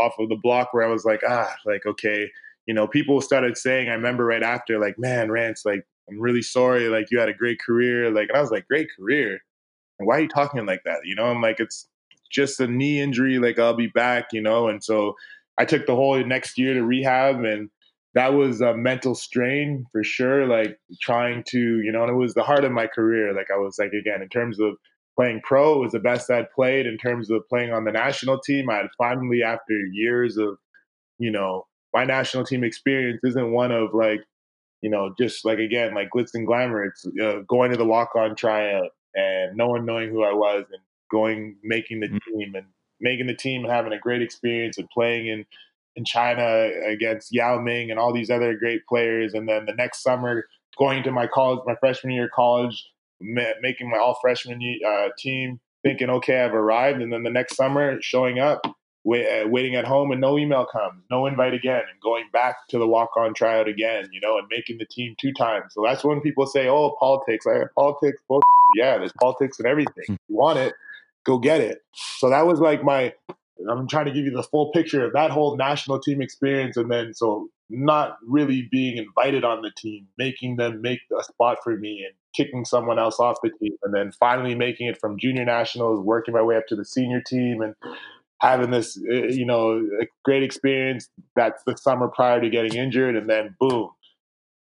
off 0.00 0.18
of 0.18 0.28
the 0.28 0.36
block 0.36 0.72
where 0.72 0.84
I 0.84 0.90
was 0.90 1.04
like, 1.04 1.22
ah, 1.28 1.54
like, 1.64 1.86
okay, 1.86 2.30
you 2.66 2.74
know, 2.74 2.86
people 2.86 3.20
started 3.20 3.56
saying, 3.56 3.88
I 3.88 3.94
remember 3.94 4.24
right 4.24 4.42
after, 4.42 4.78
like, 4.78 4.98
man, 4.98 5.30
Rance, 5.30 5.64
like, 5.64 5.86
I'm 6.08 6.20
really 6.20 6.42
sorry. 6.42 6.88
Like, 6.88 7.10
you 7.10 7.18
had 7.18 7.28
a 7.28 7.34
great 7.34 7.60
career. 7.60 8.10
Like, 8.10 8.28
and 8.28 8.36
I 8.36 8.40
was 8.40 8.50
like, 8.50 8.68
great 8.68 8.88
career. 8.96 9.40
And 9.98 10.06
why 10.06 10.18
are 10.18 10.20
you 10.20 10.28
talking 10.28 10.66
like 10.66 10.82
that? 10.84 11.00
You 11.04 11.14
know, 11.14 11.26
I'm 11.26 11.40
like, 11.40 11.60
it's 11.60 11.88
just 12.30 12.60
a 12.60 12.66
knee 12.66 13.00
injury. 13.00 13.38
Like, 13.38 13.58
I'll 13.58 13.74
be 13.74 13.88
back, 13.88 14.32
you 14.32 14.40
know? 14.40 14.68
And 14.68 14.82
so 14.82 15.14
I 15.58 15.64
took 15.64 15.86
the 15.86 15.94
whole 15.94 16.22
next 16.24 16.58
year 16.58 16.74
to 16.74 16.84
rehab 16.84 17.44
and 17.44 17.70
that 18.14 18.32
was 18.32 18.60
a 18.62 18.74
mental 18.74 19.14
strain 19.14 19.84
for 19.92 20.02
sure. 20.02 20.46
Like, 20.46 20.78
trying 21.00 21.44
to, 21.48 21.58
you 21.58 21.92
know, 21.92 22.02
and 22.02 22.10
it 22.10 22.16
was 22.16 22.34
the 22.34 22.42
heart 22.42 22.64
of 22.64 22.72
my 22.72 22.86
career. 22.86 23.34
Like, 23.34 23.50
I 23.52 23.58
was 23.58 23.78
like, 23.78 23.92
again, 23.92 24.22
in 24.22 24.28
terms 24.28 24.58
of, 24.60 24.74
playing 25.16 25.40
pro. 25.42 25.76
It 25.76 25.84
was 25.84 25.92
the 25.92 25.98
best 25.98 26.30
I'd 26.30 26.50
played 26.50 26.86
in 26.86 26.98
terms 26.98 27.30
of 27.30 27.48
playing 27.48 27.72
on 27.72 27.84
the 27.84 27.92
national 27.92 28.38
team. 28.38 28.70
I 28.70 28.76
had 28.76 28.86
finally, 28.98 29.42
after 29.42 29.74
years 29.92 30.36
of, 30.36 30.58
you 31.18 31.30
know, 31.30 31.66
my 31.94 32.04
national 32.04 32.44
team 32.44 32.62
experience 32.62 33.20
isn't 33.24 33.52
one 33.52 33.72
of 33.72 33.94
like 33.94 34.20
you 34.82 34.90
know, 34.90 35.14
just 35.18 35.44
like 35.44 35.58
again, 35.58 35.94
like 35.94 36.10
glitz 36.14 36.34
and 36.34 36.46
glamour. 36.46 36.84
It's 36.84 37.06
uh, 37.20 37.40
going 37.48 37.70
to 37.70 37.76
the 37.76 37.84
walk 37.84 38.14
on 38.14 38.36
tryout 38.36 38.90
and 39.14 39.56
no 39.56 39.68
one 39.68 39.86
knowing 39.86 40.10
who 40.10 40.22
I 40.22 40.32
was 40.32 40.64
and 40.70 40.82
going, 41.10 41.56
making 41.62 42.00
the 42.00 42.08
mm-hmm. 42.08 42.38
team 42.38 42.54
and 42.54 42.66
making 43.00 43.26
the 43.26 43.34
team 43.34 43.64
and 43.64 43.72
having 43.72 43.92
a 43.92 43.98
great 43.98 44.22
experience 44.22 44.78
and 44.78 44.88
playing 44.90 45.26
in 45.26 45.44
in 45.96 46.04
China 46.04 46.68
against 46.86 47.32
Yao 47.32 47.58
Ming 47.58 47.90
and 47.90 47.98
all 47.98 48.12
these 48.12 48.28
other 48.28 48.54
great 48.54 48.86
players. 48.86 49.32
And 49.32 49.48
then 49.48 49.64
the 49.64 49.72
next 49.72 50.02
summer, 50.02 50.44
going 50.78 51.02
to 51.04 51.10
my 51.10 51.26
college, 51.26 51.60
my 51.66 51.74
freshman 51.80 52.12
year 52.12 52.26
of 52.26 52.32
college, 52.32 52.86
making 53.20 53.90
my 53.90 53.98
all 53.98 54.18
freshman 54.20 54.60
uh, 54.86 55.08
team, 55.18 55.60
thinking, 55.82 56.10
okay, 56.10 56.42
I've 56.42 56.54
arrived. 56.54 57.00
And 57.00 57.12
then 57.12 57.22
the 57.22 57.30
next 57.30 57.56
summer, 57.56 57.98
showing 58.00 58.38
up, 58.38 58.60
wait, 59.04 59.26
uh, 59.26 59.48
waiting 59.48 59.76
at 59.76 59.84
home, 59.84 60.10
and 60.10 60.20
no 60.20 60.38
email 60.38 60.66
comes, 60.66 61.02
no 61.10 61.26
invite 61.26 61.54
again, 61.54 61.82
and 61.90 62.00
going 62.02 62.24
back 62.32 62.56
to 62.70 62.78
the 62.78 62.86
walk 62.86 63.10
on 63.16 63.34
tryout 63.34 63.68
again, 63.68 64.08
you 64.12 64.20
know, 64.20 64.36
and 64.36 64.46
making 64.50 64.78
the 64.78 64.86
team 64.86 65.14
two 65.18 65.32
times. 65.32 65.72
So 65.74 65.82
that's 65.86 66.04
when 66.04 66.20
people 66.20 66.46
say, 66.46 66.68
oh, 66.68 66.96
politics. 66.98 67.46
I 67.46 67.62
politics, 67.76 68.20
bullshit. 68.28 68.42
yeah, 68.74 68.98
there's 68.98 69.12
politics 69.20 69.58
and 69.58 69.66
everything. 69.66 70.04
Hmm. 70.06 70.14
you 70.28 70.36
want 70.36 70.58
it, 70.58 70.74
go 71.24 71.38
get 71.38 71.60
it. 71.60 71.78
So 72.18 72.30
that 72.30 72.46
was 72.46 72.60
like 72.60 72.82
my 72.82 73.14
I'm 73.70 73.88
trying 73.88 74.06
to 74.06 74.12
give 74.12 74.24
you 74.24 74.30
the 74.32 74.42
full 74.42 74.70
picture 74.72 75.04
of 75.04 75.12
that 75.14 75.30
whole 75.30 75.56
national 75.56 76.00
team 76.00 76.20
experience, 76.20 76.76
and 76.76 76.90
then 76.90 77.14
so 77.14 77.48
not 77.68 78.18
really 78.26 78.68
being 78.70 78.96
invited 78.96 79.44
on 79.44 79.62
the 79.62 79.72
team, 79.76 80.06
making 80.18 80.56
them 80.56 80.80
make 80.82 81.00
a 81.18 81.22
spot 81.24 81.58
for 81.64 81.76
me, 81.76 82.04
and 82.06 82.14
kicking 82.34 82.64
someone 82.64 82.98
else 82.98 83.18
off 83.18 83.38
the 83.42 83.50
team, 83.60 83.76
and 83.82 83.94
then 83.94 84.12
finally 84.12 84.54
making 84.54 84.86
it 84.86 85.00
from 85.00 85.18
junior 85.18 85.44
nationals, 85.44 86.04
working 86.04 86.34
my 86.34 86.42
way 86.42 86.56
up 86.56 86.66
to 86.68 86.76
the 86.76 86.84
senior 86.84 87.20
team, 87.20 87.62
and 87.62 87.74
having 88.40 88.70
this, 88.70 88.98
eh, 89.10 89.28
you 89.30 89.46
know, 89.46 89.82
great 90.24 90.42
experience. 90.42 91.08
That's 91.34 91.62
the 91.64 91.76
summer 91.76 92.08
prior 92.08 92.40
to 92.40 92.50
getting 92.50 92.74
injured, 92.78 93.16
and 93.16 93.28
then 93.28 93.56
boom, 93.58 93.90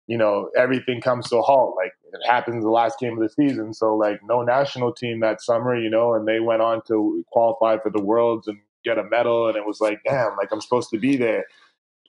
you 0.07 0.17
know, 0.17 0.49
everything 0.57 1.01
comes 1.01 1.29
to 1.29 1.37
a 1.37 1.41
halt. 1.41 1.75
Like 1.75 1.91
it 2.13 2.25
happens 2.25 2.63
the 2.63 2.69
last 2.69 2.99
game 2.99 3.13
of 3.13 3.19
the 3.19 3.29
season. 3.29 3.73
So 3.73 3.95
like 3.95 4.21
no 4.23 4.41
national 4.41 4.93
team 4.93 5.19
that 5.19 5.41
summer, 5.41 5.77
you 5.77 5.89
know, 5.89 6.13
and 6.13 6.27
they 6.27 6.39
went 6.39 6.61
on 6.61 6.81
to 6.87 7.23
qualify 7.31 7.77
for 7.77 7.91
the 7.91 8.01
worlds 8.01 8.47
and 8.47 8.57
get 8.87 8.97
a 8.97 9.03
medal, 9.03 9.47
and 9.47 9.57
it 9.57 9.65
was 9.65 9.81
like, 9.81 9.99
damn, 10.05 10.35
like 10.37 10.49
I'm 10.51 10.61
supposed 10.61 10.89
to 10.91 10.99
be 10.99 11.17
there. 11.17 11.45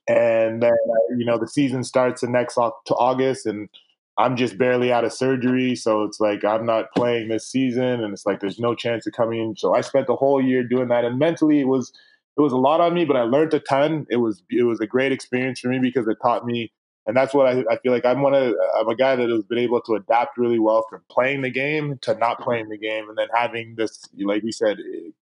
And 0.09 0.62
then 0.62 0.72
uh, 0.72 1.14
you 1.16 1.24
know 1.24 1.39
the 1.39 1.49
season 1.49 1.85
starts 1.85 2.22
the 2.22 2.29
next 2.29 2.55
to 2.55 2.95
August, 2.95 3.47
and 3.47 3.68
I'm 4.16 4.37
just 4.37 4.59
barely 4.59 4.93
out 4.93 5.05
of 5.05 5.12
surgery, 5.12 5.74
so 5.76 6.05
it's 6.05 6.20
like 6.20 6.45
I'm 6.45 6.64
not 6.64 6.93
playing 6.97 7.29
this 7.29 7.47
season, 7.47 8.03
and 8.03 8.12
it's 8.12 8.26
like 8.26 8.41
there's 8.41 8.59
no 8.59 8.74
chance 8.74 9.07
of 9.07 9.12
coming 9.12 9.41
in. 9.41 9.57
So 9.57 9.74
I 9.74 9.83
spent 9.83 10.07
the 10.07 10.16
whole 10.16 10.43
year 10.43 10.62
doing 10.62 10.89
that, 10.89 11.05
and 11.05 11.18
mentally 11.18 11.61
it 11.61 11.68
was 11.68 11.93
it 12.37 12.41
was 12.41 12.53
a 12.53 12.57
lot 12.57 12.81
on 12.81 12.95
me, 12.95 13.05
but 13.05 13.16
I 13.16 13.22
learned 13.22 13.53
a 13.55 13.61
ton. 13.61 14.07
It 14.11 14.16
was 14.16 14.43
it 14.51 14.64
was 14.64 14.81
a 14.81 14.87
great 14.87 15.12
experience 15.12 15.61
for 15.61 15.68
me 15.68 15.79
because 15.79 16.07
it 16.09 16.16
taught 16.22 16.47
me 16.47 16.72
and 17.09 17.16
that's 17.16 17.33
what 17.33 17.47
I, 17.47 17.64
I, 17.70 17.79
feel 17.79 17.91
like 17.91 18.05
I'm 18.05 18.20
one 18.20 18.35
of 18.35 18.55
I'm 18.79 18.89
a 18.89 18.95
guy 18.95 19.16
that 19.16 19.31
has 19.31 19.43
been 19.45 19.59
able 19.59 19.81
to 19.81 19.95
adapt 19.95 20.37
really 20.37 20.59
well 20.59 20.85
from 20.91 21.01
playing 21.11 21.41
the 21.41 21.51
game 21.51 21.99
to 22.03 22.14
not 22.14 22.39
playing 22.39 22.68
the 22.68 22.76
game, 22.76 23.09
and 23.09 23.16
then 23.16 23.29
having 23.35 23.74
this, 23.76 24.07
like 24.18 24.43
we 24.43 24.53
said, 24.53 24.76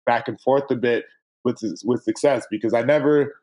back 0.07 0.27
and 0.27 0.41
forth 0.41 0.71
a 0.71 0.77
bit 0.77 1.05
with 1.45 1.61
with 1.85 2.03
success 2.03 2.47
because 2.51 2.75
I 2.75 2.83
never 2.83 3.35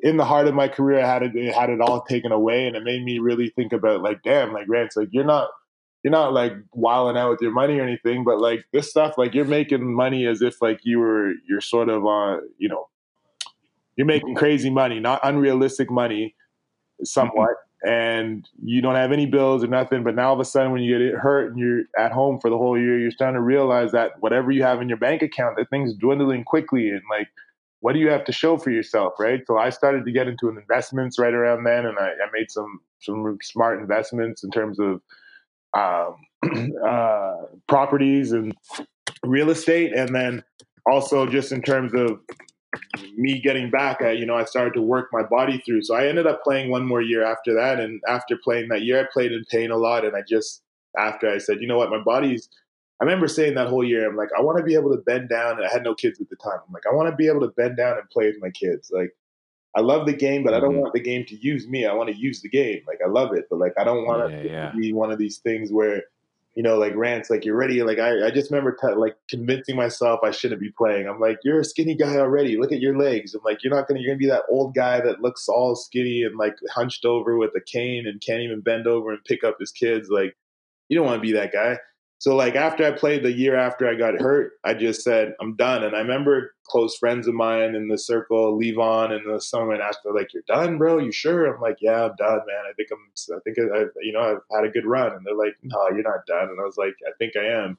in 0.00 0.16
the 0.16 0.24
heart 0.24 0.46
of 0.46 0.54
my 0.54 0.68
career 0.68 1.00
I 1.00 1.06
had 1.06 1.22
it 1.22 1.54
had 1.54 1.70
it 1.70 1.80
all 1.80 2.02
taken 2.02 2.32
away 2.32 2.66
and 2.66 2.76
it 2.76 2.82
made 2.82 3.04
me 3.04 3.18
really 3.18 3.50
think 3.50 3.72
about 3.72 4.02
like 4.02 4.22
damn 4.22 4.52
like 4.52 4.68
Rance 4.68 4.96
like 4.96 5.08
you're 5.12 5.24
not 5.24 5.50
you're 6.02 6.10
not 6.10 6.32
like 6.32 6.52
wilding 6.72 7.20
out 7.20 7.30
with 7.30 7.40
your 7.42 7.52
money 7.52 7.78
or 7.78 7.82
anything 7.82 8.24
but 8.24 8.40
like 8.40 8.64
this 8.72 8.88
stuff 8.88 9.18
like 9.18 9.34
you're 9.34 9.44
making 9.44 9.94
money 9.94 10.26
as 10.26 10.40
if 10.40 10.62
like 10.62 10.80
you 10.82 10.98
were 10.98 11.32
you're 11.48 11.60
sort 11.60 11.88
of 11.88 12.04
on 12.04 12.38
uh, 12.38 12.40
you 12.58 12.68
know 12.68 12.88
you're 13.96 14.06
making 14.06 14.34
crazy 14.34 14.70
money 14.70 15.00
not 15.00 15.20
unrealistic 15.22 15.90
money 15.90 16.34
somewhat 17.04 17.50
and 17.82 18.48
you 18.62 18.82
don't 18.82 18.94
have 18.94 19.12
any 19.12 19.26
bills 19.26 19.64
or 19.64 19.66
nothing. 19.66 20.02
But 20.02 20.14
now 20.14 20.28
all 20.28 20.34
of 20.34 20.40
a 20.40 20.44
sudden, 20.44 20.72
when 20.72 20.82
you 20.82 20.98
get 20.98 21.18
hurt 21.18 21.50
and 21.50 21.58
you're 21.58 21.82
at 21.98 22.12
home 22.12 22.38
for 22.40 22.50
the 22.50 22.58
whole 22.58 22.78
year, 22.78 22.98
you're 22.98 23.10
starting 23.10 23.34
to 23.34 23.40
realize 23.40 23.92
that 23.92 24.12
whatever 24.20 24.50
you 24.50 24.62
have 24.62 24.82
in 24.82 24.88
your 24.88 24.98
bank 24.98 25.22
account, 25.22 25.56
that 25.56 25.70
thing's 25.70 25.94
dwindling 25.94 26.44
quickly. 26.44 26.90
And 26.90 27.02
like, 27.10 27.28
what 27.80 27.94
do 27.94 27.98
you 27.98 28.10
have 28.10 28.24
to 28.24 28.32
show 28.32 28.58
for 28.58 28.70
yourself, 28.70 29.14
right? 29.18 29.42
So 29.46 29.56
I 29.56 29.70
started 29.70 30.04
to 30.04 30.12
get 30.12 30.28
into 30.28 30.48
investments 30.48 31.18
right 31.18 31.32
around 31.32 31.64
then, 31.64 31.86
and 31.86 31.98
I, 31.98 32.08
I 32.08 32.30
made 32.32 32.50
some 32.50 32.80
some 33.00 33.38
smart 33.42 33.80
investments 33.80 34.44
in 34.44 34.50
terms 34.50 34.78
of 34.78 35.00
um, 35.72 36.16
uh, 36.86 37.36
properties 37.66 38.32
and 38.32 38.54
real 39.24 39.48
estate, 39.48 39.94
and 39.94 40.14
then 40.14 40.44
also 40.86 41.26
just 41.26 41.52
in 41.52 41.62
terms 41.62 41.94
of 41.94 42.20
me 43.16 43.40
getting 43.40 43.70
back, 43.70 44.02
I, 44.02 44.12
you 44.12 44.26
know, 44.26 44.36
I 44.36 44.44
started 44.44 44.74
to 44.74 44.82
work 44.82 45.08
my 45.12 45.22
body 45.22 45.62
through. 45.64 45.82
So 45.82 45.94
I 45.94 46.06
ended 46.06 46.26
up 46.26 46.42
playing 46.42 46.70
one 46.70 46.86
more 46.86 47.02
year 47.02 47.24
after 47.24 47.54
that. 47.54 47.80
And 47.80 48.00
after 48.08 48.38
playing 48.42 48.68
that 48.68 48.82
year, 48.82 49.00
I 49.00 49.08
played 49.12 49.32
in 49.32 49.44
pain 49.50 49.70
a 49.70 49.76
lot. 49.76 50.04
And 50.04 50.16
I 50.16 50.22
just, 50.28 50.62
after 50.96 51.28
I 51.28 51.38
said, 51.38 51.60
you 51.60 51.66
know 51.66 51.78
what, 51.78 51.90
my 51.90 52.02
body's, 52.02 52.48
I 53.00 53.04
remember 53.04 53.28
saying 53.28 53.54
that 53.54 53.68
whole 53.68 53.84
year, 53.84 54.08
I'm 54.08 54.16
like, 54.16 54.28
I 54.36 54.42
want 54.42 54.58
to 54.58 54.64
be 54.64 54.74
able 54.74 54.90
to 54.92 55.02
bend 55.02 55.28
down. 55.28 55.56
And 55.56 55.66
I 55.66 55.72
had 55.72 55.84
no 55.84 55.94
kids 55.94 56.20
at 56.20 56.28
the 56.28 56.36
time. 56.36 56.58
I'm 56.66 56.72
like, 56.72 56.86
I 56.86 56.94
want 56.94 57.08
to 57.10 57.16
be 57.16 57.28
able 57.28 57.40
to 57.40 57.48
bend 57.48 57.76
down 57.76 57.98
and 57.98 58.08
play 58.10 58.26
with 58.26 58.40
my 58.40 58.50
kids. 58.50 58.90
Like, 58.92 59.16
I 59.74 59.80
love 59.80 60.06
the 60.06 60.12
game, 60.12 60.42
but 60.42 60.52
I 60.52 60.60
don't 60.60 60.72
mm-hmm. 60.72 60.80
want 60.80 60.94
the 60.94 61.00
game 61.00 61.24
to 61.26 61.36
use 61.36 61.68
me. 61.68 61.86
I 61.86 61.94
want 61.94 62.10
to 62.10 62.16
use 62.16 62.42
the 62.42 62.48
game. 62.48 62.82
Like, 62.86 62.98
I 63.04 63.08
love 63.08 63.32
it, 63.34 63.46
but 63.48 63.58
like, 63.58 63.72
I 63.78 63.84
don't 63.84 64.04
want 64.04 64.30
yeah, 64.30 64.36
it 64.36 64.42
to 64.42 64.48
yeah. 64.48 64.72
be 64.76 64.92
one 64.92 65.12
of 65.12 65.18
these 65.18 65.38
things 65.38 65.72
where 65.72 66.02
you 66.54 66.62
know, 66.62 66.76
like 66.78 66.94
Rance, 66.96 67.30
like 67.30 67.44
you're 67.44 67.56
ready. 67.56 67.82
Like 67.82 67.98
I, 67.98 68.26
I 68.26 68.30
just 68.30 68.50
remember 68.50 68.76
t- 68.80 68.94
like 68.94 69.16
convincing 69.28 69.76
myself 69.76 70.20
I 70.24 70.32
shouldn't 70.32 70.60
be 70.60 70.72
playing. 70.76 71.08
I'm 71.08 71.20
like, 71.20 71.38
you're 71.44 71.60
a 71.60 71.64
skinny 71.64 71.94
guy 71.94 72.16
already. 72.16 72.56
Look 72.56 72.72
at 72.72 72.80
your 72.80 72.98
legs. 72.98 73.34
I'm 73.34 73.40
like, 73.44 73.62
you're 73.62 73.74
not 73.74 73.86
gonna, 73.86 74.00
you're 74.00 74.10
gonna 74.10 74.18
be 74.18 74.26
that 74.26 74.44
old 74.48 74.74
guy 74.74 75.00
that 75.00 75.22
looks 75.22 75.48
all 75.48 75.76
skinny 75.76 76.24
and 76.24 76.36
like 76.36 76.56
hunched 76.74 77.04
over 77.04 77.36
with 77.36 77.50
a 77.56 77.60
cane 77.60 78.06
and 78.06 78.20
can't 78.20 78.42
even 78.42 78.60
bend 78.60 78.86
over 78.86 79.10
and 79.10 79.24
pick 79.24 79.44
up 79.44 79.56
his 79.60 79.70
kids. 79.70 80.08
Like, 80.08 80.36
you 80.88 80.96
don't 80.96 81.06
want 81.06 81.22
to 81.22 81.26
be 81.26 81.32
that 81.32 81.52
guy. 81.52 81.78
So 82.20 82.36
like 82.36 82.54
after 82.54 82.84
I 82.84 82.90
played 82.90 83.22
the 83.22 83.32
year 83.32 83.56
after 83.56 83.88
I 83.88 83.94
got 83.94 84.20
hurt, 84.20 84.52
I 84.62 84.74
just 84.74 85.02
said 85.02 85.34
I'm 85.40 85.56
done. 85.56 85.84
And 85.84 85.96
I 85.96 86.00
remember 86.00 86.54
close 86.64 86.94
friends 86.94 87.26
of 87.26 87.32
mine 87.32 87.74
in 87.74 87.88
the 87.88 87.96
circle, 87.96 88.60
Levon 88.60 89.10
and 89.10 89.22
the 89.26 89.40
summer 89.40 89.74
asked 89.80 90.00
me 90.04 90.12
like, 90.14 90.34
"You're 90.34 90.42
done, 90.46 90.76
bro? 90.76 90.98
You 90.98 91.12
sure?" 91.12 91.46
I'm 91.46 91.62
like, 91.62 91.78
"Yeah, 91.80 92.04
I'm 92.04 92.16
done, 92.18 92.40
man. 92.46 92.64
I 92.68 92.74
think 92.76 92.90
I'm. 92.92 93.36
I 93.36 93.40
think 93.42 93.56
I, 93.58 93.84
you 94.02 94.12
know, 94.12 94.20
I've 94.20 94.54
had 94.54 94.68
a 94.68 94.70
good 94.70 94.84
run." 94.84 95.12
And 95.12 95.24
they're 95.24 95.34
like, 95.34 95.56
"No, 95.62 95.88
you're 95.88 96.02
not 96.02 96.26
done." 96.26 96.50
And 96.50 96.60
I 96.60 96.64
was 96.64 96.76
like, 96.76 96.94
"I 97.06 97.12
think 97.18 97.36
I 97.36 97.64
am." 97.64 97.78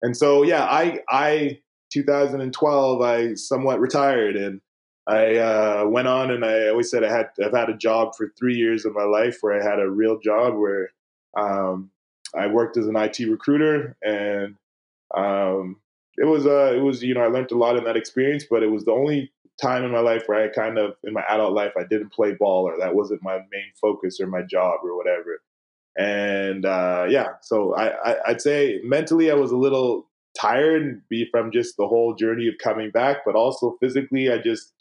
And 0.00 0.16
so 0.16 0.42
yeah, 0.42 0.64
I 0.64 1.00
I 1.10 1.60
2012 1.92 3.02
I 3.02 3.34
somewhat 3.34 3.78
retired 3.78 4.36
and 4.36 4.62
I 5.06 5.36
uh, 5.36 5.84
went 5.86 6.08
on 6.08 6.30
and 6.30 6.46
I 6.46 6.68
always 6.68 6.90
said 6.90 7.04
I 7.04 7.12
had 7.12 7.28
I've 7.44 7.52
had 7.52 7.68
a 7.68 7.76
job 7.76 8.14
for 8.16 8.32
three 8.38 8.54
years 8.56 8.86
of 8.86 8.94
my 8.94 9.04
life 9.04 9.36
where 9.42 9.60
I 9.60 9.62
had 9.62 9.80
a 9.80 9.90
real 9.90 10.18
job 10.18 10.54
where 10.54 10.92
um, 11.36 11.90
I 12.34 12.46
worked 12.46 12.76
as 12.76 12.86
an 12.86 12.96
IT 12.96 13.18
recruiter, 13.20 13.96
and 14.02 14.56
um, 15.14 15.76
it 16.16 16.26
was 16.26 16.46
uh, 16.46 16.72
it 16.74 16.80
was 16.80 17.02
you 17.02 17.14
know 17.14 17.22
I 17.22 17.28
learned 17.28 17.50
a 17.50 17.58
lot 17.58 17.76
in 17.76 17.84
that 17.84 17.96
experience, 17.96 18.44
but 18.48 18.62
it 18.62 18.70
was 18.70 18.84
the 18.84 18.92
only 18.92 19.32
time 19.60 19.84
in 19.84 19.90
my 19.90 20.00
life 20.00 20.22
where 20.26 20.42
I 20.42 20.48
kind 20.48 20.78
of 20.78 20.94
in 21.04 21.12
my 21.12 21.24
adult 21.28 21.52
life 21.52 21.72
I 21.78 21.84
didn't 21.84 22.12
play 22.12 22.32
ball 22.32 22.64
or 22.64 22.78
that 22.78 22.94
wasn't 22.94 23.22
my 23.22 23.36
main 23.36 23.72
focus 23.80 24.20
or 24.20 24.26
my 24.26 24.42
job 24.42 24.80
or 24.82 24.96
whatever. 24.96 25.42
And 25.98 26.64
uh, 26.64 27.06
yeah, 27.08 27.34
so 27.42 27.74
I, 27.74 28.12
I 28.12 28.16
I'd 28.28 28.40
say 28.40 28.80
mentally 28.84 29.30
I 29.30 29.34
was 29.34 29.50
a 29.50 29.56
little 29.56 30.06
tired 30.38 31.02
be 31.08 31.28
from 31.30 31.50
just 31.50 31.76
the 31.76 31.88
whole 31.88 32.14
journey 32.14 32.48
of 32.48 32.54
coming 32.62 32.90
back, 32.90 33.18
but 33.26 33.34
also 33.34 33.76
physically 33.80 34.30
I 34.30 34.38
just 34.38 34.72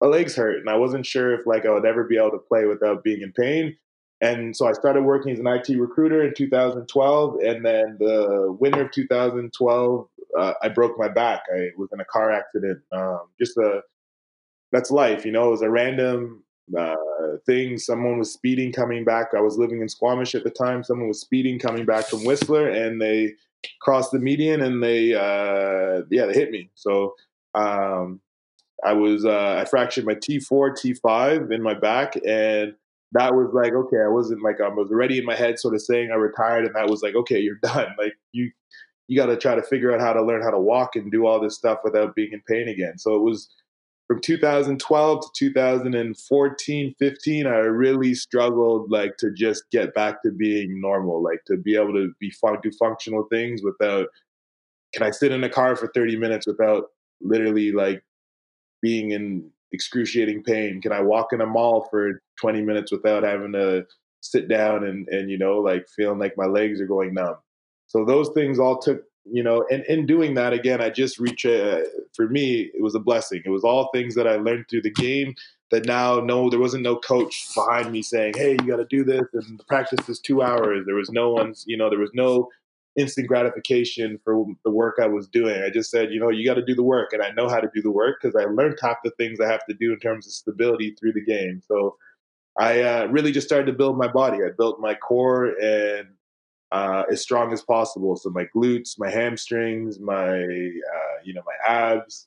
my 0.00 0.08
legs 0.08 0.36
hurt 0.36 0.58
and 0.58 0.68
I 0.68 0.76
wasn't 0.76 1.06
sure 1.06 1.34
if 1.34 1.46
like 1.46 1.66
I 1.66 1.70
would 1.70 1.86
ever 1.86 2.04
be 2.04 2.16
able 2.16 2.32
to 2.32 2.38
play 2.38 2.64
without 2.66 3.04
being 3.04 3.22
in 3.22 3.32
pain. 3.32 3.76
And 4.24 4.56
so 4.56 4.66
I 4.66 4.72
started 4.72 5.02
working 5.02 5.32
as 5.32 5.38
an 5.38 5.46
IT 5.46 5.68
recruiter 5.78 6.26
in 6.26 6.32
2012. 6.34 7.36
And 7.44 7.64
then 7.64 7.98
the 8.00 8.56
winter 8.58 8.80
of 8.80 8.90
2012, 8.90 10.08
uh, 10.38 10.52
I 10.62 10.68
broke 10.70 10.98
my 10.98 11.08
back. 11.08 11.42
I 11.54 11.68
was 11.76 11.90
in 11.92 12.00
a 12.00 12.06
car 12.06 12.32
accident. 12.32 12.80
Um, 12.90 13.20
just 13.38 13.58
a, 13.58 13.82
that's 14.72 14.90
life, 14.90 15.26
you 15.26 15.30
know, 15.30 15.48
it 15.48 15.50
was 15.50 15.62
a 15.62 15.68
random 15.68 16.42
uh, 16.76 16.94
thing. 17.44 17.76
Someone 17.76 18.18
was 18.18 18.32
speeding 18.32 18.72
coming 18.72 19.04
back. 19.04 19.28
I 19.36 19.42
was 19.42 19.58
living 19.58 19.82
in 19.82 19.90
Squamish 19.90 20.34
at 20.34 20.42
the 20.42 20.50
time. 20.50 20.82
Someone 20.82 21.08
was 21.08 21.20
speeding 21.20 21.58
coming 21.58 21.84
back 21.84 22.06
from 22.06 22.24
Whistler 22.24 22.70
and 22.70 22.98
they 22.98 23.34
crossed 23.82 24.10
the 24.10 24.18
median 24.18 24.62
and 24.62 24.82
they, 24.82 25.12
uh, 25.12 26.00
yeah, 26.10 26.24
they 26.24 26.32
hit 26.32 26.50
me. 26.50 26.70
So, 26.74 27.14
um, 27.54 28.20
I 28.82 28.94
was, 28.94 29.26
uh, 29.26 29.58
I 29.60 29.66
fractured 29.66 30.06
my 30.06 30.14
T4, 30.14 30.72
T5 30.72 31.52
in 31.52 31.62
my 31.62 31.74
back 31.74 32.16
and 32.26 32.74
that 33.14 33.34
was 33.34 33.50
like 33.52 33.72
okay 33.72 34.00
i 34.04 34.08
wasn't 34.08 34.42
like 34.42 34.60
i 34.60 34.68
was 34.68 34.90
already 34.90 35.18
in 35.18 35.24
my 35.24 35.34
head 35.34 35.58
sort 35.58 35.74
of 35.74 35.80
saying 35.80 36.10
i 36.10 36.16
retired 36.16 36.64
and 36.66 36.74
that 36.74 36.88
was 36.88 37.02
like 37.02 37.14
okay 37.14 37.40
you're 37.40 37.56
done 37.62 37.88
like 37.98 38.14
you 38.32 38.50
you 39.08 39.18
got 39.18 39.26
to 39.26 39.36
try 39.36 39.54
to 39.54 39.62
figure 39.62 39.92
out 39.92 40.00
how 40.00 40.12
to 40.12 40.22
learn 40.22 40.42
how 40.42 40.50
to 40.50 40.60
walk 40.60 40.96
and 40.96 41.12
do 41.12 41.26
all 41.26 41.40
this 41.40 41.56
stuff 41.56 41.78
without 41.84 42.14
being 42.14 42.32
in 42.32 42.42
pain 42.48 42.68
again 42.68 42.98
so 42.98 43.14
it 43.14 43.22
was 43.22 43.48
from 44.06 44.20
2012 44.20 45.20
to 45.20 45.28
2014 45.34 46.94
15 46.98 47.46
i 47.46 47.50
really 47.50 48.14
struggled 48.14 48.90
like 48.90 49.16
to 49.16 49.32
just 49.32 49.64
get 49.70 49.94
back 49.94 50.22
to 50.22 50.30
being 50.30 50.80
normal 50.80 51.22
like 51.22 51.40
to 51.46 51.56
be 51.56 51.74
able 51.76 51.92
to 51.92 52.12
be 52.20 52.30
fun 52.30 52.56
do 52.62 52.70
functional 52.78 53.26
things 53.30 53.62
without 53.62 54.06
can 54.92 55.02
i 55.02 55.10
sit 55.10 55.32
in 55.32 55.44
a 55.44 55.48
car 55.48 55.76
for 55.76 55.90
30 55.94 56.16
minutes 56.16 56.46
without 56.46 56.84
literally 57.20 57.72
like 57.72 58.02
being 58.82 59.12
in 59.12 59.50
excruciating 59.74 60.42
pain? 60.44 60.80
Can 60.80 60.92
I 60.92 61.00
walk 61.00 61.32
in 61.32 61.40
a 61.40 61.46
mall 61.46 61.88
for 61.90 62.22
20 62.40 62.62
minutes 62.62 62.92
without 62.92 63.22
having 63.22 63.52
to 63.52 63.84
sit 64.20 64.48
down 64.48 64.84
and 64.84 65.06
and 65.08 65.30
you 65.30 65.36
know 65.36 65.58
like 65.58 65.86
feeling 65.94 66.18
like 66.18 66.34
my 66.36 66.46
legs 66.46 66.80
are 66.80 66.86
going 66.86 67.14
numb. 67.14 67.36
So 67.86 68.04
those 68.04 68.30
things 68.30 68.58
all 68.58 68.78
took 68.78 69.02
you 69.24 69.42
know, 69.42 69.64
and 69.70 69.84
in 69.86 70.06
doing 70.06 70.34
that 70.34 70.52
again, 70.52 70.82
I 70.82 70.90
just 70.90 71.18
reach 71.18 71.46
uh, 71.46 71.80
for 72.14 72.28
me, 72.28 72.70
it 72.74 72.82
was 72.82 72.94
a 72.94 73.00
blessing. 73.00 73.42
It 73.44 73.50
was 73.50 73.64
all 73.64 73.90
things 73.92 74.14
that 74.16 74.26
I 74.26 74.36
learned 74.36 74.66
through 74.68 74.82
the 74.82 74.90
game 74.90 75.34
that 75.70 75.86
now 75.86 76.20
no, 76.20 76.50
there 76.50 76.60
wasn't 76.60 76.82
no 76.82 76.96
coach 76.96 77.48
behind 77.54 77.90
me 77.90 78.02
saying, 78.02 78.34
"Hey, 78.36 78.52
you 78.52 78.68
got 78.68 78.76
to 78.76 78.86
do 78.88 79.02
this," 79.02 79.24
and 79.32 79.60
practice 79.66 80.08
is 80.08 80.20
two 80.20 80.42
hours. 80.42 80.84
There 80.86 80.94
was 80.94 81.10
no 81.10 81.30
one's, 81.30 81.64
you 81.66 81.76
know, 81.76 81.88
there 81.88 81.98
was 81.98 82.12
no 82.14 82.48
instant 82.96 83.26
gratification 83.26 84.20
for 84.24 84.44
the 84.64 84.70
work 84.70 84.96
I 85.02 85.08
was 85.08 85.26
doing. 85.26 85.62
I 85.62 85.70
just 85.70 85.90
said, 85.90 86.12
you 86.12 86.20
know, 86.20 86.30
you 86.30 86.46
got 86.46 86.54
to 86.54 86.64
do 86.64 86.74
the 86.74 86.82
work, 86.82 87.12
and 87.12 87.22
I 87.22 87.30
know 87.30 87.48
how 87.48 87.60
to 87.60 87.70
do 87.74 87.82
the 87.82 87.90
work 87.90 88.18
because 88.20 88.36
I 88.36 88.44
learned 88.44 88.78
half 88.80 88.98
the 89.02 89.10
things 89.12 89.40
I 89.40 89.50
have 89.50 89.64
to 89.68 89.74
do 89.74 89.92
in 89.92 89.98
terms 89.98 90.26
of 90.26 90.32
stability 90.32 90.94
through 91.00 91.14
the 91.14 91.24
game. 91.24 91.62
So 91.66 91.96
I 92.58 92.82
uh, 92.82 93.06
really 93.06 93.32
just 93.32 93.46
started 93.46 93.66
to 93.66 93.72
build 93.72 93.98
my 93.98 94.08
body. 94.08 94.38
I 94.38 94.50
built 94.56 94.80
my 94.80 94.94
core 94.94 95.58
and 95.60 96.08
uh, 96.72 97.04
as 97.10 97.20
strong 97.20 97.52
as 97.52 97.62
possible. 97.62 98.16
So 98.16 98.30
my 98.30 98.46
glutes, 98.54 98.98
my 98.98 99.10
hamstrings, 99.10 99.98
my 99.98 100.38
uh, 100.38 101.16
you 101.24 101.34
know 101.34 101.42
my 101.46 101.68
abs, 101.68 102.26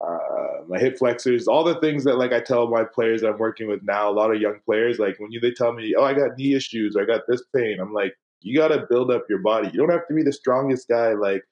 uh, 0.00 0.64
my 0.68 0.78
hip 0.78 0.98
flexors, 0.98 1.48
all 1.48 1.64
the 1.64 1.80
things 1.80 2.04
that 2.04 2.18
like 2.18 2.32
I 2.32 2.40
tell 2.40 2.68
my 2.68 2.84
players 2.84 3.22
I'm 3.22 3.38
working 3.38 3.68
with 3.68 3.82
now. 3.82 4.10
A 4.10 4.12
lot 4.12 4.34
of 4.34 4.40
young 4.40 4.60
players, 4.64 4.98
like 4.98 5.18
when 5.18 5.30
you 5.30 5.40
they 5.40 5.52
tell 5.52 5.72
me, 5.72 5.94
"Oh, 5.96 6.04
I 6.04 6.14
got 6.14 6.36
knee 6.36 6.54
issues," 6.54 6.96
"I 6.96 7.04
got 7.04 7.22
this 7.28 7.42
pain," 7.54 7.78
I'm 7.80 7.92
like, 7.92 8.14
you 8.42 8.56
got 8.56 8.68
to 8.68 8.86
build 8.88 9.10
up 9.10 9.24
your 9.28 9.38
body. 9.38 9.68
You 9.68 9.78
don't 9.78 9.90
have 9.90 10.06
to 10.08 10.14
be 10.14 10.22
the 10.22 10.32
strongest 10.32 10.88
guy, 10.88 11.12
like, 11.12 11.44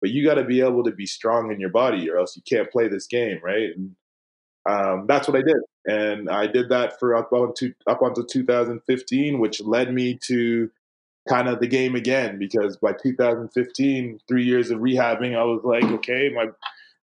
but 0.00 0.10
you 0.10 0.24
got 0.24 0.34
to 0.34 0.44
be 0.44 0.60
able 0.60 0.84
to 0.84 0.90
be 0.90 1.06
strong 1.06 1.52
in 1.52 1.60
your 1.60 1.70
body, 1.70 2.10
or 2.10 2.18
else 2.18 2.36
you 2.36 2.42
can't 2.42 2.70
play 2.70 2.88
this 2.88 3.06
game, 3.06 3.38
right? 3.42 3.70
And 3.76 3.94
um, 4.68 5.06
that's 5.08 5.26
what 5.26 5.36
I 5.36 5.42
did, 5.42 5.56
and 5.86 6.30
I 6.30 6.46
did 6.46 6.68
that 6.68 6.98
for 6.98 7.16
up 7.16 7.32
until 7.32 7.70
up 7.86 8.02
until 8.02 8.24
2015, 8.24 9.38
which 9.40 9.60
led 9.60 9.92
me 9.92 10.18
to 10.26 10.70
kind 11.28 11.48
of 11.48 11.60
the 11.60 11.66
game 11.66 11.94
again 11.94 12.38
because 12.38 12.76
by 12.76 12.92
2015, 12.92 14.20
three 14.28 14.44
years 14.44 14.70
of 14.70 14.80
rehabbing, 14.80 15.36
I 15.36 15.44
was 15.44 15.62
like, 15.64 15.84
okay, 15.84 16.30
my 16.34 16.46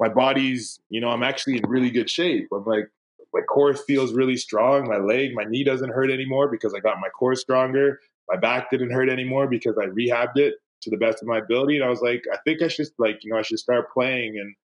my 0.00 0.08
body's, 0.08 0.80
you 0.88 1.00
know, 1.00 1.08
I'm 1.10 1.22
actually 1.22 1.58
in 1.58 1.68
really 1.68 1.90
good 1.90 2.10
shape. 2.10 2.48
I'm 2.52 2.64
like, 2.64 2.90
my 3.32 3.40
core 3.42 3.74
feels 3.74 4.12
really 4.14 4.36
strong. 4.36 4.88
My 4.88 4.96
leg, 4.96 5.34
my 5.34 5.44
knee 5.44 5.64
doesn't 5.64 5.90
hurt 5.90 6.10
anymore 6.10 6.48
because 6.48 6.74
I 6.74 6.80
got 6.80 7.00
my 7.00 7.08
core 7.08 7.34
stronger. 7.34 8.00
My 8.28 8.36
back 8.36 8.70
didn't 8.70 8.90
hurt 8.90 9.08
anymore 9.08 9.46
because 9.46 9.76
I 9.78 9.86
rehabbed 9.86 10.36
it 10.36 10.54
to 10.82 10.90
the 10.90 10.96
best 10.96 11.22
of 11.22 11.28
my 11.28 11.38
ability. 11.38 11.76
And 11.76 11.84
I 11.84 11.88
was 11.88 12.00
like, 12.00 12.24
I 12.32 12.36
think 12.44 12.62
I 12.62 12.68
should 12.68 12.88
like, 12.98 13.22
you 13.22 13.32
know, 13.32 13.38
I 13.38 13.42
should 13.42 13.58
start 13.58 13.92
playing. 13.92 14.38
And 14.38 14.54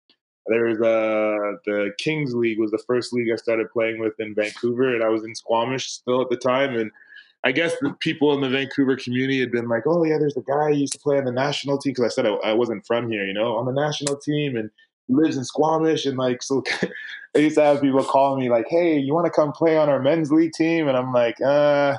there's 0.48 0.78
uh 0.78 1.56
the 1.66 1.92
Kings 1.98 2.34
League 2.34 2.58
was 2.58 2.70
the 2.70 2.82
first 2.86 3.12
league 3.12 3.28
I 3.32 3.36
started 3.36 3.70
playing 3.70 4.00
with 4.00 4.14
in 4.18 4.34
Vancouver, 4.34 4.94
and 4.94 5.02
I 5.02 5.08
was 5.08 5.24
in 5.24 5.34
Squamish 5.34 5.90
still 5.90 6.22
at 6.22 6.30
the 6.30 6.36
time, 6.36 6.74
and 6.74 6.90
I 7.44 7.52
guess 7.52 7.74
the 7.80 7.94
people 8.00 8.34
in 8.34 8.40
the 8.40 8.48
Vancouver 8.48 8.96
community 8.96 9.40
had 9.40 9.52
been 9.52 9.68
like, 9.68 9.84
"Oh 9.86 10.04
yeah, 10.04 10.18
there's 10.18 10.36
a 10.36 10.42
guy 10.42 10.70
who 10.70 10.78
used 10.78 10.94
to 10.94 10.98
play 10.98 11.18
on 11.18 11.24
the 11.24 11.32
national 11.32 11.78
team." 11.78 11.92
Because 11.92 12.04
I 12.04 12.14
said 12.14 12.26
I, 12.26 12.30
I, 12.30 12.52
wasn't 12.52 12.86
from 12.86 13.10
here, 13.10 13.24
you 13.24 13.34
know, 13.34 13.56
on 13.56 13.66
the 13.66 13.72
national 13.72 14.16
team, 14.16 14.56
and 14.56 14.70
he 15.06 15.14
lives 15.14 15.36
in 15.36 15.44
Squamish, 15.44 16.06
and 16.06 16.18
like 16.18 16.42
so, 16.42 16.62
I 17.36 17.38
used 17.38 17.56
to 17.56 17.62
have 17.62 17.80
people 17.80 18.02
call 18.04 18.36
me 18.36 18.50
like, 18.50 18.66
"Hey, 18.68 18.98
you 18.98 19.14
want 19.14 19.26
to 19.26 19.32
come 19.32 19.52
play 19.52 19.76
on 19.76 19.88
our 19.88 20.00
men's 20.00 20.32
league 20.32 20.52
team?" 20.52 20.88
And 20.88 20.96
I'm 20.96 21.12
like, 21.12 21.40
"Uh." 21.40 21.98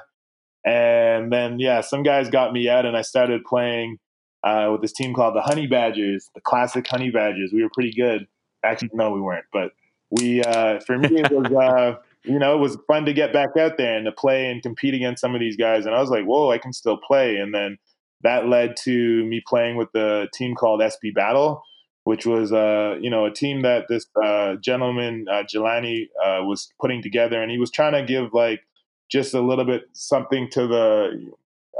And 0.65 1.31
then 1.31 1.57
yeah, 1.57 1.79
some 1.81 2.03
guys 2.03 2.29
got 2.29 2.51
me 2.51 2.67
out, 2.67 2.85
and 2.85 2.97
I 2.97 3.01
started 3.01 3.45
playing 3.45 3.97
uh, 4.43 4.69
with 4.71 4.81
this 4.81 4.93
team 4.93 5.13
called 5.13 5.35
the 5.35 5.41
Honey 5.41 5.67
Badgers, 5.67 6.29
the 6.35 6.41
classic 6.41 6.87
Honey 6.87 7.11
Badgers. 7.11 7.51
We 7.53 7.63
were 7.63 7.69
pretty 7.73 7.93
good. 7.93 8.27
Actually, 8.63 8.91
no, 8.93 9.11
we 9.11 9.21
weren't, 9.21 9.45
but 9.53 9.71
we 10.09 10.41
uh, 10.43 10.79
for 10.81 10.97
me 10.97 11.21
it 11.21 11.31
was. 11.31 11.51
Uh, 11.51 11.97
you 12.23 12.37
know, 12.37 12.53
it 12.55 12.59
was 12.59 12.77
fun 12.87 13.05
to 13.05 13.13
get 13.13 13.31
back 13.31 13.55
out 13.57 13.77
there 13.77 13.95
and 13.95 14.05
to 14.05 14.11
play 14.11 14.49
and 14.49 14.61
compete 14.61 14.93
against 14.93 15.21
some 15.21 15.33
of 15.33 15.39
these 15.39 15.55
guys. 15.55 15.85
And 15.85 15.95
I 15.95 16.01
was 16.01 16.09
like, 16.09 16.25
whoa, 16.25 16.51
I 16.51 16.57
can 16.57 16.73
still 16.73 16.97
play. 16.97 17.37
And 17.37 17.53
then 17.53 17.77
that 18.21 18.47
led 18.47 18.75
to 18.83 19.25
me 19.25 19.41
playing 19.47 19.77
with 19.77 19.91
the 19.93 20.27
team 20.33 20.55
called 20.55 20.81
SB 20.81 21.13
Battle, 21.13 21.63
which 22.03 22.25
was, 22.25 22.51
uh, 22.51 22.97
you 22.99 23.09
know, 23.09 23.25
a 23.25 23.31
team 23.31 23.61
that 23.61 23.85
this 23.87 24.05
uh, 24.21 24.55
gentleman, 24.55 25.25
uh, 25.31 25.43
Jelani, 25.43 26.07
uh, 26.23 26.43
was 26.43 26.73
putting 26.81 27.01
together. 27.01 27.41
And 27.41 27.51
he 27.51 27.57
was 27.57 27.71
trying 27.71 27.93
to 27.93 28.03
give 28.03 28.33
like 28.33 28.61
just 29.09 29.33
a 29.33 29.41
little 29.41 29.65
bit 29.65 29.83
something 29.93 30.49
to 30.51 30.67
the 30.67 31.31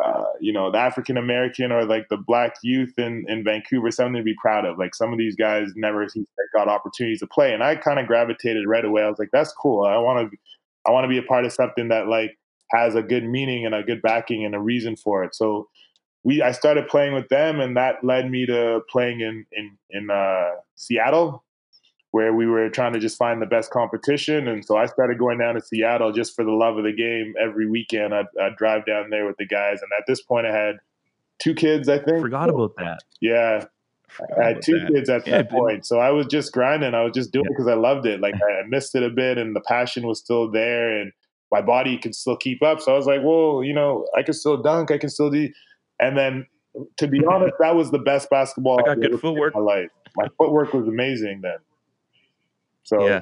uh, 0.03 0.25
you 0.39 0.53
know, 0.53 0.71
the 0.71 0.77
African 0.77 1.17
American 1.17 1.71
or 1.71 1.85
like 1.85 2.07
the 2.09 2.17
black 2.17 2.55
youth 2.63 2.97
in, 2.97 3.25
in 3.27 3.43
Vancouver, 3.43 3.91
something 3.91 4.15
to 4.15 4.23
be 4.23 4.35
proud 4.41 4.65
of. 4.65 4.77
Like 4.77 4.95
some 4.95 5.11
of 5.11 5.19
these 5.19 5.35
guys 5.35 5.69
never 5.75 6.07
got 6.55 6.69
opportunities 6.69 7.19
to 7.19 7.27
play. 7.27 7.53
And 7.53 7.63
I 7.63 7.75
kind 7.75 7.99
of 7.99 8.07
gravitated 8.07 8.65
right 8.67 8.85
away. 8.85 9.03
I 9.03 9.09
was 9.09 9.19
like, 9.19 9.31
that's 9.33 9.51
cool. 9.51 9.85
I 9.85 9.97
want 9.97 10.31
to, 10.31 10.37
I 10.87 10.91
want 10.91 11.03
to 11.03 11.09
be 11.09 11.17
a 11.17 11.23
part 11.23 11.45
of 11.45 11.51
something 11.51 11.89
that 11.89 12.07
like 12.07 12.37
has 12.71 12.95
a 12.95 13.03
good 13.03 13.25
meaning 13.25 13.65
and 13.65 13.75
a 13.75 13.83
good 13.83 14.01
backing 14.01 14.45
and 14.45 14.55
a 14.55 14.59
reason 14.59 14.95
for 14.95 15.23
it. 15.23 15.35
So 15.35 15.67
we, 16.23 16.41
I 16.41 16.53
started 16.53 16.87
playing 16.87 17.13
with 17.13 17.27
them 17.27 17.59
and 17.59 17.75
that 17.75 18.03
led 18.03 18.31
me 18.31 18.45
to 18.45 18.81
playing 18.89 19.19
in, 19.19 19.45
in, 19.51 19.77
in 19.89 20.09
uh, 20.09 20.51
Seattle 20.75 21.43
where 22.11 22.33
we 22.33 22.47
were 22.47 22.69
trying 22.69 22.93
to 22.93 22.99
just 22.99 23.17
find 23.17 23.41
the 23.41 23.45
best 23.45 23.69
competition. 23.71 24.47
And 24.47 24.65
so 24.65 24.77
I 24.77 24.87
started 24.87 25.19
going 25.19 25.37
down 25.37 25.55
to 25.55 25.61
Seattle 25.61 26.11
just 26.11 26.35
for 26.35 26.43
the 26.43 26.51
love 26.51 26.77
of 26.77 26.83
the 26.83 26.93
game. 26.93 27.33
Every 27.39 27.69
weekend, 27.69 28.15
I'd, 28.15 28.25
I'd 28.41 28.55
drive 28.55 28.85
down 28.85 29.09
there 29.09 29.25
with 29.27 29.37
the 29.37 29.45
guys. 29.45 29.79
And 29.81 29.91
at 29.97 30.05
this 30.07 30.21
point, 30.21 30.47
I 30.47 30.55
had 30.55 30.77
two 31.37 31.53
kids, 31.53 31.87
I 31.87 31.99
think. 31.99 32.19
Forgot 32.19 32.49
about 32.49 32.75
that. 32.77 32.99
Yeah. 33.21 33.65
I 34.39 34.43
had 34.43 34.61
two 34.63 34.79
that. 34.79 34.91
kids 34.91 35.09
at 35.09 35.27
yeah, 35.27 35.37
that 35.37 35.51
point. 35.51 35.85
So 35.85 35.99
I 35.99 36.09
was 36.09 36.25
just 36.25 36.51
grinding. 36.51 36.95
I 36.95 37.03
was 37.03 37.13
just 37.13 37.31
doing 37.31 37.45
yeah. 37.45 37.51
it 37.51 37.57
because 37.57 37.67
I 37.67 37.75
loved 37.75 38.07
it. 38.07 38.19
Like 38.19 38.33
I 38.35 38.67
missed 38.67 38.95
it 38.95 39.03
a 39.03 39.09
bit 39.09 39.37
and 39.37 39.55
the 39.55 39.61
passion 39.61 40.07
was 40.07 40.19
still 40.19 40.49
there 40.49 40.99
and 40.99 41.11
my 41.51 41.61
body 41.61 41.97
could 41.97 42.15
still 42.15 42.35
keep 42.35 42.63
up. 42.63 42.81
So 42.81 42.91
I 42.91 42.95
was 42.95 43.05
like, 43.05 43.21
well, 43.23 43.63
you 43.63 43.73
know, 43.73 44.07
I 44.17 44.23
can 44.23 44.33
still 44.33 44.57
dunk. 44.57 44.89
I 44.89 44.97
can 44.97 45.09
still 45.09 45.29
do. 45.29 45.49
And 45.99 46.17
then 46.17 46.47
to 46.97 47.07
be 47.07 47.23
honest, 47.25 47.53
that 47.59 47.75
was 47.75 47.91
the 47.91 47.99
best 47.99 48.29
basketball 48.31 48.79
I 48.79 48.95
got 48.95 49.01
good 49.01 49.19
footwork. 49.19 49.55
In 49.55 49.63
my 49.63 49.73
life. 49.73 49.89
My 50.15 50.27
footwork 50.39 50.73
was 50.73 50.87
amazing 50.87 51.41
then. 51.41 51.57
So 52.89 53.07
yeah, 53.07 53.21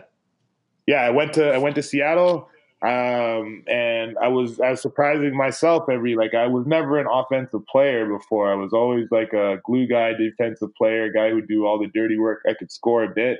yeah. 0.88 1.02
I 1.02 1.10
went 1.10 1.34
to 1.34 1.54
I 1.54 1.58
went 1.58 1.76
to 1.76 1.84
Seattle, 1.84 2.50
um, 2.82 3.64
and 3.68 4.18
I 4.22 4.30
was 4.30 4.62
I 4.62 4.72
was 4.72 4.82
surprising 4.82 5.36
myself 5.36 5.90
every 5.92 6.16
like 6.16 6.34
I 6.34 6.48
was 6.48 6.66
never 6.66 6.98
an 6.98 7.08
offensive 7.12 7.66
player 7.68 8.06
before. 8.06 8.50
I 8.52 8.56
was 8.56 8.72
always 8.72 9.08
like 9.12 9.34
a 9.34 9.58
glue 9.66 9.88
guy, 9.88 10.14
defensive 10.14 10.74
player, 10.76 11.12
guy 11.12 11.32
who 11.32 11.42
do 11.42 11.66
all 11.66 11.78
the 11.78 11.90
dirty 11.94 12.18
work. 12.18 12.40
I 12.48 12.54
could 12.54 12.72
score 12.72 13.04
a 13.04 13.10
bit, 13.14 13.40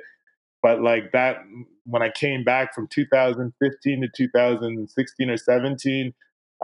but 0.62 0.82
like 0.82 1.14
that 1.14 1.38
when 1.86 2.02
I 2.02 2.10
came 2.10 2.44
back 2.44 2.76
from 2.76 2.88
2015 2.88 4.02
to 4.02 4.08
2016 4.14 5.30
or 5.30 5.38
17, 5.38 6.14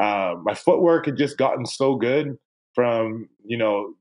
uh, 0.02 0.36
my 0.44 0.54
footwork 0.54 1.06
had 1.06 1.16
just 1.16 1.38
gotten 1.38 1.66
so 1.66 1.96
good 1.96 2.38
from 2.76 3.30
you 3.46 3.58
know 3.58 3.94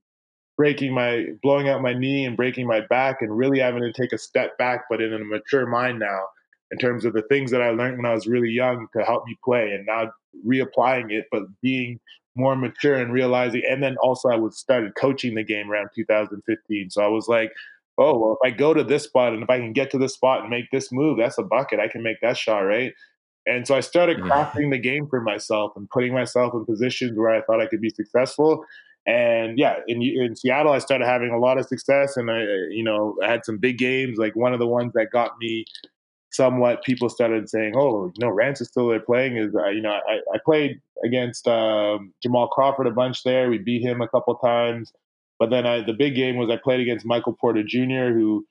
breaking 0.57 0.95
my 0.95 1.27
blowing 1.43 1.69
out 1.69 1.83
my 1.83 1.95
knee 1.95 2.25
and 2.25 2.37
breaking 2.37 2.67
my 2.67 2.81
back 2.81 3.19
and 3.21 3.37
really 3.37 3.59
having 3.59 3.83
to 3.83 3.93
take 3.93 4.13
a 4.13 4.19
step 4.19 4.57
back 4.59 4.83
but 4.91 5.01
in 5.01 5.13
a 5.13 5.19
mature 5.19 5.67
mind 5.67 5.99
now 5.99 6.21
in 6.71 6.79
terms 6.79 7.05
of 7.05 7.13
the 7.13 7.23
things 7.23 7.51
that 7.51 7.63
I 7.63 7.71
learned 7.71 7.97
when 7.97 8.07
I 8.07 8.15
was 8.15 8.27
really 8.27 8.51
young 8.51 8.87
to 8.97 9.05
help 9.05 9.27
me 9.27 9.37
play 9.45 9.73
and 9.73 9.87
now 9.87 10.13
reapplying 10.47 11.11
it 11.11 11.27
but 11.31 11.43
being 11.63 12.01
more 12.35 12.57
mature 12.57 12.95
and 12.95 13.13
realizing 13.13 13.63
and 13.69 13.83
then 13.83 13.97
also 14.03 14.29
I 14.29 14.37
was 14.37 14.59
started 14.59 14.95
coaching 14.95 15.35
the 15.35 15.45
game 15.45 15.71
around 15.71 15.91
2015 15.95 16.91
so 16.91 17.03
I 17.03 17.09
was 17.09 17.29
like 17.29 17.53
oh 17.99 18.19
well 18.19 18.39
if 18.41 18.53
I 18.53 18.55
go 18.55 18.75
to 18.75 18.85
this 18.85 19.05
spot 19.05 19.33
and 19.33 19.43
if 19.43 19.51
I 19.51 19.59
can 19.59 19.73
get 19.73 19.91
to 19.93 19.99
this 19.99 20.15
spot 20.15 20.41
and 20.41 20.51
make 20.51 20.71
this 20.71 20.93
move 20.93 21.19
that's 21.19 21.39
a 21.39 21.43
bucket. 21.43 21.81
I 21.81 21.89
can 21.89 22.03
make 22.03 22.21
that 22.23 22.37
shot 22.37 22.61
right? 22.61 22.93
And 23.45 23.67
so 23.67 23.75
I 23.75 23.81
started 23.81 24.19
crafting 24.19 24.71
the 24.71 24.79
game 24.79 25.09
for 25.09 25.21
myself 25.21 25.73
and 25.75 25.91
putting 25.91 26.15
myself 26.15 26.55
in 26.55 26.65
positions 26.65 27.19
where 27.19 27.31
I 27.31 27.43
thought 27.43 27.61
I 27.61 27.67
could 27.67 27.81
be 27.81 27.91
successful 27.91 28.65
and 29.07 29.59
yeah, 29.59 29.77
in 29.89 30.01
in 30.03 30.37
Seattle, 30.37 30.73
I 30.73 30.79
started 30.79 31.07
having 31.07 31.31
a 31.31 31.39
lot 31.39 31.59
of 31.59 31.67
success, 31.67 32.17
and 32.17 32.31
I, 32.31 32.43
you 32.71 32.85
know, 32.85 33.17
I 33.23 33.31
had 33.31 33.45
some 33.45 33.59
big 33.59 33.79
games. 33.79 34.19
Like 34.19 34.37
one 34.37 34.53
of 34.53 34.61
the 34.61 34.67
ones 34.67 34.93
that 34.95 35.11
got 35.11 35.33
me 35.41 35.65
somewhat, 36.31 36.85
people 36.85 37.09
started 37.09 37.49
saying, 37.49 37.75
"Oh, 37.77 38.13
know, 38.19 38.29
Rance 38.29 38.61
is 38.61 38.69
still 38.69 38.89
there 38.89 39.01
playing." 39.01 39.37
Is 39.37 39.55
uh, 39.57 39.69
you 39.69 39.83
know, 39.83 39.91
I, 39.91 40.21
I 40.33 40.39
played 40.45 40.81
against 41.05 41.49
um, 41.49 42.13
Jamal 42.23 42.47
Crawford 42.49 42.87
a 42.87 42.93
bunch 42.93 43.25
there. 43.25 43.51
We 43.51 43.59
beat 43.59 43.83
him 43.83 44.01
a 44.01 44.09
couple 44.09 44.37
times, 44.37 44.93
but 45.39 45.51
then 45.51 45.67
I, 45.67 45.83
the 45.83 45.95
big 45.95 46.15
game 46.15 46.37
was 46.37 46.49
I 46.49 46.57
played 46.57 46.81
against 46.81 47.05
Michael 47.05 47.33
Porter 47.33 47.65
Jr., 47.65 48.13
who 48.13 48.47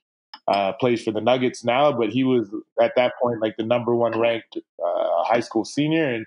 uh, 0.50 0.74
plays 0.74 1.02
for 1.02 1.12
the 1.12 1.22
Nuggets 1.22 1.64
now, 1.64 1.94
but 1.94 2.10
he 2.10 2.26
was 2.26 2.50
at 2.82 2.94
that 2.98 3.14
point 3.22 3.42
like 3.42 3.56
the 3.56 3.64
number 3.64 3.96
one 3.96 4.20
ranked 4.20 4.58
uh, 4.58 5.24
high 5.24 5.40
school 5.40 5.64
senior, 5.64 6.10
and 6.10 6.26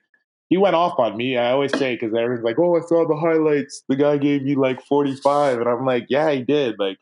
he 0.49 0.57
went 0.57 0.77
off 0.77 0.99
on 0.99 1.17
me. 1.17 1.37
I 1.37 1.53
always 1.53 1.77
say 1.77 1.95
because 1.95 2.15
everyone's 2.15 2.45
like, 2.45 2.59
"Oh, 2.59 2.77
I 2.77 2.81
saw 2.81 3.07
the 3.07 3.17
highlights. 3.17 3.83
The 3.89 3.97
guy 3.97 4.19
gave 4.19 4.47
you 4.47 4.61
like 4.61 4.83
45," 4.83 5.61
and 5.61 5.69
I'm 5.69 5.87
like, 5.87 6.07
"Yeah, 6.09 6.31
he 6.31 6.43
did. 6.43 6.79
Like, 6.79 6.99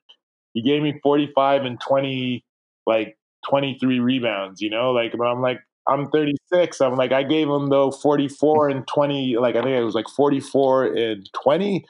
he 0.55 0.63
gave 0.63 0.83
me 0.83 0.99
45 1.03 1.65
and 1.65 1.81
20, 1.81 2.45
like 2.87 3.17
23 3.49 4.01
rebounds. 4.01 4.61
You 4.61 4.71
know, 4.71 4.93
like, 4.93 5.13
but 5.17 5.27
I'm 5.27 5.43
like, 5.43 5.61
I'm 5.89 6.09
36. 6.11 6.81
I'm 6.81 6.95
like, 6.95 7.13
I 7.13 7.23
gave 7.23 7.49
him 7.49 7.69
though 7.69 7.91
44 7.91 8.69
and 8.69 8.87
20. 8.87 9.37
Like, 9.39 9.57
I 9.57 9.63
think 9.63 9.77
it 9.77 9.85
was 9.85 9.95
like 9.95 10.09
44 10.09 10.95
and 10.95 11.29
20, 11.33 11.85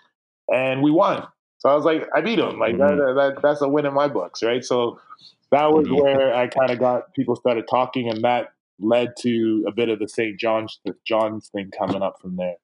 and 0.53 0.83
we 0.83 0.91
won. 0.91 1.27
So 1.59 1.69
I 1.69 1.75
was 1.75 1.85
like, 1.85 2.09
I 2.15 2.21
beat 2.21 2.39
him. 2.39 2.59
Like 2.59 2.75
mm-hmm. 2.75 2.99
that, 2.99 3.15
that, 3.15 3.43
that's 3.43 3.61
a 3.61 3.69
win 3.69 3.87
in 3.87 3.95
my 3.95 4.09
books, 4.09 4.43
right? 4.43 4.65
So 4.65 4.99
that 5.53 5.71
was 5.71 5.89
where 5.89 6.35
I 6.35 6.49
kind 6.49 6.71
of 6.71 6.79
got 6.79 7.15
people 7.15 7.37
started 7.37 7.67
talking, 7.69 8.09
and 8.09 8.23
that 8.23 8.53
led 8.83 9.15
to 9.21 9.65
a 9.67 9.73
bit 9.73 9.89
of 9.89 9.99
the 9.99 10.09
St. 10.09 10.39
John's 10.39 10.81
John's 11.05 11.49
thing 11.49 11.71
coming 11.77 12.03
up 12.03 12.21
from 12.21 12.37
there. 12.37 12.57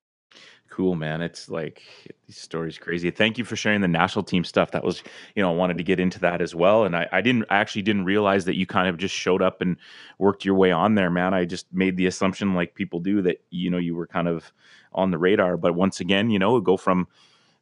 Cool, 0.69 0.95
man. 0.95 1.21
It's 1.21 1.49
like 1.49 1.81
these 2.27 2.37
stories 2.37 2.77
crazy. 2.77 3.09
Thank 3.09 3.39
you 3.39 3.43
for 3.43 3.55
sharing 3.55 3.81
the 3.81 3.87
national 3.87 4.23
team 4.23 4.43
stuff. 4.43 4.69
That 4.71 4.83
was, 4.83 5.01
you 5.35 5.41
know, 5.41 5.51
I 5.51 5.55
wanted 5.55 5.79
to 5.79 5.83
get 5.83 5.99
into 5.99 6.19
that 6.19 6.41
as 6.41 6.53
well. 6.53 6.85
And 6.85 6.95
I, 6.95 7.07
I 7.11 7.21
didn't 7.21 7.45
I 7.49 7.57
actually 7.57 7.81
didn't 7.81 8.05
realize 8.05 8.45
that 8.45 8.55
you 8.55 8.67
kind 8.67 8.87
of 8.87 8.97
just 8.97 9.15
showed 9.15 9.41
up 9.41 9.61
and 9.61 9.77
worked 10.19 10.45
your 10.45 10.55
way 10.55 10.71
on 10.71 10.93
there, 10.93 11.09
man. 11.09 11.33
I 11.33 11.45
just 11.45 11.65
made 11.73 11.97
the 11.97 12.05
assumption, 12.05 12.53
like 12.53 12.75
people 12.75 12.99
do, 12.99 13.21
that 13.23 13.41
you 13.49 13.71
know 13.71 13.79
you 13.79 13.95
were 13.95 14.05
kind 14.05 14.27
of 14.27 14.53
on 14.93 15.09
the 15.09 15.17
radar. 15.17 15.57
But 15.57 15.73
once 15.73 15.99
again, 15.99 16.29
you 16.29 16.37
know, 16.37 16.61
go 16.61 16.77
from 16.77 17.07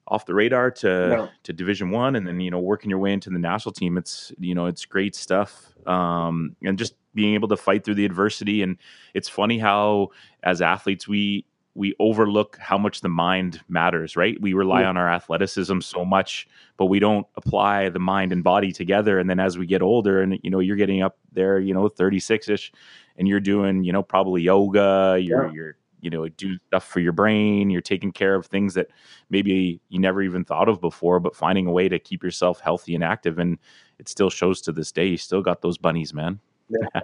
off 0.07 0.25
the 0.25 0.33
radar 0.33 0.71
to 0.71 0.87
no. 1.07 1.29
to 1.43 1.53
Division 1.53 1.91
One, 1.91 2.15
and 2.15 2.27
then 2.27 2.39
you 2.39 2.51
know 2.51 2.59
working 2.59 2.89
your 2.89 2.99
way 2.99 3.13
into 3.13 3.29
the 3.29 3.39
national 3.39 3.73
team. 3.73 3.97
It's 3.97 4.31
you 4.39 4.55
know 4.55 4.65
it's 4.65 4.85
great 4.85 5.15
stuff, 5.15 5.73
um, 5.85 6.55
and 6.63 6.77
just 6.77 6.95
being 7.13 7.33
able 7.33 7.47
to 7.47 7.57
fight 7.57 7.83
through 7.83 7.95
the 7.95 8.05
adversity. 8.05 8.61
And 8.61 8.77
it's 9.13 9.27
funny 9.27 9.57
how 9.57 10.09
as 10.43 10.61
athletes 10.61 11.07
we 11.07 11.45
we 11.77 11.93
overlook 11.99 12.57
how 12.59 12.77
much 12.77 13.01
the 13.01 13.09
mind 13.09 13.61
matters, 13.69 14.15
right? 14.15 14.41
We 14.41 14.53
rely 14.53 14.81
yeah. 14.81 14.89
on 14.89 14.97
our 14.97 15.07
athleticism 15.07 15.79
so 15.81 16.03
much, 16.03 16.47
but 16.75 16.85
we 16.87 16.97
don't 16.97 17.27
apply 17.35 17.89
the 17.89 17.99
mind 17.99 18.31
and 18.31 18.43
body 18.43 18.71
together. 18.71 19.19
And 19.19 19.29
then 19.29 19.39
as 19.39 19.59
we 19.59 19.67
get 19.67 19.83
older, 19.83 20.23
and 20.23 20.39
you 20.41 20.49
know, 20.49 20.59
you're 20.59 20.75
getting 20.75 21.03
up 21.03 21.19
there, 21.31 21.59
you 21.59 21.75
know, 21.75 21.87
36 21.87 22.49
ish, 22.49 22.71
and 23.17 23.27
you're 23.27 23.39
doing, 23.39 23.83
you 23.83 23.93
know, 23.93 24.01
probably 24.01 24.41
yoga, 24.41 25.19
you're 25.21 25.47
yeah. 25.47 25.53
you're 25.53 25.77
you 26.07 26.11
know 26.11 26.25
do 26.29 26.57
stuff 26.67 26.87
for 26.87 27.01
your 27.01 27.11
brain 27.11 27.69
you're 27.69 27.81
taking 27.81 28.13
care 28.13 28.33
of 28.33 28.45
things 28.45 28.73
that 28.75 28.87
maybe 29.29 29.81
you 29.89 29.99
never 29.99 30.21
even 30.21 30.45
thought 30.45 30.69
of 30.69 30.79
before 30.79 31.19
but 31.19 31.35
finding 31.35 31.67
a 31.67 31.71
way 31.71 31.89
to 31.89 31.99
keep 31.99 32.23
yourself 32.23 32.61
healthy 32.61 32.95
and 32.95 33.03
active 33.03 33.39
and 33.39 33.57
it 33.99 34.07
still 34.07 34.29
shows 34.29 34.61
to 34.61 34.71
this 34.71 34.89
day 34.89 35.05
you 35.05 35.17
still 35.17 35.41
got 35.41 35.61
those 35.61 35.77
bunnies 35.77 36.13
man. 36.13 36.39
Yeah, 36.69 37.01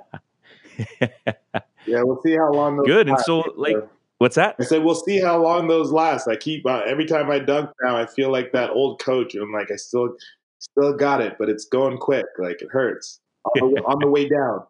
yeah 1.86 2.02
we'll 2.02 2.22
see 2.22 2.38
how 2.38 2.50
long 2.54 2.78
those 2.78 2.88
good 2.88 3.10
and 3.10 3.20
so 3.20 3.44
like 3.58 3.76
what's 4.20 4.38
that? 4.38 4.56
I 4.58 4.64
said 4.64 4.86
we'll 4.86 4.96
see 4.96 5.20
how 5.20 5.38
long 5.38 5.68
those 5.68 5.92
last. 5.92 6.30
I 6.30 6.38
keep 6.38 6.66
uh, 6.66 6.84
every 6.86 7.06
time 7.06 7.30
i 7.30 7.40
dunk 7.40 7.72
now 7.82 7.98
i 7.98 8.06
feel 8.06 8.32
like 8.32 8.54
that 8.54 8.70
old 8.70 9.02
coach 9.02 9.36
i'm 9.36 9.52
like 9.52 9.70
i 9.70 9.76
still 9.76 10.16
still 10.60 10.94
got 10.94 11.20
it 11.20 11.36
but 11.38 11.50
it's 11.50 11.66
going 11.66 11.98
quick 11.98 12.26
like 12.38 12.62
it 12.62 12.70
hurts. 12.72 13.20
On 13.62 13.74
the, 13.74 13.82
on 13.82 14.00
the 14.00 14.08
way 14.08 14.30
down 14.30 14.64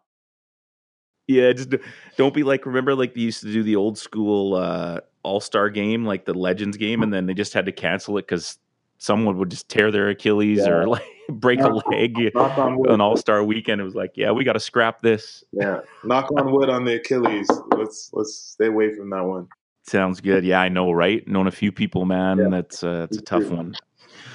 yeah, 1.26 1.52
just 1.52 1.74
don't 2.16 2.34
be 2.34 2.42
like 2.42 2.66
remember 2.66 2.94
like 2.94 3.14
they 3.14 3.20
used 3.20 3.40
to 3.42 3.52
do 3.52 3.62
the 3.62 3.76
old 3.76 3.98
school 3.98 4.54
uh 4.54 5.00
all 5.22 5.40
star 5.40 5.70
game, 5.70 6.04
like 6.04 6.24
the 6.24 6.34
Legends 6.34 6.76
game, 6.76 7.02
and 7.02 7.12
then 7.12 7.26
they 7.26 7.34
just 7.34 7.54
had 7.54 7.66
to 7.66 7.72
cancel 7.72 8.18
it 8.18 8.22
because 8.22 8.58
someone 8.98 9.38
would 9.38 9.50
just 9.50 9.68
tear 9.68 9.90
their 9.90 10.10
Achilles 10.10 10.58
yeah. 10.58 10.70
or 10.70 10.86
like 10.86 11.04
break 11.28 11.58
knock, 11.60 11.84
a 11.86 11.90
leg 11.90 12.36
on 12.36 13.00
all 13.00 13.16
star 13.16 13.42
weekend. 13.42 13.80
It 13.80 13.84
was 13.84 13.94
like, 13.94 14.12
yeah, 14.14 14.30
we 14.30 14.44
got 14.44 14.52
to 14.52 14.60
scrap 14.60 15.00
this. 15.00 15.42
Yeah, 15.52 15.80
knock 16.04 16.30
on 16.36 16.52
wood 16.52 16.70
on 16.70 16.84
the 16.84 16.96
Achilles. 16.96 17.48
Let's 17.76 18.10
let's 18.12 18.34
stay 18.34 18.66
away 18.66 18.94
from 18.94 19.10
that 19.10 19.24
one. 19.24 19.48
Sounds 19.86 20.20
good. 20.20 20.44
Yeah, 20.44 20.60
I 20.60 20.68
know, 20.68 20.92
right? 20.92 21.26
Known 21.28 21.46
a 21.46 21.50
few 21.50 21.70
people, 21.70 22.06
man. 22.06 22.38
Yeah. 22.38 22.48
That's 22.48 22.82
uh, 22.82 23.00
that's 23.00 23.18
a 23.18 23.22
tough 23.22 23.50
one. 23.50 23.74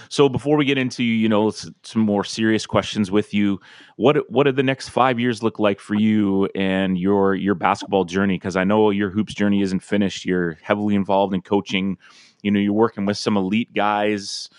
So 0.09 0.27
before 0.27 0.57
we 0.57 0.65
get 0.65 0.77
into 0.77 1.03
you 1.03 1.29
know 1.29 1.51
some 1.51 2.01
more 2.01 2.23
serious 2.23 2.65
questions 2.65 3.11
with 3.11 3.33
you, 3.33 3.61
what 3.95 4.29
what 4.29 4.43
do 4.43 4.51
the 4.51 4.63
next 4.63 4.89
five 4.89 5.19
years 5.19 5.43
look 5.43 5.59
like 5.59 5.79
for 5.79 5.93
you 5.93 6.49
and 6.55 6.97
your 6.97 7.35
your 7.35 7.55
basketball 7.55 8.05
journey? 8.05 8.35
Because 8.35 8.57
I 8.57 8.63
know 8.63 8.89
your 8.89 9.11
hoops 9.11 9.35
journey 9.35 9.61
isn't 9.61 9.81
finished. 9.81 10.25
You're 10.25 10.57
heavily 10.61 10.95
involved 10.95 11.33
in 11.33 11.41
coaching. 11.41 11.97
You 12.41 12.51
know, 12.51 12.59
you're 12.59 12.73
working 12.73 13.05
with 13.05 13.17
some 13.17 13.37
elite 13.37 13.73
guys 13.73 14.49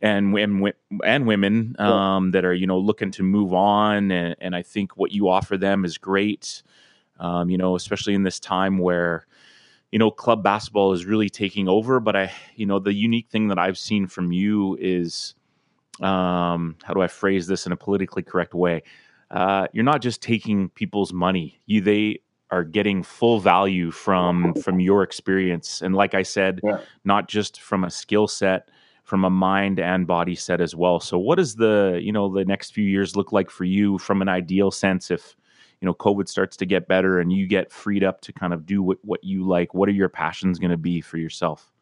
and 0.00 0.36
and, 0.38 0.72
and 1.04 1.26
women 1.26 1.74
um, 1.78 2.30
that 2.32 2.44
are 2.44 2.54
you 2.54 2.66
know 2.66 2.78
looking 2.78 3.10
to 3.12 3.22
move 3.22 3.54
on, 3.54 4.10
and, 4.10 4.36
and 4.40 4.54
I 4.54 4.62
think 4.62 4.96
what 4.96 5.12
you 5.12 5.28
offer 5.28 5.56
them 5.56 5.84
is 5.84 5.98
great. 5.98 6.62
Um, 7.18 7.50
you 7.50 7.58
know, 7.58 7.74
especially 7.74 8.14
in 8.14 8.22
this 8.22 8.38
time 8.38 8.78
where 8.78 9.26
you 9.90 9.98
know, 9.98 10.10
club 10.10 10.42
basketball 10.42 10.92
is 10.92 11.06
really 11.06 11.30
taking 11.30 11.68
over. 11.68 12.00
But 12.00 12.16
I, 12.16 12.32
you 12.56 12.66
know, 12.66 12.78
the 12.78 12.92
unique 12.92 13.28
thing 13.30 13.48
that 13.48 13.58
I've 13.58 13.78
seen 13.78 14.06
from 14.06 14.32
you 14.32 14.76
is, 14.80 15.34
um, 16.00 16.76
how 16.84 16.94
do 16.94 17.00
I 17.00 17.08
phrase 17.08 17.46
this 17.46 17.66
in 17.66 17.72
a 17.72 17.76
politically 17.76 18.22
correct 18.22 18.54
way? 18.54 18.82
Uh, 19.30 19.66
you're 19.72 19.84
not 19.84 20.00
just 20.00 20.22
taking 20.22 20.68
people's 20.70 21.12
money. 21.12 21.60
You 21.66 21.80
they 21.80 22.20
are 22.50 22.64
getting 22.64 23.02
full 23.02 23.40
value 23.40 23.90
from 23.90 24.54
from 24.54 24.80
your 24.80 25.02
experience, 25.02 25.82
and 25.82 25.94
like 25.94 26.14
I 26.14 26.22
said, 26.22 26.60
yeah. 26.64 26.80
not 27.04 27.28
just 27.28 27.60
from 27.60 27.84
a 27.84 27.90
skill 27.90 28.26
set, 28.26 28.70
from 29.04 29.24
a 29.24 29.30
mind 29.30 29.80
and 29.80 30.06
body 30.06 30.34
set 30.34 30.60
as 30.60 30.74
well. 30.74 31.00
So, 31.00 31.18
what 31.18 31.36
does 31.36 31.56
the 31.56 31.98
you 32.02 32.12
know 32.12 32.32
the 32.32 32.44
next 32.44 32.72
few 32.72 32.84
years 32.84 33.16
look 33.16 33.32
like 33.32 33.50
for 33.50 33.64
you 33.64 33.98
from 33.98 34.22
an 34.22 34.28
ideal 34.28 34.70
sense? 34.70 35.10
If 35.10 35.36
you 35.80 35.86
know 35.86 35.94
covid 35.94 36.28
starts 36.28 36.56
to 36.56 36.66
get 36.66 36.88
better 36.88 37.20
and 37.20 37.32
you 37.32 37.46
get 37.46 37.70
freed 37.70 38.04
up 38.04 38.20
to 38.22 38.32
kind 38.32 38.52
of 38.52 38.66
do 38.66 38.82
what, 38.82 38.98
what 39.02 39.22
you 39.22 39.46
like 39.46 39.74
what 39.74 39.88
are 39.88 39.92
your 39.92 40.08
passions 40.08 40.58
going 40.58 40.70
to 40.70 40.76
be 40.76 41.00
for 41.00 41.18
yourself? 41.18 41.72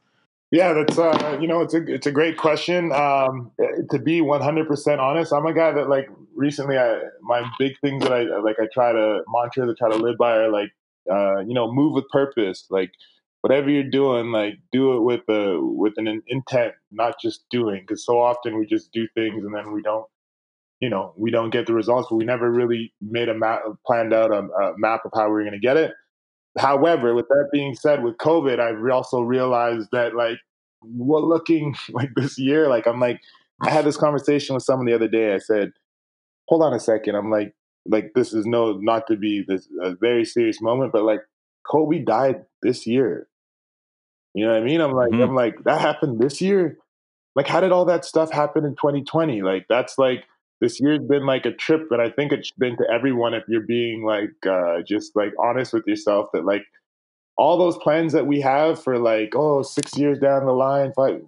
Yeah 0.51 0.73
that's 0.75 0.99
uh 0.99 1.39
you 1.41 1.49
know 1.49 1.61
it's 1.61 1.75
a 1.75 1.83
it's 1.93 2.07
a 2.07 2.13
great 2.13 2.37
question. 2.37 2.93
Um 2.93 3.51
to 3.91 3.99
be 3.99 4.21
100% 4.21 4.99
honest 4.99 5.33
i'm 5.33 5.47
a 5.47 5.53
guy 5.53 5.73
that 5.73 5.89
like 5.89 6.09
recently 6.35 6.79
i 6.79 7.01
my 7.21 7.43
big 7.59 7.73
things 7.81 8.03
that 8.03 8.13
i 8.13 8.23
like 8.39 8.57
i 8.61 8.67
try 8.73 8.93
to 8.93 9.23
mantra 9.29 9.67
to 9.67 9.75
try 9.75 9.91
to 9.91 9.97
live 9.97 10.17
by 10.19 10.37
are 10.37 10.51
like 10.51 10.71
uh 11.11 11.41
you 11.41 11.55
know 11.55 11.73
move 11.73 11.95
with 11.95 12.09
purpose. 12.11 12.67
Like 12.71 12.93
whatever 13.47 13.71
you're 13.71 13.85
doing 13.85 14.33
like 14.33 14.55
do 14.73 14.97
it 14.97 15.01
with 15.03 15.21
a 15.29 15.61
with 15.61 15.93
an 15.99 16.21
intent 16.27 16.75
not 16.91 17.15
just 17.21 17.49
doing 17.49 17.81
because 17.81 18.05
so 18.05 18.21
often 18.21 18.59
we 18.59 18.67
just 18.67 18.91
do 18.93 19.07
things 19.15 19.45
and 19.45 19.55
then 19.55 19.73
we 19.73 19.83
don't 19.83 20.07
you 20.81 20.91
know, 20.91 21.15
we 21.17 21.31
don't 21.31 21.51
get 21.51 21.67
the 21.67 21.75
results, 21.75 22.09
but 22.11 22.17
we 22.17 22.25
never 22.25 22.51
really 22.51 22.93
made 23.01 23.29
a 23.29 23.35
map, 23.35 23.61
planned 23.87 24.13
out 24.13 24.31
a, 24.31 24.41
a 24.41 24.75
map 24.77 25.01
of 25.05 25.13
how 25.15 25.27
we 25.27 25.33
were 25.33 25.43
going 25.43 25.53
to 25.53 25.59
get 25.59 25.77
it. 25.77 25.93
However, 26.59 27.15
with 27.15 27.29
that 27.29 27.49
being 27.53 27.75
said, 27.75 28.03
with 28.03 28.17
COVID, 28.19 28.61
I 28.61 28.95
also 28.95 29.21
realized 29.21 29.89
that 29.93 30.15
like 30.15 30.39
we're 30.83 31.21
looking 31.21 31.75
like 31.91 32.11
this 32.17 32.39
year, 32.39 32.69
like 32.69 32.87
I'm 32.87 33.01
like, 33.01 33.21
I 33.63 33.71
had 33.71 33.85
this 33.85 33.97
conversation 33.97 34.55
with 34.55 34.65
someone 34.65 34.87
the 34.87 34.95
other 34.95 35.09
day. 35.09 35.35
I 35.35 35.39
said, 35.39 35.73
hold 36.47 36.63
on 36.63 36.75
a 36.75 36.81
second. 36.81 37.15
I'm 37.15 37.31
like, 37.31 37.55
like 37.87 38.13
this 38.15 38.33
is 38.35 38.45
no, 38.47 38.79
not 38.81 39.07
to 39.09 39.17
be 39.17 39.45
this 39.47 39.69
a 39.83 39.95
very 39.95 40.25
serious 40.25 40.61
moment, 40.61 40.93
but 40.93 41.05
like 41.05 41.21
Kobe 41.67 42.01
died 42.01 42.43
this 42.63 42.87
year. 42.87 43.29
You 44.35 44.45
know 44.45 44.53
what 44.53 44.63
I 44.63 44.65
mean? 44.65 44.81
I'm 44.81 44.93
like, 44.93 45.11
mm-hmm. 45.11 45.23
I'm 45.23 45.35
like, 45.35 45.65
that 45.65 45.81
happened 45.81 46.21
this 46.21 46.43
year. 46.43 46.77
Like, 47.35 47.49
how 47.49 47.61
did 47.61 47.73
all 47.73 47.87
that 47.87 48.05
stuff 48.05 48.31
happen 48.31 48.65
in 48.65 48.73
2020? 48.73 49.43
Like, 49.43 49.67
that's 49.69 49.99
like, 49.99 50.25
this 50.61 50.81
year's 50.81 51.01
been 51.07 51.27
like 51.27 51.47
a 51.47 51.53
trip 51.53 51.83
but 51.91 52.01
i 52.01 52.11
think 52.11 52.33
it's 52.33 52.51
been 52.53 52.77
to 52.77 52.85
everyone 52.91 53.35
if 53.35 53.45
you're 53.49 53.61
being 53.61 54.05
like 54.05 54.31
uh 54.49 54.83
just 54.87 55.15
like 55.15 55.33
honest 55.39 55.73
with 55.73 55.87
yourself 55.87 56.29
that 56.33 56.45
like 56.45 56.65
all 57.39 57.59
those 57.59 57.77
plans 57.79 58.13
that 58.13 58.27
we 58.27 58.41
have 58.41 58.83
for 58.83 58.99
like 58.99 59.33
oh 59.35 59.63
six 59.63 59.97
years 59.97 60.19
down 60.19 60.47
the 60.47 60.53
line 60.53 60.93
five 60.95 61.21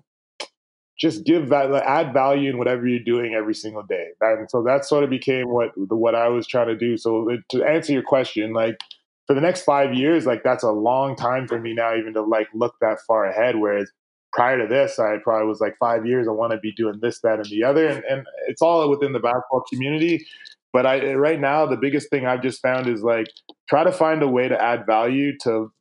just 0.98 1.24
give 1.24 1.48
that 1.50 1.72
add 1.86 2.12
value 2.12 2.50
in 2.50 2.58
whatever 2.58 2.86
you're 2.86 2.98
doing 2.98 3.34
every 3.34 3.54
single 3.54 3.84
day. 3.84 4.08
And 4.20 4.50
so 4.50 4.62
that 4.64 4.84
sort 4.84 5.04
of 5.04 5.10
became 5.10 5.48
what 5.48 5.70
what 5.76 6.14
i 6.14 6.28
was 6.28 6.46
trying 6.46 6.66
to 6.68 6.76
do. 6.76 6.96
So 6.96 7.28
to 7.50 7.64
answer 7.64 7.92
your 7.92 8.02
question 8.02 8.52
like 8.52 8.78
for 9.26 9.34
the 9.34 9.40
next 9.40 9.62
five 9.62 9.94
years 9.94 10.26
like 10.26 10.42
that's 10.42 10.64
a 10.64 10.72
long 10.72 11.14
time 11.14 11.46
for 11.46 11.60
me 11.60 11.74
now 11.74 11.94
even 11.94 12.14
to 12.14 12.22
like 12.22 12.48
look 12.54 12.74
that 12.80 12.98
far 13.06 13.26
ahead 13.26 13.56
whereas 13.56 13.90
prior 14.38 14.56
to 14.56 14.72
this, 14.72 15.00
I 15.00 15.16
probably 15.24 15.48
was 15.48 15.60
like 15.60 15.76
five 15.80 16.06
years. 16.06 16.28
I 16.28 16.30
want 16.30 16.52
to 16.52 16.58
be 16.58 16.70
doing 16.70 17.00
this, 17.02 17.18
that, 17.22 17.40
and 17.40 17.46
the 17.46 17.64
other, 17.64 17.88
and, 17.88 18.04
and 18.04 18.24
it's 18.46 18.62
all 18.62 18.88
within 18.88 19.12
the 19.12 19.18
basketball 19.18 19.64
community. 19.68 20.24
But 20.72 20.86
I 20.86 21.14
right 21.14 21.40
now, 21.40 21.66
the 21.66 21.76
biggest 21.76 22.08
thing 22.08 22.24
I've 22.24 22.42
just 22.42 22.62
found 22.62 22.86
is 22.86 23.02
like 23.02 23.26
try 23.68 23.82
to 23.82 23.90
find 23.90 24.22
a 24.22 24.28
way 24.28 24.46
to 24.46 24.62
add 24.62 24.86
value 24.86 25.36
to 25.42 25.72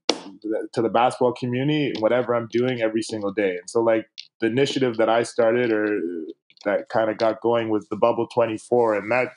to 0.74 0.82
the 0.82 0.90
basketball 0.90 1.34
community 1.34 1.94
whatever 2.00 2.34
I'm 2.34 2.48
doing 2.52 2.82
every 2.82 3.04
single 3.04 3.32
day. 3.32 3.58
And 3.58 3.70
so, 3.70 3.82
like 3.82 4.08
the 4.42 4.48
initiative 4.48 4.98
that 4.98 5.10
I 5.10 5.22
started 5.22 5.72
or 5.72 6.00
that 6.66 6.90
kind 6.90 7.12
of 7.12 7.20
got 7.20 7.42
going 7.42 7.70
was 7.70 7.88
the 7.90 7.96
Bubble 7.96 8.26
24, 8.26 8.96
and 8.96 9.12
that 9.12 9.34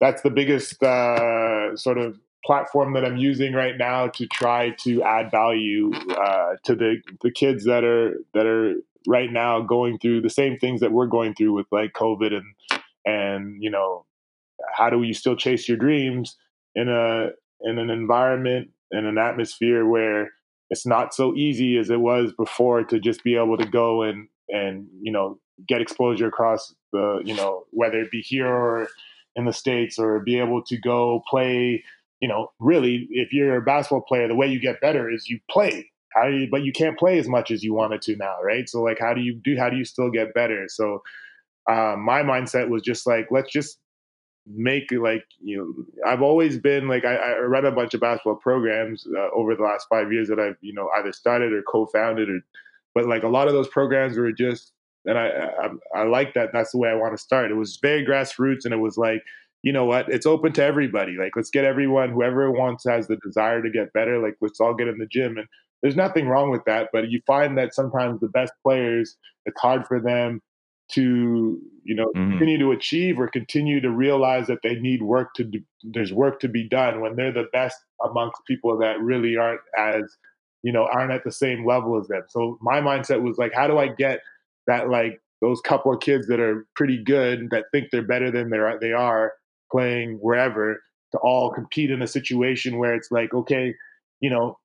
that's 0.00 0.22
the 0.22 0.30
biggest 0.30 0.82
uh, 0.82 1.76
sort 1.76 1.98
of 1.98 2.18
platform 2.44 2.94
that 2.94 3.04
I'm 3.04 3.16
using 3.16 3.52
right 3.52 3.76
now 3.76 4.08
to 4.08 4.26
try 4.26 4.70
to 4.80 5.02
add 5.02 5.30
value 5.30 5.92
uh, 6.10 6.56
to 6.64 6.74
the 6.74 7.02
the 7.22 7.30
kids 7.30 7.64
that 7.64 7.84
are 7.84 8.14
that 8.34 8.46
are 8.46 8.74
right 9.06 9.32
now 9.32 9.60
going 9.60 9.98
through 9.98 10.22
the 10.22 10.30
same 10.30 10.58
things 10.58 10.80
that 10.80 10.92
we're 10.92 11.06
going 11.06 11.34
through 11.34 11.54
with 11.54 11.66
like 11.70 11.92
COVID 11.92 12.32
and 12.34 12.80
and 13.04 13.62
you 13.62 13.70
know 13.70 14.04
how 14.76 14.90
do 14.90 15.02
you 15.02 15.14
still 15.14 15.36
chase 15.36 15.68
your 15.68 15.78
dreams 15.78 16.36
in 16.74 16.88
a 16.88 17.30
in 17.62 17.78
an 17.78 17.90
environment 17.90 18.70
in 18.90 19.04
an 19.06 19.18
atmosphere 19.18 19.86
where 19.86 20.30
it's 20.70 20.86
not 20.86 21.14
so 21.14 21.34
easy 21.34 21.78
as 21.78 21.90
it 21.90 22.00
was 22.00 22.32
before 22.32 22.84
to 22.84 23.00
just 23.00 23.24
be 23.24 23.36
able 23.36 23.56
to 23.56 23.66
go 23.66 24.02
and 24.02 24.28
and 24.48 24.86
you 25.00 25.12
know 25.12 25.38
get 25.66 25.80
exposure 25.80 26.26
across 26.26 26.74
the 26.92 27.20
you 27.24 27.34
know 27.34 27.64
whether 27.70 28.00
it 28.00 28.10
be 28.10 28.20
here 28.20 28.46
or 28.46 28.88
in 29.36 29.44
the 29.44 29.52
states 29.52 29.98
or 29.98 30.20
be 30.20 30.38
able 30.38 30.62
to 30.62 30.76
go 30.76 31.22
play 31.28 31.82
you 32.20 32.28
know, 32.28 32.48
really, 32.58 33.06
if 33.10 33.32
you're 33.32 33.56
a 33.56 33.62
basketball 33.62 34.02
player, 34.02 34.28
the 34.28 34.34
way 34.34 34.46
you 34.46 34.60
get 34.60 34.80
better 34.80 35.10
is 35.10 35.28
you 35.28 35.40
play. 35.50 35.90
How 36.14 36.28
do 36.28 36.36
you, 36.36 36.48
but 36.50 36.62
you 36.62 36.72
can't 36.72 36.98
play 36.98 37.18
as 37.18 37.28
much 37.28 37.50
as 37.50 37.62
you 37.62 37.74
wanted 37.74 38.02
to 38.02 38.16
now, 38.16 38.36
right? 38.42 38.68
So 38.68 38.82
like, 38.82 38.98
how 38.98 39.14
do 39.14 39.20
you 39.20 39.34
do? 39.34 39.56
How 39.58 39.70
do 39.70 39.76
you 39.76 39.84
still 39.84 40.10
get 40.10 40.34
better? 40.34 40.66
So 40.68 41.02
uh, 41.70 41.96
my 41.98 42.22
mindset 42.22 42.68
was 42.68 42.82
just 42.82 43.06
like, 43.06 43.28
let's 43.30 43.52
just 43.52 43.78
make 44.54 44.90
like 44.92 45.24
you 45.42 45.58
know 45.58 46.10
I've 46.10 46.22
always 46.22 46.58
been 46.58 46.88
like 46.88 47.04
I, 47.04 47.16
I 47.16 47.38
read 47.40 47.64
a 47.64 47.72
bunch 47.72 47.94
of 47.94 48.00
basketball 48.00 48.36
programs 48.36 49.06
uh, 49.16 49.28
over 49.34 49.54
the 49.54 49.62
last 49.62 49.86
five 49.90 50.12
years 50.12 50.28
that 50.28 50.40
I've 50.40 50.56
you 50.60 50.72
know 50.72 50.88
either 50.98 51.12
started 51.12 51.52
or 51.52 51.62
co-founded 51.62 52.30
or 52.30 52.40
but 52.94 53.06
like 53.06 53.24
a 53.24 53.28
lot 53.28 53.48
of 53.48 53.54
those 53.54 53.68
programs 53.68 54.16
were 54.16 54.32
just 54.32 54.72
and 55.04 55.18
I 55.18 55.28
I, 55.28 56.00
I 56.00 56.04
like 56.04 56.34
that 56.34 56.50
that's 56.52 56.72
the 56.72 56.78
way 56.78 56.88
I 56.88 56.94
want 56.94 57.14
to 57.14 57.22
start. 57.22 57.50
It 57.50 57.54
was 57.54 57.78
very 57.82 58.06
grassroots 58.06 58.64
and 58.64 58.72
it 58.72 58.78
was 58.78 58.96
like 58.96 59.22
you 59.62 59.72
know 59.72 59.84
what? 59.84 60.08
It's 60.08 60.26
open 60.26 60.52
to 60.54 60.64
everybody. 60.64 61.16
Like 61.18 61.32
let's 61.36 61.50
get 61.50 61.64
everyone 61.64 62.10
whoever 62.10 62.50
wants 62.50 62.84
has 62.88 63.08
the 63.08 63.16
desire 63.16 63.62
to 63.62 63.70
get 63.70 63.92
better 63.92 64.18
like 64.18 64.36
let's 64.40 64.60
all 64.60 64.74
get 64.74 64.88
in 64.88 64.98
the 64.98 65.06
gym. 65.06 65.36
And 65.36 65.46
there's 65.82 65.96
nothing 65.96 66.28
wrong 66.28 66.50
with 66.50 66.64
that 66.66 66.88
but 66.92 67.10
you 67.10 67.20
find 67.26 67.56
that 67.58 67.74
sometimes 67.74 68.20
the 68.20 68.28
best 68.28 68.52
players 68.62 69.16
it's 69.46 69.60
hard 69.60 69.86
for 69.86 70.00
them 70.00 70.40
to 70.90 71.60
you 71.84 71.94
know 71.94 72.06
mm-hmm. 72.16 72.30
continue 72.30 72.58
to 72.58 72.72
achieve 72.72 73.18
or 73.18 73.28
continue 73.28 73.80
to 73.80 73.90
realize 73.90 74.46
that 74.46 74.60
they 74.62 74.76
need 74.76 75.02
work 75.02 75.34
to 75.34 75.44
do 75.44 75.60
there's 75.82 76.12
work 76.12 76.40
to 76.40 76.48
be 76.48 76.66
done 76.66 77.00
when 77.00 77.14
they're 77.16 77.32
the 77.32 77.48
best 77.52 77.76
amongst 78.04 78.40
people 78.46 78.78
that 78.78 79.00
really 79.00 79.36
aren't 79.36 79.60
as 79.76 80.02
you 80.62 80.72
know 80.72 80.88
aren't 80.90 81.12
at 81.12 81.24
the 81.24 81.32
same 81.32 81.66
level 81.66 81.98
as 82.00 82.08
them. 82.08 82.22
So 82.28 82.58
my 82.60 82.80
mindset 82.80 83.22
was 83.22 83.38
like 83.38 83.52
how 83.54 83.66
do 83.66 83.78
i 83.78 83.88
get 83.88 84.20
that 84.66 84.88
like 84.88 85.20
those 85.40 85.60
couple 85.60 85.92
of 85.92 86.00
kids 86.00 86.26
that 86.26 86.40
are 86.40 86.66
pretty 86.74 87.02
good 87.02 87.50
that 87.50 87.66
think 87.70 87.88
they're 87.92 88.02
better 88.02 88.30
than 88.30 88.50
they're 88.50 88.78
they 88.80 88.92
are 88.92 89.32
playing 89.70 90.18
wherever 90.20 90.82
to 91.12 91.18
all 91.18 91.50
compete 91.50 91.90
in 91.90 92.02
a 92.02 92.06
situation 92.06 92.78
where 92.78 92.94
it's 92.94 93.10
like 93.10 93.32
okay 93.34 93.74
you 94.20 94.30
know 94.30 94.56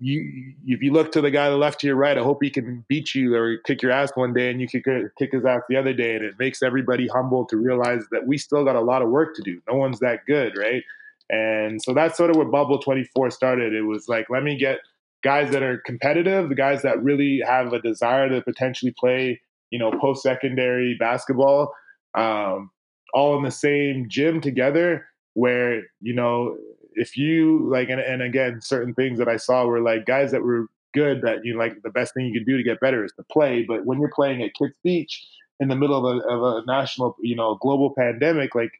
you 0.00 0.54
if 0.66 0.82
you 0.82 0.92
look 0.92 1.12
to 1.12 1.20
the 1.20 1.30
guy 1.30 1.46
to 1.46 1.52
the 1.52 1.58
left 1.58 1.80
to 1.80 1.86
your 1.86 1.96
right, 1.96 2.16
I 2.16 2.22
hope 2.22 2.38
he 2.42 2.50
can 2.50 2.84
beat 2.88 3.14
you 3.14 3.34
or 3.34 3.58
kick 3.58 3.82
your 3.82 3.92
ass 3.92 4.10
one 4.14 4.32
day, 4.32 4.50
and 4.50 4.60
you 4.60 4.66
kick 4.66 4.84
kick 5.18 5.32
his 5.32 5.44
ass 5.44 5.62
the 5.68 5.76
other 5.76 5.92
day, 5.92 6.16
and 6.16 6.24
it 6.24 6.34
makes 6.38 6.62
everybody 6.62 7.08
humble 7.08 7.46
to 7.46 7.56
realize 7.56 8.04
that 8.10 8.26
we 8.26 8.38
still 8.38 8.64
got 8.64 8.76
a 8.76 8.80
lot 8.80 9.02
of 9.02 9.10
work 9.10 9.34
to 9.36 9.42
do. 9.42 9.60
No 9.68 9.76
one's 9.76 10.00
that 10.00 10.20
good, 10.26 10.56
right? 10.56 10.82
And 11.30 11.82
so 11.82 11.94
that's 11.94 12.16
sort 12.16 12.30
of 12.30 12.36
where 12.36 12.46
Bubble 12.46 12.78
Twenty 12.78 13.04
Four 13.14 13.30
started. 13.30 13.74
It 13.74 13.82
was 13.82 14.08
like, 14.08 14.26
let 14.30 14.42
me 14.42 14.56
get 14.56 14.78
guys 15.22 15.52
that 15.52 15.62
are 15.62 15.78
competitive, 15.78 16.48
the 16.48 16.54
guys 16.54 16.82
that 16.82 17.02
really 17.02 17.40
have 17.46 17.72
a 17.72 17.80
desire 17.80 18.28
to 18.28 18.42
potentially 18.42 18.94
play, 18.98 19.40
you 19.70 19.78
know, 19.78 19.92
post 20.00 20.22
secondary 20.22 20.96
basketball, 20.98 21.72
um, 22.14 22.70
all 23.12 23.36
in 23.36 23.44
the 23.44 23.50
same 23.50 24.06
gym 24.08 24.40
together, 24.40 25.06
where 25.34 25.82
you 26.00 26.14
know 26.14 26.56
if 26.94 27.16
you 27.16 27.68
like, 27.70 27.88
and, 27.88 28.00
and 28.00 28.22
again, 28.22 28.60
certain 28.60 28.94
things 28.94 29.18
that 29.18 29.28
I 29.28 29.36
saw 29.36 29.64
were 29.66 29.80
like 29.80 30.06
guys 30.06 30.30
that 30.32 30.42
were 30.42 30.66
good 30.94 31.22
that 31.22 31.44
you 31.44 31.54
know, 31.54 31.58
like 31.58 31.82
the 31.82 31.90
best 31.90 32.14
thing 32.14 32.26
you 32.26 32.32
could 32.32 32.46
do 32.46 32.56
to 32.56 32.62
get 32.62 32.80
better 32.80 33.04
is 33.04 33.12
to 33.12 33.24
play. 33.30 33.64
But 33.66 33.84
when 33.84 34.00
you're 34.00 34.12
playing 34.14 34.42
at 34.42 34.54
Kits 34.54 34.76
Beach 34.82 35.26
in 35.60 35.68
the 35.68 35.76
middle 35.76 35.96
of 35.96 36.16
a, 36.16 36.28
of 36.28 36.42
a 36.42 36.66
national, 36.66 37.16
you 37.20 37.36
know, 37.36 37.56
global 37.56 37.94
pandemic, 37.96 38.54
like 38.54 38.72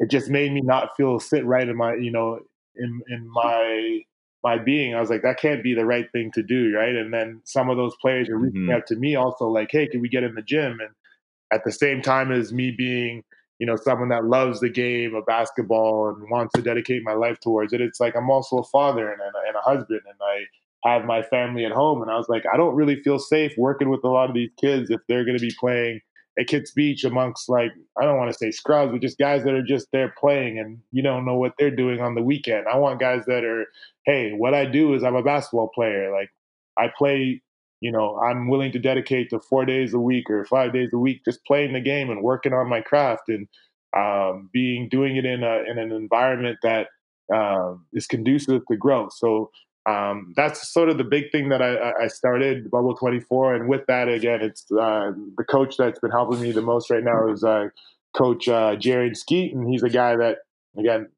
it 0.00 0.10
just 0.10 0.28
made 0.28 0.52
me 0.52 0.60
not 0.60 0.96
feel 0.96 1.20
sit 1.20 1.44
right 1.46 1.68
in 1.68 1.76
my, 1.76 1.94
you 1.94 2.10
know, 2.10 2.40
in 2.76 3.00
in 3.08 3.28
my 3.28 4.00
my 4.42 4.58
being. 4.58 4.94
I 4.94 5.00
was 5.00 5.10
like, 5.10 5.22
that 5.22 5.38
can't 5.38 5.62
be 5.62 5.74
the 5.74 5.86
right 5.86 6.10
thing 6.12 6.30
to 6.32 6.42
do, 6.42 6.74
right? 6.74 6.94
And 6.94 7.12
then 7.12 7.40
some 7.44 7.70
of 7.70 7.76
those 7.76 7.94
players 8.00 8.28
are 8.28 8.36
reaching 8.36 8.62
mm-hmm. 8.62 8.72
out 8.72 8.86
to 8.88 8.96
me 8.96 9.14
also, 9.14 9.46
like, 9.46 9.68
hey, 9.70 9.86
can 9.86 10.00
we 10.00 10.08
get 10.08 10.24
in 10.24 10.34
the 10.34 10.42
gym? 10.42 10.80
And 10.80 10.90
at 11.52 11.64
the 11.64 11.72
same 11.72 12.02
time 12.02 12.32
as 12.32 12.52
me 12.52 12.70
being 12.70 13.22
you 13.58 13.66
know, 13.66 13.76
someone 13.76 14.08
that 14.08 14.24
loves 14.24 14.60
the 14.60 14.68
game 14.68 15.14
of 15.14 15.26
basketball 15.26 16.08
and 16.08 16.30
wants 16.30 16.52
to 16.54 16.62
dedicate 16.62 17.02
my 17.04 17.14
life 17.14 17.38
towards 17.40 17.72
it. 17.72 17.80
It's 17.80 18.00
like 18.00 18.16
I'm 18.16 18.30
also 18.30 18.58
a 18.58 18.64
father 18.64 19.10
and, 19.10 19.20
a, 19.20 19.24
and 19.46 19.56
a 19.56 19.60
husband, 19.60 20.00
and 20.04 20.16
I 20.20 20.90
have 20.90 21.04
my 21.04 21.22
family 21.22 21.64
at 21.64 21.72
home. 21.72 22.02
And 22.02 22.10
I 22.10 22.16
was 22.16 22.28
like, 22.28 22.44
I 22.52 22.56
don't 22.56 22.74
really 22.74 23.02
feel 23.02 23.18
safe 23.18 23.54
working 23.56 23.90
with 23.90 24.04
a 24.04 24.08
lot 24.08 24.28
of 24.28 24.34
these 24.34 24.50
kids 24.60 24.90
if 24.90 25.00
they're 25.08 25.24
going 25.24 25.38
to 25.38 25.42
be 25.42 25.54
playing 25.58 26.00
at 26.38 26.48
Kits 26.48 26.72
Beach 26.72 27.04
amongst 27.04 27.48
like 27.48 27.70
I 27.98 28.04
don't 28.04 28.18
want 28.18 28.32
to 28.32 28.36
say 28.36 28.50
scrubs, 28.50 28.92
but 28.92 29.00
just 29.00 29.18
guys 29.18 29.44
that 29.44 29.54
are 29.54 29.62
just 29.62 29.86
there 29.92 30.12
playing 30.18 30.58
and 30.58 30.80
you 30.90 31.02
don't 31.02 31.24
know 31.24 31.36
what 31.36 31.52
they're 31.58 31.70
doing 31.70 32.00
on 32.00 32.14
the 32.14 32.22
weekend. 32.22 32.66
I 32.66 32.76
want 32.76 33.00
guys 33.00 33.24
that 33.26 33.44
are, 33.44 33.66
hey, 34.04 34.32
what 34.32 34.54
I 34.54 34.64
do 34.66 34.94
is 34.94 35.04
I'm 35.04 35.14
a 35.14 35.22
basketball 35.22 35.68
player. 35.68 36.12
Like 36.12 36.30
I 36.76 36.90
play 36.96 37.40
you 37.84 37.92
know, 37.92 38.18
I'm 38.18 38.48
willing 38.48 38.72
to 38.72 38.78
dedicate 38.78 39.28
to 39.28 39.40
four 39.40 39.66
days 39.66 39.92
a 39.92 40.00
week 40.00 40.30
or 40.30 40.46
five 40.46 40.72
days 40.72 40.88
a 40.94 40.98
week 40.98 41.20
just 41.22 41.44
playing 41.44 41.74
the 41.74 41.82
game 41.82 42.08
and 42.08 42.22
working 42.22 42.54
on 42.54 42.66
my 42.66 42.80
craft 42.80 43.28
and 43.28 43.46
um, 43.94 44.48
being 44.54 44.88
doing 44.88 45.16
it 45.16 45.26
in 45.26 45.42
a 45.42 45.64
in 45.70 45.76
an 45.76 45.92
environment 45.92 46.56
that 46.62 46.86
uh, 47.30 47.74
is 47.92 48.06
conducive 48.06 48.62
to 48.70 48.76
growth. 48.78 49.12
So 49.12 49.50
um, 49.84 50.32
that's 50.34 50.72
sort 50.72 50.88
of 50.88 50.96
the 50.96 51.04
big 51.04 51.30
thing 51.30 51.50
that 51.50 51.60
I, 51.60 52.04
I, 52.04 52.08
started 52.08 52.70
Bubble 52.70 52.96
24, 52.96 53.54
and 53.54 53.68
with 53.68 53.82
that, 53.86 54.08
again, 54.08 54.40
it's 54.40 54.64
uh, 54.72 55.12
the 55.36 55.44
coach 55.44 55.76
that's 55.76 55.98
been 55.98 56.10
helping 56.10 56.40
me 56.40 56.52
the 56.52 56.62
most 56.62 56.88
right 56.88 57.04
now 57.04 57.28
is 57.30 57.44
uh, 57.44 57.68
Coach 58.16 58.48
uh, 58.48 58.76
Jared 58.76 59.14
Skeet, 59.14 59.54
and 59.54 59.68
he's 59.68 59.82
a 59.82 59.90
guy 59.90 60.16
that 60.16 60.38
again 60.78 61.10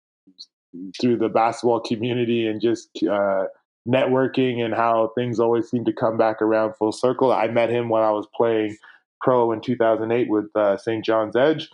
through 1.00 1.16
the 1.16 1.28
basketball 1.28 1.78
community 1.78 2.48
and 2.48 2.60
just 2.60 2.88
uh, 3.08 3.44
networking 3.86 4.64
and 4.64 4.74
how 4.74 5.12
things 5.14 5.38
always 5.38 5.68
seem 5.70 5.84
to 5.84 5.92
come 5.92 6.16
back 6.16 6.42
around 6.42 6.74
full 6.74 6.92
circle. 6.92 7.32
I 7.32 7.46
met 7.48 7.70
him 7.70 7.88
when 7.88 8.02
I 8.02 8.10
was 8.10 8.26
playing 8.34 8.76
pro 9.20 9.52
in 9.52 9.60
2008 9.60 10.28
with 10.28 10.46
uh, 10.54 10.76
St. 10.76 11.04
John's 11.04 11.36
Edge, 11.36 11.68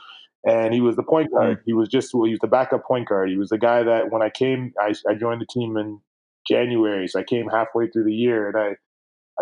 and 0.47 0.75
he 0.75 0.81
was 0.81 0.97
the 0.97 1.03
point 1.03 1.31
guard. 1.33 1.59
Mm-hmm. 1.59 1.65
He 1.67 1.73
was 1.73 1.89
just 1.89 2.11
he 2.13 2.31
was 2.31 2.39
the 2.41 2.49
backup 2.49 2.85
point 2.85 3.09
guard. 3.09 3.31
He 3.31 3.37
was 3.37 3.49
the 3.49 3.59
guy 3.59 3.83
that 3.83 4.11
when 4.11 4.23
I 4.23 4.31
came, 4.31 4.73
I, 4.81 4.95
I 5.09 5.15
joined 5.15 5.41
the 5.41 5.47
team 5.47 5.77
in 5.77 6.01
January, 6.47 7.09
so 7.09 7.21
I 7.21 7.25
came 7.25 7.49
halfway 7.49 7.89
through 7.89 8.05
the 8.05 8.15
year, 8.15 8.49
and 8.49 8.57
I 8.57 8.77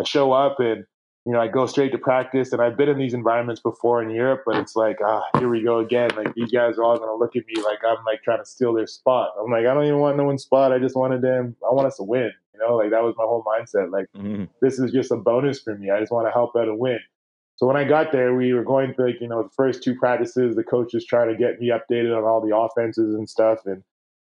I 0.01 0.05
show 0.05 0.33
up 0.33 0.61
and 0.61 0.85
you 1.27 1.33
know, 1.33 1.41
I 1.41 1.49
go 1.49 1.67
straight 1.67 1.93
to 1.93 1.99
practice, 1.99 2.53
and 2.53 2.63
I've 2.63 2.79
been 2.79 2.89
in 2.89 2.99
these 2.99 3.13
environments 3.13 3.61
before 3.61 4.03
in 4.03 4.11
Europe, 4.11 4.43
but 4.47 4.57
it's 4.57 4.75
like, 4.75 4.99
ah, 5.05 5.23
here 5.39 5.51
we 5.51 5.63
go 5.63 5.79
again. 5.79 6.11
Like 6.17 6.35
these 6.35 6.51
guys 6.51 6.79
are 6.79 6.83
all 6.83 6.99
gonna 6.99 7.15
look 7.15 7.37
at 7.37 7.47
me 7.47 7.63
like 7.63 7.79
I'm 7.87 8.03
like 8.07 8.23
trying 8.23 8.39
to 8.39 8.47
steal 8.47 8.73
their 8.73 8.87
spot. 8.87 9.33
I'm 9.39 9.51
like, 9.51 9.67
I 9.67 9.75
don't 9.75 9.85
even 9.85 9.99
want 9.99 10.17
no 10.17 10.25
one's 10.25 10.43
spot. 10.43 10.73
I 10.73 10.79
just 10.79 10.97
wanted 10.97 11.21
them. 11.21 11.57
I 11.63 11.75
want 11.75 11.87
us 11.87 11.97
to 11.99 12.05
win. 12.05 12.33
You 12.61 12.69
know, 12.69 12.77
like 12.77 12.91
that 12.91 13.03
was 13.03 13.15
my 13.17 13.25
whole 13.25 13.45
mindset. 13.45 13.91
Like 13.91 14.07
mm-hmm. 14.17 14.45
this 14.61 14.79
is 14.79 14.93
just 14.93 15.11
a 15.11 15.17
bonus 15.17 15.61
for 15.61 15.75
me. 15.77 15.91
I 15.91 16.01
just 16.01 16.13
want 16.13 16.27
to 16.27 16.33
help 16.33 16.57
out 16.57 16.69
and 16.69 16.79
win. 16.79 17.01
So 17.57 17.67
when 17.67 17.77
I 17.77 17.85
got 17.85 18.11
there, 18.13 18.35
we 18.35 18.55
were 18.55 18.65
going 18.65 18.95
through, 18.95 19.09
like, 19.09 19.21
you 19.21 19.29
know, 19.29 19.43
the 19.43 19.51
first 19.51 19.83
two 19.83 19.95
practices. 19.95 20.57
The 20.57 20.65
coaches 20.65 21.05
trying 21.05 21.29
to 21.29 21.37
get 21.37 21.61
me 21.61 21.71
updated 21.71 22.17
on 22.17 22.25
all 22.25 22.41
the 22.41 22.57
offenses 22.57 23.15
and 23.15 23.29
stuff, 23.29 23.61
and 23.67 23.83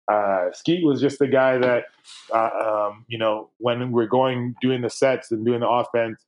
uh, 0.08 0.52
Skeet 0.54 0.86
was 0.86 1.02
just 1.02 1.18
the 1.18 1.28
guy 1.28 1.58
that, 1.58 1.86
uh, 2.32 2.90
um, 2.90 3.06
you 3.08 3.18
know, 3.18 3.50
when 3.58 3.92
we're 3.92 4.06
going 4.06 4.56
doing 4.62 4.82
the 4.82 4.90
sets 4.90 5.32
and 5.32 5.44
doing 5.44 5.62
the 5.62 5.70
offense 5.70 6.24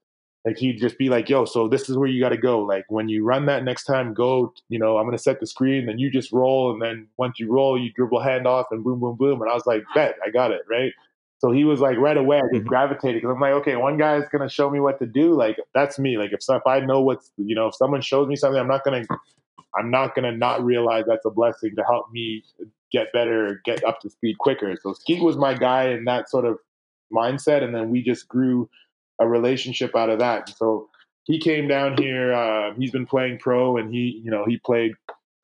like 0.47 0.57
he'd 0.57 0.79
just 0.79 0.97
be 0.97 1.09
like, 1.09 1.27
"Yo, 1.27 1.43
so 1.43 1.67
this 1.67 1.89
is 1.89 1.97
where 1.97 2.07
you 2.07 2.21
got 2.21 2.29
to 2.29 2.37
go. 2.37 2.61
Like 2.61 2.85
when 2.87 3.09
you 3.09 3.25
run 3.25 3.47
that 3.47 3.65
next 3.65 3.83
time, 3.83 4.13
go. 4.13 4.53
You 4.69 4.79
know, 4.79 4.97
I'm 4.97 5.05
gonna 5.05 5.17
set 5.17 5.41
the 5.41 5.45
screen, 5.45 5.87
then 5.87 5.99
you 5.99 6.09
just 6.09 6.31
roll, 6.31 6.71
and 6.71 6.81
then 6.81 7.07
once 7.17 7.37
you 7.37 7.51
roll, 7.51 7.77
you 7.77 7.91
dribble 7.91 8.21
handoff, 8.21 8.63
and 8.71 8.81
boom, 8.81 9.01
boom, 9.01 9.17
boom. 9.17 9.41
And 9.41 9.51
I 9.51 9.53
was 9.53 9.65
like, 9.65 9.83
"Bet, 9.93 10.15
I 10.25 10.29
got 10.29 10.51
it 10.51 10.61
right." 10.69 10.93
So 11.39 11.51
he 11.51 11.63
was 11.65 11.79
like 11.79 11.97
right 11.97 12.17
away. 12.17 12.37
I 12.37 12.41
just 12.41 12.53
mm-hmm. 12.53 12.67
gravitated 12.67 13.21
because 13.21 13.33
I'm 13.33 13.39
like, 13.39 13.53
okay, 13.53 13.75
one 13.75 13.97
guy 13.97 14.17
is 14.17 14.27
gonna 14.31 14.49
show 14.49 14.69
me 14.69 14.79
what 14.79 14.99
to 14.99 15.05
do. 15.05 15.35
Like 15.35 15.57
that's 15.73 15.99
me. 15.99 16.17
Like 16.17 16.33
if 16.33 16.39
if 16.49 16.65
I 16.65 16.79
know 16.79 17.01
what's 17.01 17.31
you 17.37 17.55
know 17.55 17.67
if 17.67 17.75
someone 17.75 18.01
shows 18.01 18.27
me 18.27 18.35
something, 18.35 18.59
I'm 18.59 18.67
not 18.67 18.83
gonna 18.83 19.03
I'm 19.77 19.91
not 19.91 20.15
gonna 20.15 20.31
not 20.31 20.63
realize 20.63 21.05
that's 21.07 21.25
a 21.25 21.29
blessing 21.29 21.75
to 21.75 21.83
help 21.83 22.11
me 22.11 22.43
get 22.91 23.11
better, 23.13 23.61
get 23.65 23.83
up 23.83 23.99
to 24.01 24.09
speed 24.09 24.37
quicker. 24.39 24.75
So 24.81 24.93
Skeet 24.93 25.21
was 25.21 25.37
my 25.37 25.53
guy 25.53 25.89
in 25.89 26.05
that 26.05 26.29
sort 26.29 26.45
of 26.45 26.57
mindset, 27.13 27.63
and 27.63 27.75
then 27.75 27.89
we 27.89 28.01
just 28.01 28.27
grew 28.27 28.69
a 29.19 29.27
relationship 29.27 29.95
out 29.95 30.09
of 30.09 30.19
that. 30.19 30.49
So 30.49 30.89
he 31.25 31.39
came 31.39 31.67
down 31.67 31.97
here. 31.97 32.33
Uh, 32.33 32.73
he's 32.75 32.91
been 32.91 33.05
playing 33.05 33.39
pro, 33.39 33.77
and 33.77 33.93
he, 33.93 34.21
you 34.23 34.31
know, 34.31 34.45
he 34.45 34.57
played 34.57 34.93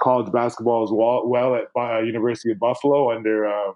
college 0.01 0.31
basketball 0.31 0.83
as 0.83 0.91
well, 0.91 1.27
well 1.27 1.55
at 1.55 1.67
uh, 1.77 1.99
University 1.99 2.51
of 2.51 2.59
Buffalo 2.59 3.11
under 3.11 3.47
um, 3.47 3.75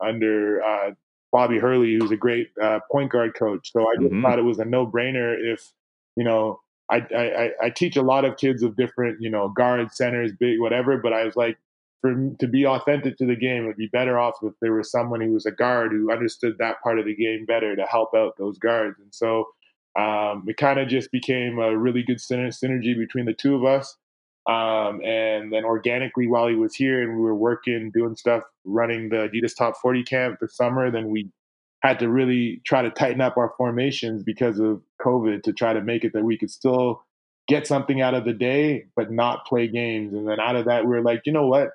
under 0.00 0.62
uh, 0.62 0.90
Bobby 1.32 1.58
Hurley, 1.58 1.96
who's 1.98 2.10
a 2.10 2.16
great 2.16 2.50
uh, 2.60 2.80
point 2.90 3.10
guard 3.10 3.34
coach. 3.34 3.72
So 3.72 3.82
I 3.82 3.94
just 4.00 4.12
mm-hmm. 4.12 4.22
thought 4.22 4.38
it 4.38 4.44
was 4.44 4.58
a 4.58 4.64
no 4.64 4.86
brainer 4.86 5.36
if 5.40 5.72
you 6.16 6.24
know. 6.24 6.60
I, 6.92 7.06
I, 7.16 7.50
I 7.66 7.70
teach 7.70 7.96
a 7.96 8.02
lot 8.02 8.24
of 8.24 8.36
kids 8.36 8.64
of 8.64 8.74
different, 8.74 9.20
you 9.20 9.30
know, 9.30 9.48
guards, 9.48 9.96
centers, 9.96 10.32
big, 10.32 10.58
whatever. 10.58 10.98
But 10.98 11.12
I 11.12 11.22
was 11.22 11.36
like, 11.36 11.56
for 12.00 12.14
to 12.38 12.48
be 12.48 12.66
authentic 12.66 13.16
to 13.18 13.26
the 13.26 13.36
game, 13.36 13.64
it'd 13.64 13.76
be 13.76 13.86
better 13.86 14.18
off 14.18 14.34
if 14.42 14.54
there 14.60 14.72
was 14.72 14.90
someone 14.90 15.20
who 15.20 15.32
was 15.32 15.46
a 15.46 15.52
guard 15.52 15.92
who 15.92 16.10
understood 16.10 16.56
that 16.58 16.82
part 16.82 16.98
of 16.98 17.04
the 17.04 17.14
game 17.14 17.44
better 17.44 17.76
to 17.76 17.84
help 17.84 18.10
out 18.14 18.36
those 18.38 18.58
guards. 18.58 18.98
And 18.98 19.14
so 19.14 19.48
um, 19.98 20.44
it 20.48 20.56
kind 20.56 20.78
of 20.78 20.88
just 20.88 21.12
became 21.12 21.58
a 21.58 21.76
really 21.76 22.02
good 22.02 22.18
synergy 22.18 22.96
between 22.96 23.26
the 23.26 23.34
two 23.34 23.54
of 23.54 23.64
us. 23.64 23.96
Um, 24.50 25.00
and 25.04 25.52
then 25.52 25.64
organically, 25.64 26.26
while 26.26 26.48
he 26.48 26.54
was 26.54 26.74
here 26.74 27.02
and 27.02 27.16
we 27.16 27.22
were 27.22 27.34
working, 27.34 27.90
doing 27.92 28.16
stuff, 28.16 28.42
running 28.64 29.08
the 29.08 29.28
Adidas 29.28 29.56
Top 29.56 29.76
40 29.76 30.02
camp 30.04 30.38
this 30.40 30.56
summer, 30.56 30.90
then 30.90 31.08
we 31.08 31.30
had 31.82 31.98
to 32.00 32.08
really 32.08 32.60
try 32.64 32.82
to 32.82 32.90
tighten 32.90 33.20
up 33.20 33.36
our 33.36 33.52
formations 33.56 34.22
because 34.22 34.58
of 34.58 34.82
COVID 35.00 35.42
to 35.44 35.52
try 35.52 35.72
to 35.72 35.80
make 35.80 36.04
it 36.04 36.12
that 36.14 36.24
we 36.24 36.36
could 36.36 36.50
still 36.50 37.02
get 37.48 37.66
something 37.66 38.00
out 38.00 38.14
of 38.14 38.24
the 38.24 38.32
day, 38.32 38.86
but 38.96 39.10
not 39.10 39.46
play 39.46 39.68
games. 39.68 40.14
And 40.14 40.28
then 40.28 40.40
out 40.40 40.56
of 40.56 40.66
that, 40.66 40.86
we 40.86 40.96
are 40.96 41.02
like, 41.02 41.22
you 41.26 41.32
know 41.32 41.46
what? 41.46 41.70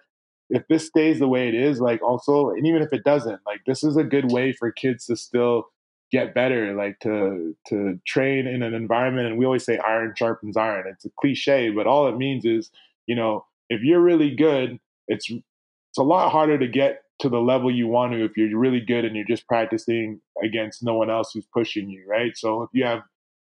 if 0.49 0.68
this 0.68 0.88
stays 0.88 1.19
the 1.19 1.27
way 1.27 1.47
it 1.47 1.56
is, 1.56 1.80
like 1.80 2.02
also, 2.02 2.49
and 2.49 2.68
even 2.68 2.81
if 2.81 2.93
it 2.93 3.03
doesn't, 3.03 3.39
like 3.45 3.61
this 3.65 3.84
is 3.84 3.97
a 3.97 4.03
good 4.03 4.31
way 4.31 4.53
for 4.53 4.72
kids 4.72 5.06
to 5.07 5.15
still 5.15 5.65
get 6.11 6.34
better, 6.34 6.73
like 6.73 6.99
to 7.02 7.56
to 7.68 7.99
train 8.06 8.48
in 8.48 8.64
an 8.64 8.73
environment. 8.73 9.27
And 9.27 9.38
we 9.38 9.45
always 9.45 9.65
say 9.65 9.77
iron 9.80 10.14
sharpens 10.18 10.57
iron. 10.57 10.86
It's 10.88 11.06
a 11.06 11.10
cliche, 11.19 11.69
but 11.69 11.88
all 11.88 12.07
it 12.07 12.18
means 12.18 12.45
is, 12.45 12.72
you 13.07 13.15
know, 13.15 13.45
if 13.69 13.82
you're 13.82 14.02
really 14.02 14.36
good 14.36 14.80
it's 15.07 15.30
it's 15.30 15.98
a 15.98 16.03
lot 16.03 16.32
harder 16.32 16.57
to 16.57 16.68
get 16.68 17.03
to 17.19 17.30
the 17.30 17.40
level 17.40 17.72
you 17.72 17.88
want 17.88 18.11
to 18.11 18.26
if 18.26 18.36
you're 18.36 18.57
really 18.57 18.82
good 18.82 19.06
and 19.06 19.15
you're 19.15 19.26
just 19.26 19.48
practicing 19.48 20.19
against 20.44 20.84
no 20.84 20.95
one 20.95 21.10
else 21.10 21.32
who's 21.34 21.48
pushing 21.53 21.90
you, 21.90 22.03
right? 22.07 22.36
So 22.36 22.64
if 22.64 22.69
you 22.73 22.84
have 22.84 23.03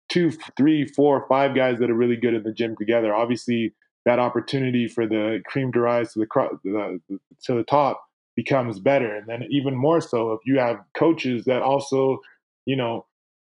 two, 0.10 0.32
three, 0.56 0.86
four, 0.86 1.26
five 1.28 1.56
guys 1.56 1.80
that 1.80 1.90
are 1.90 1.96
really 1.96 2.16
good 2.16 2.36
in 2.36 2.44
the 2.44 2.54
gym 2.54 2.76
together, 2.76 3.16
obviously 3.16 3.74
that 4.06 4.20
opportunity 4.20 4.88
for 4.88 5.08
the 5.08 5.42
cream 5.48 5.72
to 5.72 5.80
rise 5.80 6.14
to 6.14 6.20
the, 6.20 7.00
the 7.10 7.20
to 7.46 7.56
the 7.56 7.64
top 7.64 8.04
becomes 8.36 8.80
better. 8.80 9.16
And 9.16 9.28
then 9.28 9.48
even 9.50 9.76
more 9.76 10.02
so 10.02 10.34
if 10.34 10.42
you 10.46 10.60
have 10.60 10.78
coaches 10.96 11.46
that 11.46 11.64
also, 11.64 12.20
you 12.66 12.76
know, 12.76 13.06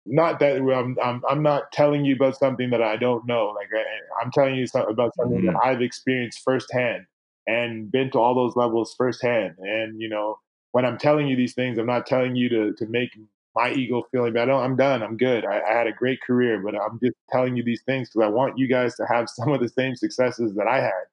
not 0.06 0.38
that 0.38 0.56
I'm, 0.56 0.96
I'm, 1.02 1.22
I'm 1.28 1.42
not 1.42 1.72
telling 1.72 2.04
you 2.04 2.14
about 2.14 2.36
something 2.36 2.70
that 2.70 2.82
I 2.82 2.96
don't 2.96 3.26
know. 3.26 3.54
Like 3.56 3.68
I, 3.74 4.24
am 4.24 4.30
telling 4.30 4.54
you 4.54 4.66
about 4.74 5.14
something 5.16 5.38
mm-hmm. 5.38 5.46
that 5.46 5.60
I've 5.62 5.82
experienced 5.82 6.42
firsthand 6.44 7.06
and 7.46 7.90
been 7.90 8.10
to 8.12 8.18
all 8.18 8.34
those 8.34 8.56
levels 8.56 8.94
firsthand. 8.96 9.56
And 9.58 10.00
you 10.00 10.08
know, 10.08 10.38
when 10.72 10.84
I'm 10.84 10.98
telling 10.98 11.26
you 11.26 11.36
these 11.36 11.54
things, 11.54 11.78
I'm 11.78 11.86
not 11.86 12.06
telling 12.06 12.36
you 12.36 12.48
to 12.48 12.72
to 12.74 12.86
make 12.86 13.10
my 13.56 13.72
ego 13.72 14.04
feeling 14.12 14.34
bad. 14.34 14.50
I'm 14.50 14.76
done. 14.76 15.02
I'm 15.02 15.16
good. 15.16 15.44
I, 15.46 15.60
I, 15.62 15.72
had 15.72 15.86
a 15.86 15.92
great 15.92 16.20
career, 16.20 16.60
but 16.62 16.74
I'm 16.74 17.00
just 17.02 17.16
telling 17.30 17.56
you 17.56 17.64
these 17.64 17.80
things 17.86 18.10
because 18.10 18.26
I 18.26 18.28
want 18.28 18.58
you 18.58 18.68
guys 18.68 18.94
to 18.96 19.06
have 19.06 19.30
some 19.34 19.50
of 19.50 19.60
the 19.60 19.68
same 19.68 19.96
successes 19.96 20.54
that 20.54 20.68
I 20.68 20.80
had. 20.80 21.04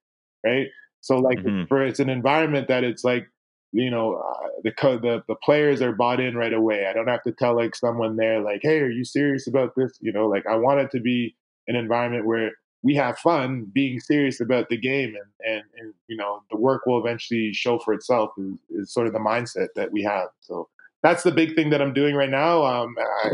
Right. 0.44 0.68
So 1.00 1.18
like 1.18 1.40
mm-hmm. 1.40 1.66
for 1.66 1.82
it's 1.84 2.00
an 2.00 2.10
environment 2.10 2.68
that 2.68 2.84
it's 2.84 3.04
like 3.04 3.28
you 3.74 3.90
know 3.90 4.16
uh, 4.16 4.48
the 4.64 4.72
the 5.02 5.24
the 5.28 5.36
players 5.36 5.82
are 5.82 5.92
bought 5.92 6.20
in 6.20 6.38
right 6.38 6.54
away. 6.54 6.86
I 6.88 6.94
don't 6.94 7.08
have 7.08 7.24
to 7.24 7.32
tell 7.32 7.56
like 7.56 7.76
someone 7.76 8.16
there 8.16 8.40
like, 8.40 8.62
hey, 8.64 8.80
are 8.80 8.90
you 8.90 9.04
serious 9.04 9.48
about 9.48 9.76
this? 9.76 9.98
You 10.00 10.14
know, 10.14 10.28
like 10.28 10.46
I 10.48 10.56
want 10.56 10.80
it 10.80 10.92
to 10.92 11.00
be 11.00 11.36
an 11.68 11.76
environment 11.76 12.26
where 12.26 12.52
we 12.84 12.94
have 12.96 13.18
fun 13.18 13.66
being 13.74 14.00
serious 14.00 14.42
about 14.42 14.68
the 14.70 14.78
game 14.78 15.16
and, 15.16 15.54
and, 15.56 15.64
and 15.78 15.94
you 16.08 16.18
know 16.18 16.44
the 16.52 16.58
work 16.58 16.86
will 16.86 17.00
eventually 17.00 17.54
show 17.54 17.80
for 17.80 17.94
itself 17.94 18.32
is, 18.38 18.60
is, 18.70 18.94
sort 18.94 19.08
of 19.08 19.14
the 19.14 19.20
mindset 19.20 19.70
that 19.76 19.92
we 19.92 20.04
have 20.04 20.28
so 20.42 20.68
that's 21.02 21.24
the 21.24 21.32
big 21.32 21.56
thing 21.56 21.70
that 21.70 21.82
i'm 21.82 21.94
doing 21.94 22.14
right 22.14 22.30
now 22.30 22.64
um, 22.64 22.96
I, 23.24 23.30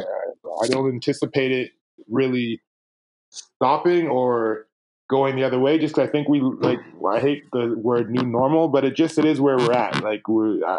I, 0.64 0.68
don't 0.68 0.88
anticipate 0.88 1.52
it 1.52 1.72
really 2.08 2.62
stopping 3.30 4.08
or 4.08 4.68
going 5.10 5.36
the 5.36 5.44
other 5.44 5.60
way 5.60 5.78
just 5.78 5.96
because 5.96 6.08
i 6.08 6.12
think 6.12 6.30
we 6.30 6.40
like 6.40 6.80
i 7.12 7.20
hate 7.20 7.44
the 7.52 7.76
word 7.78 8.10
new 8.12 8.22
normal 8.22 8.68
but 8.68 8.86
it 8.86 8.96
just 8.96 9.18
it 9.18 9.26
is 9.26 9.42
where 9.42 9.58
we're 9.58 9.72
at 9.72 10.02
like 10.04 10.28
we're 10.28 10.64
uh, 10.64 10.78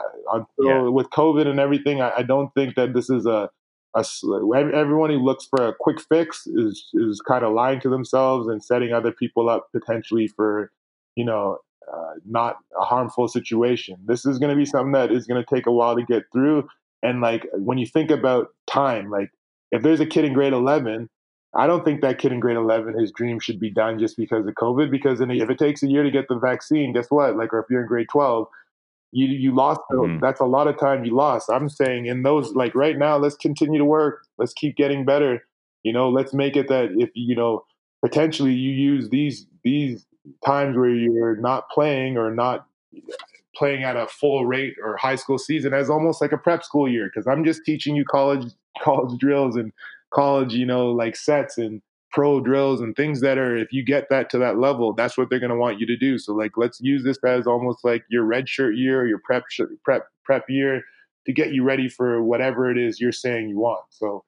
yeah. 0.59 0.82
with 0.82 1.09
covid 1.11 1.47
and 1.47 1.59
everything 1.59 2.01
I, 2.01 2.12
I 2.19 2.23
don't 2.23 2.52
think 2.55 2.77
that 2.77 2.94
this 2.94 3.11
is 3.11 3.27
a 3.27 3.51
everyone 3.97 5.11
who 5.11 5.19
looks 5.19 5.47
for 5.47 5.66
a 5.66 5.74
quick 5.78 6.01
fix 6.01 6.47
is 6.47 6.89
is 6.94 7.20
kind 7.20 7.44
of 7.44 7.52
lying 7.52 7.81
to 7.81 7.89
themselves 7.89 8.47
and 8.47 8.62
setting 8.62 8.93
other 8.93 9.11
people 9.11 9.48
up 9.48 9.66
potentially 9.73 10.28
for 10.28 10.70
you 11.16 11.24
know 11.24 11.59
uh, 11.93 12.12
not 12.24 12.57
a 12.81 12.85
harmful 12.85 13.27
situation. 13.27 13.97
This 14.05 14.24
is 14.24 14.39
going 14.39 14.51
to 14.51 14.57
be 14.57 14.65
something 14.65 14.93
that 14.93 15.11
is 15.11 15.27
going 15.27 15.43
to 15.43 15.55
take 15.55 15.66
a 15.66 15.73
while 15.73 15.97
to 15.97 16.05
get 16.05 16.24
through. 16.32 16.69
And 17.02 17.20
like 17.20 17.47
when 17.55 17.78
you 17.78 17.86
think 17.86 18.11
about 18.11 18.48
time, 18.69 19.11
like 19.11 19.31
if 19.73 19.82
there's 19.82 20.01
a 20.01 20.07
kid 20.07 20.24
in 20.24 20.32
grade 20.32 20.52
11, 20.52 21.09
I 21.55 21.66
don't 21.66 21.85
think 21.85 22.01
that 22.01 22.18
kid 22.18 22.32
in 22.32 22.39
grade 22.39 22.56
11, 22.56 22.98
his 22.98 23.10
dream 23.10 23.40
should 23.40 23.59
be 23.59 23.70
done 23.70 23.98
just 23.98 24.16
because 24.16 24.47
of 24.47 24.55
COVID. 24.55 24.90
Because 24.90 25.20
if 25.20 25.51
it 25.51 25.59
takes 25.59 25.82
a 25.82 25.89
year 25.89 26.05
to 26.05 26.10
get 26.10 26.28
the 26.28 26.39
vaccine, 26.39 26.93
guess 26.93 27.10
what? 27.10 27.36
Like, 27.36 27.52
or 27.52 27.59
if 27.59 27.66
you're 27.68 27.81
in 27.81 27.89
grade 27.89 28.09
12, 28.10 28.47
you 29.12 29.27
you 29.27 29.55
lost 29.55 29.81
mm-hmm. 29.90 30.18
that's 30.20 30.40
a 30.40 30.44
lot 30.44 30.68
of 30.68 30.78
time 30.78 31.05
you 31.05 31.14
lost 31.14 31.51
i'm 31.51 31.68
saying 31.68 32.06
in 32.06 32.22
those 32.22 32.55
like 32.55 32.74
right 32.74 32.98
now 32.98 33.16
let's 33.16 33.36
continue 33.36 33.78
to 33.78 33.85
work 33.85 34.24
let's 34.39 34.52
keep 34.52 34.77
getting 34.77 35.05
better 35.05 35.44
you 35.82 35.93
know 35.93 36.09
let's 36.09 36.32
make 36.32 36.56
it 36.56 36.68
that 36.68 36.90
if 36.97 37.10
you 37.14 37.35
know 37.35 37.64
potentially 38.05 38.52
you 38.52 38.72
use 38.72 39.09
these 39.09 39.47
these 39.64 40.06
times 40.44 40.77
where 40.77 40.90
you're 40.90 41.36
not 41.36 41.68
playing 41.70 42.16
or 42.16 42.32
not 42.32 42.66
playing 43.56 43.82
at 43.82 43.97
a 43.97 44.06
full 44.06 44.47
rate 44.47 44.74
or 44.82 44.97
high 44.97 45.16
school 45.16 45.39
season 45.39 45.74
as 45.74 45.90
almost 45.90 46.20
like 46.20 46.32
a 46.32 46.39
prep 46.39 46.62
school 46.62 46.89
year 46.89 47.10
because 47.12 47.27
i'm 47.27 47.44
just 47.44 47.64
teaching 47.64 47.97
you 47.97 48.05
college 48.05 48.52
college 48.82 49.18
drills 49.18 49.56
and 49.56 49.72
college 50.12 50.54
you 50.54 50.66
know 50.66 50.90
like 50.90 51.16
sets 51.16 51.58
and 51.58 51.82
pro 52.10 52.40
drills 52.40 52.80
and 52.80 52.96
things 52.96 53.20
that 53.20 53.38
are 53.38 53.56
if 53.56 53.72
you 53.72 53.84
get 53.84 54.08
that 54.10 54.28
to 54.30 54.38
that 54.38 54.58
level 54.58 54.92
that's 54.92 55.16
what 55.16 55.30
they're 55.30 55.38
going 55.38 55.50
to 55.50 55.56
want 55.56 55.78
you 55.78 55.86
to 55.86 55.96
do. 55.96 56.18
So 56.18 56.34
like 56.34 56.52
let's 56.56 56.80
use 56.80 57.04
this 57.04 57.18
as 57.24 57.46
almost 57.46 57.84
like 57.84 58.04
your 58.10 58.24
red 58.24 58.48
shirt 58.48 58.76
year 58.76 59.06
your 59.06 59.20
prep 59.24 59.44
prep 59.84 60.02
prep 60.24 60.44
year 60.48 60.82
to 61.26 61.32
get 61.32 61.52
you 61.52 61.62
ready 61.62 61.88
for 61.88 62.22
whatever 62.22 62.70
it 62.70 62.78
is 62.78 63.00
you're 63.00 63.12
saying 63.12 63.48
you 63.48 63.58
want. 63.58 63.84
So 63.90 64.24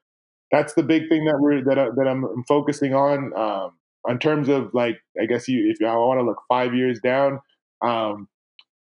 that's 0.50 0.74
the 0.74 0.82
big 0.82 1.09
thing 1.09 1.24
that 1.24 1.38
we're 1.40 1.64
that, 1.64 1.78
I, 1.78 1.88
that 1.96 2.06
I'm, 2.06 2.24
I'm 2.24 2.44
focusing 2.44 2.94
on 2.94 3.36
um 3.36 3.72
in 4.09 4.18
terms 4.18 4.48
of 4.48 4.74
like 4.74 5.00
i 5.20 5.26
guess 5.26 5.46
you 5.46 5.70
if 5.70 5.80
I 5.80 5.94
want 5.96 6.18
to 6.20 6.24
look 6.24 6.42
five 6.48 6.74
years 6.74 7.00
down 7.00 7.40
um 7.82 8.28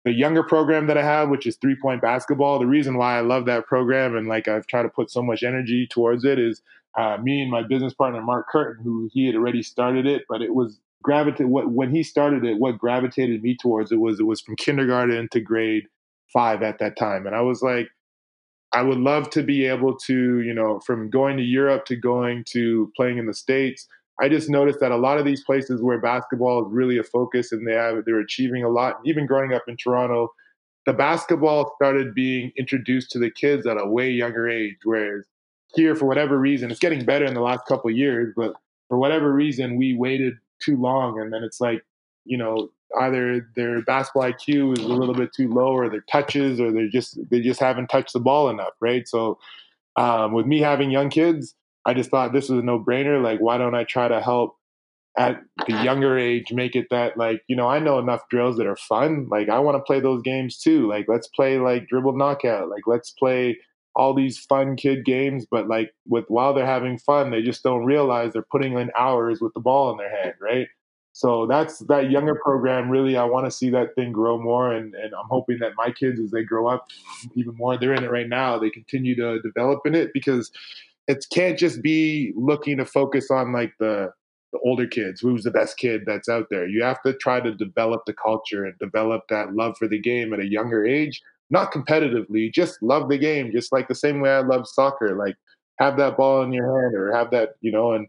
the 0.06 0.12
younger 0.12 0.44
program 0.44 0.86
that 0.86 0.97
I 0.97 1.02
have, 1.02 1.31
which 1.31 1.48
is 1.48 1.56
three 1.56 1.74
point 1.74 2.01
basketball, 2.01 2.60
the 2.60 2.66
reason 2.66 2.97
why 2.97 3.18
I 3.18 3.23
love 3.23 3.44
that 3.47 3.66
program 3.66 4.16
and 4.16 4.28
like 4.28 4.47
I've 4.47 4.68
tried 4.68 4.85
to 4.85 4.89
put 4.89 5.10
so 5.10 5.20
much 5.20 5.43
energy 5.43 5.85
towards 5.85 6.24
it 6.24 6.39
is 6.39 6.62
uh, 6.97 7.18
me 7.23 7.43
and 7.43 7.51
my 7.51 7.62
business 7.62 7.94
partner 7.94 8.23
Mark 8.23 8.48
Curtin, 8.48 8.82
who 8.82 9.09
he 9.12 9.27
had 9.27 9.35
already 9.35 9.62
started 9.62 10.06
it, 10.06 10.24
but 10.28 10.43
it 10.43 10.55
was 10.55 10.81
gravitated 11.02 11.47
what 11.47 11.70
when 11.70 11.94
he 11.94 12.02
started 12.02 12.44
it. 12.44 12.59
What 12.59 12.78
gravitated 12.78 13.43
me 13.43 13.56
towards 13.56 13.93
it 13.93 14.01
was 14.01 14.18
it 14.18 14.24
was 14.24 14.40
from 14.40 14.56
kindergarten 14.56 15.28
to 15.32 15.40
grade 15.40 15.85
five 16.32 16.62
at 16.62 16.78
that 16.78 16.97
time, 16.97 17.27
and 17.27 17.36
I 17.36 17.43
was 17.43 17.62
like, 17.62 17.89
I 18.73 18.82
would 18.82 18.98
love 18.98 19.31
to 19.31 19.43
be 19.43 19.66
able 19.66 19.97
to, 19.98 20.40
you 20.40 20.52
know, 20.52 20.81
from 20.81 21.10
going 21.10 21.36
to 21.36 21.43
Europe 21.43 21.85
to 21.86 21.97
going 21.97 22.44
to 22.48 22.93
playing 22.97 23.18
in 23.18 23.27
the 23.27 23.35
states. 23.35 23.86
I 24.20 24.28
just 24.28 24.48
noticed 24.48 24.81
that 24.81 24.93
a 24.93 24.97
lot 24.97 25.18
of 25.18 25.27
these 25.27 25.44
places 25.44 25.82
where 25.82 26.01
basketball 26.01 26.66
is 26.66 26.73
really 26.73 26.97
a 26.98 27.02
focus 27.02 27.52
and 27.52 27.66
they 27.66 27.74
have 27.74 28.05
they're 28.06 28.20
achieving 28.20 28.64
a 28.64 28.68
lot. 28.68 29.01
Even 29.05 29.27
growing 29.27 29.52
up 29.52 29.64
in 29.68 29.77
Toronto, 29.77 30.32
the 30.86 30.93
basketball 30.93 31.73
started 31.77 32.14
being 32.14 32.52
introduced 32.56 33.10
to 33.10 33.18
the 33.18 33.31
kids 33.31 33.66
at 33.66 33.77
a 33.81 33.86
way 33.86 34.10
younger 34.10 34.48
age, 34.48 34.77
whereas 34.85 35.27
here 35.75 35.95
for 35.95 36.07
whatever 36.07 36.39
reason. 36.39 36.71
It's 36.71 36.81
getting 36.81 37.05
better 37.05 37.25
in 37.25 37.35
the 37.35 37.41
last 37.41 37.67
couple 37.67 37.91
years, 37.91 38.33
but 38.37 38.55
for 38.89 38.99
whatever 38.99 39.33
reason, 39.33 39.77
we 39.77 39.95
waited 39.95 40.35
too 40.61 40.77
long, 40.77 41.21
and 41.21 41.33
then 41.33 41.43
it's 41.43 41.61
like 41.61 41.85
you 42.25 42.39
know 42.39 42.71
either 43.01 43.49
their 43.57 43.83
basketball 43.83 44.31
IQ 44.31 44.79
is 44.79 44.85
a 44.85 44.89
little 44.89 45.15
bit 45.15 45.33
too 45.33 45.49
low, 45.49 45.73
or 45.73 45.89
their 45.89 46.05
touches, 46.11 46.61
or 46.61 46.73
they 46.73 46.89
just 46.89 47.19
they 47.31 47.41
just 47.41 47.61
haven't 47.61 47.89
touched 47.89 48.13
the 48.13 48.21
ball 48.21 48.49
enough, 48.49 48.75
right? 48.81 49.07
So 49.09 49.39
um, 49.97 50.33
with 50.33 50.47
me 50.47 50.61
having 50.61 50.91
young 50.91 51.11
kids, 51.11 51.55
I 51.85 51.95
just 51.95 52.11
thought 52.11 52.33
this 52.33 52.49
was 52.49 52.61
a 52.61 52.65
no 52.65 52.79
brainer. 52.79 53.23
Like, 53.23 53.41
why 53.41 53.59
don't 53.59 53.75
I 53.75 53.85
try 53.85 54.09
to 54.09 54.21
help 54.21 54.57
at 55.17 55.43
the 55.67 55.83
younger 55.83 56.19
age 56.19 56.53
make 56.53 56.77
it 56.77 56.89
that 56.91 57.17
like 57.17 57.43
you 57.49 57.57
know 57.57 57.67
I 57.69 57.79
know 57.79 57.99
enough 57.99 58.29
drills 58.29 58.59
that 58.59 58.67
are 58.67 58.77
fun. 58.77 59.29
Like 59.31 59.49
I 59.49 59.59
want 59.59 59.77
to 59.77 59.83
play 59.83 60.01
those 60.01 60.23
games 60.23 60.59
too. 60.59 60.89
Like 60.89 61.07
let's 61.09 61.27
play 61.29 61.59
like 61.59 61.89
dribble 61.89 62.17
knockout. 62.17 62.69
Like 62.69 62.87
let's 62.87 63.11
play 63.11 63.59
all 63.97 64.14
these 64.14 64.39
fun 64.39 64.77
kid 64.77 65.05
games, 65.05 65.47
but 65.51 65.68
like 65.68 65.93
with 66.06 66.27
while 66.28 66.52
they're 66.52 66.66
having 66.66 66.98
fun, 66.98 67.31
they 67.31 67.43
just 67.43 67.62
don't 67.62 67.86
realize 67.86 68.32
they're 68.32 68.43
putting 68.43 68.74
in 68.78 68.90
hours 68.97 69.40
with 69.40 69.55
the 69.55 69.60
ball 69.60 69.90
in 69.90 69.97
their 69.97 70.14
hand, 70.23 70.35
right? 70.40 70.68
So 71.12 71.47
that's 71.47 71.78
that 71.86 72.10
younger 72.10 72.35
program. 72.35 72.90
Really, 72.90 73.16
I 73.16 73.24
want 73.24 73.47
to 73.47 73.51
see 73.51 73.70
that 73.70 73.94
thing 73.94 74.12
grow 74.12 74.39
more, 74.39 74.70
and, 74.70 74.94
and 74.94 75.14
I'm 75.14 75.28
hoping 75.31 75.59
that 75.60 75.73
my 75.74 75.90
kids, 75.90 76.20
as 76.20 76.31
they 76.31 76.44
grow 76.44 76.68
up 76.68 76.89
even 77.35 77.56
more, 77.56 77.78
they're 77.78 77.94
in 77.94 78.05
it 78.05 78.10
right 78.10 78.28
now. 78.28 78.59
They 78.59 78.68
continue 78.68 79.16
to 79.16 79.40
develop 79.40 79.81
in 79.86 79.94
it 79.94 80.10
because 80.12 80.51
it 81.09 81.24
can't 81.32 81.59
just 81.59 81.81
be 81.81 82.35
looking 82.36 82.77
to 82.77 82.85
focus 82.85 83.31
on 83.31 83.52
like 83.52 83.73
the 83.81 84.12
the 84.52 84.59
older 84.62 84.86
kids, 84.86 85.20
who's 85.20 85.43
the 85.43 85.51
best 85.51 85.78
kid 85.78 86.02
that's 86.06 86.28
out 86.28 86.47
there. 86.51 86.68
You 86.68 86.85
have 86.85 87.02
to 87.02 87.14
try 87.14 87.40
to 87.40 87.55
develop 87.55 88.02
the 88.06 88.12
culture 88.12 88.64
and 88.64 88.78
develop 88.78 89.23
that 89.28 89.55
love 89.55 89.77
for 89.78 89.89
the 89.89 89.98
game 89.98 90.32
at 90.32 90.40
a 90.40 90.47
younger 90.47 90.86
age 90.86 91.20
not 91.51 91.73
competitively, 91.73 92.52
just 92.52 92.82
love 92.82 93.09
the 93.09 93.18
game, 93.18 93.52
just 93.52 93.73
like 93.73 93.89
the 93.89 93.94
same 93.94 94.20
way 94.20 94.31
I 94.31 94.40
love 94.40 94.66
soccer. 94.66 95.16
Like 95.16 95.36
have 95.78 95.97
that 95.98 96.16
ball 96.16 96.43
in 96.43 96.52
your 96.52 96.82
hand 96.82 96.94
or 96.94 97.14
have 97.14 97.31
that, 97.31 97.51
you 97.60 97.70
know, 97.70 97.93
and 97.93 98.09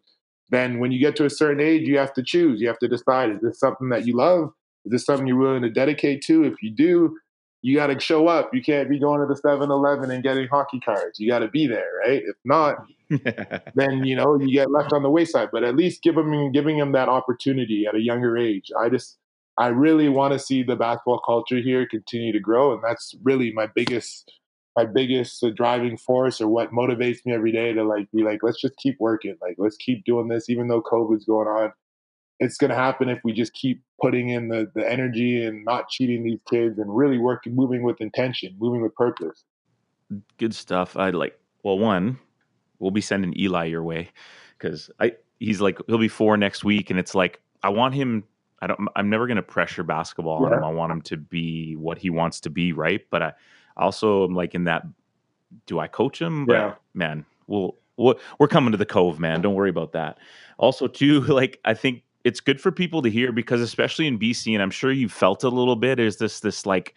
then 0.49 0.79
when 0.79 0.91
you 0.91 0.99
get 0.99 1.15
to 1.17 1.25
a 1.25 1.29
certain 1.29 1.59
age, 1.59 1.87
you 1.87 1.97
have 1.97 2.13
to 2.13 2.23
choose. 2.23 2.61
You 2.61 2.67
have 2.67 2.79
to 2.79 2.87
decide 2.87 3.31
is 3.31 3.41
this 3.41 3.59
something 3.59 3.89
that 3.89 4.05
you 4.05 4.15
love? 4.15 4.51
Is 4.85 4.91
this 4.91 5.05
something 5.05 5.27
you're 5.27 5.37
willing 5.37 5.63
to 5.63 5.69
dedicate 5.69 6.21
to? 6.23 6.45
If 6.45 6.61
you 6.61 6.71
do, 6.71 7.17
you 7.61 7.75
got 7.75 7.87
to 7.87 7.99
show 7.99 8.27
up. 8.27 8.53
You 8.53 8.61
can't 8.61 8.89
be 8.89 8.99
going 8.99 9.19
to 9.19 9.27
the 9.27 9.35
7 9.35 9.69
Eleven 9.69 10.09
and 10.11 10.23
getting 10.23 10.47
hockey 10.47 10.79
cards. 10.79 11.19
You 11.19 11.29
got 11.29 11.39
to 11.39 11.49
be 11.49 11.67
there, 11.67 11.89
right? 12.05 12.21
If 12.25 12.35
not, 12.45 12.77
then, 13.75 14.05
you 14.05 14.15
know, 14.15 14.39
you 14.39 14.53
get 14.53 14.71
left 14.71 14.93
on 14.93 15.03
the 15.03 15.09
wayside. 15.09 15.49
But 15.51 15.63
at 15.63 15.75
least 15.75 16.01
give 16.01 16.15
them, 16.15 16.51
giving 16.53 16.77
them 16.77 16.93
that 16.93 17.09
opportunity 17.09 17.85
at 17.85 17.95
a 17.95 18.01
younger 18.01 18.37
age. 18.37 18.71
I 18.79 18.89
just, 18.89 19.17
I 19.57 19.67
really 19.67 20.07
want 20.09 20.33
to 20.33 20.39
see 20.39 20.61
the 20.63 20.75
basketball 20.75 21.19
culture 21.19 21.57
here 21.57 21.87
continue 21.87 22.31
to 22.31 22.39
grow, 22.39 22.73
and 22.73 22.83
that's 22.83 23.15
really 23.23 23.51
my 23.51 23.67
biggest 23.67 24.31
my 24.75 24.85
biggest 24.85 25.43
uh, 25.43 25.49
driving 25.49 25.97
force 25.97 26.39
or 26.39 26.47
what 26.47 26.71
motivates 26.71 27.25
me 27.25 27.33
every 27.33 27.51
day 27.51 27.73
to 27.73 27.83
like 27.83 28.07
be 28.11 28.21
like 28.21 28.43
let's 28.43 28.61
just 28.61 28.77
keep 28.77 28.95
working. 28.99 29.35
Like 29.41 29.55
let's 29.57 29.77
keep 29.77 30.05
doing 30.05 30.27
this 30.27 30.49
even 30.49 30.67
though 30.67 30.81
covid's 30.81 31.25
going 31.25 31.47
on. 31.47 31.73
It's 32.39 32.57
going 32.57 32.69
to 32.69 32.75
happen 32.75 33.09
if 33.09 33.19
we 33.23 33.33
just 33.33 33.53
keep 33.53 33.81
putting 33.99 34.29
in 34.29 34.49
the, 34.49 34.71
the 34.75 34.87
energy 34.87 35.43
and 35.43 35.65
not 35.65 35.89
cheating 35.89 36.23
these 36.23 36.39
kids 36.47 36.77
and 36.77 36.95
really 36.95 37.17
working 37.17 37.55
moving 37.55 37.81
with 37.81 37.99
intention 37.99 38.55
moving 38.59 38.81
with 38.81 38.93
purpose. 38.93 39.43
Good 40.37 40.53
stuff. 40.53 40.95
I 40.95 41.09
like 41.09 41.39
well 41.63 41.79
one 41.79 42.19
we'll 42.79 42.91
be 42.91 43.01
sending 43.01 43.37
eli 43.39 43.65
your 43.65 43.83
way 43.83 44.09
because 44.57 44.89
i 44.99 45.11
he's 45.39 45.61
like 45.61 45.79
he'll 45.87 45.97
be 45.97 46.07
four 46.07 46.37
next 46.37 46.63
week 46.63 46.89
and 46.89 46.99
it's 46.99 47.15
like 47.15 47.41
i 47.63 47.69
want 47.69 47.93
him 47.93 48.23
I 48.61 48.67
don't. 48.67 48.79
I'm 48.95 49.09
never 49.09 49.27
going 49.27 49.37
to 49.37 49.43
pressure 49.43 49.83
basketball 49.83 50.45
on 50.45 50.53
him. 50.53 50.63
I 50.63 50.71
want 50.71 50.91
him 50.91 51.01
to 51.03 51.17
be 51.17 51.75
what 51.75 51.97
he 51.97 52.09
wants 52.09 52.39
to 52.41 52.49
be, 52.49 52.73
right? 52.73 53.01
But 53.09 53.21
I 53.21 53.33
also 53.75 54.23
am 54.23 54.33
like 54.33 54.55
in 54.55 54.63
that. 54.65 54.83
Do 55.65 55.79
I 55.79 55.87
coach 55.87 56.21
him? 56.21 56.45
Yeah, 56.49 56.69
but, 56.69 56.81
man. 56.93 57.25
We'll, 57.45 57.77
we'll 57.95 58.19
we're 58.39 58.47
coming 58.47 58.71
to 58.71 58.77
the 58.77 58.85
cove, 58.85 59.19
man. 59.19 59.41
Don't 59.41 59.55
worry 59.55 59.69
about 59.69 59.93
that. 59.93 60.17
Also, 60.57 60.87
too, 60.87 61.21
like 61.21 61.59
I 61.65 61.73
think 61.73 62.03
it's 62.23 62.39
good 62.39 62.59
for 62.59 62.71
people 62.71 63.01
to 63.03 63.09
hear 63.09 63.31
because 63.31 63.61
especially 63.61 64.07
in 64.07 64.19
BC, 64.19 64.53
and 64.53 64.61
I'm 64.61 64.71
sure 64.71 64.91
you 64.91 65.07
felt 65.07 65.43
a 65.43 65.49
little 65.49 65.75
bit. 65.75 65.99
Is 65.99 66.17
this 66.17 66.39
this 66.39 66.65
like 66.65 66.95